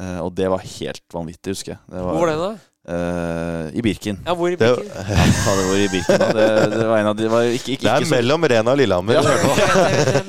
Eh, 0.00 0.18
og 0.20 0.34
det 0.36 0.48
var 0.50 0.64
helt 0.64 1.06
vanvittig, 1.14 1.54
husker 1.54 1.76
jeg. 1.76 1.82
Det 1.88 2.02
var, 2.02 2.16
Hvor 2.16 2.26
var 2.26 2.32
det, 2.32 2.40
da? 2.42 2.69
Eh, 2.88 3.70
I 3.76 3.82
Birken. 3.84 4.20
Ja, 4.26 4.34
hvor 4.34 4.52
i 4.52 4.56
Det, 4.60 4.68
ja, 4.70 5.56
det 5.56 5.66
var 5.68 5.76
i 5.76 5.88
Birken, 5.92 6.22
da. 6.22 6.30
Det, 6.36 6.46
det 6.76 6.86
var 6.88 7.02
en 7.02 7.10
av 7.12 7.18
de 7.18 7.30
var 7.32 7.48
ikke, 7.48 7.74
ikke, 7.76 7.84
det 7.84 7.92
er 7.92 8.04
ikke, 8.04 8.10
så, 8.10 8.14
mellom 8.16 8.46
Rena 8.54 8.74
og 8.74 8.80
Lillehammer. 8.80 9.18
Ja, 9.18 9.22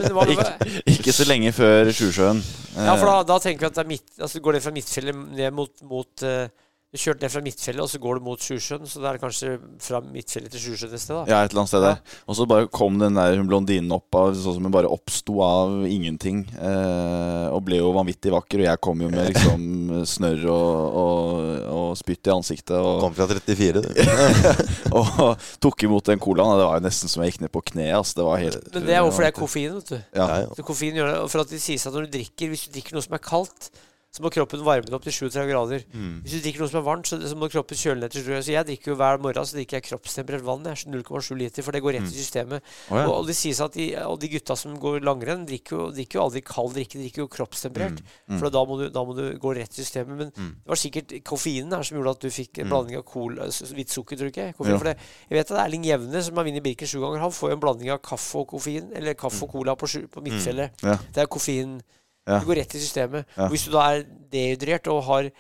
ja, 0.10 0.26
ikke, 0.36 0.74
ikke 0.98 1.16
så 1.16 1.28
lenge 1.30 1.54
før 1.56 1.94
Sjusjøen. 1.96 2.44
Ja, 2.76 2.96
for 2.96 3.08
da, 3.08 3.16
da 3.28 3.40
tenker 3.44 3.66
vi 3.66 3.72
at 3.72 3.78
det 3.80 3.86
er 3.86 3.92
midt, 3.94 4.10
altså 4.20 4.44
går 4.44 4.58
det 4.58 4.66
fra 4.66 4.76
Midtfjellet 4.76 5.24
ned 5.38 5.56
mot, 5.56 5.72
mot 5.88 6.26
eh, 6.28 6.48
Du 6.92 7.00
kjørte 7.00 7.24
ned 7.24 7.32
fra 7.32 7.40
Midtfjellet, 7.40 7.80
og 7.80 7.88
så 7.88 8.00
går 8.04 8.18
du 8.20 8.26
mot 8.26 8.42
Sjusjøen. 8.44 8.84
Så 8.84 9.00
det 9.00 9.08
er 9.08 9.18
kanskje 9.22 9.52
fra 9.80 10.02
Midtfjellet 10.04 10.52
til 10.52 10.60
Sjusjøen 10.60 10.96
et 10.98 11.00
sted, 11.00 11.16
da. 11.16 11.22
Ja, 11.30 11.38
et 11.40 11.54
eller 11.54 11.62
annet 11.62 11.72
sted 11.72 11.86
der. 11.86 12.02
Og 12.28 12.36
så 12.36 12.48
bare 12.52 12.66
kom 12.68 12.98
den 13.00 13.16
der 13.16 13.38
hun 13.40 13.48
blondinen 13.48 13.94
opp 13.96 14.18
av 14.20 14.34
sånn 14.36 14.58
som 14.58 14.66
hun 14.68 14.74
bare 14.76 14.90
oppsto 14.92 15.38
av 15.46 15.86
ingenting. 15.88 16.42
Eh, 16.52 17.46
og 17.48 17.62
ble 17.64 17.80
jo 17.80 17.94
vanvittig 17.96 18.34
vakker. 18.36 18.60
Og 18.60 18.68
jeg 18.68 18.82
kom 18.84 19.06
jo 19.06 19.12
med 19.14 19.30
liksom 19.30 19.64
snørr 20.16 20.44
og, 20.52 20.98
og, 21.04 21.46
og 21.78 21.94
spytt 22.02 22.28
i 22.28 22.34
ansiktet. 22.36 22.76
Og, 22.76 23.00
Kom 23.06 23.16
fra 23.16 23.30
34, 23.32 23.86
du. 23.88 24.02
og 25.00 25.46
tok 25.64 25.86
imot 25.88 26.12
den 26.12 26.20
colaen. 26.20 26.60
Det 26.60 26.66
var 26.68 26.82
jo 26.82 26.88
nesten 26.90 27.14
som 27.14 27.24
jeg 27.24 27.32
gikk 27.32 27.46
ned 27.46 27.54
på 27.56 27.64
kne. 27.72 27.88
Altså. 28.02 28.20
Det 28.20 28.28
var 28.28 28.44
helt 28.44 28.68
Men 28.76 28.90
det 28.90 28.98
er 28.98 29.06
jo 29.06 29.16
fordi 29.16 29.30
det 29.30 29.32
er 29.32 29.40
koffein, 29.40 29.80
vet 29.80 29.94
du. 29.94 29.96
Ja. 30.12 30.28
Ja, 30.28 30.42
ja. 30.44 30.52
Så 30.60 30.68
koffein 30.68 31.00
gjør 31.00 31.14
det, 31.14 31.16
og 31.24 31.32
for 31.32 31.46
at 31.46 31.56
det 31.56 31.62
sies 31.64 31.88
at 31.88 31.96
når 31.96 32.10
du 32.10 32.18
drikker 32.20 32.52
Hvis 32.52 32.68
du 32.68 32.76
drikker 32.76 33.00
noe 33.00 33.08
som 33.08 33.16
er 33.16 33.24
kaldt, 33.24 33.72
så 34.12 34.22
må 34.26 34.30
kroppen 34.30 34.60
varme 34.68 34.84
det 34.84 34.94
opp 34.94 35.06
til 35.08 35.14
37 35.16 35.48
grader. 35.48 35.84
Mm. 35.96 36.18
Hvis 36.26 36.34
du 36.36 36.40
drikker 36.44 36.60
noe 36.60 36.68
som 36.68 36.80
er 36.82 36.84
varmt, 36.84 37.08
så, 37.08 37.16
så 37.24 37.36
må 37.40 37.48
kroppen 37.48 37.78
kjøle 37.80 38.02
ned 38.04 38.12
til 38.12 38.26
37 38.26 38.44
Så 38.44 38.52
jeg 38.52 38.68
drikker 38.68 38.92
jo 38.92 38.96
hver 39.00 39.22
morgen 39.24 39.46
så 39.48 39.56
drikker 39.56 39.78
jeg 39.80 39.86
kroppstemperert 39.88 40.44
vann. 40.44 40.66
Jeg 40.68 40.84
er 40.84 40.92
0,7 41.00 41.38
liter, 41.40 41.64
for 41.64 41.72
det 41.72 41.82
går 41.86 41.96
rett 41.96 42.10
i 42.12 42.18
systemet. 42.18 42.66
Oh, 42.92 42.98
ja. 43.00 43.06
Og, 43.08 43.14
og 43.22 43.30
det 43.30 43.36
sies 43.40 43.62
at 43.64 43.72
de, 43.78 43.86
og 44.04 44.18
de 44.20 44.28
gutta 44.34 44.58
som 44.60 44.76
går 44.84 45.00
langrenn, 45.08 45.46
drikker 45.48 45.78
jo, 45.78 45.86
drikker 45.96 46.20
jo 46.20 46.26
aldri 46.26 46.42
kald 46.44 46.76
drikke, 46.76 46.98
de 47.00 47.06
drikker 47.08 47.24
jo 47.24 47.30
kroppstemperert. 47.38 48.04
Mm. 48.28 48.42
For 48.42 48.52
da 48.52 48.66
må, 48.68 48.78
du, 48.82 48.86
da 48.92 49.06
må 49.08 49.16
du 49.16 49.24
gå 49.40 49.54
rett 49.56 49.72
i 49.80 49.82
systemet. 49.86 50.18
Men 50.26 50.34
Mm. 50.42 50.52
det 50.64 50.70
var 50.74 50.80
sikkert 50.84 51.16
koffeinen 51.28 51.72
her 51.78 51.84
som 51.88 51.98
gjorde 51.98 52.12
at 52.18 52.22
du 52.28 52.30
fikk 52.32 52.60
en 52.60 52.68
Mm. 52.68 52.70
blanding 52.76 52.98
av 53.00 53.06
cola, 53.08 53.48
hvitt 53.48 53.90
sukker, 53.96 54.20
tror 54.20 54.28
ikke? 54.34 54.50
Koffein, 54.58 54.74
Ja. 54.76 54.78
for 54.84 54.92
det, 54.92 54.98
jeg 55.30 55.38
vet 55.40 55.52
at 55.56 55.64
Erling 55.66 55.84
Jevne, 55.88 56.22
som 56.24 56.36
har 56.36 56.44
vunnet 56.46 56.64
Birken 56.64 56.88
sju 56.88 57.00
ganger, 57.00 57.20
han 57.24 57.32
får 57.32 57.50
jo 57.50 57.56
en 57.56 57.64
blanding 57.64 57.90
av 57.96 58.00
kaffe 58.04 58.36
og 58.44 58.48
koffein, 58.52 58.92
eller 58.96 59.14
kaffe 59.16 59.44
og 59.48 59.52
cola 59.56 59.76
på, 59.76 59.88
på 60.12 60.22
Midtfjellet. 60.28 60.72
Ja. 60.84 60.98
Det 61.16 61.24
er 61.24 61.28
koffein. 61.32 61.80
Ja. 62.28 62.40
Det 62.40 62.48
går 62.50 62.60
rett 62.62 62.76
i 62.78 62.82
systemet. 62.82 63.26
Ja. 63.36 63.48
Og 63.48 63.56
Hvis 63.56 63.66
du 63.66 63.72
da 63.74 63.88
er 63.96 64.04
dehydrert 64.32 64.90
og 64.94 65.02
har 65.08 65.32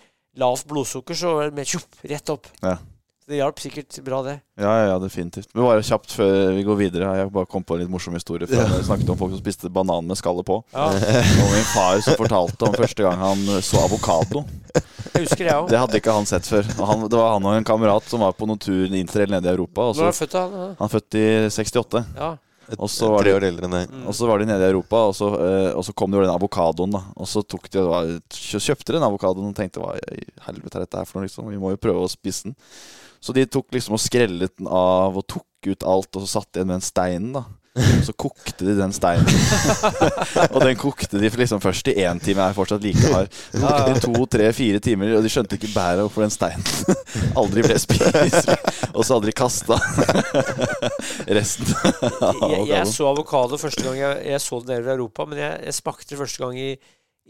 lavt 0.41 0.65
blodsukker, 0.69 1.17
så 1.17 1.36
er 1.41 1.51
det 1.51 1.59
mer 1.59 1.69
tjopp, 1.69 1.99
rett 2.07 2.34
opp. 2.34 2.49
Ja. 2.63 2.77
Så 3.21 3.29
Det 3.29 3.38
hjalp 3.38 3.59
sikkert 3.61 3.97
bra, 4.01 4.23
det. 4.25 4.34
Ja, 4.57 4.71
ja, 4.89 4.95
definitivt. 4.97 5.51
Men 5.53 5.67
bare 5.67 5.84
kjapt 5.86 6.15
før 6.17 6.55
vi 6.55 6.63
går 6.65 6.79
videre. 6.79 7.11
Jeg 7.19 7.29
bare 7.36 7.45
kom 7.45 7.61
på 7.63 7.75
en 7.77 7.84
litt 7.84 7.91
morsom 7.93 8.15
historie. 8.17 8.49
Vi 8.49 8.57
ja. 8.57 8.65
snakket 8.82 9.11
om 9.13 9.19
folk 9.19 9.36
som 9.36 9.43
spiste 9.43 9.69
banan 9.69 10.07
med 10.09 10.17
skallet 10.17 10.47
på. 10.47 10.57
Ja, 10.73 10.88
Og 10.89 11.53
min 11.53 11.67
far 11.69 12.01
som 12.01 12.17
fortalte 12.17 12.65
om 12.65 12.73
første 12.73 13.05
gang 13.05 13.21
han 13.21 13.45
så 13.61 13.84
avokado. 13.86 14.41
jeg 14.73 15.27
husker 15.27 15.51
det 15.69 15.77
hadde 15.84 16.01
ikke 16.01 16.15
han 16.15 16.25
sett 16.25 16.49
før. 16.49 16.65
Han, 16.82 17.05
det 17.11 17.19
var 17.19 17.36
han 17.36 17.45
og 17.45 17.59
en 17.59 17.67
kamerat 17.67 18.09
som 18.09 18.25
var 18.25 18.34
på 18.34 18.49
noen 18.49 18.61
tur 18.61 18.89
interrail 18.89 19.29
nede 19.36 19.51
i 19.51 19.53
Europa. 19.53 19.91
Og 19.91 19.99
Når 19.99 20.07
er 20.07 20.09
han 20.09 20.17
født, 20.23 20.34
da? 20.39 20.69
han 20.79 20.88
er 20.89 20.95
født 20.95 21.19
i 21.21 21.25
68. 21.61 22.03
Ja. 22.17 22.32
Og 22.80 22.89
så 22.89 23.09
var. 23.11 23.24
Mm. 23.91 24.05
var 24.30 24.39
de 24.39 24.45
nede 24.45 24.63
i 24.65 24.69
Europa, 24.72 24.95
og 25.09 25.15
så, 25.15 25.28
eh, 25.39 25.72
og 25.76 25.84
så 25.86 25.93
kom 25.93 26.11
det 26.11 26.19
jo 26.19 26.26
den 26.26 26.34
avokadoen. 26.36 26.91
da 26.91 27.03
Og 27.17 27.28
så 27.28 27.43
tok 27.47 27.69
de, 27.69 27.80
kjø- 28.32 28.63
kjøpte 28.67 28.93
den 28.93 29.03
avokadoen 29.03 29.49
og 29.51 29.55
tenkte 29.55 29.80
hva 29.84 29.95
i 29.97 30.26
helvete 30.47 30.76
er 30.78 30.86
dette 30.86 30.97
her 30.97 31.05
for 31.05 31.19
noe? 31.19 31.28
liksom 31.28 31.49
Vi 31.49 31.57
må 31.61 31.72
jo 31.72 31.78
prøve 31.78 32.03
å 32.05 32.09
spise 32.11 32.43
den. 32.49 32.55
Så 33.22 33.34
de 33.34 33.45
tok 33.45 33.67
liksom 33.72 33.93
og 33.93 33.99
skrellet 34.01 34.55
den 34.57 34.67
av 34.67 35.15
og 35.17 35.28
tok 35.28 35.45
ut 35.67 35.84
alt, 35.84 36.15
og 36.15 36.24
så 36.26 36.39
satte 36.41 36.57
igjen 36.57 36.67
med 36.67 36.80
den 36.80 36.88
steinen. 36.88 37.34
da 37.34 37.43
Og 37.72 38.03
så 38.07 38.13
kokte 38.19 38.65
de 38.67 38.74
den 38.76 38.91
steinen. 38.91 39.28
og 40.53 40.59
den 40.65 40.76
kokte 40.80 41.19
de 41.22 41.30
liksom 41.39 41.61
først 41.63 41.88
i 41.88 41.95
én 42.03 42.19
time, 42.19 42.43
er 42.43 42.55
fortsatt 42.55 42.84
like 42.84 42.99
hard. 43.13 43.32
Den 43.53 43.63
kokte 43.63 43.93
de 43.93 44.01
to, 44.03 44.26
tre, 44.36 44.49
fire 44.55 44.82
timer, 44.84 45.13
og 45.15 45.24
de 45.24 45.32
skjønte 45.32 45.55
ikke 45.55 45.72
bæret 45.72 46.03
hvorfor 46.03 46.26
den 46.26 46.34
steinen 46.34 46.65
aldri 47.39 47.63
ble 47.63 47.78
spist. 47.80 48.49
Og 48.91 49.05
så 49.07 49.15
hadde 49.15 49.30
de 49.30 49.36
kasta 49.36 49.78
resten 51.32 51.69
Jeg, 51.72 52.65
jeg 52.67 52.88
så 52.91 53.07
avokado 53.07 53.59
første 53.61 53.86
gang 53.86 53.99
jeg, 54.01 54.17
jeg 54.34 54.43
så 54.43 54.59
den 54.65 54.74
i 54.76 54.91
Europa, 54.91 55.26
men 55.30 55.39
jeg, 55.39 55.61
jeg 55.69 55.78
smakte 55.78 56.11
det 56.11 56.19
første 56.19 56.43
gang 56.43 56.59
i, 56.59 56.74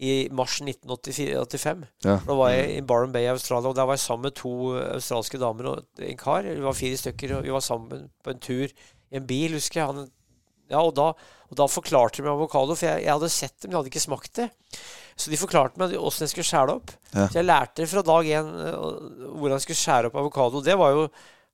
i 0.02 0.16
mars 0.34 0.56
1985. 0.64 1.84
Ja. 2.08 2.16
Da 2.26 2.38
var 2.40 2.56
jeg 2.56 2.80
i 2.80 2.82
Barron 2.82 3.14
Bay 3.14 3.28
i 3.28 3.30
Australia, 3.36 3.70
og 3.70 3.78
der 3.78 3.86
var 3.86 4.00
jeg 4.00 4.08
sammen 4.08 4.26
med 4.26 4.40
to 4.42 4.56
australske 4.80 5.38
damer 5.42 5.70
og 5.76 6.02
en 6.02 6.18
kar. 6.18 6.50
Vi 6.50 6.66
var 6.66 6.78
fire 6.78 6.98
stykker, 6.98 7.36
og 7.38 7.46
vi 7.46 7.54
var 7.54 7.62
sammen 7.66 8.10
på 8.26 8.34
en 8.34 8.42
tur 8.42 8.66
i 8.66 9.20
en 9.20 9.30
bil, 9.30 9.54
husker 9.60 9.84
jeg. 9.84 9.92
Han, 9.92 10.10
ja, 10.72 10.82
og 10.82 10.96
da, 10.98 11.12
og 11.52 11.60
da 11.60 11.68
forklarte 11.70 12.20
de 12.20 12.26
meg 12.26 12.34
avokado, 12.34 12.76
for 12.78 12.88
jeg, 12.88 13.04
jeg 13.06 13.14
hadde 13.14 13.32
sett 13.32 13.58
det, 13.58 13.68
men 13.68 13.76
jeg 13.76 13.82
hadde 13.82 13.92
ikke 13.94 14.04
smakt 14.06 14.40
det. 14.40 14.48
Så 15.20 15.30
de 15.32 15.40
forklarte 15.40 15.82
meg 15.82 15.94
åssen 16.00 16.26
jeg 16.26 16.34
skulle 16.34 16.48
skjære 16.48 16.78
opp. 16.80 16.96
Ja. 17.12 17.28
Så 17.28 17.42
jeg 17.42 17.48
lærte 17.48 17.88
fra 17.92 18.04
dag 18.08 18.32
én 18.32 18.50
eh, 18.66 18.80
hvordan 19.36 19.58
jeg 19.58 19.66
skulle 19.68 19.82
skjære 19.84 20.10
opp 20.10 20.18
avokado. 20.24 20.64
Det 20.66 20.78
var 20.80 20.96
jo 20.96 21.06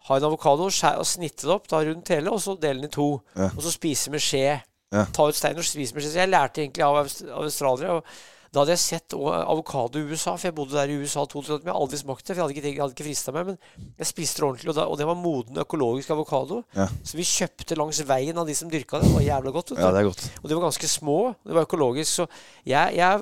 ha 0.08 0.18
en 0.18 0.28
avokado, 0.30 0.70
skjære, 0.72 1.02
og 1.02 1.10
snitte 1.10 1.48
det 1.48 1.54
opp 1.58 1.68
da 1.72 1.82
rundt 1.84 2.14
hele, 2.14 2.32
og 2.32 2.40
så 2.44 2.56
dele 2.56 2.84
den 2.84 2.92
i 2.92 2.94
to. 2.94 3.10
Ja. 3.36 3.50
Og 3.52 3.62
så 3.66 3.74
spise 3.74 4.14
med 4.14 4.24
skje. 4.24 4.60
Ja. 4.94 5.04
Ta 5.12 5.28
ut 5.28 5.36
stein 5.36 5.58
og 5.60 5.68
spise 5.68 5.98
med 5.98 6.06
skje. 6.06 6.14
Så 6.14 6.22
jeg 6.22 6.32
lærte 6.32 6.64
egentlig 6.64 6.86
av 6.86 7.02
av 7.02 7.44
australiere. 7.44 7.98
Og 8.00 8.37
da 8.58 8.64
hadde 8.66 8.74
jeg 8.74 8.82
sett 8.82 9.14
avokado 9.14 10.02
i 10.02 10.08
USA, 10.10 10.34
for 10.36 10.48
jeg 10.50 10.56
bodde 10.58 10.74
der 10.76 10.90
i 10.90 10.98
USA 10.98 11.24
to 11.30 11.40
år, 11.40 11.46
jeg 11.52 11.60
hadde 11.62 11.76
aldri 11.78 12.00
smakt 12.02 12.26
det. 12.26 12.34
For 12.34 12.42
jeg 12.42 12.44
hadde 12.48 12.56
ikke, 12.58 12.72
jeg 12.74 12.82
hadde 12.82 12.96
ikke 12.98 13.06
frista 13.08 13.34
meg, 13.36 13.52
men 13.54 13.58
jeg 14.02 14.10
spiste 14.10 14.42
det 14.42 14.48
ordentlig, 14.50 14.72
og, 14.74 14.78
da, 14.80 14.86
og 14.90 14.98
det 15.00 15.08
var 15.08 15.20
moden 15.22 15.62
økologisk 15.64 16.12
avokado. 16.18 16.64
Ja. 16.76 16.88
Så 17.06 17.20
vi 17.20 17.26
kjøpte 17.30 17.78
langs 17.78 18.02
veien 18.10 18.38
av 18.42 18.50
de 18.50 18.56
som 18.58 18.70
dyrka 18.74 19.00
det. 19.00 19.08
Det 19.12 19.16
var 19.20 19.26
jævla 19.30 19.54
godt. 19.56 19.76
Ja, 19.78 19.92
det 19.94 20.02
er 20.04 20.10
godt. 20.10 20.26
Og 20.44 20.50
de 20.50 20.58
var 20.58 20.66
ganske 20.68 20.90
små. 20.92 21.18
Det 21.46 21.54
var 21.60 21.68
økologisk. 21.70 22.12
Så 22.24 22.28
jeg, 22.66 22.98
jeg 22.98 23.20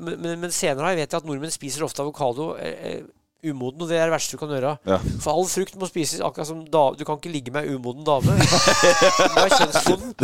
men, 0.00 0.18
men- 0.20 0.40
men 0.44 0.50
senere 0.50 0.84
har 0.88 0.96
jeg 0.96 1.04
vet 1.04 1.12
jeg 1.14 1.22
at 1.22 1.28
nordmenn 1.30 1.54
spiser 1.54 1.84
ofte 1.86 2.02
avokado 2.02 2.56
eh, 2.58 2.74
eh, 2.98 3.04
umoden, 3.50 3.82
og 3.84 3.90
det 3.90 3.98
er 3.98 4.08
det 4.08 4.14
verste 4.14 4.36
du 4.36 4.40
kan 4.40 4.52
gjøre. 4.54 4.72
Ja. 4.88 4.98
For 5.22 5.32
all 5.34 5.46
frukt 5.50 5.76
må 5.80 5.88
spises 5.88 6.22
akkurat 6.24 6.48
som 6.48 6.62
da, 6.70 6.84
Du 6.98 7.04
kan 7.06 7.18
ikke 7.18 7.32
ligge 7.32 7.52
med 7.54 7.68
ei 7.68 7.76
umoden 7.76 8.04
dame. 8.06 8.34
Du 9.34 9.40
er 9.40 9.52
kjønnsmoden. 9.52 10.14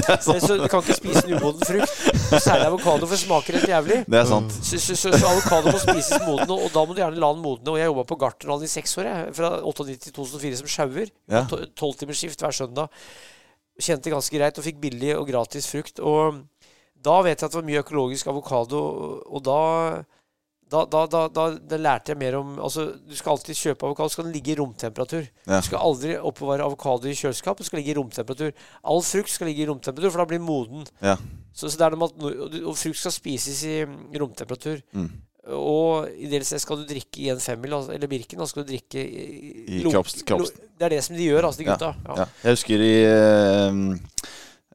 Så 0.40 0.56
du 0.60 0.66
kan 0.70 0.84
ikke 0.84 0.96
spise 0.98 1.24
en 1.26 1.36
umoden 1.38 1.66
frukt. 1.66 1.96
Særlig 2.42 2.68
avokado, 2.68 3.06
for 3.06 3.14
det 3.14 3.20
smaker 3.24 3.58
helt 3.58 3.72
jævlig. 3.72 3.98
Det 4.06 4.20
er 4.20 4.28
sant. 4.30 4.54
Så, 4.60 4.78
så, 4.78 4.96
så, 4.96 5.12
så 5.14 5.32
avokado 5.32 5.72
må 5.74 5.80
spises 5.82 6.22
moden, 6.26 6.54
og, 6.56 6.68
da 6.74 6.84
må 6.84 6.96
du 6.96 7.02
gjerne 7.02 7.20
la 7.22 7.32
den 7.34 7.42
modne. 7.44 7.74
Og 7.74 7.80
jeg 7.80 7.90
jobba 7.90 8.06
på 8.10 8.20
Gartnerhallen 8.20 8.68
i 8.68 8.72
seks 8.72 8.96
år, 9.00 9.10
jeg, 9.10 9.34
fra 9.40 9.52
98 9.72 10.06
til 10.06 10.16
2004 10.20 10.62
som 10.62 10.72
sjauer. 10.76 11.12
Ja. 11.30 11.44
Tolvtimersskift 11.80 12.44
hver 12.44 12.56
søndag. 12.56 13.02
Kjente 13.80 14.12
ganske 14.12 14.36
greit 14.36 14.60
og 14.60 14.66
fikk 14.66 14.80
billig 14.82 15.14
og 15.16 15.28
gratis 15.30 15.68
frukt. 15.70 16.00
Og 16.04 16.42
da 17.00 17.20
vet 17.24 17.38
jeg 17.38 17.48
at 17.48 17.52
det 17.52 17.60
var 17.60 17.68
mye 17.68 17.82
økologisk 17.82 18.28
avokado, 18.30 18.80
og 19.24 19.44
da 19.46 19.60
da, 20.70 20.84
da, 20.86 21.00
da, 21.10 21.22
da, 21.58 21.78
lærte 21.80 22.12
jeg 22.12 22.20
mer 22.20 22.36
om 22.38 22.52
Altså, 22.62 22.84
Du 23.02 23.16
skal 23.18 23.34
alltid 23.34 23.58
kjøpe 23.58 23.88
avokado, 23.88 24.10
så 24.10 24.18
skal 24.18 24.28
den 24.28 24.36
ligge 24.36 24.52
i 24.52 24.58
romtemperatur. 24.60 25.24
Ja. 25.46 25.58
Du 25.58 25.66
skal 25.66 25.82
aldri 25.82 26.14
oppbevare 26.16 26.66
avokado 26.66 27.10
i 27.10 27.16
kjøleskap, 27.18 27.58
den 27.58 27.66
skal 27.66 27.80
ligge 27.80 27.94
i 27.94 27.98
romtemperatur. 27.98 28.52
All 28.92 29.02
frukt 29.06 29.32
skal 29.34 29.50
ligge 29.50 29.64
i 29.64 29.70
romtemperatur, 29.70 30.12
for 30.12 30.22
da 30.22 30.28
blir 30.30 30.38
den 30.38 30.46
moden. 30.46 30.86
Ja. 31.02 31.16
Så, 31.52 31.72
så 31.72 31.88
at, 31.90 32.22
og 32.22 32.78
frukt 32.78 33.00
skal 33.00 33.14
spises 33.16 33.64
i 33.66 33.80
mm, 33.88 33.98
romtemperatur. 34.22 34.84
Mm. 34.94 35.10
og 35.56 36.10
ideelt 36.20 36.46
sett 36.46 36.62
skal 36.62 36.82
du 36.82 36.84
drikke 36.86 37.24
i 37.24 37.30
en 37.32 37.40
femmil, 37.42 37.72
altså, 37.74 37.94
eller 37.96 38.10
Birken, 38.12 38.38
da 38.38 38.46
skal 38.46 38.62
du 38.62 38.70
drikke 38.70 39.02
i, 39.02 39.24
I 39.80 39.82
kropps- 39.86 40.20
kropps- 40.28 40.52
Det 40.78 40.86
er 40.86 40.94
det 40.94 41.02
som 41.04 41.16
de 41.16 41.26
gjør, 41.26 41.48
altså, 41.48 41.62
de 41.64 41.66
gutta. 41.66 41.94
Ja. 42.06 42.26
Jeg 42.44 42.54
husker 42.58 42.84
i 42.84 42.94
eh, 43.08 43.80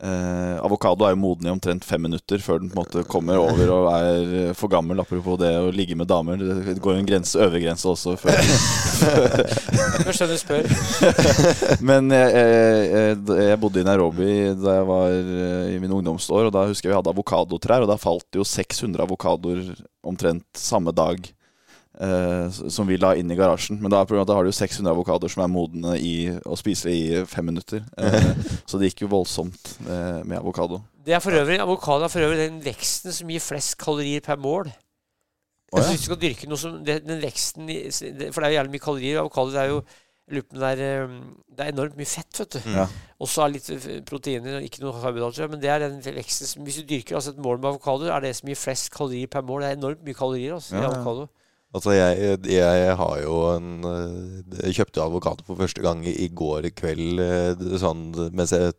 eh, 0.02 0.58
Avokado 0.66 1.06
er 1.06 1.14
jo 1.14 1.20
moden 1.22 1.48
i 1.48 1.52
omtrent 1.54 1.86
fem 1.88 2.02
minutter 2.04 2.42
før 2.44 2.60
den 2.62 2.72
på 2.72 2.78
en 2.78 2.82
måte 2.82 3.04
kommer 3.10 3.40
over 3.40 3.72
og 3.74 3.88
er 3.94 4.34
eh, 4.40 4.54
for 4.58 4.72
gammel. 4.72 5.00
Apropos 5.04 5.40
det 5.42 5.52
å 5.60 5.72
ligge 5.74 5.98
med 5.98 6.10
damer. 6.12 6.42
Det 6.42 6.78
går 6.84 6.98
jo 6.98 7.04
en 7.04 7.10
grense, 7.10 7.40
øvre 7.42 7.62
grense 7.64 7.88
også. 7.92 8.16
Før. 8.20 8.36
Jeg 10.06 10.18
skjønner 10.18 10.34
du 10.36 10.42
spør. 10.42 10.70
Men 11.90 12.12
jeg, 12.14 12.34
jeg, 12.36 13.16
jeg, 13.40 13.60
bodde 13.60 13.82
i 13.82 13.86
Nairobi 13.88 14.28
da 14.60 14.76
jeg 14.78 14.86
var 14.88 15.14
eh, 15.14 15.72
i 15.74 15.80
mine 15.82 15.98
ungdomsår. 15.98 16.50
Og 16.50 16.54
da 16.56 16.68
husker 16.70 16.90
jeg 16.90 16.94
vi 16.94 17.00
hadde 17.00 17.12
avokadotrær, 17.12 17.86
og 17.86 17.90
da 17.90 17.98
falt 18.00 18.28
det 18.30 18.42
jo 18.42 18.48
600 18.48 19.04
avokadoer 19.06 19.74
omtrent 20.06 20.46
samme 20.60 20.94
dag. 20.96 21.26
Eh, 22.00 22.48
som 22.52 22.88
vi 22.88 22.98
la 23.02 23.14
inn 23.16 23.32
i 23.32 23.38
garasjen. 23.38 23.80
Men 23.82 23.92
da, 23.94 24.04
da 24.06 24.38
har 24.38 24.48
du 24.48 24.52
600 24.56 24.92
avokadoer 24.92 25.32
som 25.32 25.44
er 25.46 25.52
modne 25.52 25.96
i 26.00 26.16
å 26.46 26.58
spise 26.60 26.92
i 26.92 27.24
fem 27.30 27.48
minutter. 27.52 27.84
Uh, 27.98 28.32
så 28.70 28.80
det 28.82 28.92
gikk 28.92 29.06
jo 29.06 29.12
voldsomt 29.14 29.76
uh, 29.88 30.22
med 30.24 30.38
avokado. 30.40 30.82
Det 31.06 31.14
er 31.14 31.22
for 31.22 31.38
øvrig, 31.38 31.60
Avokado 31.62 32.08
er 32.08 32.10
for 32.14 32.26
øvrig 32.26 32.40
den 32.42 32.64
veksten 32.66 33.14
som 33.14 33.30
gir 33.30 33.44
flest 33.44 33.76
kalorier 33.78 34.24
per 34.26 34.40
mål. 34.42 34.72
Oh, 35.74 35.82
ja. 35.82 35.92
Hvis 35.92 36.06
du 36.06 36.10
skal 36.10 36.22
dyrke 36.22 36.48
noe 36.50 36.58
som 36.62 36.80
det, 36.86 37.02
Den 37.06 37.22
veksten 37.22 37.70
i- 37.70 37.90
det- 37.90 38.32
For 38.34 38.42
det 38.42 38.48
er 38.48 38.52
jo 38.54 38.58
jævlig 38.60 38.74
mye 38.74 38.86
kalorier. 38.86 39.20
Avokado 39.22 39.52
det 39.52 39.62
er 39.62 39.72
jo 39.74 39.84
det, 40.26 40.42
er, 40.58 41.08
det 41.54 41.62
er 41.62 41.70
enormt 41.70 41.98
mye 42.00 42.10
fett, 42.10 42.34
vet 42.40 42.56
du. 42.58 42.70
Ja. 42.74 42.88
Og 43.22 43.30
så 43.30 43.44
er 43.44 43.52
litt 43.54 43.68
proteiner 44.10 44.58
og 44.58 44.64
ikke 44.66 44.82
noe 44.82 44.96
karbohydrater. 44.98 45.50
Men 45.52 45.62
det 45.62 45.70
er 45.70 45.84
den 45.84 46.00
veksten 46.02 46.50
som 46.50 46.64
Hvis 46.66 46.80
du 46.82 46.88
dyrker 46.90 47.20
altså 47.20 47.36
et 47.36 47.42
mål 47.46 47.60
med 47.60 47.70
avokado, 47.76 48.10
er 48.10 48.26
det 48.26 48.34
som 48.40 48.50
gir 48.50 48.58
flest 48.58 48.90
kalorier 48.96 49.30
per 49.30 49.46
mål. 49.46 49.62
Det 49.62 49.70
er 49.70 49.78
enormt 49.78 50.06
mye 50.08 50.18
kalorier 50.18 50.56
altså, 50.58 50.76
Ja, 50.76 50.82
i 50.82 50.90
avokado. 50.90 51.28
Altså, 51.76 51.92
jeg, 51.98 52.40
jeg 52.56 52.96
har 53.02 53.18
jo 53.26 53.36
en 53.52 53.70
eh, 53.90 54.64
Jeg 54.64 54.78
kjøpte 54.80 55.04
avokado 55.04 55.44
for 55.48 55.60
første 55.60 55.84
gang 55.84 56.02
i 56.08 56.30
går 56.32 56.70
kveld 56.78 57.20
eh, 57.20 57.70
sånn 57.82 58.08
mens 58.32 58.54
jeg 58.56 58.72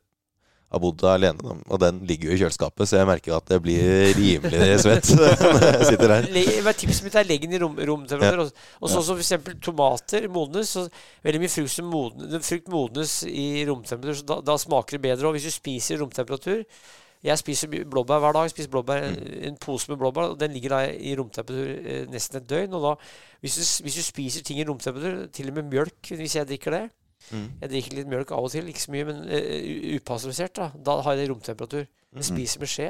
har 0.74 0.80
bodd 0.82 1.05
alene. 1.07 1.53
Og 1.70 1.78
den 1.78 2.01
ligger 2.09 2.32
jo 2.32 2.34
i 2.34 2.40
kjøleskapet, 2.40 2.88
så 2.90 2.99
jeg 2.99 3.07
merker 3.07 3.36
at 3.36 3.53
jeg 3.55 3.62
blir 3.62 4.09
rimelig 4.18 4.78
svett 4.82 5.12
når 5.44 5.62
jeg 5.68 5.86
sitter. 5.92 6.14
Le- 6.34 6.74
Tipset 6.76 7.07
mitt 7.07 7.18
er 7.20 7.28
legg 7.28 7.44
den 7.47 7.55
i 7.55 7.61
rom, 7.62 7.76
romtemperatur. 7.92 8.42
Og, 8.49 8.64
og 8.82 8.90
sånn 8.90 9.05
som 9.07 9.14
for 9.14 9.22
eksempel 9.22 9.55
tomater 9.62 10.26
modnes. 10.32 10.72
Så 10.74 10.86
veldig 11.24 11.42
mye 11.44 11.53
frukt, 11.55 11.74
som 11.76 11.92
modne, 11.92 12.42
frukt 12.44 12.72
modnes 12.74 13.14
i 13.30 13.47
romtemperatur, 13.68 14.18
så 14.24 14.26
da, 14.32 14.40
da 14.51 14.59
smaker 14.59 14.99
det 14.99 15.05
bedre. 15.07 15.28
Og 15.30 15.38
hvis 15.38 15.47
du 15.47 15.55
spiser 15.55 15.94
i 15.97 16.01
romtemperatur 16.03 16.64
Jeg 17.27 17.39
spiser 17.41 17.72
blåbær 17.91 18.20
hver 18.22 18.33
dag. 18.37 18.51
Spiser 18.53 18.70
blåbær, 18.70 19.03
En 19.51 19.57
pose 19.61 19.91
med 19.91 19.99
blåbær, 19.99 20.33
og 20.35 20.39
den 20.41 20.53
ligger 20.55 20.77
da 20.77 20.81
i 20.95 21.16
romtemperatur 21.18 21.72
eh, 21.83 22.05
nesten 22.12 22.39
et 22.41 22.47
døgn. 22.51 22.74
Og 22.79 22.85
da, 22.87 22.93
hvis 23.43 23.57
du, 23.59 23.64
hvis 23.87 23.99
du 23.99 24.03
spiser 24.07 24.45
ting 24.47 24.61
i 24.62 24.66
romtemperatur, 24.68 25.27
til 25.35 25.51
og 25.51 25.59
med 25.59 25.68
mjølk, 25.72 26.12
hvis 26.14 26.37
jeg 26.39 26.47
drikker 26.53 26.70
det 26.81 26.87
Mm. 27.33 27.47
Jeg 27.62 27.70
drikker 27.72 27.95
litt 27.97 28.07
mjølk 28.12 28.31
av 28.37 28.45
og 28.45 28.51
til, 28.53 28.66
ikke 28.70 28.81
så 28.85 28.91
mye, 28.93 29.05
men 29.09 29.16
uh, 29.27 29.95
upasteurisert. 29.97 30.53
Da 30.61 30.66
Da 30.87 30.95
har 31.03 31.14
jeg 31.16 31.22
det 31.22 31.24
i 31.27 31.31
romtemperatur. 31.33 31.87
Jeg 32.14 32.24
spiser 32.29 32.61
med 32.62 32.68
skje. 32.70 32.89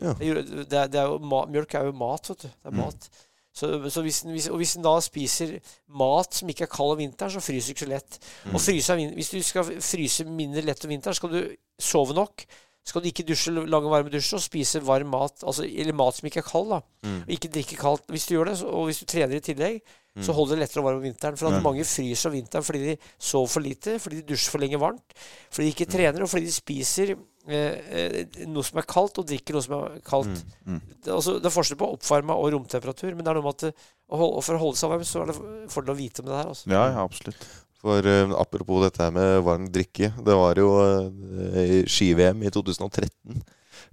Ja. 0.00 0.12
Det, 0.20 0.44
det, 0.70 0.84
det 0.94 1.00
er 1.02 1.10
jo 1.10 1.18
mjølk 1.52 1.74
er 1.74 1.84
jo 1.90 1.92
mat, 1.92 2.30
vet 2.30 2.42
du. 2.46 2.48
Det 2.48 2.70
er 2.70 2.70
Mm. 2.70 2.78
mat. 2.80 3.08
Så, 3.52 3.90
så 3.90 4.02
hvis, 4.06 4.22
den- 4.22 4.32
hvis, 4.32 4.48
og 4.48 4.56
hvis 4.62 4.76
en 4.78 4.82
da 4.86 4.94
spiser 5.04 5.58
mat 5.90 6.34
som 6.34 6.48
ikke 6.48 6.64
er 6.64 6.72
kald 6.72 6.94
om 6.94 6.98
vinteren, 7.02 7.30
så 7.34 7.40
fryser 7.44 7.66
du 7.66 7.74
ikke 7.74 7.84
så 7.84 7.90
lett. 7.92 8.18
Mm. 8.46 8.54
Og 8.54 8.60
fryser, 8.60 9.04
hvis 9.18 9.30
du 9.30 9.42
skal 9.42 9.64
fryse 9.90 10.24
mindre 10.24 10.62
lett 10.64 10.84
om 10.84 10.90
vinteren, 10.94 11.14
skal 11.14 11.28
du 11.34 11.42
sove 11.78 12.14
nok. 12.14 12.46
Skal 12.84 13.00
du 13.00 13.08
ikke 13.08 13.24
dusje 13.24 13.52
lange, 13.54 13.88
varme 13.88 14.12
dusjer 14.12 14.36
og 14.36 14.44
spise 14.44 14.82
varm 14.84 15.08
mat, 15.08 15.40
altså, 15.40 15.64
eller 15.64 15.96
mat 15.96 16.18
som 16.18 16.26
ikke 16.28 16.42
er 16.42 16.48
kald, 16.50 16.68
da. 16.68 16.80
Mm. 17.06 17.20
Og 17.22 17.30
ikke 17.38 17.52
drikke 17.54 17.78
kaldt. 17.80 18.04
Hvis 18.12 18.26
du 18.28 18.34
gjør 18.34 18.50
det, 18.50 18.58
og 18.68 18.90
hvis 18.90 19.00
du 19.00 19.06
trener 19.08 19.38
i 19.38 19.44
tillegg, 19.44 19.80
så 20.14 20.30
Mm. 20.30 20.36
holder 20.36 20.54
det 20.54 20.60
lettere 20.62 20.82
å 20.82 20.84
varme 20.84 21.00
om 21.00 21.06
vinteren. 21.08 21.36
For 21.36 21.48
at 21.48 21.56
mm. 21.58 21.64
mange 21.64 21.84
fryser 21.84 22.28
om 22.30 22.34
vinteren 22.36 22.62
fordi 22.62 22.82
de 22.84 22.92
sover 23.18 23.48
for 23.50 23.64
lite, 23.64 23.96
fordi 23.98 24.20
de 24.20 24.28
dusjer 24.28 24.52
for 24.52 24.62
lenge 24.62 24.78
varmt, 24.78 25.16
fordi 25.50 25.66
de 25.66 25.72
ikke 25.74 25.90
trener, 25.90 26.22
og 26.22 26.30
fordi 26.30 26.44
de 26.46 26.54
spiser 26.54 27.14
eh, 27.48 27.80
eh, 27.98 28.46
noe 28.46 28.62
som 28.62 28.78
er 28.78 28.86
kaldt, 28.86 29.18
og 29.18 29.26
drikker 29.26 29.56
noe 29.56 29.64
som 29.64 29.74
er 29.80 29.98
kaldt. 30.06 30.44
Mm. 30.68 30.78
Det, 31.00 31.10
altså, 31.10 31.40
det 31.40 31.50
er 31.50 31.56
forskjell 31.56 31.80
på 31.80 31.90
oppvarma 31.96 32.36
og 32.38 32.52
romtemperatur, 32.54 33.10
men 33.10 33.24
det 33.24 33.32
er 33.32 33.40
noe 33.40 33.48
med 33.48 33.64
at 33.64 33.74
holde, 34.14 34.44
for 34.46 34.54
å 34.54 34.62
holde 34.62 34.78
seg 34.78 34.92
varm, 34.94 35.04
så 35.08 35.24
er 35.24 35.32
det 35.32 35.38
fordel 35.74 35.96
å 35.96 35.98
vite 35.98 36.22
om 36.22 36.30
det 36.30 36.38
her. 36.38 36.52
Altså. 36.52 36.70
Ja, 36.70 36.84
ja, 36.92 37.02
absolutt. 37.02 37.48
For 37.84 38.06
uh, 38.08 38.32
apropos 38.40 38.80
dette 38.86 39.02
her 39.04 39.12
med 39.12 39.42
varm 39.44 39.66
drikke. 39.68 40.08
Det 40.24 40.38
var 40.38 40.56
jo 40.56 40.70
uh, 40.80 41.82
ski-VM 41.84 42.40
i 42.46 42.52
2013. 42.52 43.42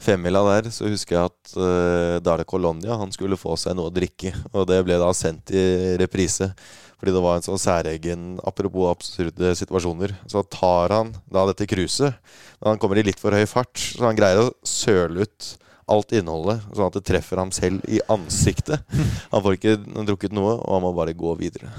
Femmila 0.02 0.42
der, 0.48 0.70
så 0.74 0.88
husker 0.88 1.18
jeg 1.18 1.32
at 1.32 1.56
uh, 1.60 2.22
Dale 2.24 2.46
Colonia 2.48 2.96
han 2.98 3.12
skulle 3.12 3.40
få 3.40 3.58
seg 3.60 3.76
noe 3.76 3.92
å 3.92 3.94
drikke. 3.94 4.32
Og 4.54 4.64
det 4.70 4.80
ble 4.88 4.96
da 5.02 5.12
sendt 5.18 5.52
i 5.52 5.98
reprise. 6.00 6.54
Fordi 7.02 7.16
det 7.16 7.24
var 7.26 7.40
en 7.40 7.44
sånn 7.44 7.60
særegen 7.60 8.26
Apropos 8.46 8.92
absurde 8.92 9.56
situasjoner. 9.58 10.14
Så 10.30 10.46
tar 10.48 10.94
han 10.96 11.12
da 11.28 11.44
dette 11.50 11.68
cruiset. 11.68 12.16
Men 12.62 12.76
han 12.76 12.82
kommer 12.82 13.02
i 13.02 13.06
litt 13.10 13.20
for 13.20 13.36
høy 13.36 13.44
fart, 13.50 13.76
så 13.76 14.08
han 14.08 14.18
greier 14.18 14.46
å 14.46 14.54
søle 14.64 15.26
ut 15.26 15.52
alt 15.92 16.14
innholdet, 16.16 16.64
sånn 16.72 16.88
at 16.88 16.96
det 16.98 17.04
treffer 17.08 17.38
ham 17.42 17.52
selv 17.56 17.84
i 17.92 18.00
ansiktet. 18.12 18.82
Han 19.34 19.44
får 19.46 19.58
ikke 19.58 19.76
drukket 20.08 20.34
noe, 20.36 20.56
og 20.58 20.72
han 20.78 20.84
må 20.86 20.92
bare 20.98 21.14
gå 21.18 21.34
videre. 21.40 21.70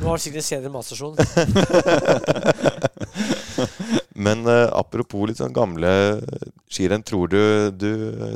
Nå 0.00 0.08
har 0.08 0.18
sikkert 0.22 0.42
en 0.42 0.48
senere 0.48 0.72
matstasjon. 0.74 1.16
Men 4.14 4.44
uh, 4.46 4.68
apropos 4.78 5.26
litt 5.28 5.40
sånn 5.40 5.54
gamle 5.54 5.90
skirenn. 6.70 7.02
Tror 7.06 7.30
du 7.30 7.40
Du 7.74 7.90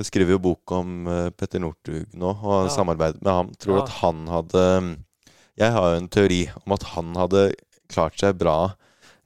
skriver 0.07 0.35
jo 0.37 0.41
bok 0.51 0.73
om 0.75 1.07
uh, 1.09 1.29
Petter 1.31 1.63
Northug 1.63 2.07
nå, 2.19 2.33
og 2.35 2.67
Ja. 2.69 2.73
samarbeidet 2.75 3.23
med 3.23 3.33
ham. 3.33 3.53
Tror 3.59 3.75
du 3.77 3.81
Ja. 3.81 3.85
at 3.87 3.95
han 4.03 4.27
hadde 4.27 4.65
Jeg 5.59 5.73
har 5.75 5.91
jo 5.91 5.97
en 6.03 6.09
teori 6.09 6.43
om 6.67 6.73
at 6.77 6.83
han 6.95 7.15
hadde 7.19 7.53
klart 7.91 8.19
seg 8.21 8.39
bra 8.39 8.75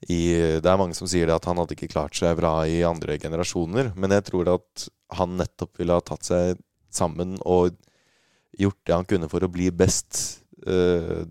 i 0.09 0.35
Det 0.61 0.67
er 0.67 0.79
mange 0.81 0.95
som 0.99 1.07
sier 1.07 1.27
det 1.27 1.35
at 1.37 1.45
han 1.47 1.57
hadde 1.61 1.77
ikke 1.77 1.93
klart 1.93 2.15
seg 2.19 2.37
bra 2.37 2.65
i 2.67 2.81
andre 2.83 3.19
generasjoner, 3.23 3.93
men 3.95 4.11
jeg 4.11 4.25
tror 4.25 4.49
at 4.57 4.89
han 5.19 5.37
nettopp 5.41 5.81
ville 5.81 5.97
ha 5.97 6.03
tatt 6.05 6.25
seg 6.27 6.61
sammen 6.93 7.39
og 7.49 7.77
gjort 8.59 8.87
det 8.87 8.95
han 8.95 9.09
kunne 9.09 9.29
for 9.33 9.45
å 9.45 9.51
bli 9.53 9.71
best. 9.75 10.41
Uh, 10.67 11.25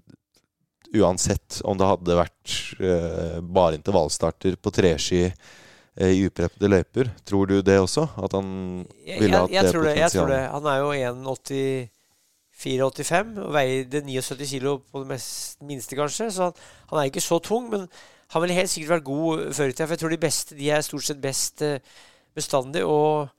uansett 0.91 1.61
om 1.63 1.77
det 1.79 1.87
hadde 1.87 2.17
vært 2.19 2.75
uh, 2.81 3.39
bare 3.41 3.77
intervallstarter 3.77 4.57
på 4.59 4.69
treski 4.75 5.21
uh, 5.29 6.09
i 6.09 6.25
upreppede 6.27 6.71
løyper. 6.71 7.05
Tror 7.27 7.45
du 7.47 7.61
det 7.65 7.79
også? 7.79 8.03
At 8.17 8.31
han 8.35 8.47
ville 9.05 9.37
hatt 9.37 9.49
det 9.51 9.61
potensialet? 9.71 9.99
jeg 10.01 10.11
tror 10.17 10.27
det. 10.33 10.41
Han 10.55 10.65
er 10.71 10.77
jo 10.81 10.89
1,84-85 12.61 13.35
og 13.45 13.51
veide 13.55 13.97
79 14.07 14.49
kilo 14.55 14.71
på 14.83 14.95
det 15.03 15.09
mest, 15.13 15.61
minste, 15.67 15.93
kanskje. 15.99 16.25
Så 16.33 16.39
han, 16.49 16.55
han 16.91 16.97
er 16.99 17.05
ikke 17.11 17.29
så 17.29 17.37
tung, 17.43 17.65
men 17.71 17.81
han 18.31 18.41
ville 18.43 18.57
helt 18.57 18.71
sikkert 18.71 18.95
vært 18.97 19.09
god 19.11 19.53
før 19.55 19.67
i 19.67 19.73
tida. 19.75 19.85
For 19.85 19.93
jeg 19.95 20.01
tror 20.03 20.15
de 20.15 20.25
beste 20.25 20.51
de 20.57 20.65
er 20.71 20.81
stort 20.87 21.05
sett 21.07 21.23
best 21.23 21.55
bestandig. 22.35 22.83
Og 22.87 23.29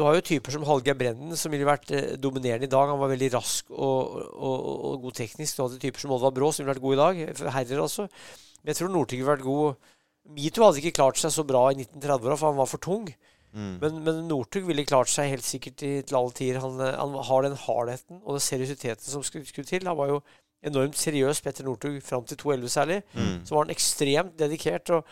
du 0.00 0.06
har 0.06 0.16
jo 0.16 0.24
typer 0.24 0.54
som 0.54 0.64
Hallgeir 0.64 0.96
Brenden, 0.96 1.36
som 1.36 1.52
ville 1.52 1.68
vært 1.68 1.90
eh, 1.92 2.14
dominerende 2.16 2.64
i 2.64 2.72
dag. 2.72 2.88
Han 2.88 3.00
var 3.02 3.12
veldig 3.12 3.30
rask 3.34 3.68
og, 3.70 4.14
og, 4.32 4.68
og, 4.88 4.94
god 5.02 5.18
teknisk. 5.18 5.58
Du 5.58 5.66
hadde 5.66 5.80
typer 5.82 6.00
som 6.00 6.14
Oddvar 6.16 6.32
Brå, 6.36 6.48
som 6.52 6.64
ville 6.64 6.72
vært 6.72 6.84
god 6.86 6.96
i 6.96 7.00
dag. 7.02 7.50
Herrer, 7.58 7.82
altså. 7.84 8.06
Men 8.60 8.72
jeg 8.72 8.80
tror 8.80 8.94
Northug 8.94 9.18
ville 9.18 9.34
vært 9.34 9.44
god. 9.44 9.90
Mito 10.36 10.64
hadde 10.64 10.80
ikke 10.80 10.96
klart 10.96 11.20
seg 11.20 11.34
så 11.34 11.44
bra 11.44 11.66
i 11.68 11.76
1930-åra, 11.82 12.38
for 12.40 12.48
han 12.48 12.60
var 12.60 12.70
for 12.70 12.84
tung. 12.84 13.08
Mm. 13.52 13.72
Men, 13.82 14.02
men 14.06 14.20
Northug 14.30 14.68
ville 14.68 14.86
klart 14.88 15.10
seg 15.12 15.32
helt 15.34 15.44
sikkert 15.44 15.82
i, 15.84 15.94
til 16.06 16.20
alle 16.20 16.36
tider. 16.38 16.60
Han, 16.64 16.80
eh, 16.86 16.96
han 16.96 17.16
har 17.28 17.44
den 17.44 17.58
hardheten 17.66 18.22
og 18.22 18.38
den 18.38 18.46
seriøsiteten 18.46 19.04
som 19.04 19.26
skulle, 19.26 19.48
skulle 19.48 19.68
til. 19.68 19.84
Han 19.90 20.00
var 20.00 20.14
jo 20.14 20.22
enormt 20.64 20.96
seriøs, 21.00 21.44
Petter 21.44 21.68
Northug, 21.68 22.00
fram 22.04 22.24
til 22.28 22.40
2.11 22.40 22.72
særlig. 22.72 23.02
Mm. 23.12 23.34
Så 23.44 23.56
var 23.56 23.66
han 23.66 23.74
ekstremt 23.76 24.38
dedikert. 24.40 24.96
og 24.96 25.04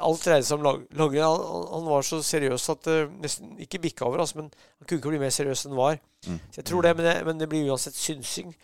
Alt 0.00 0.24
dreide 0.24 0.46
seg 0.48 0.58
om 0.58 0.64
langrenn. 0.96 1.24
Han, 1.26 1.66
han- 1.74 1.88
var 1.90 2.02
så 2.06 2.20
seriøs 2.24 2.68
at 2.72 2.82
det 2.88 2.96
nesten 3.22 3.56
ikke 3.60 3.80
bikka 3.82 4.06
over, 4.08 4.22
altså, 4.24 4.40
men 4.40 4.48
han 4.52 4.86
kunne 4.86 5.00
ikke 5.00 5.12
bli 5.12 5.20
mer 5.22 5.34
seriøs 5.34 5.64
enn 5.66 5.74
han 5.74 5.80
var. 5.82 6.00
Mm. 6.26 6.38
Så 6.50 6.60
jeg 6.62 6.68
tror 6.70 6.82
det, 6.86 6.94
men 6.96 7.06
det, 7.08 7.14
men 7.26 7.38
det 7.42 7.48
blir 7.50 7.68
uansett 7.70 7.96
synsing. 7.98 8.54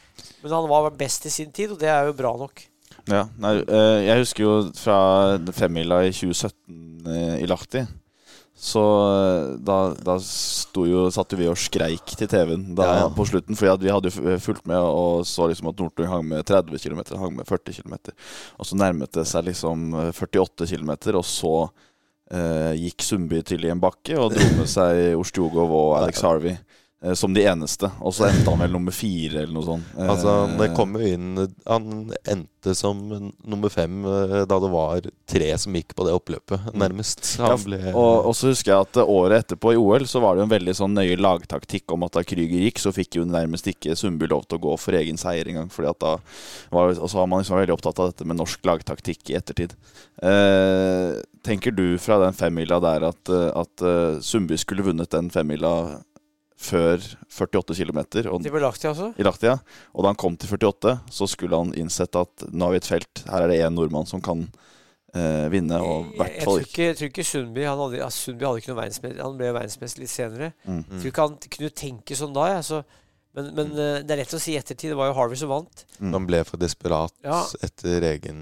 Men 0.43 0.53
han 0.57 0.69
var 0.71 0.91
best 0.97 1.27
i 1.27 1.33
sin 1.35 1.53
tid, 1.53 1.73
og 1.75 1.81
det 1.81 1.89
er 1.93 2.09
jo 2.09 2.17
bra 2.19 2.33
nok. 2.41 2.65
Ja, 3.07 3.27
nei, 3.39 3.53
eh, 3.63 4.01
jeg 4.09 4.23
husker 4.25 4.43
jo 4.43 4.55
fra 4.75 4.99
femmila 5.55 6.01
i 6.07 6.11
2017 6.11 7.07
eh, 7.07 7.37
i 7.45 7.47
Lahti. 7.47 7.85
Så 8.57 8.81
eh, 8.81 9.57
da, 9.61 9.79
da 10.01 10.15
jo, 10.17 11.03
satt 11.13 11.35
jo 11.35 11.39
vi 11.39 11.49
og 11.51 11.59
skreik 11.61 12.15
til 12.17 12.29
TV-en 12.31 12.71
da, 12.77 12.87
Ja, 12.87 12.95
ja. 13.03 13.11
på 13.13 13.27
slutten. 13.29 13.59
Fordi 13.59 13.85
vi 13.85 13.93
hadde 13.93 14.09
jo 14.09 14.39
fulgt 14.43 14.65
med 14.69 14.81
og 14.81 15.27
så 15.29 15.51
liksom 15.51 15.69
at 15.71 15.83
Northug 15.83 16.09
hang 16.09 16.25
med 16.31 16.47
30 16.49 16.81
km, 16.81 17.03
hang 17.21 17.37
med 17.37 17.49
40 17.49 17.83
km. 17.83 17.99
Og 18.57 18.69
så 18.69 18.79
nærmet 18.81 19.13
det 19.13 19.27
seg 19.29 19.51
liksom 19.51 19.93
eh, 20.01 20.13
48 20.17 20.71
km, 20.73 20.95
og 21.13 21.27
så 21.29 21.55
eh, 22.33 22.73
gikk 22.81 23.05
Sundby 23.05 23.43
til 23.45 23.69
i 23.69 23.73
en 23.75 23.83
bakke 23.83 24.17
og 24.17 24.33
dro 24.33 24.49
med 24.57 24.73
seg 24.73 25.21
Ostjogov 25.21 25.77
og 25.77 25.93
Alex 26.01 26.25
Harvey. 26.25 26.57
Eh, 27.03 27.15
som 27.15 27.35
de 27.35 27.45
eneste. 27.47 27.91
Og 28.01 28.15
så 28.17 28.29
endte 28.31 28.51
han 28.53 28.61
vel 28.65 28.73
nummer 28.73 28.95
fire, 28.95 29.43
eller 29.45 29.53
noe 29.55 29.67
sånt. 29.67 29.91
Eh, 29.99 30.09
Altså, 30.17 30.33
det 30.59 30.71
kom 30.77 30.95
jo 30.97 31.09
inn 31.13 31.35
Han 31.67 32.13
endte 32.25 32.75
som 32.75 32.99
nummer 33.47 33.71
fem 33.71 34.01
eh, 34.05 34.41
da 34.49 34.57
det 34.63 34.71
var 34.73 35.05
tre 35.31 35.51
som 35.59 35.75
gikk 35.77 35.93
på 35.95 36.07
det 36.07 36.15
oppløpet, 36.17 36.71
nærmest. 36.75 37.37
Ja, 37.39 37.53
og, 37.93 38.27
og 38.31 38.35
så 38.35 38.51
husker 38.51 38.73
jeg 38.73 38.87
at 38.89 38.99
året 39.05 39.45
etterpå 39.45 39.75
i 39.75 39.79
OL 39.79 40.07
så 40.11 40.23
var 40.23 40.35
det 40.35 40.43
jo 40.43 40.47
en 40.49 40.55
veldig 40.55 40.75
sånn 40.79 40.97
nøye 40.97 41.19
lagtaktikk 41.21 41.93
om 41.95 42.07
at 42.07 42.17
da 42.17 42.25
Krüger 42.27 42.65
gikk, 42.67 42.81
så 42.83 42.95
fikk 42.97 43.21
jo 43.21 43.27
nærmest 43.29 43.69
ikke 43.71 43.95
Sundby 43.99 44.27
lov 44.31 44.47
til 44.49 44.59
å 44.59 44.65
gå 44.67 44.75
for 44.81 44.99
egen 44.99 45.21
seier 45.21 45.47
engang. 45.51 45.69
Fordi 45.71 45.93
at 45.93 46.01
da 46.03 46.17
var, 46.75 46.97
Og 46.97 47.07
så 47.11 47.21
var 47.21 47.31
man 47.31 47.43
liksom 47.45 47.59
veldig 47.61 47.77
opptatt 47.77 48.03
av 48.03 48.11
dette 48.11 48.27
med 48.27 48.41
norsk 48.41 48.67
lagtaktikk 48.67 49.31
i 49.31 49.39
ettertid. 49.39 49.77
Eh, 50.23 51.21
tenker 51.47 51.71
du 51.77 51.99
fra 52.03 52.19
den 52.25 52.35
femmila 52.35 52.81
der 52.83 53.05
at, 53.13 53.31
at 53.55 53.87
Sundby 54.27 54.57
skulle 54.59 54.83
vunnet 54.87 55.13
den 55.13 55.31
femmila 55.31 56.01
før 56.57 57.03
48 57.29 57.77
km 57.77 57.99
lagt 58.63 58.85
i 58.85 58.89
altså. 58.89 59.11
i 59.21 59.25
Lahtia? 59.27 59.59
Og 59.93 60.03
da 60.05 60.13
han 60.13 60.19
kom 60.21 60.37
til 60.41 60.49
48, 60.57 60.95
så 61.13 61.29
skulle 61.29 61.59
han 61.61 61.75
innsett 61.77 62.17
at 62.17 62.47
nå 62.49 62.65
har 62.69 62.73
vi 62.77 62.81
et 62.81 62.89
felt. 62.89 63.25
Her 63.29 63.45
er 63.45 63.53
det 63.53 63.61
én 63.61 63.77
nordmann 63.77 64.09
som 64.09 64.23
kan 64.25 64.47
eh, 65.15 65.47
vinne, 65.53 65.81
og 65.85 66.07
i 66.07 66.17
Jeg, 66.17 66.19
hvert 66.21 66.37
jeg, 66.37 66.45
fall 66.45 66.61
tror 66.61 66.69
ikke 66.71 66.87
jeg 66.89 66.99
tror 67.01 67.11
ikke 67.13 67.27
Sundby 67.31 67.67
han 67.69 67.83
hadde, 67.85 68.05
altså 68.07 68.31
Sundby 68.31 68.47
hadde 68.49 68.63
ikke 68.63 68.73
noe 68.73 68.81
verdensmester. 68.83 69.25
Han 69.25 69.41
ble 69.41 69.51
verdensmester 69.57 70.05
litt 70.05 70.13
senere. 70.15 70.53
Mm. 70.65 70.79
Jeg 70.85 71.03
tror 71.03 71.11
ikke 71.13 71.27
han 71.29 71.37
kunne 71.59 71.75
tenke 71.83 72.17
sånn 72.19 72.33
da. 72.37 72.47
Ja, 72.55 72.63
så, 72.65 72.81
men 73.37 73.51
men 73.53 73.75
mm. 73.75 74.07
det 74.09 74.15
er 74.17 74.23
lett 74.23 74.33
å 74.33 74.41
si 74.41 74.55
i 74.55 74.61
ettertid. 74.61 74.95
Det 74.95 74.97
var 74.97 75.11
jo 75.11 75.17
Harvey 75.19 75.37
som 75.37 75.53
vant. 75.53 75.85
Han 76.01 76.29
ble 76.29 76.41
for 76.49 76.57
desperat 76.63 77.13
Ja. 77.27 77.43
etter 77.69 78.07
egen 78.15 78.39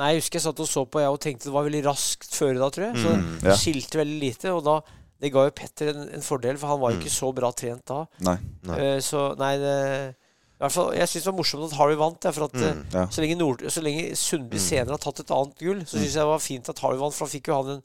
Nei, 0.00 0.14
Jeg 0.14 0.22
husker 0.22 0.40
jeg 0.40 0.46
satt 0.48 0.64
og 0.64 0.70
så 0.70 0.86
på 0.88 1.02
jeg 1.04 1.12
og 1.12 1.20
tenkte 1.20 1.50
det 1.50 1.52
var 1.58 1.68
veldig 1.68 1.84
raskt 1.90 2.32
før 2.32 2.56
da, 2.56 2.70
tror 2.72 2.86
jeg. 2.88 3.04
Så 3.04 3.12
Mm, 3.20 3.36
det 3.44 3.58
skilte 3.60 4.00
veldig 4.00 4.18
lite. 4.24 4.54
Og 4.56 4.64
da 4.64 4.78
det 5.20 5.32
ga 5.32 5.44
jo 5.46 5.50
Petter 5.52 5.90
en, 5.94 6.08
en 6.16 6.22
fordel, 6.24 6.56
for 6.56 6.68
han 6.72 6.80
var 6.80 6.90
jo 6.92 6.96
Mm. 6.98 7.02
ikke 7.04 7.12
så 7.12 7.28
bra 7.34 7.50
trent 7.52 7.84
da. 7.86 8.06
Nei. 8.24 8.38
Nei. 8.64 8.78
Uh, 8.80 9.00
så 9.04 9.36
nei, 9.38 9.56
det 9.60 9.76
i 10.14 10.62
hvert 10.62 10.72
fall, 10.72 10.90
Jeg 10.92 11.08
syns 11.08 11.24
det 11.24 11.30
var 11.32 11.38
morsomt 11.38 11.64
at 11.72 11.76
Harvey 11.78 11.96
vant. 11.96 12.24
Ja, 12.24 12.30
for 12.36 12.44
at 12.44 12.54
eh, 12.54 12.74
Mm. 12.74 12.84
Ja. 12.92 13.06
så, 13.08 13.20
lenge 13.22 13.36
Nord, 13.38 13.62
så 13.72 13.80
lenge 13.80 14.14
Sundby 14.16 14.56
Mm. 14.58 14.64
senere 14.66 14.90
har 14.90 14.98
tatt 14.98 15.20
et 15.20 15.30
annet 15.30 15.56
gull, 15.58 15.80
så 15.86 15.96
syns 15.96 16.12
jeg 16.12 16.20
det 16.20 16.26
var 16.28 16.38
fint 16.38 16.68
at 16.68 16.78
Harvey 16.78 16.98
vant. 17.00 17.14
For 17.14 17.24
da 17.26 17.30
fikk 17.32 17.48
jo 17.48 17.54
han 17.62 17.70
en 17.76 17.82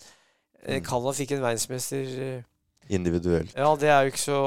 eh, 0.65 0.79
Mm. 0.79 0.83
Canada 0.85 1.11
fikk 1.15 1.31
en 1.31 1.41
verdensmester. 1.41 2.03
eh, 2.19 2.41
individuelt. 2.89 3.53
Ja, 3.55 3.75
det 3.75 3.89
er 3.89 4.03
jo 4.03 4.11
ikke 4.11 4.25
så 4.27 4.39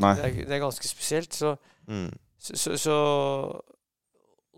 Nei. 0.00 0.14
det 0.14 0.24
er, 0.24 0.44
det 0.46 0.52
er 0.52 0.60
ganske 0.66 0.86
spesielt. 0.88 1.32
Så, 1.34 1.56
Mm. 1.88 2.12
så, 2.38 2.54
så, 2.56 2.76
så 2.78 3.60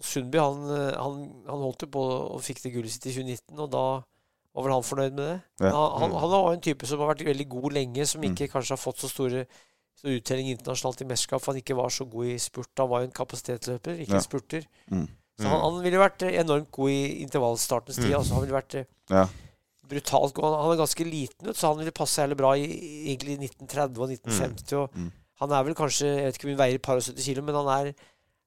Sundby 0.05 0.39
han, 0.39 0.65
eh, 0.75 0.97
han, 1.01 1.21
han 1.49 1.63
holdt 1.65 1.85
jo 1.87 1.89
på 1.95 2.03
og 2.35 2.41
fikk 2.45 2.61
det 2.65 2.73
gullet 2.75 2.91
sitt 2.93 3.07
i 3.07 3.13
2019, 3.15 3.59
og 3.63 3.71
da 3.73 3.85
var 4.55 4.63
vel 4.65 4.73
han 4.73 4.83
fornøyd 4.87 5.13
med 5.17 5.25
det. 5.27 5.43
Ja. 5.61 5.71
Han, 5.73 6.01
han, 6.01 6.11
Mm. 6.11 6.19
han 6.21 6.31
var 6.31 6.53
en 6.53 6.61
type 6.61 6.87
som 6.87 6.99
har 7.01 7.15
vært 7.15 7.25
veldig 7.27 7.49
god 7.49 7.73
lenge, 7.73 8.07
som 8.07 8.21
Mm. 8.21 8.31
ikke 8.35 8.49
kanskje 8.53 8.71
har 8.77 8.83
fått 8.85 8.99
så 9.03 9.09
store 9.11 9.47
så 9.97 10.11
uttelling 10.11 10.51
internasjonalt 10.53 11.01
i 11.01 11.05
mesterskap, 11.05 11.41
for 11.41 11.53
han 11.53 11.63
ikke 11.63 11.77
var 11.77 11.89
så 11.89 12.05
god 12.11 12.27
i 12.27 12.39
spurt. 12.39 12.69
Han 12.79 12.89
var 12.91 13.01
jo 13.01 13.07
en 13.07 13.13
kapasitetsløper, 13.19 13.99
ikke 14.01 14.11
Ja. 14.11 14.17
en 14.17 14.21
spurter. 14.23 14.67
Mm. 14.91 15.09
Så 15.41 15.49
han, 15.49 15.61
han 15.61 15.83
ville 15.83 15.99
vært 15.99 16.23
enormt 16.23 16.71
god 16.71 16.91
i 16.91 17.23
intervallstartens 17.25 17.97
tid. 17.97 18.11
Mm. 18.13 18.19
Altså, 18.19 18.35
han 18.35 18.43
ville 18.45 18.61
vært 18.63 18.87
Ja. 19.11 19.27
brutalt 19.89 20.35
god. 20.35 20.45
Han, 20.61 20.73
er 20.73 20.81
ganske 20.83 21.05
liten, 21.09 21.49
ut, 21.49 21.57
så 21.57 21.69
han 21.73 21.79
ville 21.79 21.93
passe 21.93 22.21
heller 22.23 22.35
bra 22.39 22.53
i 22.57 22.65
egentlig 23.15 23.39
1930 23.39 24.01
og 24.03 24.09
1950. 24.11 24.77
Og 24.83 24.91
Mm. 24.95 25.13
Han 25.41 25.51
er 25.51 25.65
vel 25.65 25.75
kanskje 25.75 26.07
Jeg 26.07 26.25
vet 26.25 26.35
ikke 26.39 26.45
om 26.45 26.57
han 26.57 26.59
veier 26.69 26.75
et 26.77 26.83
par 26.83 26.97
og 26.97 27.03
70 27.03 27.25
kilo, 27.25 27.43
men 27.43 27.55
han 27.55 27.67
er, 27.87 27.95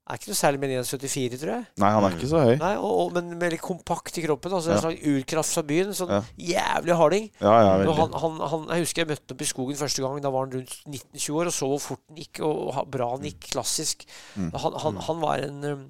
er 0.08 0.20
ikke 0.20 0.30
noe 0.32 0.38
særlig 0.40 0.60
med 0.62 0.72
enn 0.72 0.86
1,74, 0.86 1.38
tror 1.42 1.52
jeg. 1.52 1.66
Nei, 1.84 1.90
han 1.92 2.06
er 2.08 2.16
ikke 2.16 2.30
så 2.32 2.40
høy. 2.44 2.54
Nei, 2.62 2.72
og, 2.80 2.92
og, 3.02 3.10
Men 3.18 3.34
veldig 3.42 3.60
kompakt 3.60 4.18
i 4.18 4.24
kroppen. 4.24 4.54
Altså 4.56 4.72
En 4.72 4.78
Ja. 4.78 4.82
slags 4.86 5.04
urkraft 5.12 5.54
fra 5.58 5.64
byen. 5.68 5.94
Sånn 5.98 6.14
Ja. 6.16 6.22
jævlig 6.40 6.96
harding. 7.02 7.30
Ja, 7.42 7.54
ja, 7.62 7.78
veldig. 7.82 7.96
han, 8.00 8.14
han, 8.24 8.40
han, 8.54 8.66
jeg 8.72 8.86
husker 8.86 9.04
jeg 9.04 9.12
møtte 9.12 9.36
opp 9.36 9.42
i 9.44 9.50
skogen 9.52 9.80
første 9.80 10.02
gang. 10.06 10.22
Da 10.24 10.32
var 10.32 10.46
han 10.48 10.56
rundt 10.58 10.76
19-20 10.88 11.38
år 11.42 11.52
og 11.52 11.56
så 11.58 11.70
hvor 11.74 11.84
fort 11.90 12.04
han 12.10 12.22
gikk, 12.24 12.42
og 12.48 12.64
og 12.78 12.92
bra 12.94 13.10
han 13.16 13.28
gikk. 13.28 13.50
Klassisk. 13.52 14.08
Mm. 14.36 14.52
Han, 14.56 14.74
han, 14.86 15.02
han 15.10 15.20
var 15.22 15.44
en 15.44 15.64
um, 15.74 15.86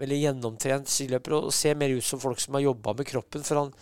veldig 0.00 0.18
gjennomtrent 0.26 0.90
skiløper 0.92 1.38
og 1.38 1.52
ser 1.56 1.74
mer 1.80 1.88
ut 1.96 2.04
som 2.04 2.20
folk 2.20 2.40
som 2.42 2.54
har 2.58 2.66
jobba 2.68 2.92
med 2.98 3.08
kroppen. 3.08 3.42
For 3.46 3.62
han, 3.62 3.72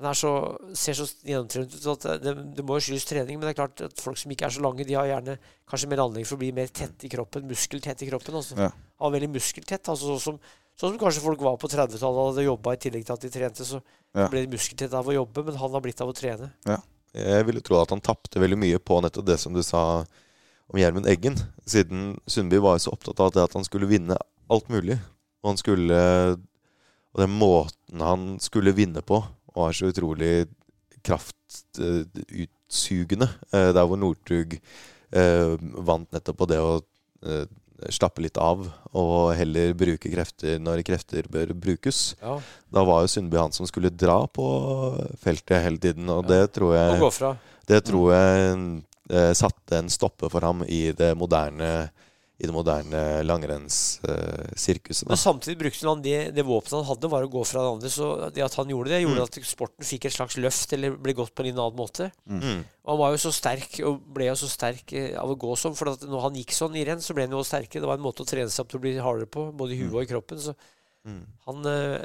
han 0.00 0.08
er 0.10 0.16
så, 0.18 0.30
ser 0.74 0.96
så 0.98 1.06
gjennomtrent 1.22 1.74
ut 1.76 1.84
at 1.92 2.06
det, 2.22 2.32
det, 2.56 2.64
må 2.66 2.78
jo 2.80 2.84
skyldes 2.88 3.06
trening. 3.06 3.38
Men 3.38 3.46
det 3.46 3.52
er 3.52 3.60
klart 3.60 3.82
at 3.86 4.00
folk 4.02 4.18
som 4.18 4.32
ikke 4.34 4.48
er 4.48 4.54
så 4.56 4.62
lange, 4.64 4.86
de 4.86 4.96
har 4.98 5.06
gjerne 5.06 5.36
kanskje 5.70 5.90
mer 5.92 6.02
anlegg 6.02 6.26
for 6.26 6.34
å 6.34 6.42
bli 6.42 6.50
mer 6.56 6.72
tett 6.74 7.06
i 7.06 7.10
kroppen. 7.12 7.46
Muskeltett 7.46 8.02
i 8.02 8.08
kroppen. 8.10 8.34
Altså. 8.40 8.58
Ja. 8.58 8.72
Han 8.74 9.06
var 9.06 9.14
veldig 9.14 9.30
muskeltett. 9.36 9.90
Altså, 9.92 10.16
sånn, 10.18 10.40
som, 10.40 10.56
sånn 10.74 10.96
som 10.96 10.98
kanskje 11.04 11.22
folk 11.22 11.44
var 11.46 11.60
på 11.62 11.70
30-tallet 11.70 12.22
og 12.24 12.32
hadde 12.32 12.48
jobba 12.48 12.74
i 12.74 12.80
tillegg 12.82 13.06
til 13.06 13.14
at 13.14 13.26
de 13.26 13.30
trente. 13.36 13.68
Så 13.68 13.80
Ja. 14.14 14.28
ble 14.30 14.44
de 14.44 14.50
muskeltett 14.52 14.92
av 14.94 15.08
å 15.10 15.14
jobbe, 15.14 15.42
men 15.46 15.56
han 15.58 15.72
har 15.74 15.82
blitt 15.82 16.02
av 16.02 16.10
å 16.10 16.14
trene. 16.14 16.50
Jeg 17.14 17.46
ville 17.46 17.62
tro 17.62 17.80
at 17.80 17.90
han 17.94 18.02
tapte 18.02 18.42
veldig 18.42 18.58
mye 18.58 18.78
på 18.82 18.98
nettopp 19.02 19.26
det 19.26 19.38
som 19.42 19.54
du 19.54 19.62
sa 19.62 20.04
om 20.70 20.78
Gjermund 20.78 21.06
Eggen. 21.06 21.38
Siden 21.66 22.16
Sundby 22.26 22.58
var 22.62 22.78
så 22.82 22.90
opptatt 22.94 23.20
av 23.22 23.32
det 23.34 23.42
at 23.42 23.54
han 23.54 23.66
skulle 23.66 23.90
vinne 23.90 24.18
alt 24.50 24.70
mulig. 24.70 24.98
Og 25.42 25.52
han 25.52 25.60
skulle 25.60 26.00
Og 27.14 27.20
den 27.22 27.30
måten 27.38 28.00
han 28.02 28.22
skulle 28.42 28.72
vinne 28.74 28.98
på, 29.06 29.20
var 29.54 29.72
så 29.72 29.86
utrolig 29.92 30.46
kraftutsugende. 31.04 33.28
Eh, 33.52 33.72
Der 33.74 33.84
hvor 33.86 33.96
Northug 34.00 34.56
eh, 35.14 35.54
vant 35.86 36.10
nettopp 36.14 36.38
på 36.42 36.46
det 36.50 36.58
å 36.62 36.78
eh, 37.24 37.46
slappe 37.92 38.22
litt 38.24 38.38
av, 38.40 38.62
og 38.96 39.34
heller 39.36 39.74
bruke 39.76 40.08
krefter 40.12 40.58
når 40.62 40.82
krefter 40.86 41.22
bør 41.28 41.52
brukes. 41.58 42.14
Ja, 42.22 42.38
Da 42.72 42.84
var 42.86 43.02
jo 43.04 43.08
Sundby 43.12 43.36
han 43.40 43.52
som 43.52 43.66
skulle 43.68 43.90
dra 43.90 44.22
på 44.26 44.46
feltet 45.20 45.62
hele 45.64 45.78
tiden, 45.82 46.08
og 46.08 46.24
Ja. 46.24 46.28
det 46.34 46.52
tror 46.54 46.72
Og 46.72 46.76
jeg 47.12 47.36
det 47.66 47.82
tror 47.84 48.12
jeg 48.12 48.82
eh, 49.10 49.32
satte 49.34 49.76
en 49.78 49.88
stopper 49.90 50.28
for 50.30 50.40
ham 50.40 50.62
i 50.68 50.92
det 50.92 51.16
moderne 51.16 51.90
i 52.34 52.48
det 52.48 52.52
moderne 52.54 53.00
langrennssirkuset. 53.22 55.06
Men 55.08 55.20
samtidig 55.20 55.58
brukte 55.60 55.86
han 55.86 56.02
det, 56.02 56.16
det 56.34 56.44
våpenet 56.46 56.80
han 56.80 56.88
hadde, 56.88 57.10
var 57.12 57.22
å 57.26 57.30
gå 57.30 57.44
fra 57.46 57.62
det 57.62 57.72
andre. 57.76 57.90
Så 57.94 58.08
det 58.34 58.42
at 58.44 58.56
han 58.58 58.72
gjorde 58.72 58.90
det, 58.90 59.02
gjorde 59.04 59.22
Mm. 59.22 59.28
at 59.28 59.38
sporten 59.46 59.86
fikk 59.86 60.06
et 60.08 60.16
slags 60.16 60.36
løft, 60.42 60.72
eller 60.74 60.96
ble 60.98 61.14
gått 61.14 61.34
på 61.34 61.46
en 61.46 61.58
annen 61.58 61.76
måte. 61.78 62.10
mm. 62.28 62.64
Og 62.84 62.90
han 62.90 62.98
var 62.98 63.10
jo 63.14 63.22
så 63.22 63.32
sterk, 63.32 63.78
og 63.86 64.00
ble 64.12 64.26
jo 64.26 64.34
så 64.36 64.48
sterk 64.50 64.92
eh, 64.92 65.14
av 65.16 65.30
å 65.30 65.38
gå 65.38 65.54
sånn. 65.56 65.76
For 65.78 65.88
at 65.94 66.02
når 66.02 66.20
han 66.26 66.34
gikk 66.34 66.52
sånn 66.52 66.74
i 66.76 66.84
renn, 66.84 67.00
så 67.00 67.14
ble 67.14 67.22
han 67.24 67.32
jo 67.32 67.44
sterkere. 67.46 67.80
Det 67.80 67.86
var 67.88 67.96
en 67.96 68.04
måte 68.04 68.22
å 68.22 68.28
trene 68.28 68.50
seg 68.50 68.64
opp 68.64 68.70
til 68.74 68.78
å 68.78 68.82
bli 68.82 68.96
hardere 68.98 69.26
på, 69.30 69.52
både 69.56 69.72
i 69.72 69.78
huet 69.80 69.94
og 69.94 70.02
i 70.02 70.10
kroppen. 70.10 70.38
Så 70.42 70.54
Mm. 71.04 71.20
han 71.44 71.66
eh, 71.68 72.00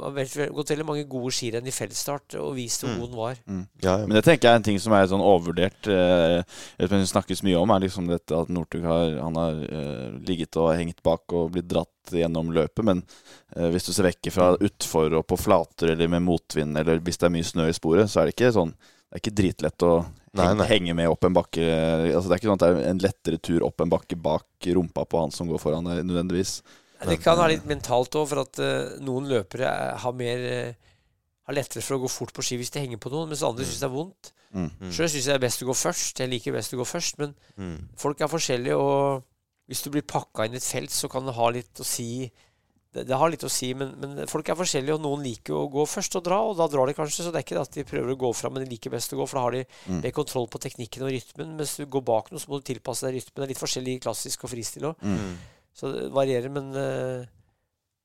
har 0.00 0.14
gått 0.56 0.70
veldig 0.72 0.86
mange 0.88 1.02
gode 1.10 1.28
skirenn 1.36 1.66
i 1.68 1.74
feltstart 1.74 2.38
og 2.40 2.54
vist 2.56 2.80
hvor 2.80 2.88
Mm. 2.92 3.00
god 3.02 3.08
han 3.10 3.18
var. 3.18 3.36
Ja, 3.82 3.98
ja. 4.00 4.06
Men 4.06 4.16
det 4.16 4.22
tenker 4.24 4.48
jeg 4.48 4.52
er 4.54 4.60
en 4.60 4.64
ting 4.64 4.78
som 4.80 4.94
er 4.96 5.06
sånn 5.10 5.20
overvurdert. 5.20 5.88
Eh, 5.92 6.42
det 6.78 6.88
snakkes 7.10 7.42
mye 7.44 7.60
om, 7.60 7.70
er 7.70 7.84
liksom 7.84 8.08
dette 8.08 8.32
at 8.32 8.48
Northug 8.48 8.86
har, 8.88 9.18
han 9.20 9.36
har 9.36 9.60
eh, 9.68 10.08
ligget 10.24 10.56
og 10.56 10.72
hengt 10.76 11.02
bak 11.04 11.36
og 11.36 11.52
blitt 11.52 11.68
dratt 11.68 11.88
gjennom 12.16 12.48
løpet. 12.56 12.82
Men 12.84 13.02
eh, 13.56 13.68
hvis 13.68 13.84
du 13.84 13.92
ser 13.92 14.08
vekk 14.08 14.32
fra 14.32 14.54
utfor 14.56 15.12
og 15.20 15.26
på 15.28 15.36
flater 15.38 15.92
eller 15.92 16.08
med 16.08 16.24
motvind, 16.24 16.78
eller 16.80 16.98
hvis 17.04 17.20
det 17.20 17.28
er 17.28 17.36
mye 17.36 17.44
snø 17.52 17.68
i 17.68 17.76
sporet, 17.76 18.08
så 18.08 18.22
er 18.22 18.30
det 18.30 18.36
ikke 18.38 18.54
sånn 18.56 18.72
Det 19.12 19.18
er 19.18 19.20
ikke 19.20 19.36
dritlett 19.36 19.82
å 19.84 19.94
Nei, 20.32 20.54
nei. 20.56 20.66
henge 20.70 20.94
med 20.96 21.10
opp 21.12 21.24
en 21.28 21.34
bakke. 21.36 21.60
Altså, 21.60 22.30
det 22.30 22.32
er 22.32 22.40
ikke 22.40 22.48
sånn 22.48 22.56
at 22.56 22.62
det 22.64 22.68
er 22.72 22.90
en 22.94 23.02
lettere 23.04 23.36
tur 23.44 23.66
opp 23.66 23.82
en 23.84 23.90
bakke 23.92 24.16
bak 24.16 24.46
rumpa 24.72 25.04
på 25.04 25.20
han 25.20 25.30
som 25.30 25.46
går 25.52 25.60
foran 25.60 25.84
deg, 25.84 26.00
nødvendigvis. 26.08 26.62
Det 27.08 27.18
kan 27.22 27.36
være 27.38 27.56
litt 27.56 27.66
mentalt 27.66 28.14
òg, 28.20 28.28
for 28.30 28.42
at 28.44 28.58
eh, 28.62 28.92
noen 29.02 29.26
løpere 29.30 29.66
er, 29.68 29.96
har 30.02 30.12
mer 30.14 30.44
eh, 30.46 30.74
har 31.48 31.54
lettere 31.56 31.82
for 31.82 31.96
å 31.98 32.02
gå 32.04 32.10
fort 32.12 32.32
på 32.36 32.42
ski 32.46 32.56
hvis 32.60 32.70
de 32.70 32.80
henger 32.84 33.00
på 33.02 33.10
noen, 33.10 33.28
mens 33.32 33.42
andre 33.42 33.64
syns 33.66 33.80
det 33.82 33.88
er 33.88 33.94
vondt. 33.96 34.32
Mm. 34.52 34.68
Mm. 34.78 34.92
Sjøl 34.92 35.08
syns 35.10 35.24
jeg 35.26 35.32
det 35.32 35.38
er 35.40 35.46
best 35.48 35.62
å 35.64 35.66
gå 35.66 35.74
først. 35.74 36.20
Jeg 36.22 36.30
liker 36.30 36.52
best 36.54 36.74
å 36.76 36.78
gå 36.78 36.86
først, 36.86 37.18
men 37.18 37.34
Mm. 37.58 37.88
folk 37.98 38.20
er 38.20 38.28
forskjellige, 38.30 38.76
og 38.78 39.24
hvis 39.68 39.82
du 39.82 39.90
blir 39.90 40.02
pakka 40.06 40.46
inn 40.46 40.54
i 40.54 40.60
et 40.60 40.66
felt, 40.66 40.90
så 40.94 41.08
kan 41.10 41.24
det 41.26 41.34
ha 41.34 41.48
litt 41.50 41.80
å 41.80 41.84
si. 41.84 42.30
Det, 42.92 43.06
det 43.08 43.16
har 43.16 43.30
litt 43.32 43.42
å 43.42 43.48
si, 43.50 43.70
men, 43.74 43.94
men 43.98 44.26
folk 44.28 44.50
er 44.52 44.54
forskjellige, 44.58 44.94
og 44.98 45.00
noen 45.00 45.22
liker 45.24 45.54
å 45.56 45.62
gå 45.72 45.86
først 45.88 46.14
og 46.20 46.24
dra, 46.26 46.38
og 46.44 46.58
da 46.58 46.66
drar 46.68 46.86
de 46.86 46.92
kanskje. 46.94 47.24
Så 47.24 47.32
det 47.32 47.40
er 47.40 47.46
ikke 47.46 47.56
det 47.56 47.62
at 47.64 47.72
de 47.78 47.84
prøver 47.88 48.12
å 48.12 48.18
gå 48.20 48.30
fram, 48.36 48.52
men 48.52 48.66
de 48.66 48.70
liker 48.74 48.92
best 48.92 49.14
å 49.14 49.16
gå, 49.16 49.26
for 49.26 49.38
da 49.40 49.44
har 49.46 49.52
de 49.56 49.64
Mm. 49.88 50.02
mer 50.04 50.12
kontroll 50.12 50.46
på 50.52 50.60
teknikken 50.60 51.02
og 51.06 51.10
rytmen. 51.10 51.56
Mens 51.56 51.74
du 51.80 51.86
går 51.86 52.04
bak 52.04 52.30
noe, 52.30 52.38
så 52.38 52.48
må 52.52 52.60
du 52.60 52.68
tilpasse 52.74 53.08
deg 53.08 53.16
rytmen. 53.16 53.40
Det 53.40 53.48
er 53.48 53.52
litt 53.54 53.62
forskjellig 53.64 53.96
klassisk 54.04 54.44
og 54.44 54.50
fristil 54.52 54.82
òg. 54.92 54.96
Mm. 55.02 55.38
Så 55.72 55.92
det 55.92 56.08
varierer, 56.12 56.52
men 56.52 56.72
uh, 56.76 57.28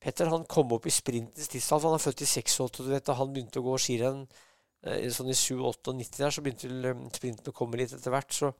Petter 0.04 0.30
han 0.32 0.46
kom 0.50 0.72
opp 0.76 0.86
i 0.88 0.94
sprintens 0.94 1.50
tidsalder. 1.52 1.92
Han 1.92 1.98
er 1.98 2.04
født 2.04 2.24
i 2.24 2.30
86, 2.30 2.78
du 2.80 2.92
vet, 2.92 3.08
da 3.08 3.18
han 3.18 3.34
begynte 3.34 3.60
å 3.60 3.66
gå 3.66 3.76
skirenn 3.82 4.24
uh, 4.24 5.10
sånn 5.14 5.34
i 5.34 5.36
7, 5.36 5.58
8 5.58 5.92
og 5.92 6.00
90 6.00 6.24
der, 6.24 6.34
så 6.34 6.46
begynte 6.46 6.72
vel 6.72 6.90
eh, 6.92 7.04
sprinten 7.18 7.52
å 7.52 7.58
komme 7.58 7.82
litt 7.82 7.96
etter 7.98 8.14
hvert. 8.14 8.34
så 8.34 8.54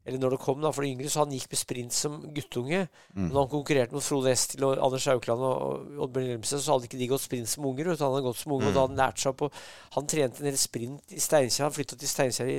eller 0.00 0.16
når 0.16 0.34
det 0.34 0.40
kom, 0.40 0.60
da, 0.62 0.70
for 0.72 0.84
de 0.84 0.90
yngre, 0.94 1.10
så 1.12 1.22
han 1.22 1.32
gikk 1.34 1.50
med 1.52 1.60
sprint 1.60 1.94
som 1.94 2.14
guttunge. 2.34 2.86
Mm. 3.12 3.26
Når 3.28 3.36
han 3.36 3.50
konkurrerte 3.52 3.96
mot 3.96 4.04
Frode 4.04 4.32
Estil 4.32 4.64
og 4.64 4.80
Anders 4.80 5.06
Aukland 5.12 5.44
og 5.44 5.56
og 5.60 6.04
Oddbjørn 6.06 6.30
Hjelmsen, 6.30 6.62
så 6.62 6.74
hadde 6.74 6.88
ikke 6.88 7.00
de 7.02 7.08
gått 7.10 7.26
sprint 7.26 7.50
som 7.52 7.66
unger. 7.68 7.90
vet. 7.90 8.00
Han 8.00 8.14
hadde 8.14 8.24
gått 8.24 8.40
som 8.40 8.54
unge, 8.56 8.70
og 8.70 8.74
da 8.74 8.84
hadde 8.86 8.94
han 8.94 9.02
lært 9.02 9.20
seg 9.20 9.34
opp. 9.34 9.42
Og 9.44 9.98
han 9.98 10.08
trente 10.08 10.40
en 10.40 10.48
del 10.48 10.56
sprint 10.58 11.12
i 11.12 11.20
Steinkjer. 11.20 11.66
Han 11.66 11.76
flytta 11.76 12.00
til 12.00 12.12
Steinkjer 12.14 12.48
i 12.48 12.58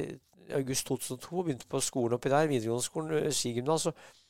august 0.60 0.86
2002 0.92 1.34
og 1.34 1.48
begynte 1.48 1.70
på 1.72 1.82
skolen 1.82 2.20
oppi 2.20 2.30
der, 2.30 2.50
videregående 2.52 2.86
skolen, 2.86 3.32
skigymnas. 3.34 3.88
og 3.90 4.21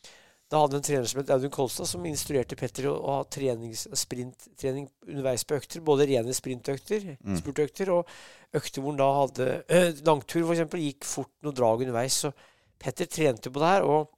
Da 0.52 0.60
hadde 0.60 0.76
vi 0.76 0.82
en 0.82 0.84
trener 0.84 1.08
som 1.08 1.22
het 1.22 1.30
Audun 1.32 1.52
Kolstad, 1.54 1.88
som 1.88 2.04
instruerte 2.10 2.58
Petter 2.60 2.90
å, 2.92 2.96
å 3.00 3.14
ha 3.22 3.96
sprinttrening 3.96 4.90
underveis 5.08 5.46
på 5.48 5.56
økter. 5.56 5.84
Både 5.88 6.08
rene 6.10 6.34
sprintøkter, 6.36 7.06
Mm. 7.24 7.38
spurtøkter, 7.40 7.92
og 7.96 8.10
økter 8.54 8.82
hvor 8.84 8.92
han 8.92 9.00
da 9.00 9.08
hadde 9.16 9.48
øh, 9.64 10.02
langtur, 10.10 10.44
f.eks. 10.44 10.76
Gikk 10.76 11.08
fort 11.08 11.32
noe 11.46 11.56
drag 11.56 11.86
underveis. 11.86 12.20
så 12.26 12.34
Petter 12.82 13.08
trente 13.08 13.54
på 13.54 13.62
det 13.64 13.72
her, 13.72 13.88
og 13.88 14.12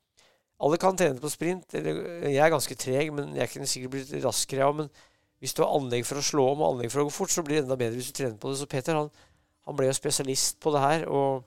alle 0.64 0.80
kan 0.82 0.98
trene 0.98 1.22
på 1.22 1.30
sprint. 1.30 1.76
Eller, 1.78 2.02
jeg 2.32 2.42
er 2.42 2.50
ganske 2.56 2.76
treg, 2.82 3.14
men 3.14 3.36
jeg 3.38 3.54
kunne 3.54 3.70
sikkert 3.70 3.94
blitt 3.94 4.14
raskere. 4.26 4.66
Ja, 4.66 4.72
men 4.74 4.90
hvis 5.44 5.54
du 5.54 5.62
har 5.62 5.76
anlegg 5.78 6.06
for 6.08 6.18
å 6.18 6.26
slå 6.26 6.50
om 6.56 6.64
og 6.64 6.70
anlegg 6.74 6.90
for 6.94 7.04
å 7.04 7.10
gå 7.12 7.14
fort, 7.14 7.30
så 7.34 7.44
blir 7.46 7.60
det 7.60 7.68
enda 7.68 7.78
bedre 7.78 8.00
hvis 8.00 8.10
du 8.10 8.18
trener 8.18 8.40
på 8.42 8.50
det. 8.50 8.58
Så 8.62 8.70
Petter 8.72 8.98
han, 8.98 9.12
han 9.68 9.78
ble 9.78 9.92
jo 9.92 9.98
spesialist 10.02 10.58
på 10.64 10.74
det 10.74 10.82
her. 10.82 11.06
og 11.12 11.44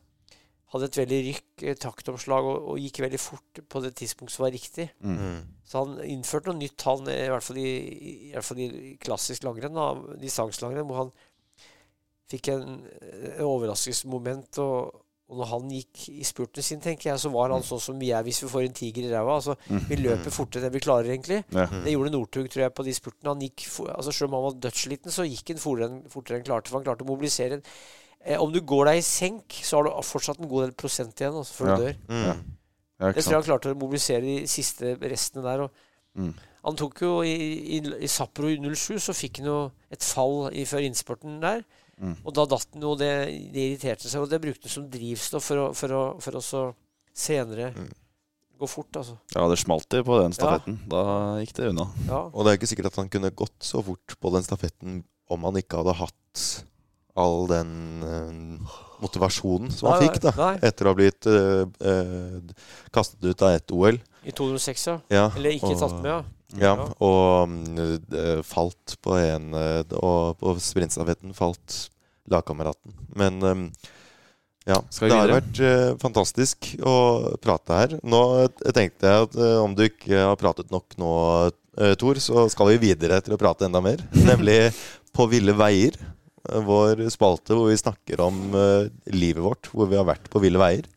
hadde 0.74 0.88
et 0.88 0.98
veldig 0.98 1.20
rykk, 1.28 1.64
taktomslag, 1.82 2.48
og, 2.50 2.72
og, 2.72 2.80
gikk 2.82 3.00
veldig 3.04 3.20
fort 3.22 3.62
på 3.70 3.82
det 3.84 3.94
tidspunktet 4.00 4.34
som 4.34 4.46
var 4.46 4.54
riktig. 4.54 4.88
Mm. 4.98 5.38
Så 5.66 5.82
han 5.84 5.96
innførte 6.02 6.50
noe 6.50 6.58
nytt, 6.58 6.86
han, 6.88 7.06
i 7.12 7.30
hvert 7.30 7.46
fall 7.46 7.60
i, 7.62 7.70
i, 7.70 8.12
hvert 8.34 8.48
fall 8.48 8.62
i 8.64 8.68
klassisk 9.02 9.46
langrenn, 9.46 9.78
distanselangrenn, 10.22 10.86
hvor 10.88 11.04
han 11.04 11.12
fikk 12.30 12.50
en, 12.54 12.78
en 12.82 13.44
overraskelsesmoment. 13.46 14.58
Og, 14.64 15.02
og 15.26 15.38
når 15.40 15.48
han 15.50 15.70
gikk 15.74 16.02
i 16.12 16.26
spurten 16.26 16.66
sin, 16.66 16.82
tenker 16.82 17.12
jeg, 17.12 17.22
så 17.22 17.30
var 17.34 17.54
han 17.54 17.64
sånn 17.66 17.82
som 17.82 18.02
vi 18.02 18.12
er 18.14 18.26
hvis 18.26 18.42
vi 18.44 18.50
får 18.50 18.66
en 18.66 18.76
tiger 18.78 19.06
i 19.06 19.12
ræva. 19.12 19.38
Altså, 19.38 19.56
vi 19.90 19.98
løper 19.98 20.34
fortere 20.34 20.66
enn 20.66 20.74
vi 20.74 20.82
klarer, 20.82 21.12
egentlig. 21.14 21.40
Ja. 21.54 21.68
Det 21.70 21.94
gjorde 21.94 22.12
Northug, 22.14 22.50
tror 22.50 22.66
jeg, 22.66 22.74
på 22.74 22.86
de 22.86 22.94
spurtene. 22.94 23.32
Han 23.32 23.46
gikk, 23.46 23.68
for- 23.70 23.94
altså, 23.94 24.14
Selv 24.14 24.30
om 24.32 24.38
han 24.38 24.48
var 24.48 24.58
dødsliten, 24.66 25.14
så 25.14 25.26
gikk 25.26 25.54
han 25.54 25.62
fortere 25.62 25.90
enn 25.92 26.02
fortere 26.10 26.40
enn 26.40 26.46
klarte, 26.50 26.70
for 26.70 26.80
han 26.80 26.86
klarte 26.90 27.06
å 27.06 27.10
mobilisere. 27.10 27.62
Eh, 28.26 28.40
om 28.42 28.50
du 28.52 28.58
går 28.66 28.88
deg 28.90 28.98
i 28.98 29.06
senk, 29.06 29.54
så 29.62 29.78
har 29.78 29.86
du 29.86 30.02
fortsatt 30.02 30.40
en 30.42 30.48
god 30.50 30.66
del 30.66 30.74
prosent 30.74 31.14
igjen 31.22 31.36
altså, 31.38 31.54
før 31.60 31.68
Ja. 31.70 31.76
du 31.76 31.84
dør. 31.86 31.96
Mm. 32.10 32.44
Ja, 32.98 33.12
Det 33.12 33.22
tror 33.24 33.32
jeg 33.32 33.38
han 33.38 33.48
klarte 33.50 33.70
å 33.74 33.78
mobilisere 33.78 34.20
de 34.24 34.36
siste 34.50 34.96
restene 35.00 35.42
der. 35.46 35.66
Og 35.68 35.70
Mm. 36.16 36.30
Han 36.64 36.76
tok 36.80 37.00
jo 37.04 37.20
i, 37.22 37.76
i, 37.76 37.80
i 38.00 38.08
Sapporo 38.08 38.48
i 38.48 38.56
07, 38.56 38.96
så 39.04 39.12
fikk 39.12 39.36
han 39.42 39.46
jo 39.50 39.56
et 39.92 40.02
fall 40.02 40.48
i, 40.50 40.62
før 40.64 40.80
innspurten 40.86 41.34
der. 41.42 41.60
Mm. 42.00 42.14
Og 42.24 42.32
da 42.34 42.46
datt 42.48 42.66
han 42.72 42.80
jo, 42.82 42.94
det, 42.96 43.10
det 43.52 43.66
irriterte 43.66 44.08
seg, 44.08 44.22
og 44.24 44.30
det 44.32 44.40
brukte 44.40 44.64
han 44.64 44.72
som 44.72 44.86
drivstoff 44.88 45.44
for 45.44 45.56
å, 45.60 45.66
for 45.76 45.92
å, 45.92 46.00
for 46.24 46.32
å 46.40 46.42
så 46.42 46.62
senere 47.12 47.68
Mm. 47.76 47.92
gå 48.58 48.66
fort, 48.66 48.96
altså. 48.96 49.18
Ja, 49.36 49.44
det 49.52 49.58
smalt 49.60 49.90
det 49.92 50.02
på 50.08 50.16
den 50.22 50.32
stafetten. 50.32 50.78
Da 50.88 51.36
gikk 51.44 51.52
det 51.60 51.68
unna. 51.74 51.86
Ja. 52.08 52.22
Og 52.32 52.44
det 52.46 52.54
er 52.54 52.56
ikke 52.62 52.72
sikkert 52.72 52.86
at 52.90 52.96
han 52.96 53.10
kunne 53.12 53.30
gått 53.36 53.60
så 53.60 53.84
fort 53.84 54.16
på 54.18 54.32
den 54.32 54.42
stafetten 54.48 55.04
om 55.28 55.44
han 55.44 55.60
ikke 55.60 55.82
hadde 55.84 55.98
hatt 56.00 56.46
all 57.16 57.46
den 57.50 57.72
uh, 58.04 58.76
motivasjonen 59.02 59.72
som 59.74 59.90
han 59.92 60.04
fikk 60.06 60.20
da 60.24 60.32
nei. 60.38 60.54
etter 60.68 60.86
å 60.88 60.92
ha 60.92 60.98
blitt 60.98 61.28
uh, 61.28 61.64
uh, 61.64 62.54
kastet 62.94 63.24
ut 63.24 63.44
av 63.46 63.56
ett 63.56 63.72
OL. 63.76 63.98
I 64.26 64.32
2006, 64.34 64.86
ja. 64.90 64.96
Ja, 65.12 65.26
Eller 65.36 65.56
ikke 65.56 65.74
og- 65.74 65.80
tatt 65.82 66.00
med, 66.00 66.10
ja. 66.12 66.22
Ja, 66.56 66.72
Ja. 66.76 66.84
og 67.02 68.44
falt 68.46 68.92
på 69.02 69.16
en 69.18 69.48
Og 69.98 70.36
på 70.38 70.52
sprintstafetten 70.62 71.34
falt 71.34 71.88
lagkameraten. 72.30 72.94
Men 73.18 73.42
um, 73.42 73.64
ja, 74.66 74.80
det 74.98 75.12
har 75.14 75.30
vært 75.30 75.60
uh, 75.62 75.92
fantastisk 76.02 76.72
å 76.82 76.94
prate 77.42 77.76
her. 77.80 77.96
Nå 78.02 78.20
tenkte 78.74 79.06
jeg 79.10 79.28
at 79.28 79.36
uh, 79.38 79.60
om 79.62 79.76
du 79.78 79.84
ikke 79.86 80.24
har 80.26 80.38
pratet 80.40 80.72
nok 80.74 80.96
nå, 80.98 81.10
uh, 81.78 81.92
Tor, 82.00 82.18
så 82.22 82.48
skal 82.50 82.72
vi 82.72 82.80
videre 82.88 83.20
til 83.22 83.36
å 83.36 83.40
prate 83.40 83.68
enda 83.68 83.82
mer. 83.84 84.02
Nemlig 84.30 84.72
På 85.14 85.28
ville 85.30 85.54
veier. 85.56 85.94
Eh, 86.48 86.62
Vår 86.66 87.06
spalte 87.12 87.56
hvor 87.56 87.70
vi 87.70 87.78
snakker 87.80 88.22
om 88.24 88.38
uh, 88.54 88.88
livet 89.12 89.44
vårt, 89.44 89.70
hvor 89.72 89.90
vi 89.90 89.98
har 89.98 90.06
vært 90.08 90.30
på 90.32 90.42
ville 90.42 90.60
veier. 90.60 90.88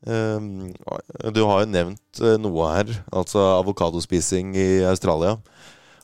Um, 0.00 0.70
du 1.36 1.42
har 1.44 1.62
jo 1.62 1.68
nevnt 1.68 2.22
eh, 2.24 2.38
noe 2.40 2.68
her, 2.72 2.92
altså 3.12 3.42
avokadospising 3.58 4.54
i 4.56 4.68
Australia. 4.88 5.36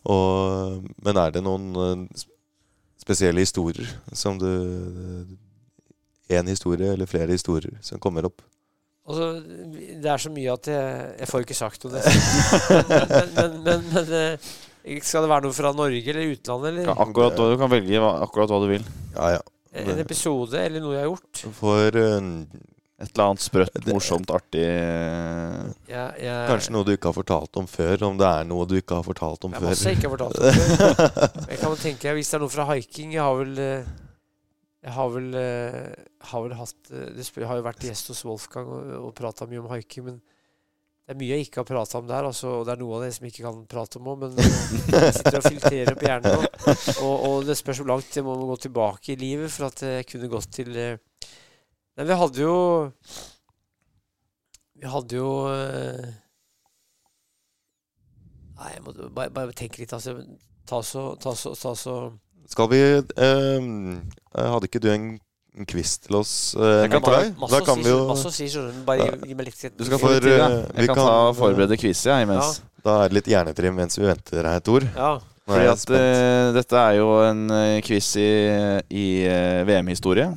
Og, 0.07 0.84
men 1.03 1.18
er 1.18 1.32
det 1.34 1.43
noen 1.43 2.05
spesielle 3.01 3.43
historier 3.43 3.89
som 4.14 4.37
du 4.39 4.47
En 6.30 6.47
historie 6.47 6.93
eller 6.93 7.11
flere 7.11 7.34
historier 7.34 7.74
som 7.82 7.99
kommer 8.03 8.26
opp? 8.26 8.43
Altså, 9.07 9.26
det 10.03 10.11
er 10.11 10.18
så 10.18 10.30
mye 10.34 10.55
at 10.55 10.68
jeg, 10.70 11.11
jeg 11.20 11.28
får 11.30 11.45
ikke 11.45 11.55
sagt 11.55 11.84
noe. 11.87 12.01
Men, 13.07 13.28
men, 13.37 13.53
men, 13.62 13.84
men 13.93 14.09
skal 15.03 15.26
det 15.26 15.32
være 15.32 15.47
noe 15.49 15.57
fra 15.57 15.72
Norge 15.74 16.12
eller 16.12 16.32
utlandet? 16.37 16.70
Eller 16.70 16.87
Kan 16.87 17.03
akkurat, 17.09 17.37
du 17.37 17.59
kan 17.59 17.72
velge 17.72 18.01
hva, 18.03 18.12
akkurat 18.26 18.53
hva 18.55 18.62
du 18.62 18.68
vil. 18.70 18.87
Ja, 19.16 19.32
ja. 19.37 19.45
en 19.82 19.99
episode 20.03 20.61
eller 20.62 20.82
noe 20.84 20.95
jeg 20.95 21.03
har 21.05 21.11
gjort? 21.11 21.43
For 21.59 21.99
eh, 22.03 22.30
Et 22.97 23.11
eller 23.11 23.26
annet 23.26 23.43
sprøtt, 23.45 23.74
morsomt, 23.93 24.30
artig 24.32 24.62
ja, 24.64 26.07
Jeg, 26.16 26.47
kanskje 26.49 26.72
noe 26.72 26.87
du 26.87 26.95
ikke 26.95 27.11
har 27.11 27.16
fortalt 27.18 27.59
om 27.61 27.66
før. 27.68 28.07
Om 28.09 28.16
det 28.22 28.30
er 28.30 28.47
noe 28.49 28.64
du 28.70 28.76
ikke 28.78 28.97
har 29.01 29.05
fortalt 29.05 29.45
om 29.45 29.53
jeg 29.53 29.61
før. 29.61 29.68
masse 29.68 29.91
jeg 29.91 29.99
ikke 29.99 30.09
har 30.09 30.14
fortalt 30.14 30.39
om 30.41 30.47
før. 30.55 31.26
Jeg 31.51 31.61
kan 31.61 31.76
tenke, 31.82 32.14
Hvis 32.16 32.30
det 32.30 32.39
er 32.39 32.45
noe 32.47 32.55
fra 32.55 32.64
hiking 32.70 33.12
Jeg 33.18 33.22
har 33.26 33.37
vel 33.43 33.61
eh, 33.61 33.91
Jeg 34.87 34.95
har 34.97 35.12
vel, 35.12 35.28
eh, 35.43 35.93
har 36.30 36.47
vel 36.47 36.57
hatt 36.62 36.95
eh, 36.95 37.11
det 37.18 37.28
Jeg 37.28 37.51
har 37.51 37.61
jo 37.61 37.66
vært 37.68 37.84
gjest 37.84 38.14
hos 38.14 38.24
Wolfgang 38.24 38.72
og, 38.78 38.97
og 39.11 39.12
prata 39.18 39.51
mye 39.51 39.61
om 39.61 39.68
hiking, 39.74 40.09
men 40.09 40.18
det 41.07 41.14
er 41.14 41.18
mye 41.20 41.36
jeg 41.36 41.44
ikke 41.46 41.61
har 41.61 41.66
prata 41.68 41.98
om 42.00 42.07
der. 42.09 42.26
Altså, 42.26 42.48
og 42.50 42.64
det 42.66 42.72
er 42.74 42.80
noe 42.80 42.96
av 42.96 43.02
det 43.04 43.12
som 43.14 43.26
jeg 43.26 43.32
ikke 43.32 43.44
kan 43.44 43.59
prate 43.70 43.98
om 44.00 44.09
òg, 44.11 44.24
men 44.24 44.40
eh, 44.42 44.57
jeg 44.90 45.12
sitter 45.14 45.36
og 45.38 45.44
filtrerer 45.44 45.90
opp 45.92 46.00
hjernen 46.02 46.34
nå. 46.34 46.48
Og, 47.07 47.12
og 47.28 47.36
det 47.46 47.54
spørs 47.61 47.78
hvor 47.78 47.90
langt 47.92 48.18
jeg 48.18 48.26
må 48.26 48.34
gå 48.40 48.57
tilbake 48.64 49.12
i 49.14 49.18
livet 49.20 49.52
for 49.54 49.68
at 49.68 49.84
jeg 49.86 50.09
kunne 50.11 50.30
gått 50.32 50.50
til 50.57 50.72
eh, 50.74 51.28
Men 51.94 52.09
vi 52.11 52.16
hadde 52.18 52.42
jo 52.42 52.57
Vi 54.82 54.90
hadde 54.96 55.20
jo 55.20 55.30
eh, 55.52 56.11
Nei, 58.57 58.72
jeg 58.72 58.82
må 58.82 58.96
bare, 59.14 59.30
bare 59.30 59.54
tenke 59.54 59.84
litt. 59.84 59.94
Altså, 59.94 60.16
ta 60.66 60.82
så, 60.82 61.07
ta 61.22 61.36
så, 61.38 61.54
ta 61.54 61.76
så 61.78 61.96
Skal 62.50 62.72
vi 62.74 62.82
eh, 62.82 63.70
Hadde 64.34 64.66
ikke 64.66 64.82
du 64.82 64.90
en 64.90 65.07
en 65.57 65.66
quiz 65.66 65.98
til 66.04 66.16
oss? 66.18 66.54
eh, 66.57 66.82
Jeg 66.84 66.90
kan 66.92 67.00
Nikolai? 67.00 67.30
Da 67.50 67.61
kan 67.64 67.78
vi 67.82 67.88
jo 67.90 68.07
masse 68.09 68.26
å 68.28 68.32
si, 68.34 68.48
skjønner 68.52 68.72
du. 68.74 68.82
Bare 68.88 69.07
gi, 69.07 69.28
gi 69.30 69.34
meg 69.38 69.46
litt 69.46 69.76
Du 69.78 69.84
skal 69.84 69.98
få 70.02 70.11
eh, 70.16 70.20
vi 70.20 70.34
Jeg 70.36 70.86
kan, 70.88 70.94
kan- 70.94 71.07
ta 71.07 71.32
forberede 71.38 71.78
quiz, 71.80 72.02
jeg, 72.04 72.26
imens. 72.28 72.61
Da 72.84 72.98
er 73.04 73.09
det 73.09 73.14
litt 73.18 73.30
hjernetrim 73.32 73.74
mens 73.74 73.96
vi 73.98 74.04
venter 74.07 74.44
her, 74.46 74.61
Tor. 74.61 74.80
Ja. 74.94 75.14
Nå 75.46 75.54
er 75.54 75.57
Fordi 75.57 75.62
jeg 75.64 75.72
at 75.72 75.78
spent. 75.78 76.00
eh, 76.00 76.52
dette 76.57 76.76
er 76.82 76.94
jo 76.98 77.09
en 77.22 77.50
eh, 77.50 77.80
quiz 77.86 78.09
i, 78.16 78.28
i 78.90 79.07
eh, 79.26 79.64
VM-historie. 79.68 80.28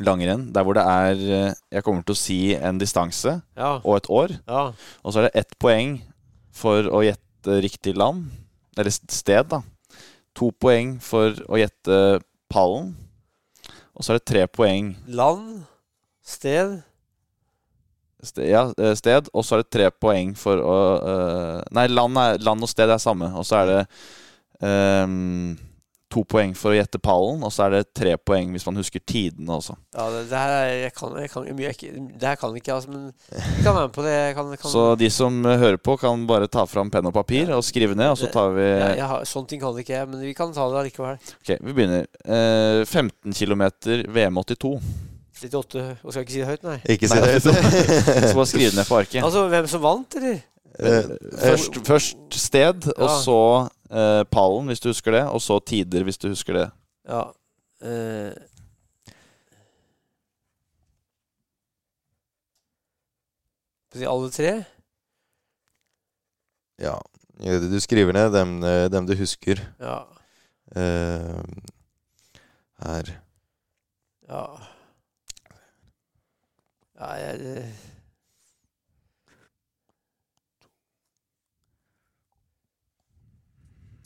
Langrenn. 0.00 0.46
Der 0.54 0.64
hvor 0.64 0.74
det 0.74 0.84
er 0.86 1.12
eh, 1.48 1.54
Jeg 1.76 1.84
kommer 1.84 2.02
til 2.06 2.14
å 2.14 2.18
si 2.18 2.38
en 2.56 2.78
distanse 2.80 3.42
Ja. 3.56 3.80
og 3.84 3.96
et 3.98 4.08
år. 4.08 4.30
ja. 4.48 4.72
Og 5.04 5.12
så 5.12 5.20
er 5.20 5.28
det 5.28 5.36
ett 5.44 5.58
poeng 5.60 6.00
for 6.52 6.82
å 6.90 7.02
gjette 7.04 7.60
riktig 7.62 7.96
land. 7.96 8.30
Eller 8.76 8.90
st- 8.90 9.10
sted, 9.12 9.48
da. 9.48 9.62
To 10.34 10.50
poeng 10.52 10.98
for 11.02 11.30
å 11.48 11.58
gjette 11.58 12.20
pallen. 12.50 12.94
Og 14.00 14.06
så 14.06 14.14
er 14.14 14.20
det 14.22 14.28
tre 14.30 14.46
poeng 14.48 14.94
Land. 15.12 15.66
Sted. 16.24 16.78
sted, 18.24 18.46
ja, 18.48 18.62
eh, 18.80 18.94
sted. 18.96 19.28
Og 19.36 19.44
så 19.44 19.58
er 19.58 19.64
det 19.64 19.74
tre 19.76 19.90
poeng 19.92 20.32
for 20.38 20.62
å 20.64 20.78
uh, 21.04 21.58
Nei, 21.76 21.84
land, 21.92 22.16
er, 22.16 22.40
land 22.40 22.64
og 22.64 22.70
sted 22.72 22.88
er 22.88 23.02
samme. 23.02 23.28
Og 23.36 23.44
så 23.44 23.60
er 23.60 23.68
det 23.68 23.80
ehm, 24.64 25.58
to 26.10 26.24
poeng 26.26 26.52
for 26.58 26.72
å 26.72 26.76
gjette 26.76 26.98
pallen, 27.02 27.42
og 27.46 27.52
så 27.54 27.66
er 27.66 27.76
det 27.76 27.80
tre 27.96 28.16
poeng 28.18 28.50
hvis 28.54 28.64
man 28.66 28.80
husker 28.80 29.02
tidene 29.06 29.54
også. 29.56 29.76
Ja, 29.94 30.08
det, 30.10 30.22
det 30.30 30.40
her 30.40 30.54
er, 30.56 30.70
jeg 30.84 30.94
kan, 30.96 31.14
jeg 31.22 31.30
kan, 31.32 31.46
mye, 31.58 31.70
jeg, 31.70 31.92
det 32.20 32.28
her 32.32 32.40
kan 32.40 32.56
ikke, 32.58 32.74
altså, 32.76 32.90
men 32.94 33.04
jeg 33.30 33.64
kan 33.64 33.76
være 33.76 33.84
med 33.88 33.94
på 33.94 34.06
det. 34.06 34.14
Jeg 34.16 34.34
kan, 34.38 34.50
kan, 34.62 34.72
Så 34.74 34.84
de 35.00 35.10
som 35.14 35.38
eh, 35.46 35.58
hører 35.62 35.78
på, 35.78 35.96
kan 36.02 36.26
bare 36.30 36.50
ta 36.50 36.66
fram 36.70 36.90
penn 36.90 37.06
og 37.10 37.14
papir 37.16 37.52
og 37.56 37.62
skrive 37.66 37.94
ned, 37.98 38.12
og 38.14 38.18
så 38.20 38.30
tar 38.34 38.52
vi 38.56 38.66
jeg 38.70 39.06
har, 39.12 39.24
sånne 39.28 39.52
ting 39.54 39.62
kan 39.62 39.78
ikke 39.84 39.94
jeg, 39.96 40.10
men 40.10 40.26
vi 40.26 40.34
kan 40.36 40.52
ta 40.56 40.66
det 40.72 40.82
allikevel. 40.82 41.20
Ok, 41.40 41.54
vi 41.54 41.76
begynner. 41.78 42.10
Eh, 42.26 42.82
15 42.84 43.36
km 43.36 43.64
VM82. 44.10 44.74
38, 45.40 45.82
og 46.04 46.12
skal 46.12 46.24
ikke 46.26 46.34
si 46.34 46.40
det 46.42 46.48
høyt, 46.50 46.64
nei. 46.66 46.78
Ikke 46.92 47.08
si 47.08 47.16
det 47.16 47.30
høyt. 47.32 47.46
Så 48.28 48.36
bare 48.36 48.48
skriv 48.50 48.66
det 48.68 48.76
ned 48.76 48.88
på 48.90 48.98
arket. 48.98 49.22
Altså, 49.24 49.46
hvem 49.52 49.68
som 49.72 49.84
vant, 49.86 50.16
eller? 50.20 50.40
Eh, 50.80 51.12
Først, 51.40 51.78
først 51.84 52.36
sted, 52.40 52.86
og 52.94 53.10
så 53.24 53.38
eh, 53.90 54.22
pallen, 54.30 54.70
hvis 54.70 54.80
du 54.80 54.88
husker 54.90 55.12
det. 55.16 55.24
Og 55.28 55.42
så 55.42 55.58
tider, 55.66 56.04
hvis 56.06 56.18
du 56.18 56.28
husker 56.28 56.56
det. 56.56 56.66
Ja. 57.08 57.24
Eh. 57.82 58.32
Skal 63.90 63.98
vi 63.98 64.04
si 64.04 64.10
alle 64.10 64.30
tre? 64.30 64.52
Ja. 66.80 66.98
Du 67.40 67.80
skriver 67.80 68.12
ned 68.12 68.32
dem, 68.32 68.62
eh, 68.64 68.88
dem 68.92 69.06
du 69.06 69.16
husker. 69.18 69.60
Ja. 69.80 70.02
Eh, 70.76 71.42
her. 72.84 73.14
Ja. 74.28 74.44
Ja, 77.00 77.12
jeg 77.16 77.72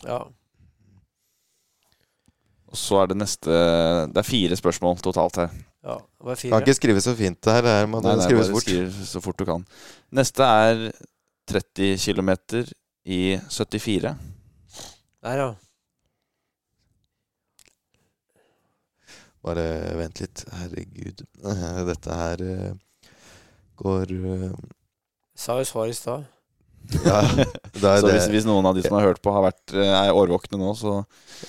Ja. 0.05 0.19
Og 2.75 2.77
så 2.81 3.03
er 3.03 3.07
det 3.13 3.17
neste 3.21 3.51
Det 4.11 4.19
er 4.19 4.27
fire 4.27 4.57
spørsmål 4.59 4.99
totalt 5.05 5.37
her. 5.37 5.51
ja. 5.85 5.99
Det 5.99 6.27
var 6.27 6.37
Kan 6.41 6.63
ikke 6.65 6.75
skrive 6.75 7.01
så 7.05 7.15
fint 7.17 7.41
det 7.45 7.53
her. 7.53 7.63
Det 7.63 7.75
Nei, 7.91 8.01
nei, 8.01 8.25
skrives 8.25 8.49
bare 8.49 8.55
fort. 8.57 8.63
skriv 8.65 9.05
så 9.07 9.21
fort 9.23 9.39
du 9.39 9.45
kan. 9.45 9.67
Neste 10.13 10.43
er 10.43 10.93
30 11.47 11.99
km 12.01 12.31
i 13.05 13.37
74. 13.49 14.17
Der, 15.23 15.37
ja. 15.37 15.51
Bare 19.45 19.65
vent 19.99 20.21
litt. 20.23 20.45
Herregud. 20.57 21.21
Dette 21.91 22.17
her 22.17 22.45
eh, 22.49 23.11
går 23.77 24.15
eh, 24.15 24.53
Sa 25.37 25.59
jo 25.61 25.67
svar 25.69 25.91
i 25.91 25.97
stad. 25.97 26.25
Ja, 27.05 27.20
Så 27.81 27.90
hvis, 28.09 28.24
det. 28.27 28.31
hvis 28.35 28.44
noen 28.48 28.66
av 28.69 28.74
de 28.77 28.82
som 28.85 28.94
har 28.98 29.06
hørt 29.09 29.20
på, 29.24 29.32
har 29.35 29.44
vært, 29.47 29.73
eh, 29.74 29.93
er 30.05 30.12
årvåkne 30.16 30.59
nå, 30.61 30.74
så 30.78 30.98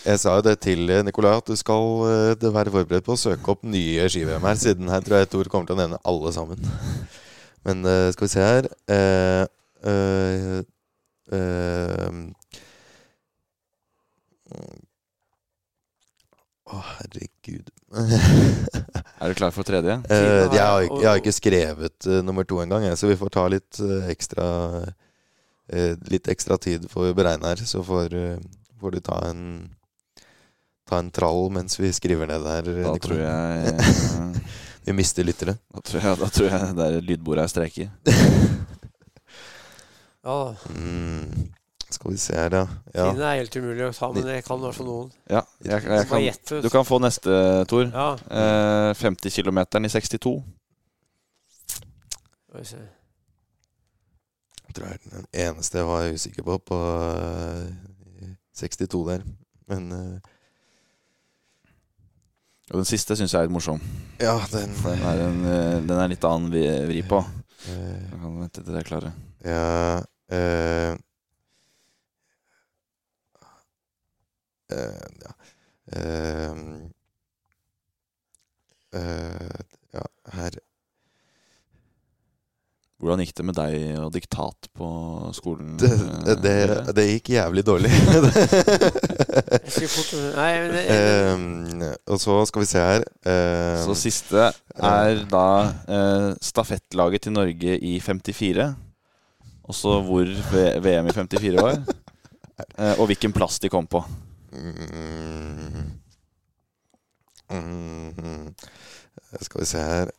Jeg 0.06 0.20
sa 0.22 0.38
jo 0.40 0.46
det 0.48 0.56
til 0.64 0.90
eh, 0.90 1.04
Nikolai, 1.06 1.36
at 1.38 1.48
du 1.52 1.56
skal 1.60 1.84
uh, 2.08 2.48
være 2.56 2.72
forberedt 2.74 3.06
på 3.06 3.14
å 3.16 3.20
søke 3.20 3.52
opp 3.54 3.64
nye 3.68 4.08
ski-VM 4.12 4.46
her, 4.48 4.56
siden 4.60 4.90
her 4.92 5.04
tror 5.06 5.20
jeg 5.22 5.30
Tor 5.34 5.50
kommer 5.52 5.68
til 5.70 5.76
å 5.78 5.82
nevne 5.84 6.00
alle 6.08 6.32
sammen. 6.36 6.60
Men 7.66 7.84
uh, 7.86 8.08
skal 8.16 8.28
vi 8.28 8.34
se 8.36 8.46
her 8.46 8.70
uh, 8.92 9.46
Å, 16.66 16.80
herregud. 16.98 17.68
er 19.22 19.30
du 19.30 19.36
klar 19.38 19.54
for 19.54 19.68
tredje? 19.68 20.00
Uh, 20.10 20.48
jeg, 20.50 20.62
har, 20.64 20.86
ikke- 20.88 21.02
jeg 21.04 21.10
har 21.12 21.20
ikke 21.22 21.36
skrevet 21.36 22.08
uh, 22.10 22.22
nummer 22.26 22.48
to 22.50 22.58
engang, 22.64 22.88
så 22.98 23.10
vi 23.12 23.18
får 23.20 23.34
ta 23.36 23.44
litt 23.54 23.78
uh, 23.86 24.08
ekstra 24.10 24.48
Litt 26.12 26.28
ekstra 26.30 26.58
tid 26.62 26.86
får 26.92 27.08
vi 27.08 27.14
beregne 27.18 27.48
her. 27.50 27.64
Så 27.66 27.82
får, 27.84 28.14
eh, 28.14 28.38
får 28.80 28.92
du 28.92 29.00
ta 29.00 29.22
en 29.30 29.42
Ta 30.86 31.00
en 31.02 31.08
trall 31.10 31.48
mens 31.50 31.80
vi 31.80 31.90
skriver 31.94 32.28
ned 32.30 32.44
der. 32.46 32.62
Da 32.62 32.92
Nicolai. 32.94 33.00
tror 33.02 33.20
jeg 33.24 33.74
eh, 33.80 34.52
Vi 34.86 34.94
mister 34.94 35.26
lyttere. 35.26 35.56
Da 35.74 35.82
tror 35.82 36.02
jeg, 36.04 36.18
da 36.20 36.28
tror 36.30 36.50
jeg 36.52 36.76
det 36.78 36.86
er 36.86 37.02
lydbordet 37.02 37.48
jeg 37.48 37.56
streker. 37.56 37.90
Ja, 40.26 40.56
Mm. 40.74 41.52
Skal 41.90 42.12
vi 42.12 42.18
se 42.18 42.34
her, 42.34 42.50
ja. 42.50 42.68
ja. 42.96 43.04
Tiden 43.12 43.22
er 43.24 43.36
helt 43.38 43.56
umulig 43.56 43.84
å 43.86 43.92
ta, 43.94 44.08
men 44.12 44.26
jeg 44.28 44.44
kan 44.44 44.58
i 44.58 44.64
hvert 44.66 44.76
fall 44.76 44.88
noen. 44.90 45.12
Ja, 45.30 45.44
jeg, 45.62 45.84
jeg 45.86 46.00
jeg 46.02 46.08
kan, 46.10 46.62
du 46.66 46.70
kan 46.74 46.86
få 46.88 46.98
neste, 47.00 47.36
Tor. 47.70 47.86
Ja, 47.94 48.08
Eh, 48.26 48.94
50 48.98 49.30
km 49.38 49.60
i 49.86 49.92
62. 49.94 50.34
skal 51.70 52.60
vi 52.60 52.66
se. 52.66 52.82
Tror 54.76 54.88
jeg 54.92 55.00
er 55.00 55.12
den 55.16 55.28
eneste 55.46 55.78
jeg 55.80 55.88
var 55.88 56.10
usikker 56.12 56.44
på 56.44 56.58
på 56.68 56.80
eh, 56.80 58.32
62 58.60 59.06
der. 59.08 59.22
Men 59.72 59.92
eh, 59.92 60.32
Og 62.72 62.80
den 62.82 62.86
siste 62.90 63.16
syns 63.16 63.32
jeg 63.34 63.40
er 63.40 63.46
litt 63.48 63.54
morsom. 63.56 63.80
ja, 64.20 64.36
den 64.52 64.74
Den 64.84 65.04
er, 65.06 65.20
en, 65.30 65.42
eh, 65.46 65.80
den 65.86 65.98
er 66.02 66.08
litt 66.12 66.24
annen 66.26 66.52
vi- 66.52 66.86
vri 66.90 67.02
på. 67.08 67.20
eh, 67.70 68.02
Jeg 68.12 68.20
kan 68.22 68.40
vente 68.42 68.64
til 68.64 68.74
dere 68.74 68.80
er 68.84 68.90
klare. 68.90 69.14
Ja 69.46 70.04
eh, 70.30 70.98
eh, 74.74 75.08
ja. 75.22 75.34
Eh, 75.96 76.56
eh, 78.94 79.60
ja, 79.94 80.06
her 80.34 80.58
Hvordan 83.06 83.22
gikk 83.22 83.36
det 83.38 83.44
med 83.46 83.58
deg 83.60 83.74
og 84.02 84.08
diktat 84.16 84.68
på 84.74 84.88
skolen? 85.38 85.76
det, 85.78 85.92
eh, 85.94 86.40
det, 86.42 86.56
det 86.98 87.06
gikk 87.12 87.30
jævlig 87.36 87.64
dårlig. 87.68 87.92
Nei, 90.40 90.50
det, 90.74 90.82
Eh, 90.96 91.94
og 92.10 92.18
så 92.22 92.40
skal 92.50 92.64
vi 92.64 92.68
se 92.70 92.82
her 92.82 93.04
eh, 93.28 93.78
Så 93.84 93.94
siste 94.00 94.48
er 94.50 95.22
da 95.30 95.46
stafettlaget 96.42 97.28
til 97.28 97.36
Norge 97.36 97.78
i 97.78 98.00
54. 98.02 98.68
Og 99.66 99.74
så 99.78 100.00
hvor 100.06 100.26
VM 100.82 101.08
i 101.10 101.16
54 101.16 101.62
var. 101.62 101.80
Eh, 102.78 102.94
og 103.00 103.10
hvilken 103.10 103.34
plass 103.36 103.60
de 103.60 103.70
kom 103.70 103.88
på. 103.88 104.00
mm, 107.52 108.16
mm, 108.16 108.54
Skal 109.42 109.62
vi 109.62 109.66
se 109.68 109.82
her 109.84 110.12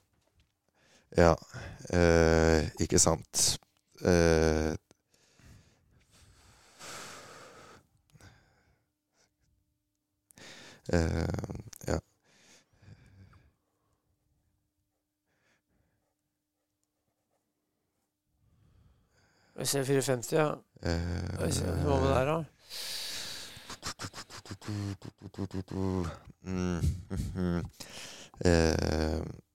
Ja, 1.16 1.32
eh, 1.92 2.70
ikke 2.80 2.98
sant. 2.98 3.58
Eh, 4.04 4.74
eh, 10.92 11.26
ja. 11.88 11.98
Vi 19.56 19.66
ser 19.66 19.84
54, 19.84 20.36
ja. 20.36 20.48
Eh, 20.82 20.92
Hva 21.84 22.00
med 22.00 22.08
der, 22.12 22.24
da? 22.24 22.44
Mm, 26.42 26.80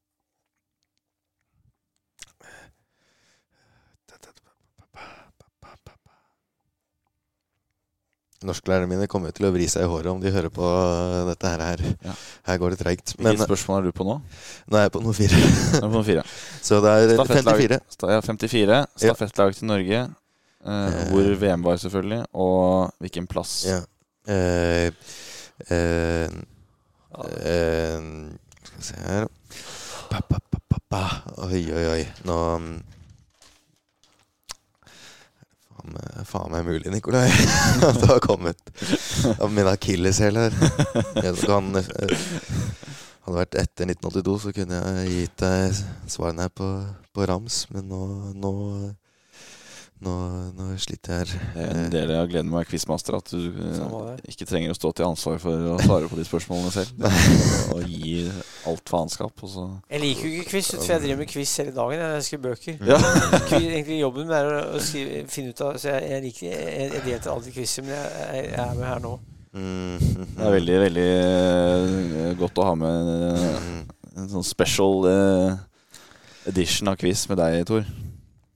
Norsklærerne 8.43 8.89
mine 8.89 9.05
kommer 9.11 9.31
til 9.35 9.45
å 9.45 9.51
vri 9.53 9.67
seg 9.69 9.83
i 9.85 9.89
håret 9.91 10.09
om 10.11 10.21
de 10.23 10.31
hører 10.33 10.49
på 10.53 10.65
dette 11.27 11.47
her. 11.51 11.61
Her, 11.61 11.83
Ja. 12.07 12.13
her 12.47 12.57
går 12.57 12.73
det 12.75 12.79
treigt. 12.79 13.13
Men 13.19 13.35
Hvilket 13.35 13.47
spørsmål 13.47 13.77
er 13.79 13.83
du 13.83 13.91
på 13.99 14.05
nå? 14.07 14.15
nå 14.71 14.77
er 14.79 14.87
jeg 14.87 14.93
på 14.95 15.01
noe 15.03 15.13
fire. 15.13 15.41
Er 15.77 15.85
på 15.85 15.91
noe 15.93 16.03
fire. 16.07 16.23
Så 16.67 16.81
det 16.81 16.89
er 16.95 17.15
Stafettlag- 17.17 17.61
54. 17.61 17.79
Sta- 17.97 18.09
Ja, 18.15 18.21
54. 18.21 18.79
Stafettlag 18.97 19.55
til 19.55 19.67
Norge. 19.69 20.01
Eh, 20.65 20.97
hvor 21.09 21.29
VM 21.41 21.63
var, 21.65 21.77
selvfølgelig. 21.81 22.25
Og 22.33 22.91
hvilken 23.01 23.27
plass. 23.27 23.65
Ja. 23.69 23.79
Eh, 24.27 24.91
eh, 25.69 26.29
eh, 27.45 27.99
skal 28.61 28.77
vi 28.77 28.83
se 28.85 28.95
her 29.05 29.27
pa, 30.09 30.21
pa, 30.21 30.39
pa. 30.89 31.03
Oi, 31.47 31.61
oi, 31.73 31.85
oi. 31.95 32.01
Nå 32.25 32.37
Faen 35.81 36.23
Faen 36.27 36.51
meg 36.53 36.67
mulig, 36.67 36.91
Nikolai. 36.93 37.27
At 37.87 37.99
det 38.01 38.09
har 38.09 38.21
kommet 38.23 38.61
av 39.37 39.51
min 39.53 39.69
akilleshæl 39.69 40.39
her. 40.39 40.57
Eh, 41.21 41.33
hadde 43.25 43.37
vært 43.37 43.57
etter 43.61 43.89
1982, 43.89 44.37
så 44.45 44.53
kunne 44.55 44.81
jeg 44.81 45.11
gitt 45.13 45.37
deg 45.43 45.81
svarene 46.09 46.47
her 46.47 46.53
på, 46.55 46.69
på 47.13 47.27
rams, 47.29 47.63
men 47.73 47.89
nå, 47.91 48.01
nå, 48.33 48.53
nå, 50.01 50.13
nå 50.57 50.67
sliter 50.81 51.13
jeg 51.13 51.21
her. 51.21 51.41
Det 51.53 51.63
er 51.63 51.79
en 51.83 51.91
del 51.93 52.11
av 52.15 52.29
gleden 52.29 52.49
med 52.49 52.55
å 52.55 52.59
være 52.61 52.69
quizmaster. 52.71 53.17
At 53.19 53.29
du 53.29 53.59
eh, 53.61 54.23
ikke 54.31 54.47
trenger 54.49 54.73
å 54.73 54.77
stå 54.77 54.91
til 54.97 55.07
ansvar 55.07 55.37
for 55.43 55.67
å 55.73 55.77
svare 55.85 56.09
på 56.09 56.17
de 56.17 56.25
spørsmålene 56.25 56.73
selv. 56.73 57.05
Er 57.05 57.85
gi 57.85 58.15
alt 58.69 58.89
faenskap. 58.89 59.43
Jeg 59.45 60.01
liker 60.01 60.25
jo 60.25 60.41
ikke 60.41 60.55
quiz, 60.55 60.71
for 60.73 60.89
jeg 60.95 61.03
driver 61.05 61.21
med 61.21 61.31
quiz 61.31 61.53
hele 61.61 61.75
dagen. 61.75 62.03
Jeg 62.17 62.27
skriver 62.27 62.43
bøker. 62.49 62.81
Ja. 62.89 62.99
Egentlig 63.59 64.01
Jobben 64.01 64.25
min 64.25 64.35
er 64.37 64.51
å, 64.57 64.81
skrive, 64.81 65.23
finne 65.29 65.53
ut 65.53 65.61
av 65.65 65.77
Så 65.81 65.89
jeg, 65.91 66.05
jeg 66.09 66.23
liker 66.23 66.45
Jeg, 66.47 66.85
jeg 66.95 67.01
deltar 67.05 67.33
alltid 67.35 67.51
i 67.51 67.55
quizer, 67.59 67.85
men 67.85 67.93
jeg, 67.93 68.11
jeg, 68.31 68.51
er 68.65 68.77
med 68.79 68.87
her 68.87 69.01
nå. 69.03 69.15
Mm, 69.51 70.05
Det 70.37 70.45
er 70.47 70.55
veldig, 70.55 70.77
veldig 70.85 71.09
eh, 71.11 72.29
godt 72.39 72.61
å 72.61 72.69
ha 72.69 72.77
med 72.79 73.11
eh, 73.31 73.67
en 74.21 74.31
sånn 74.31 74.47
special 74.47 75.05
edition 76.49 76.89
av 76.89 76.97
quiz 77.01 77.27
med 77.29 77.39
deg, 77.41 77.61
Tor. 77.69 77.85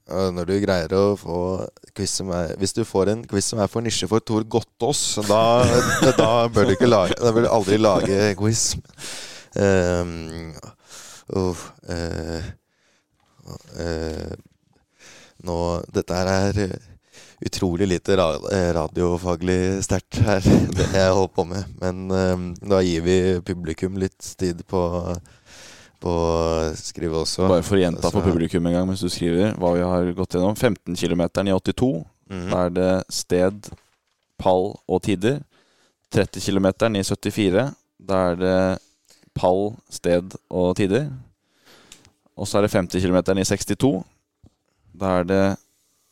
Når 0.06 0.46
du 0.46 0.54
greier 0.62 0.92
å 0.94 1.16
få 1.18 1.38
quiz 1.98 2.12
som 2.20 2.30
er 2.36 2.52
Hvis 2.62 2.76
du 2.78 2.84
får 2.86 3.10
en 3.10 3.24
quiz 3.26 3.48
som 3.50 3.62
er 3.64 3.70
for 3.72 3.82
nisje 3.82 4.06
for 4.12 4.22
Tor 4.22 4.44
Gottaas, 4.46 5.02
da, 5.26 5.40
da 6.20 6.32
bør 6.54 6.70
du 6.70 6.86
lage 6.86 7.18
Da 7.18 7.32
bør 7.34 7.48
du 7.48 7.50
aldri 7.50 7.80
lage 7.82 8.36
quiz. 8.38 8.76
Um, 9.58 10.54
uh, 11.34 11.64
uh, 11.90 12.50
uh, 13.80 14.36
nå 15.46 15.58
Dette 15.96 16.20
her 16.20 16.34
er 16.36 16.76
utrolig 17.46 17.88
lite 17.88 18.16
eh, 18.52 18.74
radiofaglig 18.74 19.84
sterkt 19.84 20.20
her, 20.26 20.46
det 20.78 20.88
jeg 20.94 21.14
holder 21.14 21.34
på 21.36 21.46
med. 21.50 21.74
Men 21.82 22.06
eh, 22.12 22.46
da 22.72 22.82
gir 22.86 23.06
vi 23.06 23.18
publikum 23.46 24.00
litt 24.02 24.34
tid 24.40 24.64
på, 24.70 24.82
på 26.06 26.14
å 26.14 26.74
skrive 26.78 27.18
også. 27.24 27.48
Bare 27.50 27.66
for 27.66 27.80
å 27.80 27.82
gjenta 27.82 28.12
for 28.14 28.26
publikum 28.26 28.68
en 28.70 28.78
gang 28.78 28.86
mens 28.90 29.02
du 29.04 29.10
skriver 29.12 29.56
hva 29.60 29.74
vi 29.76 29.84
har 29.86 30.12
gått 30.18 30.38
gjennom. 30.38 30.56
15 30.56 30.94
km 31.00 31.26
i 31.48 31.56
82. 31.56 31.92
Mm. 32.30 32.48
Da 32.52 32.62
er 32.62 32.76
det 32.76 32.92
sted, 33.14 33.70
pall 34.42 34.74
og 34.86 35.04
tider. 35.06 35.42
30 36.14 36.46
km 36.46 36.70
i 36.96 37.04
74. 37.04 37.66
Da 38.06 38.22
er 38.32 38.40
det 38.40 38.58
pall, 39.36 39.74
sted 39.92 40.38
og 40.50 40.76
tider. 40.78 41.10
Og 42.36 42.48
så 42.48 42.60
er 42.60 42.68
det 42.68 42.76
50 42.76 43.04
km 43.04 43.20
i 43.40 43.48
62. 43.48 43.92
Da 44.96 45.18
er 45.20 45.28
det 45.28 45.44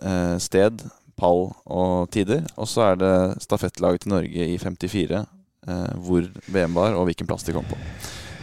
eh, 0.03 0.35
sted, 0.43 0.83
pall 1.19 1.49
og 1.65 2.09
tider. 2.11 2.43
Og 2.57 2.67
så 2.69 2.89
er 2.89 2.99
det 2.99 3.15
stafettlaget 3.45 4.05
til 4.05 4.15
Norge 4.15 4.49
i 4.55 4.57
54, 4.59 5.23
eh, 5.67 5.95
hvor 6.03 6.27
VM 6.47 6.75
var, 6.75 6.97
og 6.97 7.07
hvilken 7.09 7.29
plass 7.29 7.45
de 7.47 7.55
kom 7.55 7.67
på. 7.69 7.79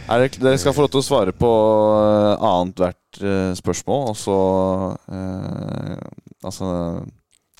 Er 0.09 0.23
det, 0.23 0.39
dere 0.41 0.57
skal 0.59 0.73
få 0.73 0.85
lov 0.85 0.91
til 0.91 1.01
å 1.01 1.05
svare 1.05 1.33
på 1.35 1.49
eh, 2.01 2.43
annethvert 2.47 3.19
eh, 3.21 3.51
spørsmål, 3.57 4.07
og 4.11 4.17
så 4.17 4.37
eh, 5.13 5.97
Altså 6.41 6.67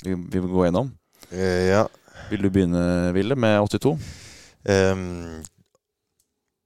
vi, 0.01 0.15
vi 0.15 0.39
vil 0.39 0.49
gå 0.49 0.63
gjennom. 0.65 0.87
Eh, 1.29 1.69
ja. 1.69 1.83
Vil 2.31 2.41
du 2.41 2.49
begynne, 2.49 3.11
Ville, 3.13 3.35
med 3.37 3.59
82? 3.61 3.91
Um, 4.65 5.43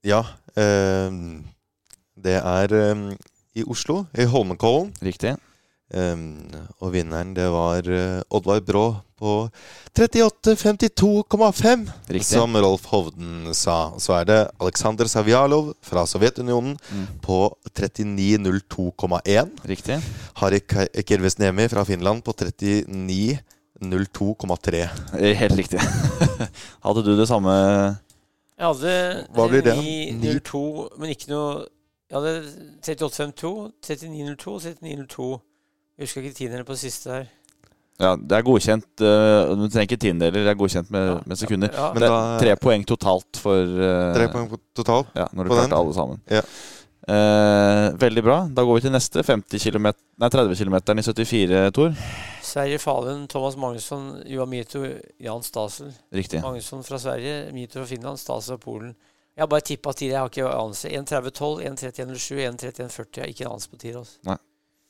ja. 0.06 0.22
Um, 0.56 1.44
det 2.16 2.38
er 2.40 2.72
um, 2.92 3.10
i 3.52 3.66
Oslo, 3.68 4.06
i 4.16 4.24
Holmenkollen. 4.24 4.94
Riktig. 5.04 5.34
Og 6.80 6.88
vinneren, 6.94 7.34
det 7.36 7.50
var 7.52 7.86
Oddvar 8.34 8.64
Brå 8.66 8.86
på 9.18 9.48
38,52,5, 9.96 11.88
som 12.22 12.56
Rolf 12.56 12.84
Hovden 12.92 13.54
sa. 13.56 13.92
Så 13.98 14.12
er 14.20 14.24
det 14.28 14.38
Aleksandr 14.60 15.06
Savjalov 15.08 15.72
fra 15.82 16.04
Sovjetunionen 16.06 16.76
Mm. 16.92 17.06
på 17.22 17.56
39,02,1. 17.74 19.48
Riktig. 19.64 19.98
Harry 20.34 20.60
Kirvesniemi 21.06 21.68
fra 21.68 21.84
Finland 21.84 22.22
på 22.24 22.32
39,02,3. 22.32 24.88
Eh, 25.18 25.36
Helt 25.36 25.56
riktig. 25.56 25.80
Hadde 26.84 27.02
du 27.04 27.16
det 27.18 27.28
samme 27.28 27.50
Jeg 28.58 28.66
hadde 28.66 29.26
Hva 29.34 29.48
blir 29.48 29.62
det? 29.62 29.74
3902, 29.76 30.88
men 30.98 31.10
ikke 31.12 31.28
noe 31.32 31.66
Jeg 32.10 32.16
hadde 32.20 32.42
3852, 32.86 33.70
3902 33.82 34.52
og 34.54 34.60
3902. 34.62 35.40
Jeg 35.98 36.04
husker 36.06 36.20
ikke 36.22 36.36
tiendene 36.38 36.64
på 36.64 36.72
det 36.76 36.80
siste 36.84 37.10
der. 37.10 37.24
Ja, 37.98 38.10
det 38.16 38.32
er 38.36 38.42
godkjent. 38.44 38.86
Uh, 39.00 39.54
Du 39.56 39.68
trenger 39.72 39.86
ikke 39.88 40.00
tiendedeler, 40.02 40.44
det 40.44 40.52
er 40.52 40.58
godkjent 40.60 40.90
med, 40.90 41.06
Ja. 41.14 41.18
med 41.26 41.38
sekunder. 41.40 41.70
Ja. 41.72 41.92
Men 41.94 42.02
det 42.02 42.10
da- 42.10 42.36
er 42.36 42.38
tre 42.42 42.56
poeng 42.60 42.84
totalt 42.86 43.36
for 43.40 43.56
uh, 43.62 44.14
Tre 44.14 44.28
poeng 44.28 44.50
totalt. 44.76 45.06
Ja, 45.16 45.26
når 45.32 45.44
du 45.44 45.48
på 45.48 45.54
klarte 45.56 45.70
den. 45.70 45.78
alle 45.78 45.94
sammen. 45.94 46.20
Ja. 46.30 46.42
Uh, 47.08 47.94
veldig 48.02 48.22
bra. 48.26 48.36
Da 48.50 48.62
går 48.66 48.74
vi 48.74 48.80
til 48.88 48.92
neste. 48.92 49.22
50 49.22 49.62
km, 49.62 49.92
nei, 50.18 50.28
30 50.28 50.56
km 50.58 50.74
i 50.98 51.02
74, 51.06 51.70
Tor. 51.72 51.94
Sverige 52.42 52.78
Falun, 52.82 53.26
Thomas 53.28 53.56
Magnusson, 53.56 54.22
Joa 54.26 54.44
Mito, 54.46 54.82
Jan 55.22 55.42
Stasel. 55.42 55.92
Riktig. 56.12 56.42
Magnusson 56.42 56.82
fra 56.84 56.98
Sverige, 56.98 57.52
Mito 57.54 57.78
fra 57.78 57.86
Finland, 57.86 58.18
Stasel 58.18 58.56
fra 58.56 58.64
Polen. 58.64 58.94
Jeg 59.36 59.42
har 59.42 59.46
bare 59.52 59.60
tippa 59.60 59.92
tid. 59.92 60.10
Jeg 60.10 60.18
har 60.18 60.28
ikke 60.28 60.48
anelse. 60.48 60.88
1.30,12, 60.88 61.62
1.31,07, 61.68 62.42
1.31,40. 62.48 63.06
Jeg 63.16 63.22
har 63.22 63.28
ikke 63.28 63.44
en 63.44 63.50
anelse 63.52 63.70
på 63.70 63.76
tid. 63.78 63.96
Altså. 63.96 64.36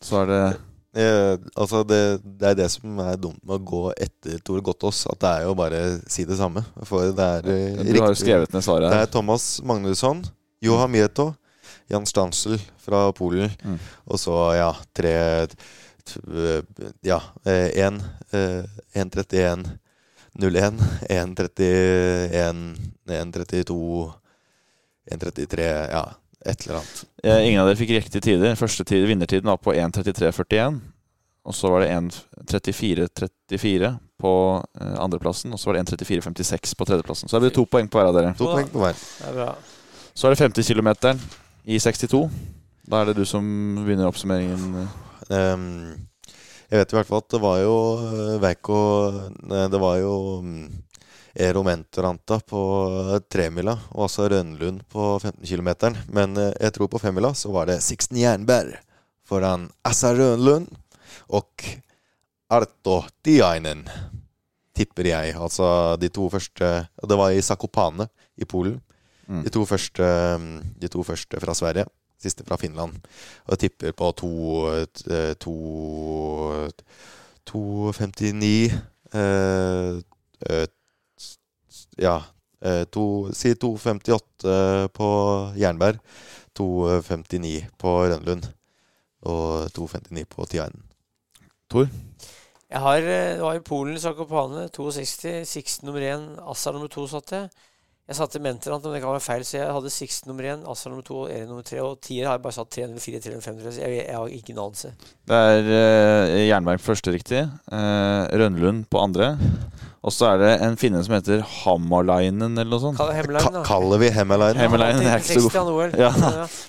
Så 0.02 0.16
er 0.22 0.26
det 0.30 0.56
Eh, 0.96 1.38
altså 1.54 1.82
det, 1.84 2.00
det 2.24 2.50
er 2.50 2.56
det 2.56 2.66
som 2.72 3.00
er 3.04 3.18
dumt 3.20 3.42
med 3.44 3.58
å 3.58 3.64
gå 3.68 3.80
etter 4.00 4.38
Tore 4.44 4.64
Gottaas. 4.64 5.02
At 5.12 5.20
det 5.20 5.32
er 5.32 5.46
jo 5.48 5.56
bare 5.58 5.80
si 6.12 6.24
det 6.28 6.38
samme. 6.40 6.62
For 6.88 7.12
det 7.16 7.26
er 7.40 7.50
eh, 7.52 7.82
Du 7.84 8.00
har 8.00 8.14
jo 8.14 8.20
skrevet 8.20 8.54
ned 8.54 8.64
svaret 8.64 8.88
her. 8.88 8.94
Det 8.94 9.08
er 9.08 9.12
Thomas 9.12 9.48
Magnusson, 9.66 10.24
Johan 10.64 10.92
Mieto, 10.94 11.34
Jan 11.92 12.08
Stansel 12.08 12.56
fra 12.80 13.10
Polen. 13.16 13.52
Mm. 13.60 13.76
Og 14.08 14.22
så, 14.22 14.36
ja, 14.56 14.70
tre 14.96 15.16
øh, 15.44 16.62
Ja, 17.04 17.20
én 17.44 18.00
1.31 18.32 19.66
01, 20.36 20.80
1.31 21.08 22.76
1.32 23.06 24.12
1.33 25.06 25.68
Ja, 25.92 26.02
et 26.46 26.66
eller 26.66 26.80
annet. 26.80 27.04
Eh, 27.22 27.40
Ingen 27.48 27.60
av 27.62 27.70
dere 27.70 27.78
fikk 27.78 27.94
riktige 27.96 28.24
tider. 28.24 28.56
Første 28.58 28.84
tid, 28.86 29.06
vinnertiden 29.08 29.48
var 29.50 29.58
på 29.62 29.74
1.33,41. 29.74 30.80
Og 31.46 31.54
så 31.54 31.70
var 31.70 31.84
det 31.84 31.90
1.34,34 31.94 33.92
på 34.18 34.32
eh, 34.80 34.96
andreplassen. 35.02 35.52
Og 35.54 35.60
så 35.60 35.70
var 35.70 35.78
det 35.78 35.86
1.34,56 35.86 36.74
på 36.78 36.88
tredjeplassen. 36.88 37.28
Så 37.28 37.38
det 37.38 37.46
blir 37.46 37.56
to 37.58 37.66
poeng 37.70 37.90
på 37.90 38.00
hver 38.00 38.10
av 38.10 38.18
dere. 38.18 38.34
To 38.38 38.50
poeng 38.50 38.70
på 38.72 38.82
hver. 38.82 38.98
Det 38.98 39.30
er 39.30 39.38
bra. 39.40 39.50
Så 40.16 40.26
er 40.26 40.34
det 40.34 40.42
50 40.42 40.72
km 40.72 40.90
i 41.66 41.78
62. 41.82 42.22
Da 42.86 43.00
er 43.00 43.10
det 43.10 43.16
du 43.18 43.24
som 43.28 43.46
begynner 43.82 44.08
oppsummeringen. 44.08 44.86
Um, 45.28 46.06
jeg 46.70 46.80
vet 46.80 46.92
i 46.92 46.96
hvert 46.98 47.08
fall 47.08 47.22
at 47.22 47.30
det 47.30 47.40
var 47.42 47.56
jo 47.62 47.74
øh, 47.98 48.36
Veiko 48.42 48.76
Det 49.70 49.78
var 49.80 49.96
jo 49.98 50.14
mm, 51.36 51.42
Eero 51.44 51.62
Mentoranta 51.62 52.40
på 52.40 52.60
tremila 53.28 53.76
og 53.92 54.06
også 54.06 54.28
Rønlund 54.30 54.82
på 54.88 55.18
15 55.20 55.44
km. 55.44 55.96
Men 56.08 56.36
eh, 56.36 56.54
jeg 56.60 56.72
tror 56.72 56.88
på 56.88 56.98
femmila 56.98 57.34
så 57.34 57.52
var 57.52 57.66
det 57.66 57.82
Sixten 57.82 58.18
Jernberg 58.18 58.76
foran 59.26 59.70
Assa 59.84 60.14
Rønlund 60.14 60.68
og 61.28 61.66
Arto 62.48 63.04
Tiainen. 63.24 63.86
Tipper 64.76 65.08
jeg. 65.08 65.34
Altså 65.36 65.96
de 66.00 66.08
to 66.08 66.28
første 66.30 66.88
og 67.02 67.08
Det 67.08 67.16
var 67.18 67.30
i 67.32 67.42
Sakopane 67.42 68.08
i 68.36 68.44
Polen. 68.44 68.80
Mm. 69.26 69.42
De, 69.42 69.50
to 69.50 69.64
første, 69.66 70.02
mm, 70.38 70.76
de 70.80 70.88
to 70.88 71.02
første 71.02 71.40
fra 71.40 71.54
Sverige. 71.54 71.86
Siste 72.22 72.44
fra 72.44 72.56
Finland. 72.56 72.94
Og 73.46 73.56
jeg 73.56 73.58
tipper 73.66 73.92
på 73.92 74.12
to 74.16 74.32
eh, 74.72 75.34
To 75.40 75.54
2,59 77.46 78.72
eh, 79.14 80.00
eh, 80.50 80.66
Ja. 81.98 82.22
eh, 82.62 82.84
to, 82.90 83.30
si 83.32 83.54
2,58 83.54 84.88
på 84.96 85.08
Jernberg. 85.56 86.00
2,59 86.56 87.66
på 87.78 87.96
Rønlund. 88.08 88.48
Og 89.26 89.70
2,59 89.76 90.24
på 90.30 90.46
Tiainen. 90.46 90.82
Jeg 92.66 92.80
har, 92.82 92.96
eh, 92.98 93.36
det 93.36 93.42
var 93.42 93.54
i 93.54 93.60
Polen, 93.64 93.98
Zakopane, 93.98 94.68
62. 94.68 95.44
Sixten 95.46 95.86
nummer 95.86 96.00
én, 96.02 96.26
Assar 96.50 96.72
nummer 96.72 96.88
to 96.88 97.06
satt 97.06 97.32
jeg. 97.32 97.50
Jeg 98.06 98.16
satte 98.20 98.38
Mentorant, 98.38 98.84
men 98.84 98.92
det 98.94 99.00
kan 99.02 99.10
være 99.10 99.20
feil, 99.24 99.42
så 99.42 99.56
jeg 99.58 99.72
hadde 99.74 99.90
Sixten 99.90 100.30
nummer 100.30 100.46
én, 100.46 100.60
Assar 100.70 100.90
nummer 100.92 101.02
to 101.02 101.24
og 101.24 101.30
Erin 101.30 101.48
nummer 101.50 101.62
tre. 101.66 101.80
Og 101.82 101.98
tier 102.00 102.26
har 102.26 102.36
jeg 102.36 102.42
bare 102.42 102.54
satt 102.54 102.70
304, 102.70 103.20
305. 103.20 103.58
så 103.64 103.80
Jeg, 103.82 103.96
jeg 104.06 104.14
har 104.14 104.26
ikke 104.28 104.52
en 104.54 104.58
anelse. 104.62 104.92
Det 105.26 105.40
er 105.50 105.70
eh, 105.74 106.46
Jernberg 106.46 106.80
første 106.80 107.10
riktig. 107.10 107.42
Eh, 107.72 108.22
Rønlund 108.38 108.84
på 108.90 109.02
andre. 109.02 109.32
Og 110.06 110.14
så 110.14 110.28
er 110.30 110.38
det 110.38 110.50
en 110.62 110.76
finne 110.78 111.00
som 111.02 111.16
heter 111.16 111.40
Hammalainen 111.42 112.52
eller 112.54 112.70
noe 112.70 112.78
sånt. 112.78 112.98
Ka 113.00 113.50
da. 113.50 113.62
kaller 113.66 113.98
vi 113.98 114.10
Hemmelein? 114.14 114.54
Hemmelein 114.60 115.00
er 115.02 115.18
ikke 115.18 115.34
så 115.34 115.40
god. 115.42 115.50
60 115.50 115.58
han 115.58 115.70
OL. 115.72 115.96
Ja, 115.98 116.10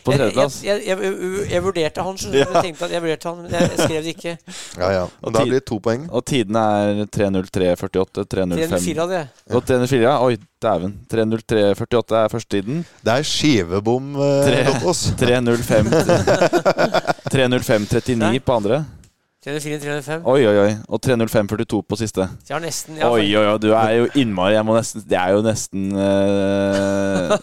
på 0.07 0.15
tredjeplass. 0.15 0.55
Jeg, 0.65 0.81
jeg, 0.87 0.97
jeg, 0.97 1.11
jeg, 1.13 1.43
jeg 1.51 1.65
vurderte 1.67 2.05
han, 2.07 2.17
skjønner 2.17 2.33
du. 2.33 2.39
Ja. 2.41 2.47
Jeg 2.49 2.65
tenkte 2.71 2.87
at 2.87 2.95
jeg 2.95 3.03
vurderte 3.05 3.29
han, 3.29 3.43
men 3.43 3.53
jeg, 3.53 3.69
skrev 3.77 4.01
det 4.07 4.15
ikke. 4.15 4.33
Ja, 4.81 4.89
ja. 4.95 5.03
Og 5.05 5.29
Og 5.29 5.37
da 5.37 5.45
blir 5.45 5.59
det 5.59 5.67
to 5.69 5.77
poeng. 5.85 6.09
Og 6.09 6.25
tidene 6.33 6.65
er 6.81 7.03
3.03,48, 7.13 8.25
3.05 8.25 8.57
304 8.57 9.05
hadde 9.05 9.19
jeg. 9.19 9.31
Og 9.53 9.69
304, 9.69 10.01
ja. 10.07 10.17
Oi, 10.25 10.41
dæven. 10.67 10.97
3.03,48 11.13 12.19
er 12.23 12.33
første 12.33 12.51
tiden. 12.57 12.83
Det 13.05 13.19
er 13.19 13.31
skivebom, 13.37 14.13
eh, 14.17 14.49
Tre. 14.49 14.65
3.05 15.21 15.93
3.05,39 17.29 18.39
på 18.49 18.57
andre. 18.57 18.81
304, 19.47 19.79
305. 19.79 20.25
Oi, 20.27 20.41
oi, 20.43 20.55
oi. 20.59 20.71
Og 20.91 20.99
3.05,42 21.05 21.77
på 21.87 21.95
siste. 21.99 22.25
Så 22.43 22.51
jeg 22.51 22.55
har 22.57 22.63
nesten 22.65 22.97
jeg 22.99 23.05
har 23.05 23.13
Oi, 23.15 23.27
oi, 23.31 23.43
oi. 23.47 23.59
Du 23.63 23.69
er 23.71 23.91
jo 23.95 24.07
innmari 24.19 24.57
Jeg 24.57 24.65
må 24.67 24.73
nesten 24.75 25.03
Det 25.07 25.15
er 25.15 25.35
jo 25.37 25.43
nesten 25.45 25.85
uh, 25.95 27.37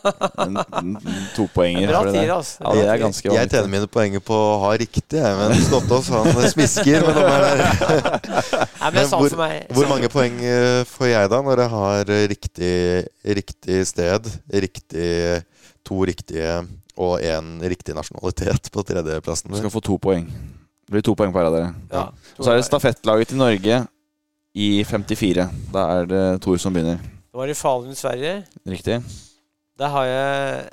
en, 0.44 0.58
en, 0.60 0.90
topoenger. 1.32 1.88
Bra 1.88 2.02
tider, 2.10 2.32
altså. 2.34 2.58
Ja, 2.60 2.74
det 2.76 2.90
er 2.92 3.00
ganske 3.00 3.32
Jeg 3.32 3.50
tjener 3.54 3.70
mine 3.72 3.88
poenger 3.88 4.20
på 4.24 4.36
å 4.36 4.58
ha 4.66 4.72
riktig, 4.80 5.16
jeg. 5.16 5.38
Men 5.40 5.64
Gottaas 5.72 6.10
han 6.12 6.28
smisker 6.52 7.06
med 7.08 7.20
er, 7.22 7.46
der. 7.46 7.64
Nei, 8.82 8.90
men 8.98 9.08
hvor- 9.14 9.38
Hvor 9.78 9.88
mange 9.88 10.10
poeng 10.12 10.36
eh, 10.44 10.82
får 10.88 11.08
jeg 11.08 11.30
da, 11.32 11.40
når 11.48 11.62
jeg 11.64 11.72
har 11.72 12.12
eh, 12.18 12.26
riktig, 12.34 12.74
riktig 13.40 13.78
sted, 13.88 14.28
riktig 14.52 15.08
to 15.84 16.02
riktige 16.04 16.58
og 17.00 17.16
én 17.24 17.56
riktig 17.64 17.96
nasjonalitet 17.96 18.68
på 18.74 18.84
tredjeplassen? 18.84 19.50
Du 19.50 19.56
skal 19.62 19.72
få 19.72 19.80
to 19.84 19.96
poeng. 19.98 20.28
Det 20.84 20.92
blir 20.92 21.02
to 21.02 21.14
poeng 21.16 21.32
på 21.32 21.38
hver 21.40 21.46
av 21.48 21.54
dere. 21.56 21.74
ja, 21.92 22.02
Og 22.38 22.44
så 22.44 22.52
er 22.52 22.56
det 22.60 22.64
stafettlaget 22.68 23.28
til 23.28 23.38
Norge 23.40 23.86
i 24.54 24.84
54. 24.84 25.48
Da 25.72 25.84
er 26.00 26.06
det 26.06 26.22
Thor 26.44 26.56
som 26.60 26.72
begynner. 26.76 26.98
Det 27.00 27.38
var 27.40 27.48
i 27.50 27.54
Falun, 27.54 27.94
Sverige. 27.94 28.44
Riktig? 28.68 29.00
Der 29.78 29.88
har 29.88 30.04
jeg 30.04 30.68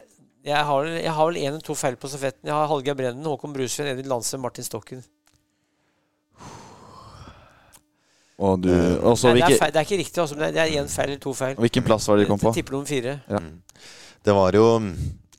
jeg 0.46 0.58
har, 0.66 0.84
jeg 0.86 1.12
har 1.14 1.26
vel 1.30 1.36
én 1.38 1.48
eller 1.54 1.62
to 1.62 1.74
feil 1.78 1.96
på 1.96 2.08
stafetten. 2.10 2.48
Jeg 2.50 2.54
har 2.54 2.68
Hallgeir 2.68 2.96
Brenden, 2.98 3.24
Håkon 3.26 3.54
Brusveen, 3.54 3.88
Edvin 3.92 4.08
Lanse, 4.10 4.38
Martin 4.42 4.64
Stokken. 4.66 5.04
Og 8.42 8.58
du 8.64 8.70
også, 8.74 9.06
Og 9.06 9.18
så 9.18 9.28
Nei, 9.28 9.36
det, 9.38 9.44
er 9.54 9.60
feil, 9.62 9.72
det 9.74 9.80
er 9.82 9.86
ikke 9.86 9.98
riktig, 10.02 10.22
altså, 10.24 10.36
men 10.40 10.54
det 10.56 10.62
er- 10.64 10.82
én 10.82 10.88
feil 10.90 11.08
eller 11.10 11.20
to 11.20 11.34
feil. 11.34 11.56
hvilken 11.56 11.84
plass 11.84 12.08
var 12.08 12.16
det 12.18 12.26
de 12.26 12.30
kom 12.30 12.40
på? 12.40 12.54
Tipper 12.54 12.72
nummer 12.72 12.88
fire. 12.88 13.20
Ja. 13.30 13.38
Mm. 13.40 13.62
Det 14.26 14.34
var 14.34 14.52
jo 14.52 14.66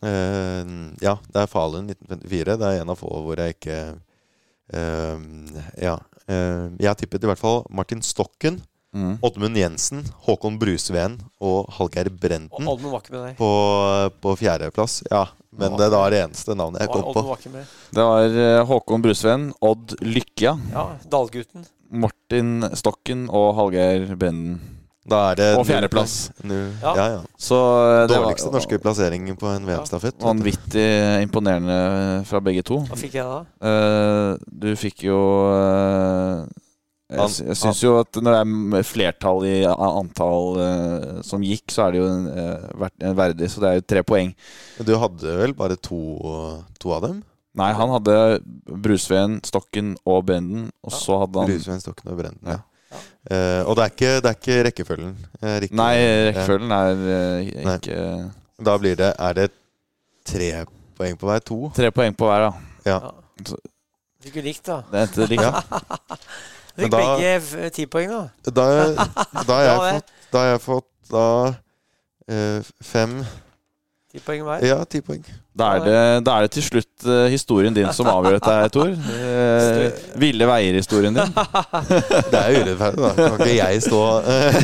øh, 0.02 0.92
Ja, 1.02 1.16
det 1.32 1.42
er 1.42 1.46
Falun 1.46 1.86
1954. 1.90 2.56
Det 2.58 2.66
er 2.66 2.82
en 2.82 2.90
av 2.90 2.96
få 2.98 3.08
hvor 3.10 3.36
jeg 3.36 3.54
ikke 3.56 3.72
eh, 3.88 3.94
Ja. 4.72 5.96
eh, 6.28 6.68
jeg 6.80 6.96
tippet 7.02 7.24
i 7.24 7.30
hvert 7.30 7.40
fall 7.40 7.64
Martin 7.70 8.02
Stokken, 8.02 8.60
Mm. 8.92 9.14
Oddmund 9.24 9.56
Jensen, 9.56 10.02
Håkon 10.26 10.58
Brusveen 10.60 11.14
og 11.40 11.70
Hallgeir 11.78 12.10
Brenden 12.12 12.66
Oddmund 12.68 12.92
var 12.92 13.00
ikke 13.00 13.14
med 13.14 13.22
der. 13.22 13.36
på, 13.38 13.46
på 14.20 14.34
fjerdeplass. 14.36 14.98
Ja, 15.08 15.22
men 15.56 15.78
det 15.80 15.86
er 15.88 16.10
det 16.12 16.18
eneste 16.26 16.52
navnet 16.54 16.82
jeg 16.84 16.90
kom 16.92 17.06
på. 17.08 17.22
var 17.24 17.40
ikke 17.40 17.52
med. 17.54 17.70
Det 17.96 18.04
var 18.04 18.36
eh, 18.42 18.58
Håkon 18.68 19.00
Brusveen, 19.06 19.46
Odd 19.64 19.94
Lykkja, 20.04 20.52
Ja, 20.74 20.84
Dalgutten. 21.08 21.64
Martin 21.88 22.68
Stokken 22.76 23.30
og 23.32 23.54
Hallgeir 23.56 24.12
Brenden. 24.12 24.60
Da 25.02 25.18
er 25.32 25.38
det 25.38 25.48
Og 25.58 25.64
fjerdeplass. 25.66 26.30
Ja. 26.46 26.92
ja, 26.94 27.06
ja. 27.16 27.20
Så 27.34 27.58
eh, 27.58 28.04
det 28.06 28.14
Dårligste 28.14 28.50
var 28.50 28.58
norske 28.60 28.78
plassering 28.82 29.26
på 29.38 29.50
en 29.50 29.66
VM-stafett. 29.66 30.18
vanvittig 30.22 30.88
imponerende 31.24 32.22
fra 32.28 32.40
begge 32.44 32.62
to. 32.66 32.84
Hva 32.86 32.98
fikk 33.00 33.18
jeg 33.18 33.26
da? 33.26 33.40
Uh, 33.58 34.36
du 34.46 34.70
fikk 34.78 35.02
jo 35.08 35.18
uh, 35.50 36.46
Jeg, 37.10 37.48
jeg 37.48 37.58
syns 37.58 37.82
jo 37.82 37.96
at 37.98 38.22
når 38.22 38.38
det 38.38 38.78
er 38.78 38.86
flertall 38.86 39.42
i 39.50 39.56
antall 39.66 40.62
uh, 40.62 41.18
som 41.26 41.42
gikk, 41.42 41.66
så 41.74 41.88
er 41.88 41.96
det 41.96 42.02
jo 42.04 42.08
uh, 42.30 43.12
verdig, 43.18 43.50
så 43.50 43.64
det 43.64 43.72
er 43.72 43.80
jo 43.80 43.88
tre 43.96 44.06
poeng. 44.06 44.32
Du 44.78 44.94
hadde 45.02 45.38
vel 45.42 45.58
bare 45.58 45.76
to, 45.82 45.98
to 46.78 46.94
av 46.94 47.08
dem? 47.08 47.22
Nei, 47.58 47.72
han 47.76 47.90
hadde 47.92 48.14
Brusveen, 48.64 49.40
Stokken 49.44 49.96
og 50.08 50.22
Brenden, 50.30 50.70
og 50.80 50.94
så 50.94 51.24
hadde 51.26 51.42
han 51.42 51.50
Brusveen, 51.50 51.82
Stokken 51.82 52.14
og 52.14 52.22
Brenden. 52.22 52.46
Ja. 52.48 52.62
Eh, 53.30 53.62
og 53.66 53.76
det 53.78 53.84
er 53.84 53.90
ikke, 53.94 54.12
det 54.20 54.30
er 54.30 54.36
ikke 54.38 54.56
rekkefølgen? 54.68 55.12
eh. 55.42 55.66
Nei, 55.78 55.92
rekkefølgen 56.28 56.72
er 56.74 57.02
Nei. 57.64 57.74
ikke 57.78 57.98
Da 58.64 58.76
blir 58.82 58.96
det 58.98 59.12
Er 59.18 59.32
det 59.38 59.50
tre 60.26 60.48
poeng 60.98 61.16
på 61.18 61.26
hver? 61.30 61.38
To? 61.50 61.58
Tre 61.74 61.90
poeng 61.94 62.16
på 62.18 62.26
hver, 62.30 62.48
da. 62.48 62.52
Ja. 62.86 62.98
Ja. 62.98 63.54
Fikk 64.22 64.36
jo 64.38 64.42
likt, 64.46 64.66
da. 64.66 64.80
Det 64.90 65.00
endte 65.06 65.26
likt. 65.30 65.42
Ja. 65.42 65.62
Fikk 66.76 66.84
Men 66.86 66.90
da- 66.94 67.00
begge 67.18 67.70
ti 67.74 67.86
poeng, 67.90 68.10
da. 68.10 68.50
Da, 68.50 68.66
da, 69.48 69.54
har 69.56 69.62
jeg 69.66 69.78
fått, 69.96 70.12
da 70.32 70.38
har 70.44 70.50
jeg 70.52 70.60
fått 70.66 70.88
da 71.12 71.24
uh, 72.32 72.70
fem 72.86 73.18
Ti 74.12 74.20
poeng 74.24 74.42
hver. 74.46 74.62
Ja, 74.68 74.78
ti 74.84 75.00
poeng. 75.04 75.24
Da 75.58 75.66
er, 75.76 75.82
det, 75.84 75.96
da 76.24 76.34
er 76.38 76.46
det 76.46 76.50
til 76.54 76.64
slutt 76.64 77.04
eh, 77.04 77.26
historien 77.28 77.74
din 77.76 77.90
som 77.92 78.06
avgjør 78.08 78.38
dette, 78.38 78.52
her, 78.56 78.70
Tor. 78.72 78.92
Eh, 79.32 79.98
ville 80.22 80.46
veier-historien 80.48 81.12
din. 81.18 81.34
Det 82.32 82.38
er 82.38 82.54
jo 82.54 82.62
urettferdig, 82.62 83.02
da. 83.02 83.10
Kan 83.18 83.34
ikke 83.42 83.56
jeg 83.58 83.82
stå 83.84 83.98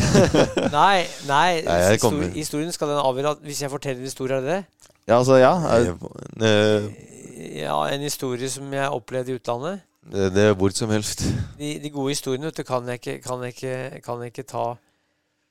Nei, 0.79 1.03
nei, 1.29 1.51
Nei, 1.67 1.77
jeg 1.83 1.99
histori- 1.99 2.31
historien 2.39 2.73
skal 2.73 2.93
den 2.95 3.03
avgjøre 3.03 3.35
hvis 3.45 3.61
jeg 3.67 3.71
forteller 3.75 4.01
en 4.01 4.09
historie, 4.09 4.39
er 4.39 4.41
det 4.47 4.55
det? 4.55 4.89
Ja, 5.09 5.19
altså, 5.19 5.37
ja. 5.43 5.53
Er, 5.75 5.93
eh, 6.49 6.89
Ja, 7.61 7.77
en 7.93 8.01
historie 8.09 8.49
som 8.51 8.73
jeg 8.75 8.89
opplevde 8.89 9.33
i 9.33 9.37
utlandet. 9.39 9.81
det, 10.13 10.33
det 10.35 10.43
er 10.49 10.55
hvor 10.59 10.73
som 10.75 10.91
helst. 10.91 11.23
De, 11.61 11.75
de 11.85 11.91
gode 11.95 12.11
historiene 12.17 12.49
vet 12.49 12.57
du, 12.57 12.65
kan, 12.67 12.89
jeg 12.89 12.99
ikke, 13.03 13.19
kan, 13.29 13.45
jeg 13.45 13.55
ikke, 13.55 14.01
kan 14.09 14.25
jeg 14.25 14.33
ikke 14.33 14.49
ta 14.49 14.65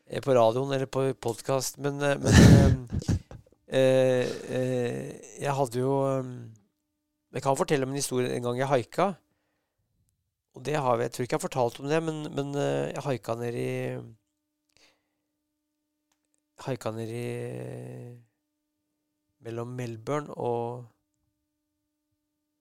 eh, 0.09 0.21
på 0.25 0.33
radioen 0.35 0.73
eller 0.73 0.89
på 0.89 1.05
podkast. 1.21 1.77
Men, 1.77 1.97
men 2.01 3.16
jeg 3.67 5.53
hadde 5.57 5.79
jo 5.81 5.93
eh, 6.07 6.29
Jeg 7.35 7.41
kan 7.43 7.57
fortelle 7.59 7.83
om 7.83 7.91
en 7.91 7.99
historie 7.99 8.31
en 8.35 8.43
gang 8.45 8.57
jeg 8.61 8.67
haika. 8.71 9.09
Og 10.55 10.63
det 10.65 10.75
har 10.79 10.95
vi, 10.97 11.03
Jeg 11.03 11.11
tror 11.11 11.23
ikke 11.23 11.33
jeg 11.35 11.39
har 11.41 11.47
fortalt 11.49 11.79
om 11.83 11.89
det, 11.91 11.99
men, 12.03 12.21
men 12.35 12.55
eh, 12.55 12.93
jeg 12.95 13.03
haika 13.03 13.35
ned 13.35 13.53
i 13.59 13.73
Haika 16.65 16.89
ned 16.91 17.11
i 17.13 17.25
Mellom 19.45 19.67
Melbourne 19.77 20.33
og 20.33 20.85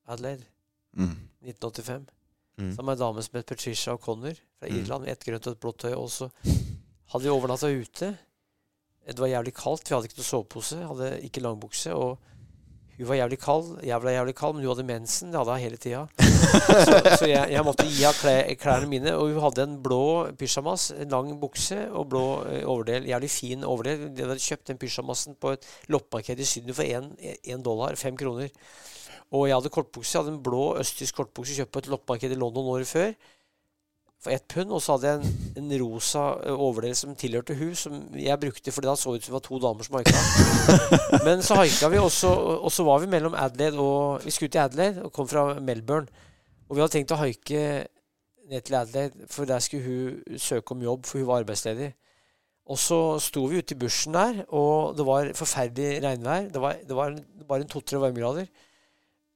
Adelaide. 0.08 0.44
mm. 0.92 1.16
1985. 1.46 2.04
Mm. 2.58 2.70
Sammen 2.74 2.86
med 2.90 2.96
ei 2.96 3.00
dame 3.04 3.22
som 3.22 3.36
het 3.38 3.46
Patricia 3.46 3.94
O'Connor 3.94 4.36
fra 4.58 4.68
Mm. 4.68 4.76
Irland. 4.80 5.04
Mm. 5.04 5.08
Ett 5.12 5.24
grønt 5.24 5.46
og 5.46 5.52
et 5.56 5.60
blått 5.60 5.78
tøy. 5.78 5.92
Og 5.96 6.10
så 6.10 6.28
hadde 7.12 7.22
vi 7.24 7.30
overnatta 7.32 7.68
ute. 7.72 8.12
Det 9.06 9.22
var 9.22 9.30
jævlig 9.30 9.54
kaldt. 9.54 9.86
Vi 9.86 9.94
hadde 9.94 10.08
ikke 10.10 10.18
noe 10.18 10.30
sovepose. 10.30 10.78
Hadde 10.82 11.10
ikke 11.26 11.42
langbukse. 11.44 11.94
Og 11.94 12.18
hun 12.96 13.08
var 13.10 13.18
jævlig 13.18 13.36
kald. 13.38 13.66
Jeg 13.84 14.00
ble 14.00 14.14
jævlig 14.14 14.34
kald, 14.34 14.54
men 14.56 14.64
hun 14.64 14.72
hadde 14.72 14.86
mensen. 14.88 15.28
Det 15.32 15.38
hadde 15.38 15.52
hun 15.52 15.60
hele 15.60 15.76
tida. 15.76 16.06
så 16.88 17.00
så 17.18 17.28
jeg, 17.28 17.50
jeg 17.52 17.64
måtte 17.66 17.84
gi 17.84 18.00
henne 18.00 18.16
klær, 18.16 18.48
klærne 18.62 18.88
mine. 18.88 19.12
Og 19.14 19.34
hun 19.34 19.44
hadde 19.44 19.66
en 19.68 19.76
blå 19.84 20.00
pysjamas, 20.40 20.88
en 20.96 21.12
lang 21.12 21.30
bukse 21.40 21.76
og 21.90 22.08
blå 22.14 22.24
eh, 22.48 22.64
overdel. 22.64 23.06
Jævlig 23.10 23.30
fin 23.30 23.64
overdel. 23.68 24.08
De 24.16 24.24
hadde 24.24 24.40
kjøpt 24.40 24.72
den 24.72 24.80
pysjamasen 24.80 25.36
på 25.40 25.52
et 25.54 25.68
loppemarked 25.92 26.40
i 26.40 26.48
Syden 26.48 26.74
for 26.74 26.88
én 26.88 27.64
dollar. 27.64 28.00
Fem 28.00 28.16
kroner. 28.16 28.48
Og 29.34 29.48
jeg 29.48 29.58
hadde 29.58 29.74
kortbukse. 29.76 30.16
Jeg 30.16 30.24
hadde 30.24 30.36
en 30.38 30.42
blå 30.48 30.64
østtysk 30.80 31.20
kortbukse 31.20 31.58
kjøpt 31.58 31.74
på 31.76 31.84
et 31.84 31.92
loppemarked 31.92 32.32
i 32.32 32.40
London 32.40 32.72
året 32.72 32.88
før. 32.88 33.12
For 34.24 34.32
ett 34.32 34.46
pund. 34.48 34.70
Og 34.72 34.80
så 34.82 34.96
hadde 34.96 35.10
jeg 35.10 35.20
en, 35.20 35.64
en 35.64 35.74
rosa 35.82 36.22
overdel 36.56 36.94
som 36.98 37.12
tilhørte 37.18 37.54
hun, 37.58 37.74
som 37.78 37.98
jeg 38.16 38.40
brukte 38.42 38.72
fordi 38.74 38.88
da 38.88 38.94
så 38.98 39.12
ut 39.16 39.22
som 39.24 39.32
det 39.34 39.36
var 39.36 39.44
to 39.48 39.58
damer 39.62 39.86
som 39.86 39.98
haika. 39.98 40.22
Men 41.26 41.42
så 41.46 41.58
haika 41.60 41.90
vi, 41.92 42.00
og 42.02 42.10
så, 42.14 42.30
og 42.56 42.72
så 42.72 42.86
var 42.88 43.02
vi 43.04 43.10
mellom 43.12 43.36
Adelaide 43.38 43.78
og 43.82 44.24
Vi 44.24 44.32
skulle 44.34 44.50
til 44.54 44.64
Adelaide 44.64 45.04
og 45.04 45.12
kom 45.12 45.28
fra 45.30 45.48
Melbourne. 45.60 46.08
Og 46.68 46.74
vi 46.76 46.82
hadde 46.82 46.96
tenkt 46.96 47.12
å 47.14 47.20
haike 47.20 47.60
ned 48.50 48.62
til 48.66 48.74
Adelaide, 48.78 49.26
for 49.30 49.46
der 49.46 49.62
skulle 49.62 49.84
hun 49.86 50.38
søke 50.42 50.74
om 50.74 50.82
jobb, 50.82 51.04
for 51.06 51.18
hun 51.20 51.28
var 51.28 51.42
arbeidsledig. 51.44 51.92
Og 52.66 52.78
så 52.82 52.96
sto 53.22 53.44
vi 53.46 53.60
ute 53.62 53.76
i 53.76 53.78
bushen 53.78 54.14
der, 54.16 54.40
og 54.54 54.96
det 54.98 55.04
var 55.06 55.28
forferdelig 55.38 56.00
regnvær. 56.02 56.48
Det 56.50 56.62
var, 56.62 56.80
det 56.82 56.96
var 56.98 57.12
en- 57.12 57.44
bare 57.46 57.62
en 57.62 57.70
to-tre 57.70 58.00
varmegrader. 58.02 58.48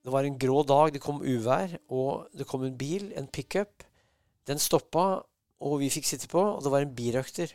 Det 0.02 0.10
var 0.14 0.26
en 0.26 0.38
grå 0.38 0.62
dag, 0.66 0.90
det 0.94 1.02
kom 1.04 1.20
uvær, 1.22 1.76
og 1.90 2.26
det 2.34 2.46
kom 2.50 2.64
en 2.66 2.74
bil, 2.78 3.12
en 3.18 3.28
pickup. 3.30 3.84
Den 4.48 4.60
stoppa, 4.62 5.20
og 5.60 5.80
vi 5.82 5.90
fikk 5.92 6.06
sitte 6.08 6.30
på, 6.30 6.40
og 6.40 6.62
det 6.64 6.72
var 6.72 6.86
en 6.86 6.94
birøkter. 6.96 7.52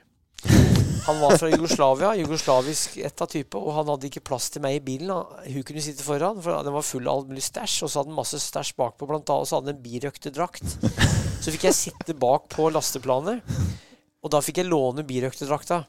Han 1.06 1.20
var 1.22 1.36
fra 1.38 1.50
Jugoslavia, 1.52 2.16
jugoslavisk 2.18 2.98
ett 2.98 3.22
av 3.22 3.30
type, 3.30 3.58
og 3.58 3.76
han 3.76 3.90
hadde 3.92 4.08
ikke 4.10 4.24
plass 4.26 4.48
til 4.54 4.64
meg 4.66 4.80
i 4.80 4.84
bilen. 4.86 5.12
Hun 5.46 5.66
kunne 5.66 5.84
sitte 5.86 6.06
foran, 6.06 6.40
for 6.42 6.66
den 6.66 6.74
var 6.74 6.86
full 6.86 7.06
av 7.06 7.20
alt 7.20 7.30
mulig 7.30 7.46
stæsj, 7.46 7.76
og 7.86 7.92
så 7.92 8.02
hadde 8.02 8.10
han 8.10 8.18
masse 8.18 8.40
stæsj 8.42 8.74
bakpå, 8.80 9.10
blant 9.10 9.30
annet, 9.30 9.46
og 9.46 9.50
så 9.50 9.60
hadde 9.60 9.70
han 9.70 9.78
en 9.78 9.86
birøkterdrakt. 9.86 10.66
Så 11.46 11.54
fikk 11.54 11.68
jeg 11.68 11.78
sitte 11.78 12.18
bak 12.18 12.50
på 12.54 12.72
lasteplanet, 12.74 13.46
og 14.26 14.34
da 14.34 14.42
fikk 14.42 14.64
jeg 14.64 14.72
låne 14.72 15.06
birøkterdrakta. 15.06 15.84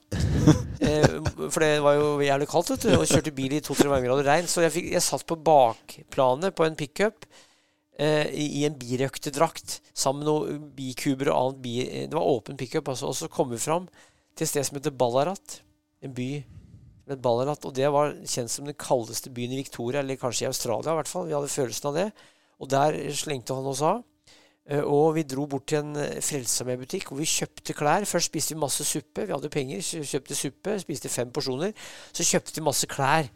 Eh, 0.77 1.16
for 1.48 1.64
det 1.64 1.81
var 1.81 1.97
jo 1.97 2.09
jævlig 2.20 2.47
kaldt, 2.51 2.74
vet 2.74 2.85
du, 2.85 2.90
og 2.98 3.09
kjørte 3.09 3.32
bil 3.35 3.55
i 3.56 3.62
to-tre 3.64 3.89
varmegrader 3.89 4.28
regn. 4.28 4.51
Så 4.51 4.60
jeg, 4.66 4.74
fikk, 4.74 4.90
jeg 4.93 5.05
satt 5.06 5.24
på 5.24 5.39
bakplanet 5.40 6.55
på 6.56 6.66
en 6.66 6.77
pickup 6.77 7.24
i, 7.97 8.44
i 8.60 8.64
en 8.68 8.74
birøkterdrakt 8.77 9.78
sammen 9.97 10.20
med 10.24 10.28
noen 10.28 10.66
bikuber 10.77 11.31
og 11.32 11.39
annet 11.39 11.62
bi... 11.64 11.77
Det 12.10 12.12
var 12.18 12.28
åpen 12.28 12.59
pickup, 12.60 12.90
altså. 12.93 13.09
Og 13.09 13.16
så 13.16 13.28
kom 13.32 13.48
vi 13.55 13.60
fram 13.62 13.86
til 14.36 14.44
et 14.44 14.51
sted 14.52 14.66
som 14.68 14.77
heter 14.77 14.93
Ballarat. 14.93 15.60
En 16.05 16.12
by 16.16 16.31
med 17.09 17.23
Ballarat. 17.24 17.64
Og 17.64 17.73
det 17.78 17.89
var 17.94 18.12
kjent 18.28 18.52
som 18.52 18.68
den 18.68 18.77
kaldeste 18.77 19.32
byen 19.32 19.55
i 19.56 19.62
Victoria, 19.62 20.02
eller 20.02 20.20
kanskje 20.20 20.44
i 20.44 20.51
Australia 20.51 20.93
i 20.93 20.98
hvert 21.01 21.09
fall. 21.14 21.31
Vi 21.31 21.36
hadde 21.39 21.48
følelsen 21.55 21.89
av 21.93 21.97
det. 22.02 22.10
Og 22.60 22.68
der 22.73 23.01
slengte 23.16 23.56
han 23.56 23.70
oss 23.73 23.81
av. 23.85 24.05
Eh, 24.68 24.82
Og 24.85 25.14
vi 25.16 25.23
dro 25.28 25.47
bort 25.48 25.66
til 25.70 25.81
en 25.81 25.97
eh, 26.02 26.20
Frelsesarmé-butikk 26.24 27.09
hvor 27.09 27.20
vi 27.20 27.28
kjøpte 27.32 27.74
klær. 27.77 28.05
Først 28.09 28.28
spiste 28.32 28.52
vi 28.56 28.60
masse 28.60 28.85
suppe. 28.85 29.24
Vi 29.24 29.32
hadde 29.32 29.51
penger, 29.52 29.81
kjø- 29.85 30.05
kjøpte 30.12 30.36
suppe, 30.36 30.77
spiste 30.85 31.09
fem 31.12 31.32
porsjoner. 31.32 31.73
Så 32.12 32.27
kjøpte 32.28 32.59
vi 32.60 32.64
masse 32.68 32.89
klær. 32.93 33.28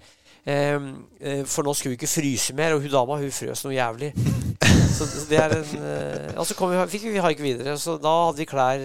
Ehm, 0.49 1.05
eh, 1.21 1.45
for 1.45 1.67
nå 1.67 1.75
skulle 1.77 1.95
vi 1.95 2.01
ikke 2.01 2.09
fryse 2.09 2.55
mer, 2.57 2.75
og 2.75 2.85
hun 2.85 2.93
dama 2.93 3.19
hun 3.21 3.35
frøs 3.35 3.65
noe 3.67 3.75
jævlig. 3.77 4.13
Så 4.97 5.07
det 5.31 5.39
er 5.39 5.55
en 5.55 5.85
eh, 5.87 6.33
Og 6.37 6.45
så 6.49 6.57
kom 6.59 6.73
vi, 6.73 6.81
fikk 6.93 7.07
vi 7.09 7.23
haik 7.23 7.39
videre, 7.41 7.77
så 7.81 7.95
da 7.97 8.11
hadde 8.27 8.43
vi 8.43 8.47
klær 8.49 8.83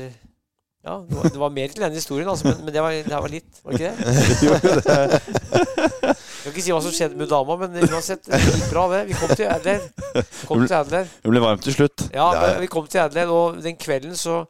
Ja, 0.86 0.94
det 1.02 1.18
var, 1.18 1.24
det 1.34 1.42
var 1.42 1.52
mer 1.52 1.74
til 1.74 1.82
denne 1.82 1.98
historien, 1.98 2.30
altså, 2.30 2.48
men, 2.48 2.62
men 2.64 2.74
det, 2.76 2.84
var, 2.84 2.94
det 2.94 3.20
var 3.26 3.34
litt, 3.34 3.60
var 3.66 3.74
det 3.74 3.80
ikke 3.82 3.96
det? 3.98 5.46
Jeg 6.46 6.52
kan 6.54 6.54
ikke 6.54 6.64
si 6.68 6.74
hva 6.76 6.82
som 6.86 6.94
skjedde 6.94 7.18
med 7.18 7.32
dama, 7.32 7.56
men 7.58 7.74
uansett, 7.90 8.22
det 8.30 8.38
gikk 8.38 8.68
bra, 8.70 8.84
det. 8.92 9.00
Vi 9.10 9.16
kom 9.18 9.32
til 9.34 9.48
Adler. 9.50 9.88
Kom 10.46 10.62
til 10.62 10.76
Adler. 10.78 11.08
Det 11.24 11.32
ble 11.34 11.42
varmt 11.42 11.66
til 11.66 11.74
slutt. 11.74 12.04
Ja, 12.14 12.28
ja. 12.38 12.52
vi 12.62 12.70
kom 12.70 12.86
til 12.86 13.02
Adler, 13.02 13.32
og 13.34 13.58
den 13.66 13.80
kvelden 13.82 14.14
så 14.20 14.44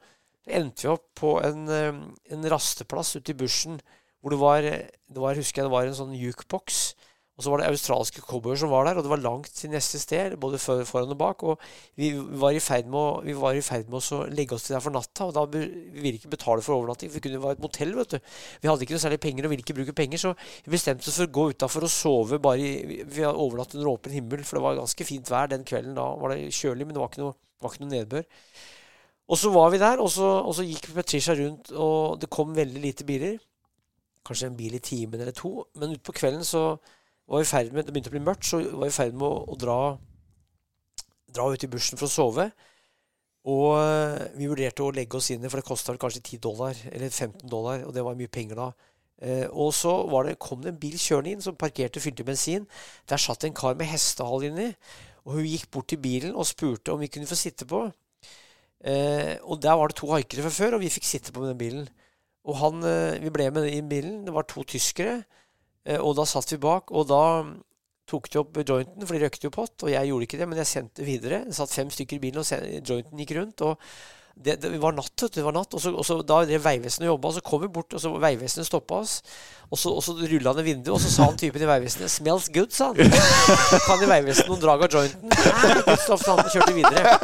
endte 0.44 0.84
vi 0.84 0.92
opp 0.92 1.06
på 1.16 1.38
en, 1.40 1.64
eh, 1.72 2.02
en 2.36 2.50
rasteplass 2.52 3.16
ute 3.16 3.32
i 3.32 3.38
bushen 3.40 3.80
hvor 4.26 4.34
det 4.34 4.42
var, 4.42 4.66
det 4.66 5.22
var 5.22 5.38
husker 5.38 5.62
jeg, 5.62 5.70
det 5.70 5.76
var 5.76 5.86
en 5.86 5.94
sånn 5.94 6.16
jukebox. 6.18 6.96
Og 7.36 7.44
så 7.44 7.52
var 7.52 7.60
det 7.60 7.68
australske 7.68 8.24
cowboyer 8.24 8.58
som 8.58 8.72
var 8.72 8.88
der, 8.88 8.96
og 8.98 9.04
det 9.04 9.12
var 9.12 9.20
langt 9.20 9.52
til 9.52 9.70
neste 9.70 10.00
sted, 10.00 10.38
både 10.40 10.58
foran 10.58 11.12
og 11.12 11.18
bak. 11.20 11.44
Og 11.44 11.60
vi 12.00 12.14
var 12.16 12.56
i 12.56 12.62
ferd 12.64 12.88
med 12.88 12.96
å, 12.96 13.60
ferd 13.68 13.92
med 13.92 14.00
å 14.00 14.20
legge 14.32 14.56
oss 14.56 14.66
til 14.66 14.78
der 14.78 14.82
for 14.82 14.96
natta, 14.96 15.28
og 15.28 15.34
da 15.36 15.44
ville 15.52 15.92
vi 16.00 16.14
ikke 16.16 16.32
betale 16.32 16.64
for 16.64 16.78
overnatting, 16.78 17.12
for 17.12 17.20
vi 17.20 17.26
kunne 17.28 17.42
være 17.44 17.58
et 17.58 17.66
motell, 17.66 17.92
vet 17.98 18.16
du. 18.16 18.32
Vi 18.64 18.70
hadde 18.72 18.88
ikke 18.88 18.96
noe 18.96 19.04
særlig 19.04 19.20
penger 19.26 19.46
og 19.46 19.52
ville 19.52 19.66
ikke 19.66 19.76
bruke 19.76 19.96
penger, 19.98 20.22
så 20.24 20.32
vi 20.40 20.74
bestemte 20.74 21.12
oss 21.12 21.20
for 21.20 21.28
å 21.28 21.36
gå 21.38 21.46
utafor 21.52 21.86
og 21.86 21.92
sove 21.92 22.40
bare 22.46 22.64
i 22.64 23.02
vi 23.04 23.26
hadde 23.26 23.34
overnatt 23.36 23.76
under 23.76 23.90
åpen 23.92 24.16
himmel, 24.16 24.46
for 24.48 24.58
det 24.58 24.64
var 24.64 24.80
ganske 24.80 25.08
fint 25.10 25.32
vær 25.34 25.52
den 25.52 25.68
kvelden. 25.68 25.98
Da 26.00 26.08
var 26.22 26.32
det 26.32 26.54
kjølig, 26.56 26.88
men 26.88 26.96
det 26.96 27.04
var 27.04 27.12
ikke 27.12 27.26
noe, 27.26 27.36
var 27.60 27.76
ikke 27.76 27.84
noe 27.84 27.98
nedbør. 27.98 28.24
Og 29.26 29.42
så 29.42 29.52
var 29.52 29.76
vi 29.76 29.82
der, 29.84 30.00
og 30.00 30.08
så, 30.14 30.32
og 30.40 30.56
så 30.56 30.64
gikk 30.64 30.88
Patricia 30.96 31.36
rundt, 31.36 31.74
og 31.76 32.16
det 32.24 32.32
kom 32.32 32.56
veldig 32.56 32.86
lite 32.88 33.08
biler. 33.10 33.36
Kanskje 34.26 34.50
en 34.50 34.58
bil 34.58 34.76
i 34.78 34.84
timen 34.84 35.22
eller 35.22 35.36
to. 35.36 35.68
Men 35.80 35.96
utpå 35.96 36.16
kvelden 36.18 36.46
så 36.48 36.68
var 37.26 37.42
vi 37.42 37.50
ferdig 37.50 37.72
ferd 37.72 37.76
med 37.78 37.86
Det 37.86 37.94
begynte 37.94 38.12
å 38.12 38.16
bli 38.16 38.26
mørkt, 38.26 38.48
så 38.48 38.62
var 38.62 38.86
vi 38.86 38.94
i 38.94 38.96
ferd 38.96 39.18
med 39.18 39.28
å, 39.28 39.44
å 39.50 39.58
dra, 39.60 39.80
dra 41.36 41.50
ut 41.52 41.66
i 41.66 41.72
bushen 41.72 42.00
for 42.02 42.10
å 42.10 42.16
sove. 42.16 42.50
Og 43.46 43.70
eh, 43.78 44.26
vi 44.40 44.50
vurderte 44.50 44.86
å 44.86 44.94
legge 44.94 45.20
oss 45.20 45.30
inne, 45.34 45.50
for 45.52 45.62
det 45.62 45.68
kosta 45.68 45.94
kanskje 46.02 46.24
10 46.24 46.44
dollar, 46.46 46.78
eller 46.92 47.10
15 47.12 47.50
dollar, 47.50 47.84
og 47.86 47.94
det 47.94 48.06
var 48.06 48.18
mye 48.18 48.32
penger 48.32 48.62
da. 48.62 48.70
Eh, 49.22 49.46
og 49.52 49.70
så 49.74 49.94
det, 50.28 50.38
kom 50.42 50.64
det 50.64 50.74
en 50.74 50.80
bil 50.82 50.98
kjørende 51.00 51.36
inn 51.36 51.44
som 51.46 51.58
parkerte 51.60 52.02
og 52.02 52.06
fylte 52.06 52.26
bensin. 52.28 52.66
Der 53.10 53.22
satt 53.22 53.46
en 53.46 53.56
kar 53.58 53.78
med 53.78 53.90
hestehale 53.92 54.50
inni, 54.50 54.72
og 55.26 55.38
hun 55.38 55.46
gikk 55.50 55.70
bort 55.74 55.90
til 55.94 56.02
bilen 56.02 56.34
og 56.34 56.50
spurte 56.50 56.94
om 56.94 57.02
vi 57.02 57.10
kunne 57.14 57.30
få 57.30 57.38
sitte 57.38 57.70
på. 57.70 57.86
Eh, 58.86 59.38
og 59.46 59.62
der 59.62 59.78
var 59.78 59.90
det 59.90 59.98
to 60.02 60.10
haikere 60.14 60.46
fra 60.46 60.54
før, 60.54 60.78
og 60.78 60.86
vi 60.86 60.94
fikk 60.94 61.08
sitte 61.10 61.34
på 61.34 61.42
med 61.44 61.54
den 61.54 61.62
bilen. 61.62 61.88
Og 62.46 62.60
han, 62.62 62.84
eh, 62.86 63.22
vi 63.24 63.34
ble 63.34 63.50
med 63.52 63.70
i 63.70 63.82
bilen. 63.82 64.24
Det 64.26 64.34
var 64.34 64.48
to 64.50 64.64
tyskere. 64.64 65.24
Eh, 65.86 66.02
og 66.02 66.16
da 66.18 66.26
satt 66.30 66.54
vi 66.54 66.62
bak, 66.62 66.92
og 66.92 67.08
da 67.10 67.22
mm, 67.46 67.56
tok 68.10 68.30
de 68.30 68.42
opp 68.42 68.60
jointen, 68.62 69.06
for 69.06 69.16
de 69.16 69.24
røykte 69.24 69.50
jo 69.50 69.54
pott. 69.54 69.76
Og 69.84 69.94
jeg 69.94 70.12
gjorde 70.12 70.30
ikke 70.30 70.42
det, 70.42 70.50
men 70.50 70.62
jeg 70.62 70.72
sendte 70.72 71.08
videre. 71.08 71.44
Det 71.46 71.58
satt 71.58 71.74
fem 71.74 71.90
stykker 71.94 72.20
i 72.20 72.28
bilen, 72.28 72.42
og 72.42 72.86
jointen 72.86 73.22
gikk 73.22 73.36
rundt. 73.40 73.66
Og 73.66 73.80
det, 74.36 74.58
det 74.60 74.70
var 74.84 74.92
natt, 74.92 75.14
vet 75.22 75.32
du. 75.32 75.40
Det 75.40 75.46
var 75.46 75.56
natt, 75.56 75.74
og 75.74 75.80
så, 75.80 75.94
og 75.96 76.04
så 76.04 76.18
Da 76.28 76.42
drev 76.44 76.64
Vegvesenet 76.66 77.08
og 77.08 77.14
jobba, 77.14 77.32
så 77.32 77.44
kom 77.46 77.62
vi 77.64 77.70
bort, 77.72 77.94
og 77.96 78.02
så 78.04 78.12
Vegvesenet 78.20 78.68
stoppa 78.68 79.00
oss. 79.06 79.22
Og 79.70 79.80
så, 79.80 79.94
og 79.96 80.04
så 80.04 80.14
rulla 80.18 80.52
han 80.52 80.60
ned 80.60 80.68
vinduet, 80.68 80.92
og 80.98 81.02
så 81.02 81.12
sa 81.14 81.30
han 81.30 81.40
typen 81.40 81.64
i 81.64 81.70
Vegvesenet 81.70 82.12
'Smells 82.12 82.50
good', 82.54 82.74
sa 82.76 82.92
han. 82.92 83.00
Kan 83.88 84.04
i 84.04 84.10
Vegvesenet 84.12 84.52
noen 84.52 84.62
drag 84.62 84.84
av 84.86 84.98
jointen? 84.98 85.32
Nei, 85.32 85.72
han 85.86 86.44
og 86.44 86.52
kjørte 86.52 86.76
videre. 86.76 87.16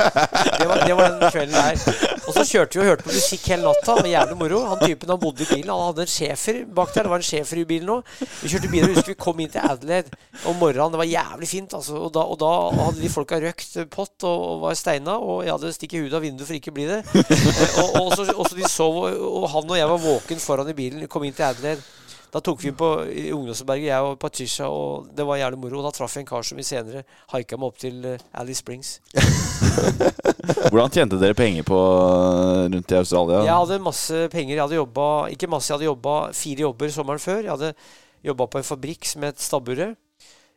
Det 0.62 0.70
var, 0.72 0.86
det 0.88 0.96
var 0.98 1.12
den 1.12 1.36
kvelden 1.36 1.58
der. 1.60 2.21
Og 2.32 2.38
så 2.38 2.46
kjørte 2.48 2.78
vi 2.80 2.84
og 2.86 2.90
hørte 2.94 3.04
på 3.04 3.12
musikk 3.12 3.48
hele 3.52 3.66
natta. 3.68 3.96
Det 3.98 4.06
var 4.06 4.12
jævlig 4.14 4.38
moro. 4.40 4.60
Han 4.72 4.80
typen 4.86 5.12
han 5.12 5.20
bodde 5.20 5.44
i 5.44 5.50
bilen. 5.50 5.72
Han 5.74 5.90
hadde 5.90 6.06
en 6.06 6.12
schæfer 6.14 6.60
bak 6.80 6.94
der. 6.96 7.04
Det 7.08 7.12
var 7.12 7.20
en 7.24 7.28
schæfer 7.28 7.60
i 7.60 7.66
bilen 7.68 7.92
òg. 7.98 8.14
Vi 8.42 8.52
kjørte 8.54 8.72
bilen 8.72 8.88
og 8.90 8.96
husker 8.96 9.12
vi 9.12 9.18
kom 9.26 9.42
inn 9.44 9.52
til 9.52 9.66
Adelaide 9.68 10.16
om 10.48 10.56
morgenen. 10.62 10.96
Det 10.96 11.02
var 11.04 11.10
jævlig 11.12 11.50
fint. 11.52 11.76
altså. 11.76 11.98
Og 12.08 12.14
da, 12.16 12.24
og 12.24 12.40
da 12.40 12.52
hadde 12.86 13.02
de 13.04 13.12
folka 13.12 13.42
røkt 13.44 13.76
pott 13.92 14.28
og, 14.30 14.46
og 14.54 14.62
var 14.64 14.80
steina. 14.80 15.18
Og 15.20 15.44
jeg 15.46 15.52
hadde 15.58 15.74
stikket 15.76 16.06
hudet 16.06 16.18
av 16.22 16.24
vinduet 16.26 16.48
for 16.48 16.60
ikke 16.62 16.72
å 16.72 16.78
bli 16.80 16.88
det. 16.94 17.02
Eh, 17.12 17.80
Og, 17.82 17.98
og 18.08 18.14
så 18.16 18.56
de 18.56 18.68
sov, 18.70 19.02
og 19.12 19.50
han 19.52 19.68
og 19.68 19.78
jeg 19.78 19.90
var 19.92 20.02
våken 20.08 20.40
foran 20.44 20.70
i 20.72 20.78
bilen. 20.78 21.08
Kom 21.12 21.24
inn 21.28 21.36
til 21.36 21.48
Adelaide. 21.52 21.84
Da 22.32 22.40
tok 22.40 22.62
vi 22.64 22.72
på 22.72 22.90
i 23.12 23.26
ungdomsberget, 23.36 23.90
jeg 23.90 24.08
og 24.08 24.14
Patricia, 24.20 24.70
og 24.72 25.10
det 25.16 25.26
var 25.28 25.42
jævlig 25.42 25.58
moro. 25.60 25.82
Og 25.82 25.88
da 25.90 25.92
traff 25.96 26.14
jeg 26.16 26.24
en 26.24 26.30
kar 26.30 26.46
som 26.48 26.60
vi 26.60 26.64
senere 26.64 27.04
haika 27.34 27.58
med 27.60 27.68
opp 27.68 27.82
til 27.82 28.06
eh, 28.08 28.24
Alice 28.40 28.64
Springs. 28.64 28.94
Hvordan 30.72 30.94
tjente 30.96 31.20
dere 31.20 31.36
penger 31.36 31.68
på 31.68 31.76
eh, 31.76 32.70
rundt 32.72 32.96
i 32.96 33.00
Australia? 33.02 33.42
Jeg 33.44 33.58
hadde 33.58 33.82
masse 33.84 34.22
penger. 34.32 34.56
Jeg 34.56 34.64
hadde 34.64 34.80
jobba 34.80 35.08
Ikke 35.36 35.52
masse, 35.52 35.68
jeg 35.68 35.76
hadde 35.76 35.90
jobba 35.90 36.16
fire 36.38 36.68
jobber 36.70 36.96
sommeren 36.96 37.24
før. 37.24 37.42
Jeg 37.44 37.52
hadde 37.52 37.74
jobba 38.32 38.48
på 38.48 38.62
en 38.62 38.70
fabrikk 38.70 39.12
som 39.12 39.28
het 39.28 39.44
Stabburet. 39.44 40.00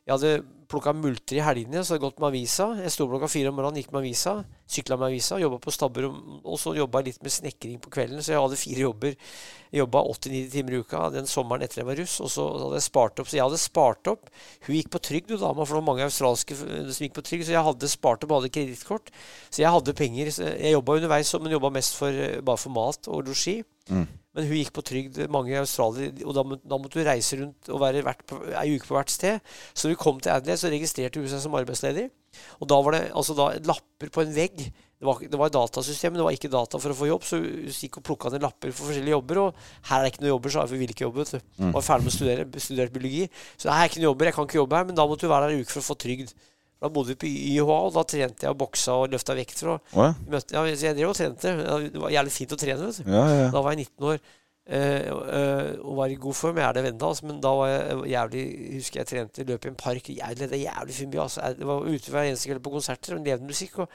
Jeg 0.04 0.14
hadde 0.14 0.32
plukka 0.74 0.92
multer 0.98 1.38
i 1.38 1.42
helgene, 1.44 1.80
så 1.80 1.94
hadde 1.94 2.00
jeg 2.00 2.04
gått 2.04 2.20
med 2.22 2.28
avisa. 2.28 2.66
Jeg 2.82 2.92
sto 2.92 3.06
klokka 3.08 3.28
fire 3.30 3.50
om 3.50 3.56
morgenen, 3.58 3.80
gikk 3.80 3.92
med 3.94 4.02
avisa. 4.02 4.34
Sykla 4.70 4.98
med 5.00 5.08
avisa, 5.08 5.38
jobba 5.40 5.60
på 5.62 5.74
Stabburet, 5.74 6.18
og 6.42 6.58
så 6.60 6.74
jobba 6.76 7.00
jeg 7.00 7.08
litt 7.12 7.22
med 7.24 7.34
snekring 7.34 7.78
på 7.84 7.92
kvelden. 7.94 8.22
Så 8.24 8.34
jeg 8.34 8.42
hadde 8.42 8.58
fire 8.60 8.84
jobber. 8.84 9.14
Jobba 9.74 10.02
80-90 10.10 10.50
timer 10.52 10.76
i 10.76 10.80
uka 10.84 11.04
den 11.14 11.30
sommeren 11.30 11.64
etter 11.66 11.82
jeg 11.82 11.88
var 11.90 12.00
russ. 12.02 12.16
Og 12.24 12.32
så 12.34 12.48
hadde 12.50 12.80
jeg 12.80 12.86
spart 12.88 13.22
opp. 13.22 13.30
Så 13.30 13.38
jeg 13.38 13.46
hadde 13.46 13.62
spart 13.62 14.12
opp. 14.14 14.34
Hun 14.66 14.76
gikk 14.78 14.90
på 14.94 15.04
trygd, 15.10 15.34
hun 15.34 15.42
dama, 15.44 15.62
for 15.62 15.74
det 15.74 15.80
var 15.80 15.88
mange 15.92 16.08
australske 16.08 16.58
som 16.58 17.06
gikk 17.06 17.16
på 17.20 17.26
trygd. 17.30 17.48
Så 17.48 17.56
jeg 17.56 17.68
hadde 17.70 17.94
spart 17.94 18.26
opp 18.26 18.36
hadde 18.38 18.52
kredittkort. 18.54 19.14
Så 19.50 19.62
jeg 19.64 19.74
hadde 19.74 19.96
penger. 19.98 20.34
Jeg 20.34 20.76
jobba 20.76 21.00
underveis, 21.00 21.32
men 21.38 21.56
jobba 21.58 21.72
mest 21.78 21.96
for, 22.00 22.26
bare 22.44 22.62
for 22.66 22.74
mat 22.76 23.10
og 23.10 23.26
losji. 23.28 23.60
Men 24.34 24.48
hun 24.48 24.58
gikk 24.58 24.72
på 24.74 24.82
trygd 24.82 25.18
mange 25.30 25.52
i 25.52 25.60
Australia, 25.60 26.10
og 26.26 26.34
da, 26.34 26.42
da 26.66 26.78
måtte 26.80 26.98
hun 26.98 27.06
reise 27.06 27.38
rundt 27.38 27.68
og 27.70 27.82
være 27.82 28.02
hvert, 28.02 28.24
ei 28.58 28.74
uke 28.74 28.88
på 28.88 28.96
hvert 28.96 29.12
sted. 29.14 29.54
Så 29.72 29.86
når 29.86 29.94
hun 29.94 30.00
kom 30.02 30.16
til 30.18 30.34
Adelaide, 30.34 30.58
så 30.58 30.72
registrerte 30.72 31.22
hun 31.22 31.30
seg 31.30 31.42
som 31.44 31.54
arbeidsledig. 31.54 32.08
Og 32.58 32.66
da 32.66 32.80
var 32.82 32.96
det 32.96 33.02
altså 33.14 33.36
da 33.38 33.52
lapper 33.68 34.10
på 34.10 34.24
en 34.24 34.34
vegg. 34.34 34.64
Det 35.04 35.06
var, 35.06 35.20
det 35.20 35.38
var 35.38 35.52
datasystem, 35.54 36.14
men 36.14 36.18
det 36.22 36.26
var 36.26 36.34
ikke 36.34 36.50
data 36.50 36.80
for 36.82 36.94
å 36.94 36.96
få 36.98 37.06
jobb. 37.10 37.26
Så 37.28 37.38
hun 37.38 37.68
gikk 37.70 38.00
og 38.00 38.06
plukka 38.08 38.32
ned 38.34 38.42
lapper 38.42 38.72
for 38.74 38.88
forskjellige 38.88 39.14
jobber. 39.14 39.40
Og 39.44 39.60
her 39.90 40.00
er 40.00 40.06
det 40.06 40.12
ikke 40.14 40.24
noe 40.24 40.32
jobber, 40.32 40.54
sa 40.54 40.64
jeg, 40.64 40.70
for 40.70 40.74
hun 40.74 40.82
ville 40.82 40.96
ikke 40.96 41.06
jobbe. 41.06 41.22
vet 41.22 41.36
du. 41.36 41.52
Var 41.76 41.86
ferdig 41.86 42.06
med 42.08 42.14
å 42.14 42.16
studere, 42.16 42.64
studert 42.66 42.94
biologi. 42.96 43.22
Så 43.54 43.70
her 43.70 43.84
er 43.84 43.92
ikke 43.92 44.02
noe 44.02 44.08
jobber, 44.10 44.30
jeg 44.30 44.36
kan 44.38 44.48
ikke 44.48 44.60
jobbe 44.62 44.80
her. 44.80 44.88
Men 44.90 44.98
da 44.98 45.06
måtte 45.10 45.28
hun 45.28 45.34
være 45.34 45.46
der 45.50 45.54
en 45.54 45.62
uke 45.62 45.74
for 45.76 45.84
å 45.84 45.88
få 45.92 45.98
trygd. 46.06 46.34
Da 46.82 46.90
bodde 46.92 47.14
vi 47.14 47.18
på 47.22 47.28
YHA, 47.30 47.76
og 47.88 47.92
da 47.94 48.02
trente 48.08 48.44
jeg 48.44 48.52
og 48.52 48.58
boksa 48.60 48.96
og 49.00 49.12
løfta 49.14 49.36
vekter. 49.38 49.74
Og 49.74 49.94
Å, 49.96 50.08
ja. 50.08 50.14
møtte, 50.34 50.56
ja, 50.56 50.64
jeg 50.68 50.96
drev 50.98 51.12
og 51.12 51.18
trente. 51.18 51.52
Det 51.94 52.02
var 52.02 52.12
jævlig 52.12 52.34
fint 52.34 52.56
å 52.56 52.58
trene. 52.60 52.88
vet 52.88 52.98
du. 52.98 53.12
Ja, 53.14 53.22
ja. 53.30 53.46
Da 53.54 53.62
var 53.64 53.76
jeg 53.76 53.86
19 53.86 54.08
år 54.10 54.18
øh, 54.78 55.70
og 55.84 55.94
var 56.00 56.12
i 56.12 56.18
god 56.26 56.38
form. 56.40 56.60
Jeg 56.60 56.66
er 56.68 56.76
det 56.76 56.84
ennå, 56.90 57.12
altså, 57.14 57.28
men 57.30 57.38
da 57.44 57.54
var 57.60 57.70
jeg 57.72 58.02
jævlig 58.14 58.44
Husker 58.74 59.00
jeg 59.00 59.10
trente, 59.12 59.46
løp 59.48 59.64
i 59.64 59.72
en 59.72 59.78
park. 59.80 60.10
Jævlig, 60.18 60.50
det 60.50 60.58
er 60.58 60.66
jævlig 60.66 60.98
fin 60.98 61.14
by. 61.14 61.22
Altså. 61.24 61.40
Jeg 61.46 61.62
det 61.62 61.70
var 61.70 61.88
ute 61.88 62.16
hver 62.16 62.28
eneste 62.28 62.50
kveld 62.50 62.66
på 62.66 62.74
konserter 62.76 63.16
og 63.16 63.24
levende 63.24 63.54
musikk. 63.54 63.78
Og 63.84 63.88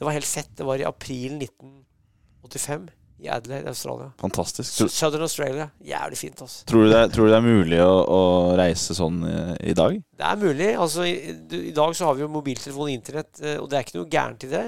det 0.00 0.08
var 0.08 0.18
helt 0.18 0.32
fett. 0.32 0.50
Det 0.58 0.66
var 0.66 0.82
i 0.82 0.88
april 0.88 1.38
1985 1.42 2.90
i 3.22 3.28
Adelaide, 3.30 3.70
Australia. 3.70 4.08
Fantastisk. 4.18 4.72
Tror, 4.80 4.88
Southern 4.90 5.22
Australia. 5.28 5.66
Jævlig 5.86 6.18
fint, 6.18 6.40
altså. 6.42 6.64
tror, 6.66 6.84
du 6.84 6.90
det, 6.90 7.00
er- 7.04 7.12
tror 7.14 7.28
du 7.28 7.30
det 7.32 7.38
er 7.38 7.44
mulig 7.46 7.78
å, 7.84 7.92
å 8.18 8.22
reise 8.58 8.96
sånn 8.98 9.20
eh, 9.28 9.52
i 9.70 9.74
dag? 9.78 9.94
Det 10.18 10.26
er 10.30 10.40
mulig. 10.42 10.70
altså 10.86 11.04
I, 11.06 11.14
i 11.60 11.74
dag 11.76 11.94
så 11.98 12.08
har 12.10 12.18
vi 12.18 12.24
jo 12.26 12.30
mobiltelefon 12.34 12.88
og 12.88 12.94
internett, 12.96 13.30
eh, 13.44 13.58
og 13.62 13.70
det 13.70 13.78
er 13.78 13.86
ikke 13.86 14.00
noe 14.00 14.10
gærent 14.16 14.48
i 14.48 14.50
det. 14.56 14.64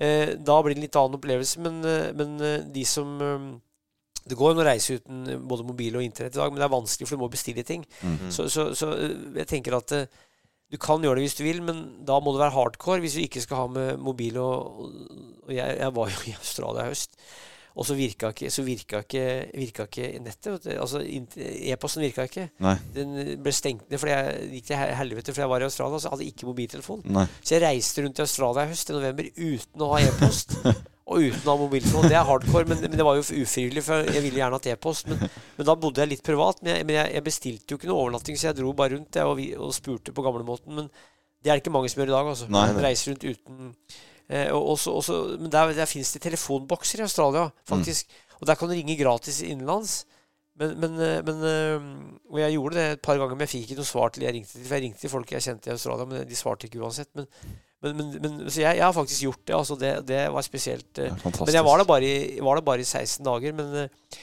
Eh, 0.00 0.30
da 0.38 0.60
blir 0.62 0.72
det 0.76 0.78
en 0.80 0.86
litt 0.86 0.96
annen 1.02 1.18
opplevelse, 1.18 1.60
men, 1.66 1.82
eh, 1.84 2.06
men 2.16 2.38
eh, 2.40 2.62
de 2.72 2.86
som 2.88 3.18
Det 4.30 4.36
går 4.38 4.52
an 4.52 4.60
å 4.62 4.64
reise 4.68 4.98
uten 5.00 5.22
både 5.48 5.64
mobil 5.66 5.94
og 5.96 6.02
internett 6.04 6.36
i 6.36 6.38
dag, 6.38 6.50
men 6.52 6.60
det 6.60 6.66
er 6.66 6.74
vanskelig, 6.76 7.06
for 7.08 7.16
du 7.16 7.22
må 7.24 7.30
bestille 7.32 7.64
ting. 7.66 7.82
Så, 8.30 8.46
så, 8.52 8.68
så 8.76 8.92
eh, 8.94 9.14
jeg 9.40 9.48
tenker 9.50 9.74
at 9.78 9.94
du 10.70 10.76
kan 10.78 11.02
gjøre 11.02 11.18
det 11.18 11.24
hvis 11.24 11.34
du 11.34 11.42
vil, 11.42 11.62
men 11.66 11.80
da 12.06 12.20
må 12.22 12.30
det 12.36 12.42
være 12.44 12.54
hardcore 12.54 13.00
hvis 13.02 13.16
du 13.18 13.22
ikke 13.24 13.40
skal 13.42 13.64
ha 13.64 13.70
med 13.74 13.96
mobil. 14.06 14.36
Og, 14.38 14.84
og 15.48 15.50
jeg, 15.50 15.78
jeg 15.80 15.94
var 15.96 16.12
jo 16.12 16.20
i 16.30 16.34
Australia 16.36 16.84
i 16.84 16.92
høst, 16.92 17.16
og 17.78 17.86
så 17.86 17.94
virka 17.94 18.32
ikke, 18.34 18.50
så 18.50 18.64
virka 18.66 19.00
ikke, 19.04 19.24
virka 19.54 19.86
ikke 19.86 20.08
nettet. 20.24 20.66
Altså, 20.74 21.00
E-posten 21.04 22.02
virka 22.02 22.26
ikke. 22.26 22.48
Nei. 22.64 22.76
Den 22.96 23.18
ble 23.42 23.52
stengt 23.54 23.86
ned 23.90 24.00
for 24.02 24.10
jeg 24.10 24.48
gikk 24.56 24.70
til 24.70 24.80
helvete 24.98 25.30
fordi 25.32 25.44
jeg 25.44 25.52
var 25.52 25.62
i 25.62 25.68
Australia. 25.68 26.00
Så 26.00 26.08
jeg 26.08 26.16
hadde 26.16 26.30
ikke 26.32 26.48
mobiltelefon. 26.50 27.04
Nei. 27.14 27.26
Så 27.40 27.56
jeg 27.56 27.64
reiste 27.64 28.04
rundt 28.04 28.18
i 28.18 28.24
Australia 28.26 28.66
i 28.66 28.72
høst 28.72 28.90
i 28.90 28.96
november 28.96 29.30
uten 29.36 29.86
å 29.86 29.92
ha 29.92 30.00
e-post. 30.02 30.56
og 31.10 31.22
uten 31.28 31.46
å 31.46 31.54
ha 31.54 31.60
mobiltelefon. 31.62 32.10
Det 32.10 32.18
er 32.18 32.26
hardcore, 32.26 32.66
men, 32.72 32.82
men 32.86 32.98
det 32.98 33.06
var 33.06 33.20
jo 33.20 33.24
ufrivillig, 33.44 33.86
for 33.86 34.10
jeg 34.10 34.24
ville 34.26 34.42
gjerne 34.42 34.60
hatt 34.60 34.68
e-post. 34.74 35.08
Men, 35.10 35.24
men 35.56 35.70
da 35.70 35.78
bodde 35.86 36.02
jeg 36.02 36.14
litt 36.16 36.26
privat. 36.26 36.60
Men, 36.64 36.74
jeg, 36.74 36.90
men 36.90 37.00
jeg, 37.00 37.14
jeg 37.16 37.28
bestilte 37.30 37.74
jo 37.74 37.80
ikke 37.80 37.90
noe 37.90 38.02
overnatting, 38.04 38.38
så 38.38 38.50
jeg 38.50 38.60
dro 38.60 38.74
bare 38.78 38.96
rundt 38.96 39.18
jeg, 39.22 39.30
og, 39.30 39.38
vi, 39.38 39.50
og 39.54 39.74
spurte 39.78 40.14
på 40.16 40.26
gamlemåten. 40.26 40.74
Men 40.74 40.90
det 41.40 41.48
er 41.50 41.56
det 41.56 41.64
ikke 41.64 41.78
mange 41.78 41.90
som 41.90 42.02
gjør 42.02 42.12
i 42.12 42.16
dag. 42.18 42.34
altså. 42.34 42.50
Nei, 42.50 42.66
nei. 42.74 42.86
Reiser 42.90 43.14
rundt 43.14 43.26
uten 43.30 43.74
og 44.54 44.76
også, 44.76 44.92
også, 45.00 45.18
Men 45.40 45.50
der, 45.50 45.72
der 45.74 45.90
finnes 45.90 46.12
det 46.14 46.22
telefonbokser 46.22 47.02
i 47.02 47.06
Australia, 47.08 47.48
faktisk. 47.66 48.10
Og 48.40 48.46
der 48.46 48.54
kan 48.56 48.70
du 48.70 48.74
ringe 48.74 48.96
gratis 48.96 49.42
innenlands. 49.42 50.04
Men, 50.60 50.76
men, 50.80 50.96
eh, 51.00 51.20
men 51.24 51.42
eh, 51.48 51.88
Og 52.28 52.40
jeg 52.42 52.56
gjorde 52.56 52.76
det 52.76 52.86
et 52.92 53.02
par 53.04 53.18
ganger, 53.20 53.36
men 53.36 53.46
jeg 53.46 53.54
fikk 53.54 53.68
ikke 53.68 53.80
noe 53.80 53.88
svar 53.88 54.12
til 54.12 54.26
jeg 54.26 54.36
ringte 54.36 54.52
til. 54.52 54.66
For 54.66 54.76
jeg 54.76 54.86
ringte 54.86 55.02
til 55.02 55.12
folk 55.12 55.32
jeg 55.32 55.46
kjente 55.46 55.70
i 55.70 55.74
Australia, 55.74 56.08
men 56.10 56.26
de 56.28 56.38
svarte 56.38 56.68
ikke 56.68 56.82
uansett. 56.82 57.10
Men, 57.16 57.28
men, 57.80 57.96
men, 57.96 58.10
men 58.20 58.34
Så 58.50 58.60
jeg, 58.62 58.76
jeg 58.80 58.84
har 58.84 58.96
faktisk 58.96 59.24
gjort 59.26 59.44
det. 59.46 59.56
Altså 59.56 59.78
det, 59.80 59.94
det 60.08 60.20
var 60.34 60.46
spesielt. 60.46 60.90
Det 60.96 61.08
Men 61.24 61.54
jeg 61.54 61.64
var 61.64 61.80
der 61.80 61.88
bare 61.88 62.62
bare 62.66 62.84
i 62.84 62.84
16 62.84 63.24
dager. 63.24 63.56
Men, 63.56 63.72
eh, 63.84 64.20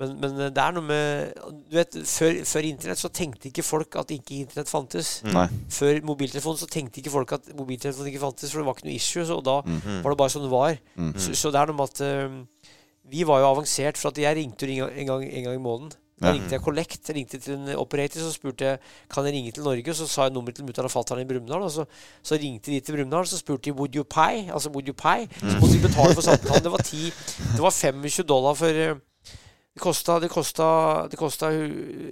men, 0.00 0.16
men 0.22 0.36
det 0.54 0.62
er 0.64 0.72
noe 0.72 0.82
med 0.86 1.34
Du 1.70 1.76
vet, 1.76 1.98
før, 2.08 2.40
før 2.48 2.66
internett 2.70 2.98
så 3.02 3.10
tenkte 3.12 3.50
ikke 3.50 3.62
folk 3.66 3.96
at 4.00 4.10
ikke 4.16 4.40
internett 4.46 4.72
fantes. 4.72 5.12
Nei. 5.28 5.46
Før 5.70 6.00
mobiltelefon 6.10 6.56
så 6.58 6.66
tenkte 6.70 7.02
ikke 7.02 7.12
folk 7.14 7.32
at 7.36 7.50
mobiltelefon 7.54 8.08
ikke 8.10 8.24
fantes, 8.24 8.50
for 8.50 8.60
det 8.62 8.66
var 8.70 8.78
ikke 8.78 8.88
noe 8.90 8.96
issue. 8.98 9.24
Så, 9.28 9.36
og 9.38 9.44
da 9.46 9.60
Mhm. 9.66 10.02
var 10.02 10.10
det 10.10 10.18
bare 10.24 10.34
sånn 10.34 10.48
det 10.48 10.54
var. 10.56 10.78
Så, 11.20 11.34
så 11.36 11.52
det 11.52 11.60
er 11.60 11.66
noe 11.70 11.76
med 11.76 11.90
at 11.94 12.00
eh, 12.00 12.68
vi 13.10 13.24
var 13.26 13.40
jo 13.42 13.50
avansert, 13.54 13.96
for 13.98 14.08
at 14.10 14.18
jeg 14.18 14.36
ringte 14.36 14.66
jo 14.70 14.86
en 14.88 15.06
gang, 15.06 15.24
en 15.30 15.44
gang 15.44 15.54
i 15.54 15.62
måneden. 15.62 15.92
Da 16.20 16.28
Ja. 16.28 16.32
ringte 16.36 16.52
jeg 16.52 16.60
Collect. 16.60 17.08
Jeg 17.08 17.16
ringte 17.16 17.38
til 17.40 17.54
en 17.54 17.70
operator, 17.80 18.20
så 18.20 18.28
spurte 18.34 18.60
jeg 18.66 18.78
kan 19.08 19.24
jeg 19.24 19.32
ringe 19.32 19.52
til 19.56 19.64
Norge. 19.64 19.88
Og 19.88 19.96
så 19.96 20.06
sa 20.06 20.22
jeg 20.28 20.32
nummeret 20.34 20.54
til 20.56 20.66
mutter'n 20.66 20.84
og 20.84 20.90
fatter'n 20.92 21.22
i 21.22 21.24
Brumunddal. 21.24 21.64
Så, 21.72 21.86
så 22.22 22.36
ringte 22.36 22.70
de 22.70 22.80
til 22.80 22.92
Brumunddal, 22.92 23.24
så 23.26 23.38
spurte 23.40 23.62
de 23.70 23.72
would 23.72 23.94
you 23.96 24.04
pay? 24.04 24.50
Altså 24.52 24.68
would 24.68 24.86
you 24.86 24.92
pay? 24.92 25.24
Så 25.40 25.56
måtte 25.60 25.72
de 25.80 25.88
betale 25.88 26.12
for 26.14 26.20
samtalen. 26.20 26.62
Det 26.62 26.72
var, 26.72 26.82
10, 26.84 27.12
det 27.56 27.62
var 27.64 27.70
25 27.70 28.26
dollar 28.28 28.52
for 28.54 28.66
eh, 28.68 28.94
Det 29.76 29.80
kosta 29.82 30.18
Det 30.20 30.28
kosta, 30.30 30.66
det 31.10 31.16
kosta 31.18 31.46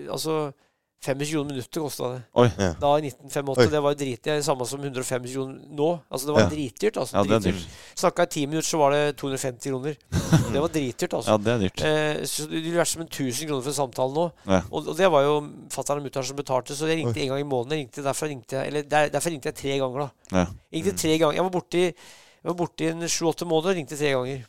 Altså 0.09 0.53
25 0.99 1.29
kroner 1.31 1.53
minuttet 1.55 1.79
kosta 1.79 2.09
det. 2.11 2.23
Oi. 2.35 2.49
Ja. 2.59 2.73
Da 2.75 2.89
i 2.99 3.05
1985. 3.07 3.51
Oi. 3.63 3.67
Det 3.71 3.81
var 3.85 3.95
dritdyrt. 3.95 4.25
det 4.41 4.45
samme 4.45 4.67
som 4.67 4.81
150 4.83 5.31
kroner 5.31 5.61
nå. 5.79 5.91
Altså 6.11 6.27
Det 6.27 6.35
var 6.35 6.41
Ja. 6.43 6.49
dritdyrt. 6.51 6.97
altså 6.99 7.15
Ja, 7.15 7.23
dritdyrt. 7.23 7.67
Snakka 7.95 8.23
i 8.23 8.27
ti 8.27 8.47
minutter, 8.47 8.67
så 8.67 8.79
var 8.79 8.91
det 8.91 9.17
250 9.17 9.71
kroner. 9.71 9.95
Det 10.53 10.61
var 10.61 10.69
dritdyrt, 10.69 11.15
altså. 11.15 11.31
Ja, 11.31 11.37
det 11.39 11.53
er 11.55 11.59
dyrt. 11.63 11.83
Eh, 11.87 12.25
så 12.27 12.49
det 12.51 12.63
ville 12.65 12.79
vært 12.81 12.89
som 12.91 13.03
en 13.03 13.09
1000 13.09 13.47
kroner 13.47 13.63
for 13.63 13.71
en 13.71 13.79
samtale 13.79 14.13
nå. 14.13 14.25
Ja. 14.51 14.61
Og, 14.73 14.89
og 14.89 14.97
det 14.97 15.11
var 15.13 15.23
jo 15.23 15.37
fatter'n 15.71 16.01
og 16.03 16.03
mutter'n 16.09 16.25
som 16.27 16.37
betalte, 16.37 16.75
så 16.75 16.87
jeg 16.91 16.99
ringte 17.05 17.21
en 17.23 17.29
gang 17.29 17.41
i 17.41 17.47
måneden. 17.47 17.71
Jeg 17.79 17.79
ringte, 17.87 18.03
derfor, 18.03 18.27
ringte 18.27 18.57
jeg, 18.59 18.67
eller 18.67 18.83
der, 18.83 19.09
derfor 19.09 19.31
ringte 19.31 19.53
jeg 19.53 19.55
tre 19.55 19.79
ganger, 19.79 19.99
da. 20.01 20.37
Ja. 20.41 20.47
Ringte 20.75 20.97
tre 20.99 21.15
ganger. 21.19 21.35
Jeg 21.39 21.45
var 21.47 21.51
borte 21.55 21.79
i, 21.79 21.87
jeg 21.87 22.49
var 22.51 22.55
borte 22.59 22.81
i 22.85 22.89
en 22.91 23.07
sju-åtte 23.07 23.47
måneder 23.47 23.71
og 23.71 23.77
ringte 23.79 23.97
tre 23.97 24.11
ganger. 24.19 24.45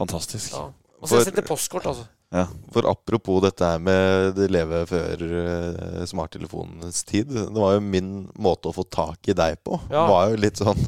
Fantastisk. 0.00 0.52
Ja. 0.56 0.70
Og 1.02 1.08
så 1.08 1.16
For- 1.18 1.24
sendte 1.28 1.42
jeg 1.44 1.48
postkort, 1.52 1.86
altså. 1.92 2.06
Ja. 2.34 2.48
For 2.74 2.86
apropos 2.90 3.38
dette 3.44 3.62
her 3.68 3.78
med 3.78 4.34
det 4.34 4.48
leve 4.50 4.80
før 4.90 5.22
eh, 5.22 6.04
smarttelefonens 6.10 7.04
tid. 7.06 7.30
Det 7.30 7.54
var 7.54 7.76
jo 7.76 7.84
min 7.86 8.08
måte 8.34 8.72
å 8.72 8.74
få 8.74 8.82
tak 8.90 9.30
i 9.30 9.36
deg 9.38 9.60
på. 9.62 9.78
Ja. 9.92 10.06
var 10.10 10.32
jo 10.32 10.40
litt 10.42 10.58
sånn 10.58 10.80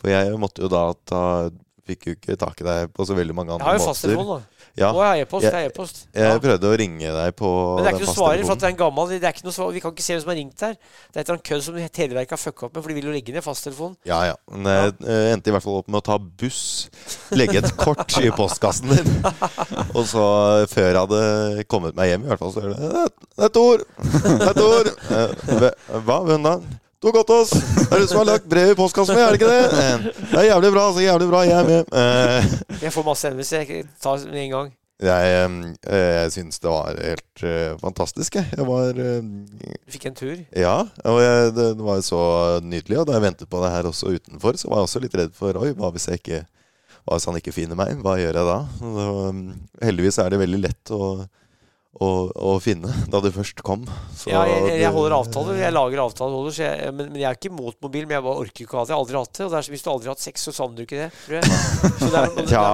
For 0.00 0.10
jeg 0.10 0.34
måtte 0.40 0.64
jo 0.64 0.70
da 0.72 0.88
ta 1.06 1.22
Fikk 1.86 2.06
jo 2.06 2.12
ikke 2.16 2.36
tak 2.38 2.60
i 2.62 2.66
deg 2.66 2.90
på 2.94 3.04
så 3.08 3.14
veldig 3.16 3.34
mange 3.34 3.54
Jeg 3.56 3.64
har 3.66 3.78
jo 3.78 3.80
måter. 3.80 3.88
fasttelefon, 3.90 4.28
da. 4.28 4.59
Ja, 4.80 4.90
Å, 4.96 5.00
jeg 5.12 5.26
e-post. 5.26 5.44
Jeg- 5.44 5.52
er 5.54 5.68
e-post. 5.68 5.98
jeg 6.14 6.24
Ja. 6.24 6.38
prøvde 6.40 6.64
å 6.70 6.76
ringe 6.80 7.10
deg 7.12 7.36
på 7.36 7.48
Men 7.76 7.84
det 7.84 7.90
er 7.92 7.98
ikke 7.98 8.06
noe 8.06 8.14
svarer, 8.16 8.44
for 8.46 8.52
at 8.52 8.60
det 8.60 8.66
er 8.68 8.72
en 8.72 8.78
gammel 8.80 9.08
det 9.12 9.22
er 9.22 9.32
ikke 9.34 9.44
noe 9.44 9.52
svar, 9.52 9.72
Vi 9.72 9.80
kan 9.84 9.92
ikke 9.92 10.02
se 10.06 10.14
hvem 10.14 10.20
som 10.22 10.30
har 10.32 10.36
ringt 10.40 10.60
her. 10.64 10.74
Det 11.12 11.16
er 11.16 11.20
et 11.20 11.28
eller 11.28 11.36
annet 11.36 11.48
kødd 11.50 11.62
som 11.62 11.74
Televerket 12.00 12.30
har 12.30 12.40
fucka 12.40 12.66
opp 12.66 12.74
med, 12.74 12.82
for 12.82 12.88
de 12.88 12.94
vil 12.94 13.04
jo 13.04 13.12
legge 13.12 13.32
ned 13.36 13.44
fasttelefonen. 13.44 13.96
Ja, 14.08 14.22
ja. 14.24 14.34
Men 14.50 14.64
jeg 14.64 14.94
ja. 15.00 15.34
endte 15.36 15.48
i 15.48 15.52
hvert 15.52 15.62
fall 15.62 15.78
opp 15.82 15.88
med 15.88 16.00
å 16.00 16.04
ta 16.08 16.18
buss. 16.18 16.88
Legge 17.36 17.56
et 17.60 17.76
kort 17.76 18.16
i 18.24 18.30
postkassen 18.30 18.88
din. 18.88 19.24
Og 19.94 20.04
så, 20.08 20.24
før 20.72 20.88
jeg 20.88 20.96
hadde 20.96 21.64
kommet 21.68 21.94
meg 21.94 22.08
hjem, 22.14 22.24
i 22.24 22.28
hvert 22.32 22.38
fall, 22.38 22.52
så 22.52 22.64
er 22.64 22.72
det 22.72 23.12
Det 23.36 23.44
er 23.44 23.52
Tor! 23.54 23.84
Det 24.00 24.48
er 24.48 24.54
Tor! 24.54 24.84
Eh, 25.10 26.00
Hva? 26.00 26.20
Hvem 26.24 26.42
da? 26.42 26.56
Tor 27.00 27.14
Gottaas, 27.16 27.48
det 27.56 27.86
er 27.96 28.02
du 28.02 28.10
som 28.10 28.18
har 28.20 28.26
lagt 28.28 28.48
brev 28.50 28.74
i 28.74 28.76
postkassen 28.76 29.16
min, 29.16 29.22
er 29.24 29.32
det 29.32 29.38
ikke 29.40 29.48
det? 29.48 30.10
Det 30.20 30.36
er 30.36 30.50
jævlig 30.50 30.70
bra, 30.74 30.82
altså. 30.90 31.00
Jævlig 31.00 31.28
bra. 31.30 31.38
Jeg 31.48 31.56
er 31.56 31.68
med. 31.70 31.94
Eh, 31.96 32.50
Jeg 32.82 32.92
får 32.92 33.06
masse 33.06 33.24
henvendelser. 33.30 33.62
Jeg 33.64 33.86
tar 34.04 34.26
med 34.28 34.42
en 34.42 34.50
gang. 34.52 34.68
Jeg, 35.00 35.30
eh, 35.88 36.10
jeg 36.18 36.34
syns 36.34 36.60
det 36.60 36.68
var 36.68 36.98
helt 37.00 37.44
eh, 37.48 37.70
fantastisk, 37.80 38.36
jeg. 38.36 38.50
Jeg 38.52 38.66
var 38.68 38.92
Du 39.00 39.94
fikk 39.94 40.04
en 40.10 40.18
tur. 40.18 40.34
Ja, 40.52 40.74
og 41.08 41.22
jeg, 41.24 41.54
det, 41.56 41.70
det 41.80 41.86
var 41.88 41.96
jo 42.02 42.04
så 42.10 42.20
nydelig. 42.68 42.98
Og 43.00 43.08
da 43.08 43.16
jeg 43.16 43.24
ventet 43.30 43.48
på 43.48 43.64
det 43.64 43.72
her 43.78 43.88
også 43.88 44.12
utenfor, 44.18 44.60
så 44.60 44.68
var 44.68 44.82
jeg 44.82 44.90
også 44.90 45.02
litt 45.06 45.16
redd 45.22 45.32
for 45.40 45.56
Oi, 45.64 45.72
hva 45.80 45.88
hvis 45.96 46.10
jeg 46.12 46.20
ikke 46.20 46.42
Hva 47.08 47.16
hvis 47.16 47.30
han 47.30 47.40
ikke 47.40 47.56
finner 47.56 47.80
meg? 47.80 47.96
Hva 48.04 48.18
gjør 48.20 48.42
jeg 48.42 48.50
da? 48.52 48.58
Og 48.84 49.00
det 49.00 49.88
heldigvis 49.88 50.20
er 50.20 50.28
det 50.36 50.42
veldig 50.44 50.60
lett 50.68 50.92
å, 50.92 51.14
å, 51.98 52.08
å 52.30 52.52
finne 52.62 52.86
da 53.10 53.18
det 53.24 53.32
først 53.34 53.64
kom. 53.66 53.82
Så 54.14 54.30
Ja, 54.30 54.44
jeg, 54.46 54.76
jeg, 54.78 54.92
holder 54.94 55.16
avtaler. 55.16 55.58
Jeg 55.58 55.74
lager 55.74 56.02
avtaleholder. 56.04 56.54
Jeg, 56.62 56.92
men, 56.94 57.10
men 57.10 57.18
jeg 57.18 57.26
er 57.26 57.38
ikke 57.38 57.50
imot 57.50 57.80
mobil, 57.82 58.06
men 58.06 58.14
jeg 58.16 58.26
bare 58.28 58.44
orker 58.44 58.64
ikke 58.64 58.76
å 58.76 58.80
ha 58.80 58.84
det. 58.84 58.92
Jeg 58.92 58.96
har 58.96 59.02
aldri 59.02 59.18
hatt 59.18 59.34
det. 59.34 59.44
Og 59.46 59.50
det 59.50 59.58
er, 59.58 59.70
hvis 59.74 59.84
du 59.84 59.90
aldri 59.90 60.10
har 60.10 60.14
hatt 60.14 60.22
sex, 60.22 60.46
så 60.46 60.54
savner 60.54 60.78
du 60.78 60.86
ikke 60.86 61.00
det, 61.02 61.10
tror 61.24 61.40
jeg. 61.40 61.44
Så 61.98 62.10
det 62.14 62.22
er, 62.22 62.30
det, 62.36 62.46
Tja. 62.46 62.64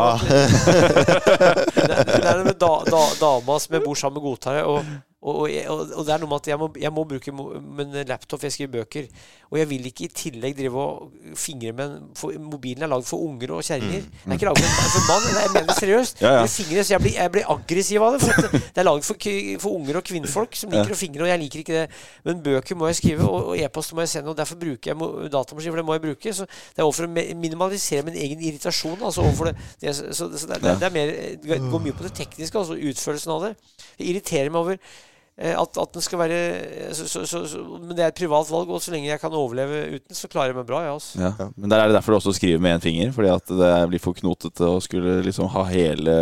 det, 1.81 1.99
det 2.13 2.21
er 2.21 2.43
noe 2.43 2.47
med 2.51 2.61
da, 2.61 2.73
da, 2.93 3.03
dama 3.23 3.59
som 3.65 3.79
jeg 3.79 3.87
bor 3.87 4.01
sammen 4.03 4.21
med, 4.21 4.27
godtar 4.29 4.61
det. 4.61 4.67
Og, 4.69 4.93
og, 5.27 5.41
og, 5.49 5.81
og, 5.89 6.03
det 6.05 6.13
er 6.13 6.23
noe 6.23 6.31
med 6.31 6.39
at 6.43 6.51
jeg 6.53 6.61
må, 6.61 6.69
jeg 6.85 6.95
må 6.95 7.07
bruke 7.09 7.35
min 7.35 7.89
en 7.89 8.11
laptop, 8.13 8.45
jeg 8.45 8.53
skriver 8.55 8.83
bøker. 8.83 9.09
Og 9.53 9.59
jeg 9.61 9.69
vil 9.71 9.85
ikke 9.87 10.07
i 10.07 10.11
tillegg 10.11 10.57
drive 10.59 10.83
og 10.83 11.37
fingre 11.39 11.73
med 11.77 11.85
en 11.87 12.07
for, 12.19 12.35
Mobilen 12.43 12.83
er 12.83 12.91
lagd 12.91 13.07
for 13.07 13.23
unger 13.23 13.53
og 13.55 13.63
kjerringer. 13.67 14.03
Den 14.25 14.33
er 14.33 14.41
ikke 14.41 14.49
lagd 14.49 14.59
for, 14.59 14.89
for 14.95 15.07
mann. 15.11 15.29
Jeg 15.37 15.53
mener 15.55 15.69
det 15.71 15.77
seriøst. 15.79 16.23
Ja, 16.25 16.33
ja. 16.35 16.41
Jeg, 16.41 16.53
fingre, 16.57 16.85
så 16.85 16.95
jeg, 16.97 17.03
blir, 17.05 17.15
jeg 17.15 17.33
blir 17.37 17.53
aggressiv 17.55 18.07
av 18.07 18.17
det. 18.17 18.21
For 18.25 18.43
det, 18.43 18.61
det 18.67 18.83
er 18.83 18.89
laget 18.89 19.07
for, 19.07 19.29
for 19.63 19.79
unger 19.79 20.01
og 20.01 20.07
kvinnfolk 20.11 20.59
som 20.59 20.75
liker 20.75 20.97
å 20.97 20.99
fingre, 20.99 21.25
og 21.25 21.31
jeg 21.31 21.43
liker 21.45 21.63
ikke 21.63 21.79
det. 21.79 22.03
Men 22.27 22.43
bøker 22.49 22.81
må 22.81 22.91
jeg 22.91 23.01
skrive, 23.01 23.31
og, 23.31 23.53
og 23.53 23.63
e-post 23.63 23.95
må 23.95 24.03
jeg 24.03 24.15
sende, 24.17 24.35
og 24.35 24.39
derfor 24.43 24.61
bruker 24.61 24.93
jeg 24.93 25.33
datamaskin, 25.37 25.73
for 25.73 25.83
det 25.83 25.87
må 25.87 25.99
jeg 25.99 26.07
bruke. 26.09 26.37
Så 26.41 26.49
det 26.51 26.83
er 26.83 26.87
overfor 26.89 27.07
å 27.07 27.13
minimalisere 27.47 28.07
min 28.11 28.19
egen 28.27 28.43
irritasjon. 28.51 28.99
Altså 28.99 29.25
overfor 29.25 29.53
det, 29.53 29.57
det, 29.83 29.95
så, 30.01 30.11
så 30.13 30.51
det, 30.51 30.63
det, 30.65 30.79
det 30.83 30.91
er 30.91 30.97
mer 30.99 31.15
Det 31.47 31.61
går 31.71 31.87
mye 31.87 31.97
på 31.97 32.09
det 32.09 32.17
tekniske, 32.19 32.59
altså 32.59 32.77
utførelsen 32.77 33.37
av 33.39 33.47
det. 33.47 33.53
Jeg 34.01 34.11
irriterer 34.11 34.51
meg 34.51 34.65
over 34.65 34.83
at, 35.37 35.77
at 35.77 35.93
den 35.93 36.01
skal 36.01 36.19
være 36.23 36.37
så, 36.97 37.05
så, 37.05 37.25
så, 37.29 37.43
så, 37.51 37.59
Men 37.77 37.91
det 37.97 38.05
er 38.07 38.09
et 38.09 38.17
privat 38.17 38.49
valg, 38.49 38.71
og 38.73 38.81
så 38.81 38.95
lenge 38.95 39.11
jeg 39.11 39.21
kan 39.21 39.35
overleve 39.37 39.83
uten, 39.99 40.17
så 40.17 40.31
klarer 40.33 40.55
jeg 40.55 40.57
meg 40.57 40.67
bra. 40.71 40.79
Ja, 40.87 40.95
altså. 40.97 41.21
Ja. 41.21 41.49
Men 41.57 41.69
der 41.73 41.83
er 41.83 41.91
det 41.91 41.97
derfor 41.99 42.15
du 42.15 42.17
også 42.23 42.33
skriver 42.39 42.63
med 42.65 42.79
én 42.79 42.85
finger, 42.87 43.13
fordi 43.13 43.29
at 43.35 43.53
det 43.59 43.73
blir 43.93 44.01
for 44.01 44.17
knotete 44.17 44.65
å 44.65 44.79
skulle 44.81 45.19
liksom 45.27 45.51
ha 45.53 45.65
hele 45.69 46.15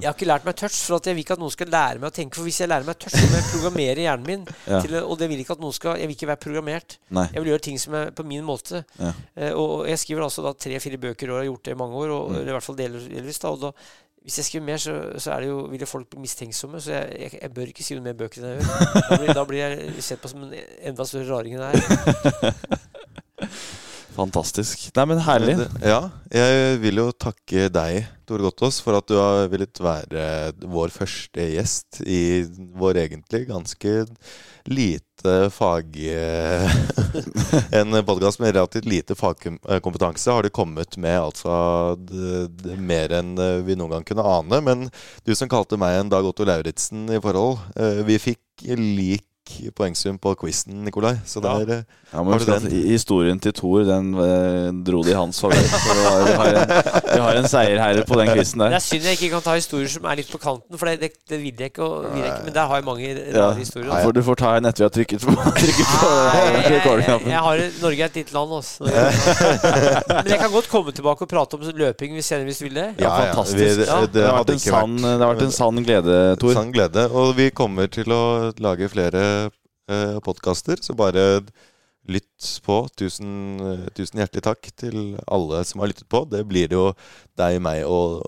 Jeg 0.00 0.06
har 0.08 0.14
ikke 0.16 0.30
lært 0.30 0.46
meg 0.48 0.56
touch, 0.56 0.78
for 0.86 0.96
at 0.96 1.10
jeg 1.10 1.18
vil 1.18 1.26
ikke 1.26 1.36
at 1.36 1.42
noen 1.44 1.52
skal 1.52 1.68
lære 1.74 2.00
meg 2.00 2.08
å 2.08 2.14
tenke. 2.16 2.38
For 2.40 2.48
hvis 2.48 2.62
jeg 2.64 2.70
lærer 2.72 2.88
meg 2.88 2.96
touch, 3.04 3.12
så 3.18 3.28
må 3.28 3.36
jeg 3.36 3.50
programmere 3.52 4.06
hjernen 4.06 4.26
min. 4.30 4.46
Ja. 4.64 4.78
til, 4.80 4.94
og 5.04 5.18
det 5.20 5.26
vil 5.28 5.42
ikke 5.42 5.58
at 5.58 5.60
noen 5.60 5.74
skal 5.76 5.98
Jeg 6.00 6.08
vil 6.08 6.16
ikke 6.16 6.30
være 6.30 6.40
programmert. 6.40 6.96
Nei. 7.12 7.26
Jeg 7.34 7.42
vil 7.44 7.50
gjøre 7.52 7.64
ting 7.66 7.76
som 7.82 7.94
er 8.00 8.14
på 8.16 8.24
min 8.26 8.46
måte. 8.48 8.80
Ja. 8.96 9.12
Eh, 9.36 9.52
og 9.52 9.74
og 9.74 9.88
jeg 9.90 9.98
skriver 10.00 10.24
altså 10.24 10.44
da 10.44 10.54
tre-fire 10.56 10.96
bøker. 11.02 11.28
Jeg 11.28 11.36
har 11.42 11.46
gjort 11.50 11.64
det 11.68 11.74
i 11.74 11.78
mange 11.82 12.00
år, 12.00 12.12
og, 12.14 12.30
Mm. 12.30 12.36
eller 12.40 12.48
i 12.48 12.54
hvert 12.56 12.64
fall 12.64 12.76
delvis. 12.78 13.38
da, 13.42 13.50
og 13.52 13.60
da 13.60 13.70
hvis 14.24 14.38
jeg 14.40 14.46
skriver 14.48 14.64
mer, 14.64 14.80
så, 14.80 14.94
så 15.20 15.34
er 15.34 15.44
det 15.44 15.48
jo, 15.50 15.58
vil 15.68 15.82
jo 15.84 15.88
folk 15.88 16.08
bli 16.08 16.22
mistenksomme. 16.24 16.80
Så 16.80 16.94
jeg, 16.94 17.16
jeg, 17.20 17.38
jeg 17.42 17.50
bør 17.52 17.70
ikke 17.70 17.84
skrive 17.84 18.04
mer 18.06 18.16
bøker 18.16 18.40
enn 18.40 18.54
jeg 18.54 18.62
gjør. 18.62 18.94
Da 18.96 19.18
blir, 19.20 19.32
da 19.36 19.42
blir 19.50 19.60
jeg 19.60 20.04
sett 20.06 20.22
på 20.22 20.30
som 20.32 20.46
en 20.46 20.54
enda 20.56 21.04
større 21.08 21.28
raring 21.28 21.58
enn 21.58 21.66
jeg 21.68 21.82
er. 22.48 22.54
Fantastisk. 24.14 24.86
Nei, 24.96 25.04
men 25.10 25.20
herlig. 25.26 25.58
Ja, 25.82 25.98
jeg 26.32 26.80
vil 26.80 27.02
jo 27.02 27.08
takke 27.12 27.66
deg, 27.74 28.08
Tore 28.24 28.46
Gottaas, 28.46 28.78
for 28.80 28.96
at 28.96 29.08
du 29.10 29.18
har 29.18 29.50
villet 29.52 29.80
være 29.82 30.26
vår 30.72 30.94
første 30.94 31.48
gjest 31.50 32.00
i 32.06 32.22
vår 32.78 33.02
egentlig 33.04 33.44
ganske 33.50 33.96
lite 34.68 35.50
fag... 35.50 35.96
en 37.70 38.04
podkast 38.04 38.38
med 38.38 38.54
relativt 38.54 38.84
lite 38.84 39.14
fagkompetanse 39.14 40.30
har 40.30 40.42
de 40.42 40.50
kommet 40.50 40.96
med 40.96 41.20
altså 41.20 41.54
det, 41.98 42.48
det, 42.62 42.76
mer 42.80 43.12
enn 43.18 43.34
eh, 43.38 43.60
vi 43.66 43.76
noen 43.78 43.96
gang 43.96 44.08
kunne 44.08 44.26
ane. 44.26 44.60
Men 44.64 44.88
du 45.24 45.34
som 45.34 45.50
kalte 45.50 45.78
meg 45.80 45.98
en 45.98 46.12
Dag 46.12 46.26
Otto 46.26 46.46
Lauritzen 46.48 47.06
i 47.12 47.20
forhold, 47.22 47.60
eh, 47.76 48.02
vi 48.08 48.18
fikk 48.30 48.66
lik 48.78 49.26
poengsum 49.76 50.18
på 50.18 50.34
quizen, 50.40 50.84
Nikolai. 50.84 51.16
Så 51.26 51.40
der 51.42 51.60
Ja. 51.68 51.74
eh, 51.78 51.82
Ja, 52.14 52.22
men 52.22 52.32
Har 52.32 52.38
du 52.38 52.44
den? 52.46 52.70
Historien 52.86 53.40
til 53.40 53.52
Thor 53.52 53.82
den 53.82 54.14
eh, 54.14 54.70
dro 54.86 55.02
det 55.02 55.10
i 55.10 55.14
hans 55.18 55.40
favør. 55.40 55.58
Vi 55.58 56.04
har, 56.04 56.20
vi, 56.22 56.32
har 56.38 56.46
en, 56.46 56.68
vi 57.14 57.18
har 57.20 57.34
en 57.40 57.48
seierherre 57.50 58.04
på 58.06 58.14
den 58.20 58.28
quizen 58.30 58.60
Det 58.62 58.74
er 58.74 58.78
synd 58.78 59.02
jeg 59.02 59.16
ikke 59.18 59.30
kan 59.32 59.42
ta 59.42 59.54
historier 59.58 59.88
som 59.90 60.04
er 60.06 60.14
litt 60.20 60.30
på 60.30 60.38
kanten, 60.38 60.78
for 60.78 60.86
det, 60.86 61.00
det, 61.00 61.10
det 61.28 61.40
vil 61.42 61.58
jeg 61.58 61.72
ikke. 61.72 61.82
Og, 61.82 62.04
vil 62.14 62.22
jeg 62.22 62.30
ikke 62.30 62.44
men 62.44 62.54
der 62.54 62.66
har 62.70 62.76
jeg 62.78 62.84
mange 62.86 63.02
Ja. 63.02 63.14
historier. 63.18 63.58
historier. 63.58 64.02
For 64.04 64.12
du 64.12 64.22
får 64.22 64.34
ta 64.38 64.52
en 64.60 64.64
etter 64.70 64.84
vi 64.84 64.86
har 64.86 64.94
trykket 64.94 65.20
på, 65.26 65.34
trykket 65.58 65.90
på 65.90 66.12
Nei, 66.14 66.44
jeg, 66.44 66.54
jeg, 66.54 66.70
rekordknappen. 66.76 67.30
jeg 67.34 67.42
har, 67.48 67.64
Norge 67.82 68.00
er 68.00 68.04
et 68.12 68.14
lite 68.20 68.32
land, 68.38 68.50
altså. 68.60 68.84
Men 70.22 70.30
jeg 70.30 70.38
kan 70.44 70.50
godt 70.54 70.68
komme 70.70 70.92
tilbake 70.94 71.26
og 71.26 71.28
prate 71.34 71.54
om 71.58 71.66
løping 71.82 72.14
hvis 72.14 72.30
senere 72.30 72.44
hvis 72.46 72.58
du 72.62 72.64
vil 72.68 72.78
det. 72.78 72.86
Ja, 73.02 73.10
fantastisk. 73.26 73.58
Vi, 73.58 73.88
Ja. 73.90 74.00
det, 74.06 74.12
det 74.14 74.22
har 74.30 74.38
vært 75.34 75.42
en 75.42 75.50
sann 75.58 75.82
glede, 75.82 76.36
Tor. 76.38 76.52
sann 76.54 76.70
glede. 76.72 77.08
Og 77.10 77.34
vi 77.36 77.50
kommer 77.50 77.90
til 77.90 78.06
å 78.14 78.52
lage 78.62 78.86
flere 78.88 79.26
uh, 79.90 80.18
podkaster, 80.24 80.80
så 80.82 80.96
bare 80.96 81.44
lytt 82.10 82.60
på. 82.64 82.82
Tusen, 82.98 83.60
eh, 83.60 83.84
tusen 83.96 84.20
hjertelig 84.20 84.44
takk 84.44 84.68
til 84.76 85.16
alle 85.24 85.62
som 85.64 85.80
har 85.80 85.90
lyttet 85.90 86.08
på. 86.10 86.24
Det 86.28 86.42
blir 86.48 86.72
jo 86.72 86.90
deg, 87.38 87.60
meg 87.64 87.84
og 87.88 88.24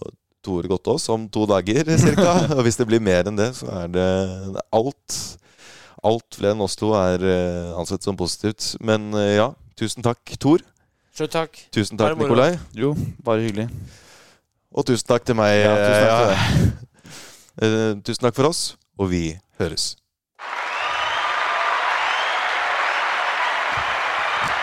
Tor 0.47 0.67
Gottaas 0.71 1.09
om 1.11 1.27
to 1.29 1.45
dager 1.51 1.89
ca. 2.21 2.37
og 2.55 2.63
hvis 2.67 2.79
det 2.79 2.87
blir 2.89 3.03
mer 3.03 3.27
enn 3.27 3.39
det, 3.39 3.51
så 3.59 3.69
er 3.83 3.93
det 3.93 4.07
alt. 4.71 5.19
Alt 6.07 6.39
flere 6.39 6.55
enn 6.55 6.63
oss 6.63 6.79
to 6.79 6.93
er 6.95 7.23
eh, 7.25 7.75
ansett 7.77 8.05
som 8.07 8.19
positivt. 8.19 8.75
Men 8.81 9.11
eh, 9.17 9.37
ja, 9.41 9.51
tusen 9.79 10.07
takk, 10.07 10.23
Tor. 10.41 10.65
Sjøl 11.17 11.31
takk. 11.33 11.61
Tusen 11.75 11.99
takk. 11.99 12.17
Nikolai. 12.21 12.55
Jo, 12.77 12.95
bare 13.25 13.47
hyggelig. 13.47 13.69
Og 14.77 14.87
tusen 14.87 15.09
takk 15.09 15.27
til 15.27 15.39
meg. 15.39 15.57
Ja, 15.65 15.77
tusen 15.83 16.07
takk 16.07 16.19
til 16.23 16.33
eh, 16.37 16.81
eh, 17.67 17.93
tusen 18.07 18.29
takk 18.29 18.39
for 18.39 18.53
oss, 18.53 18.67
og 19.01 19.11
vi 19.13 19.25
høres. 19.61 19.95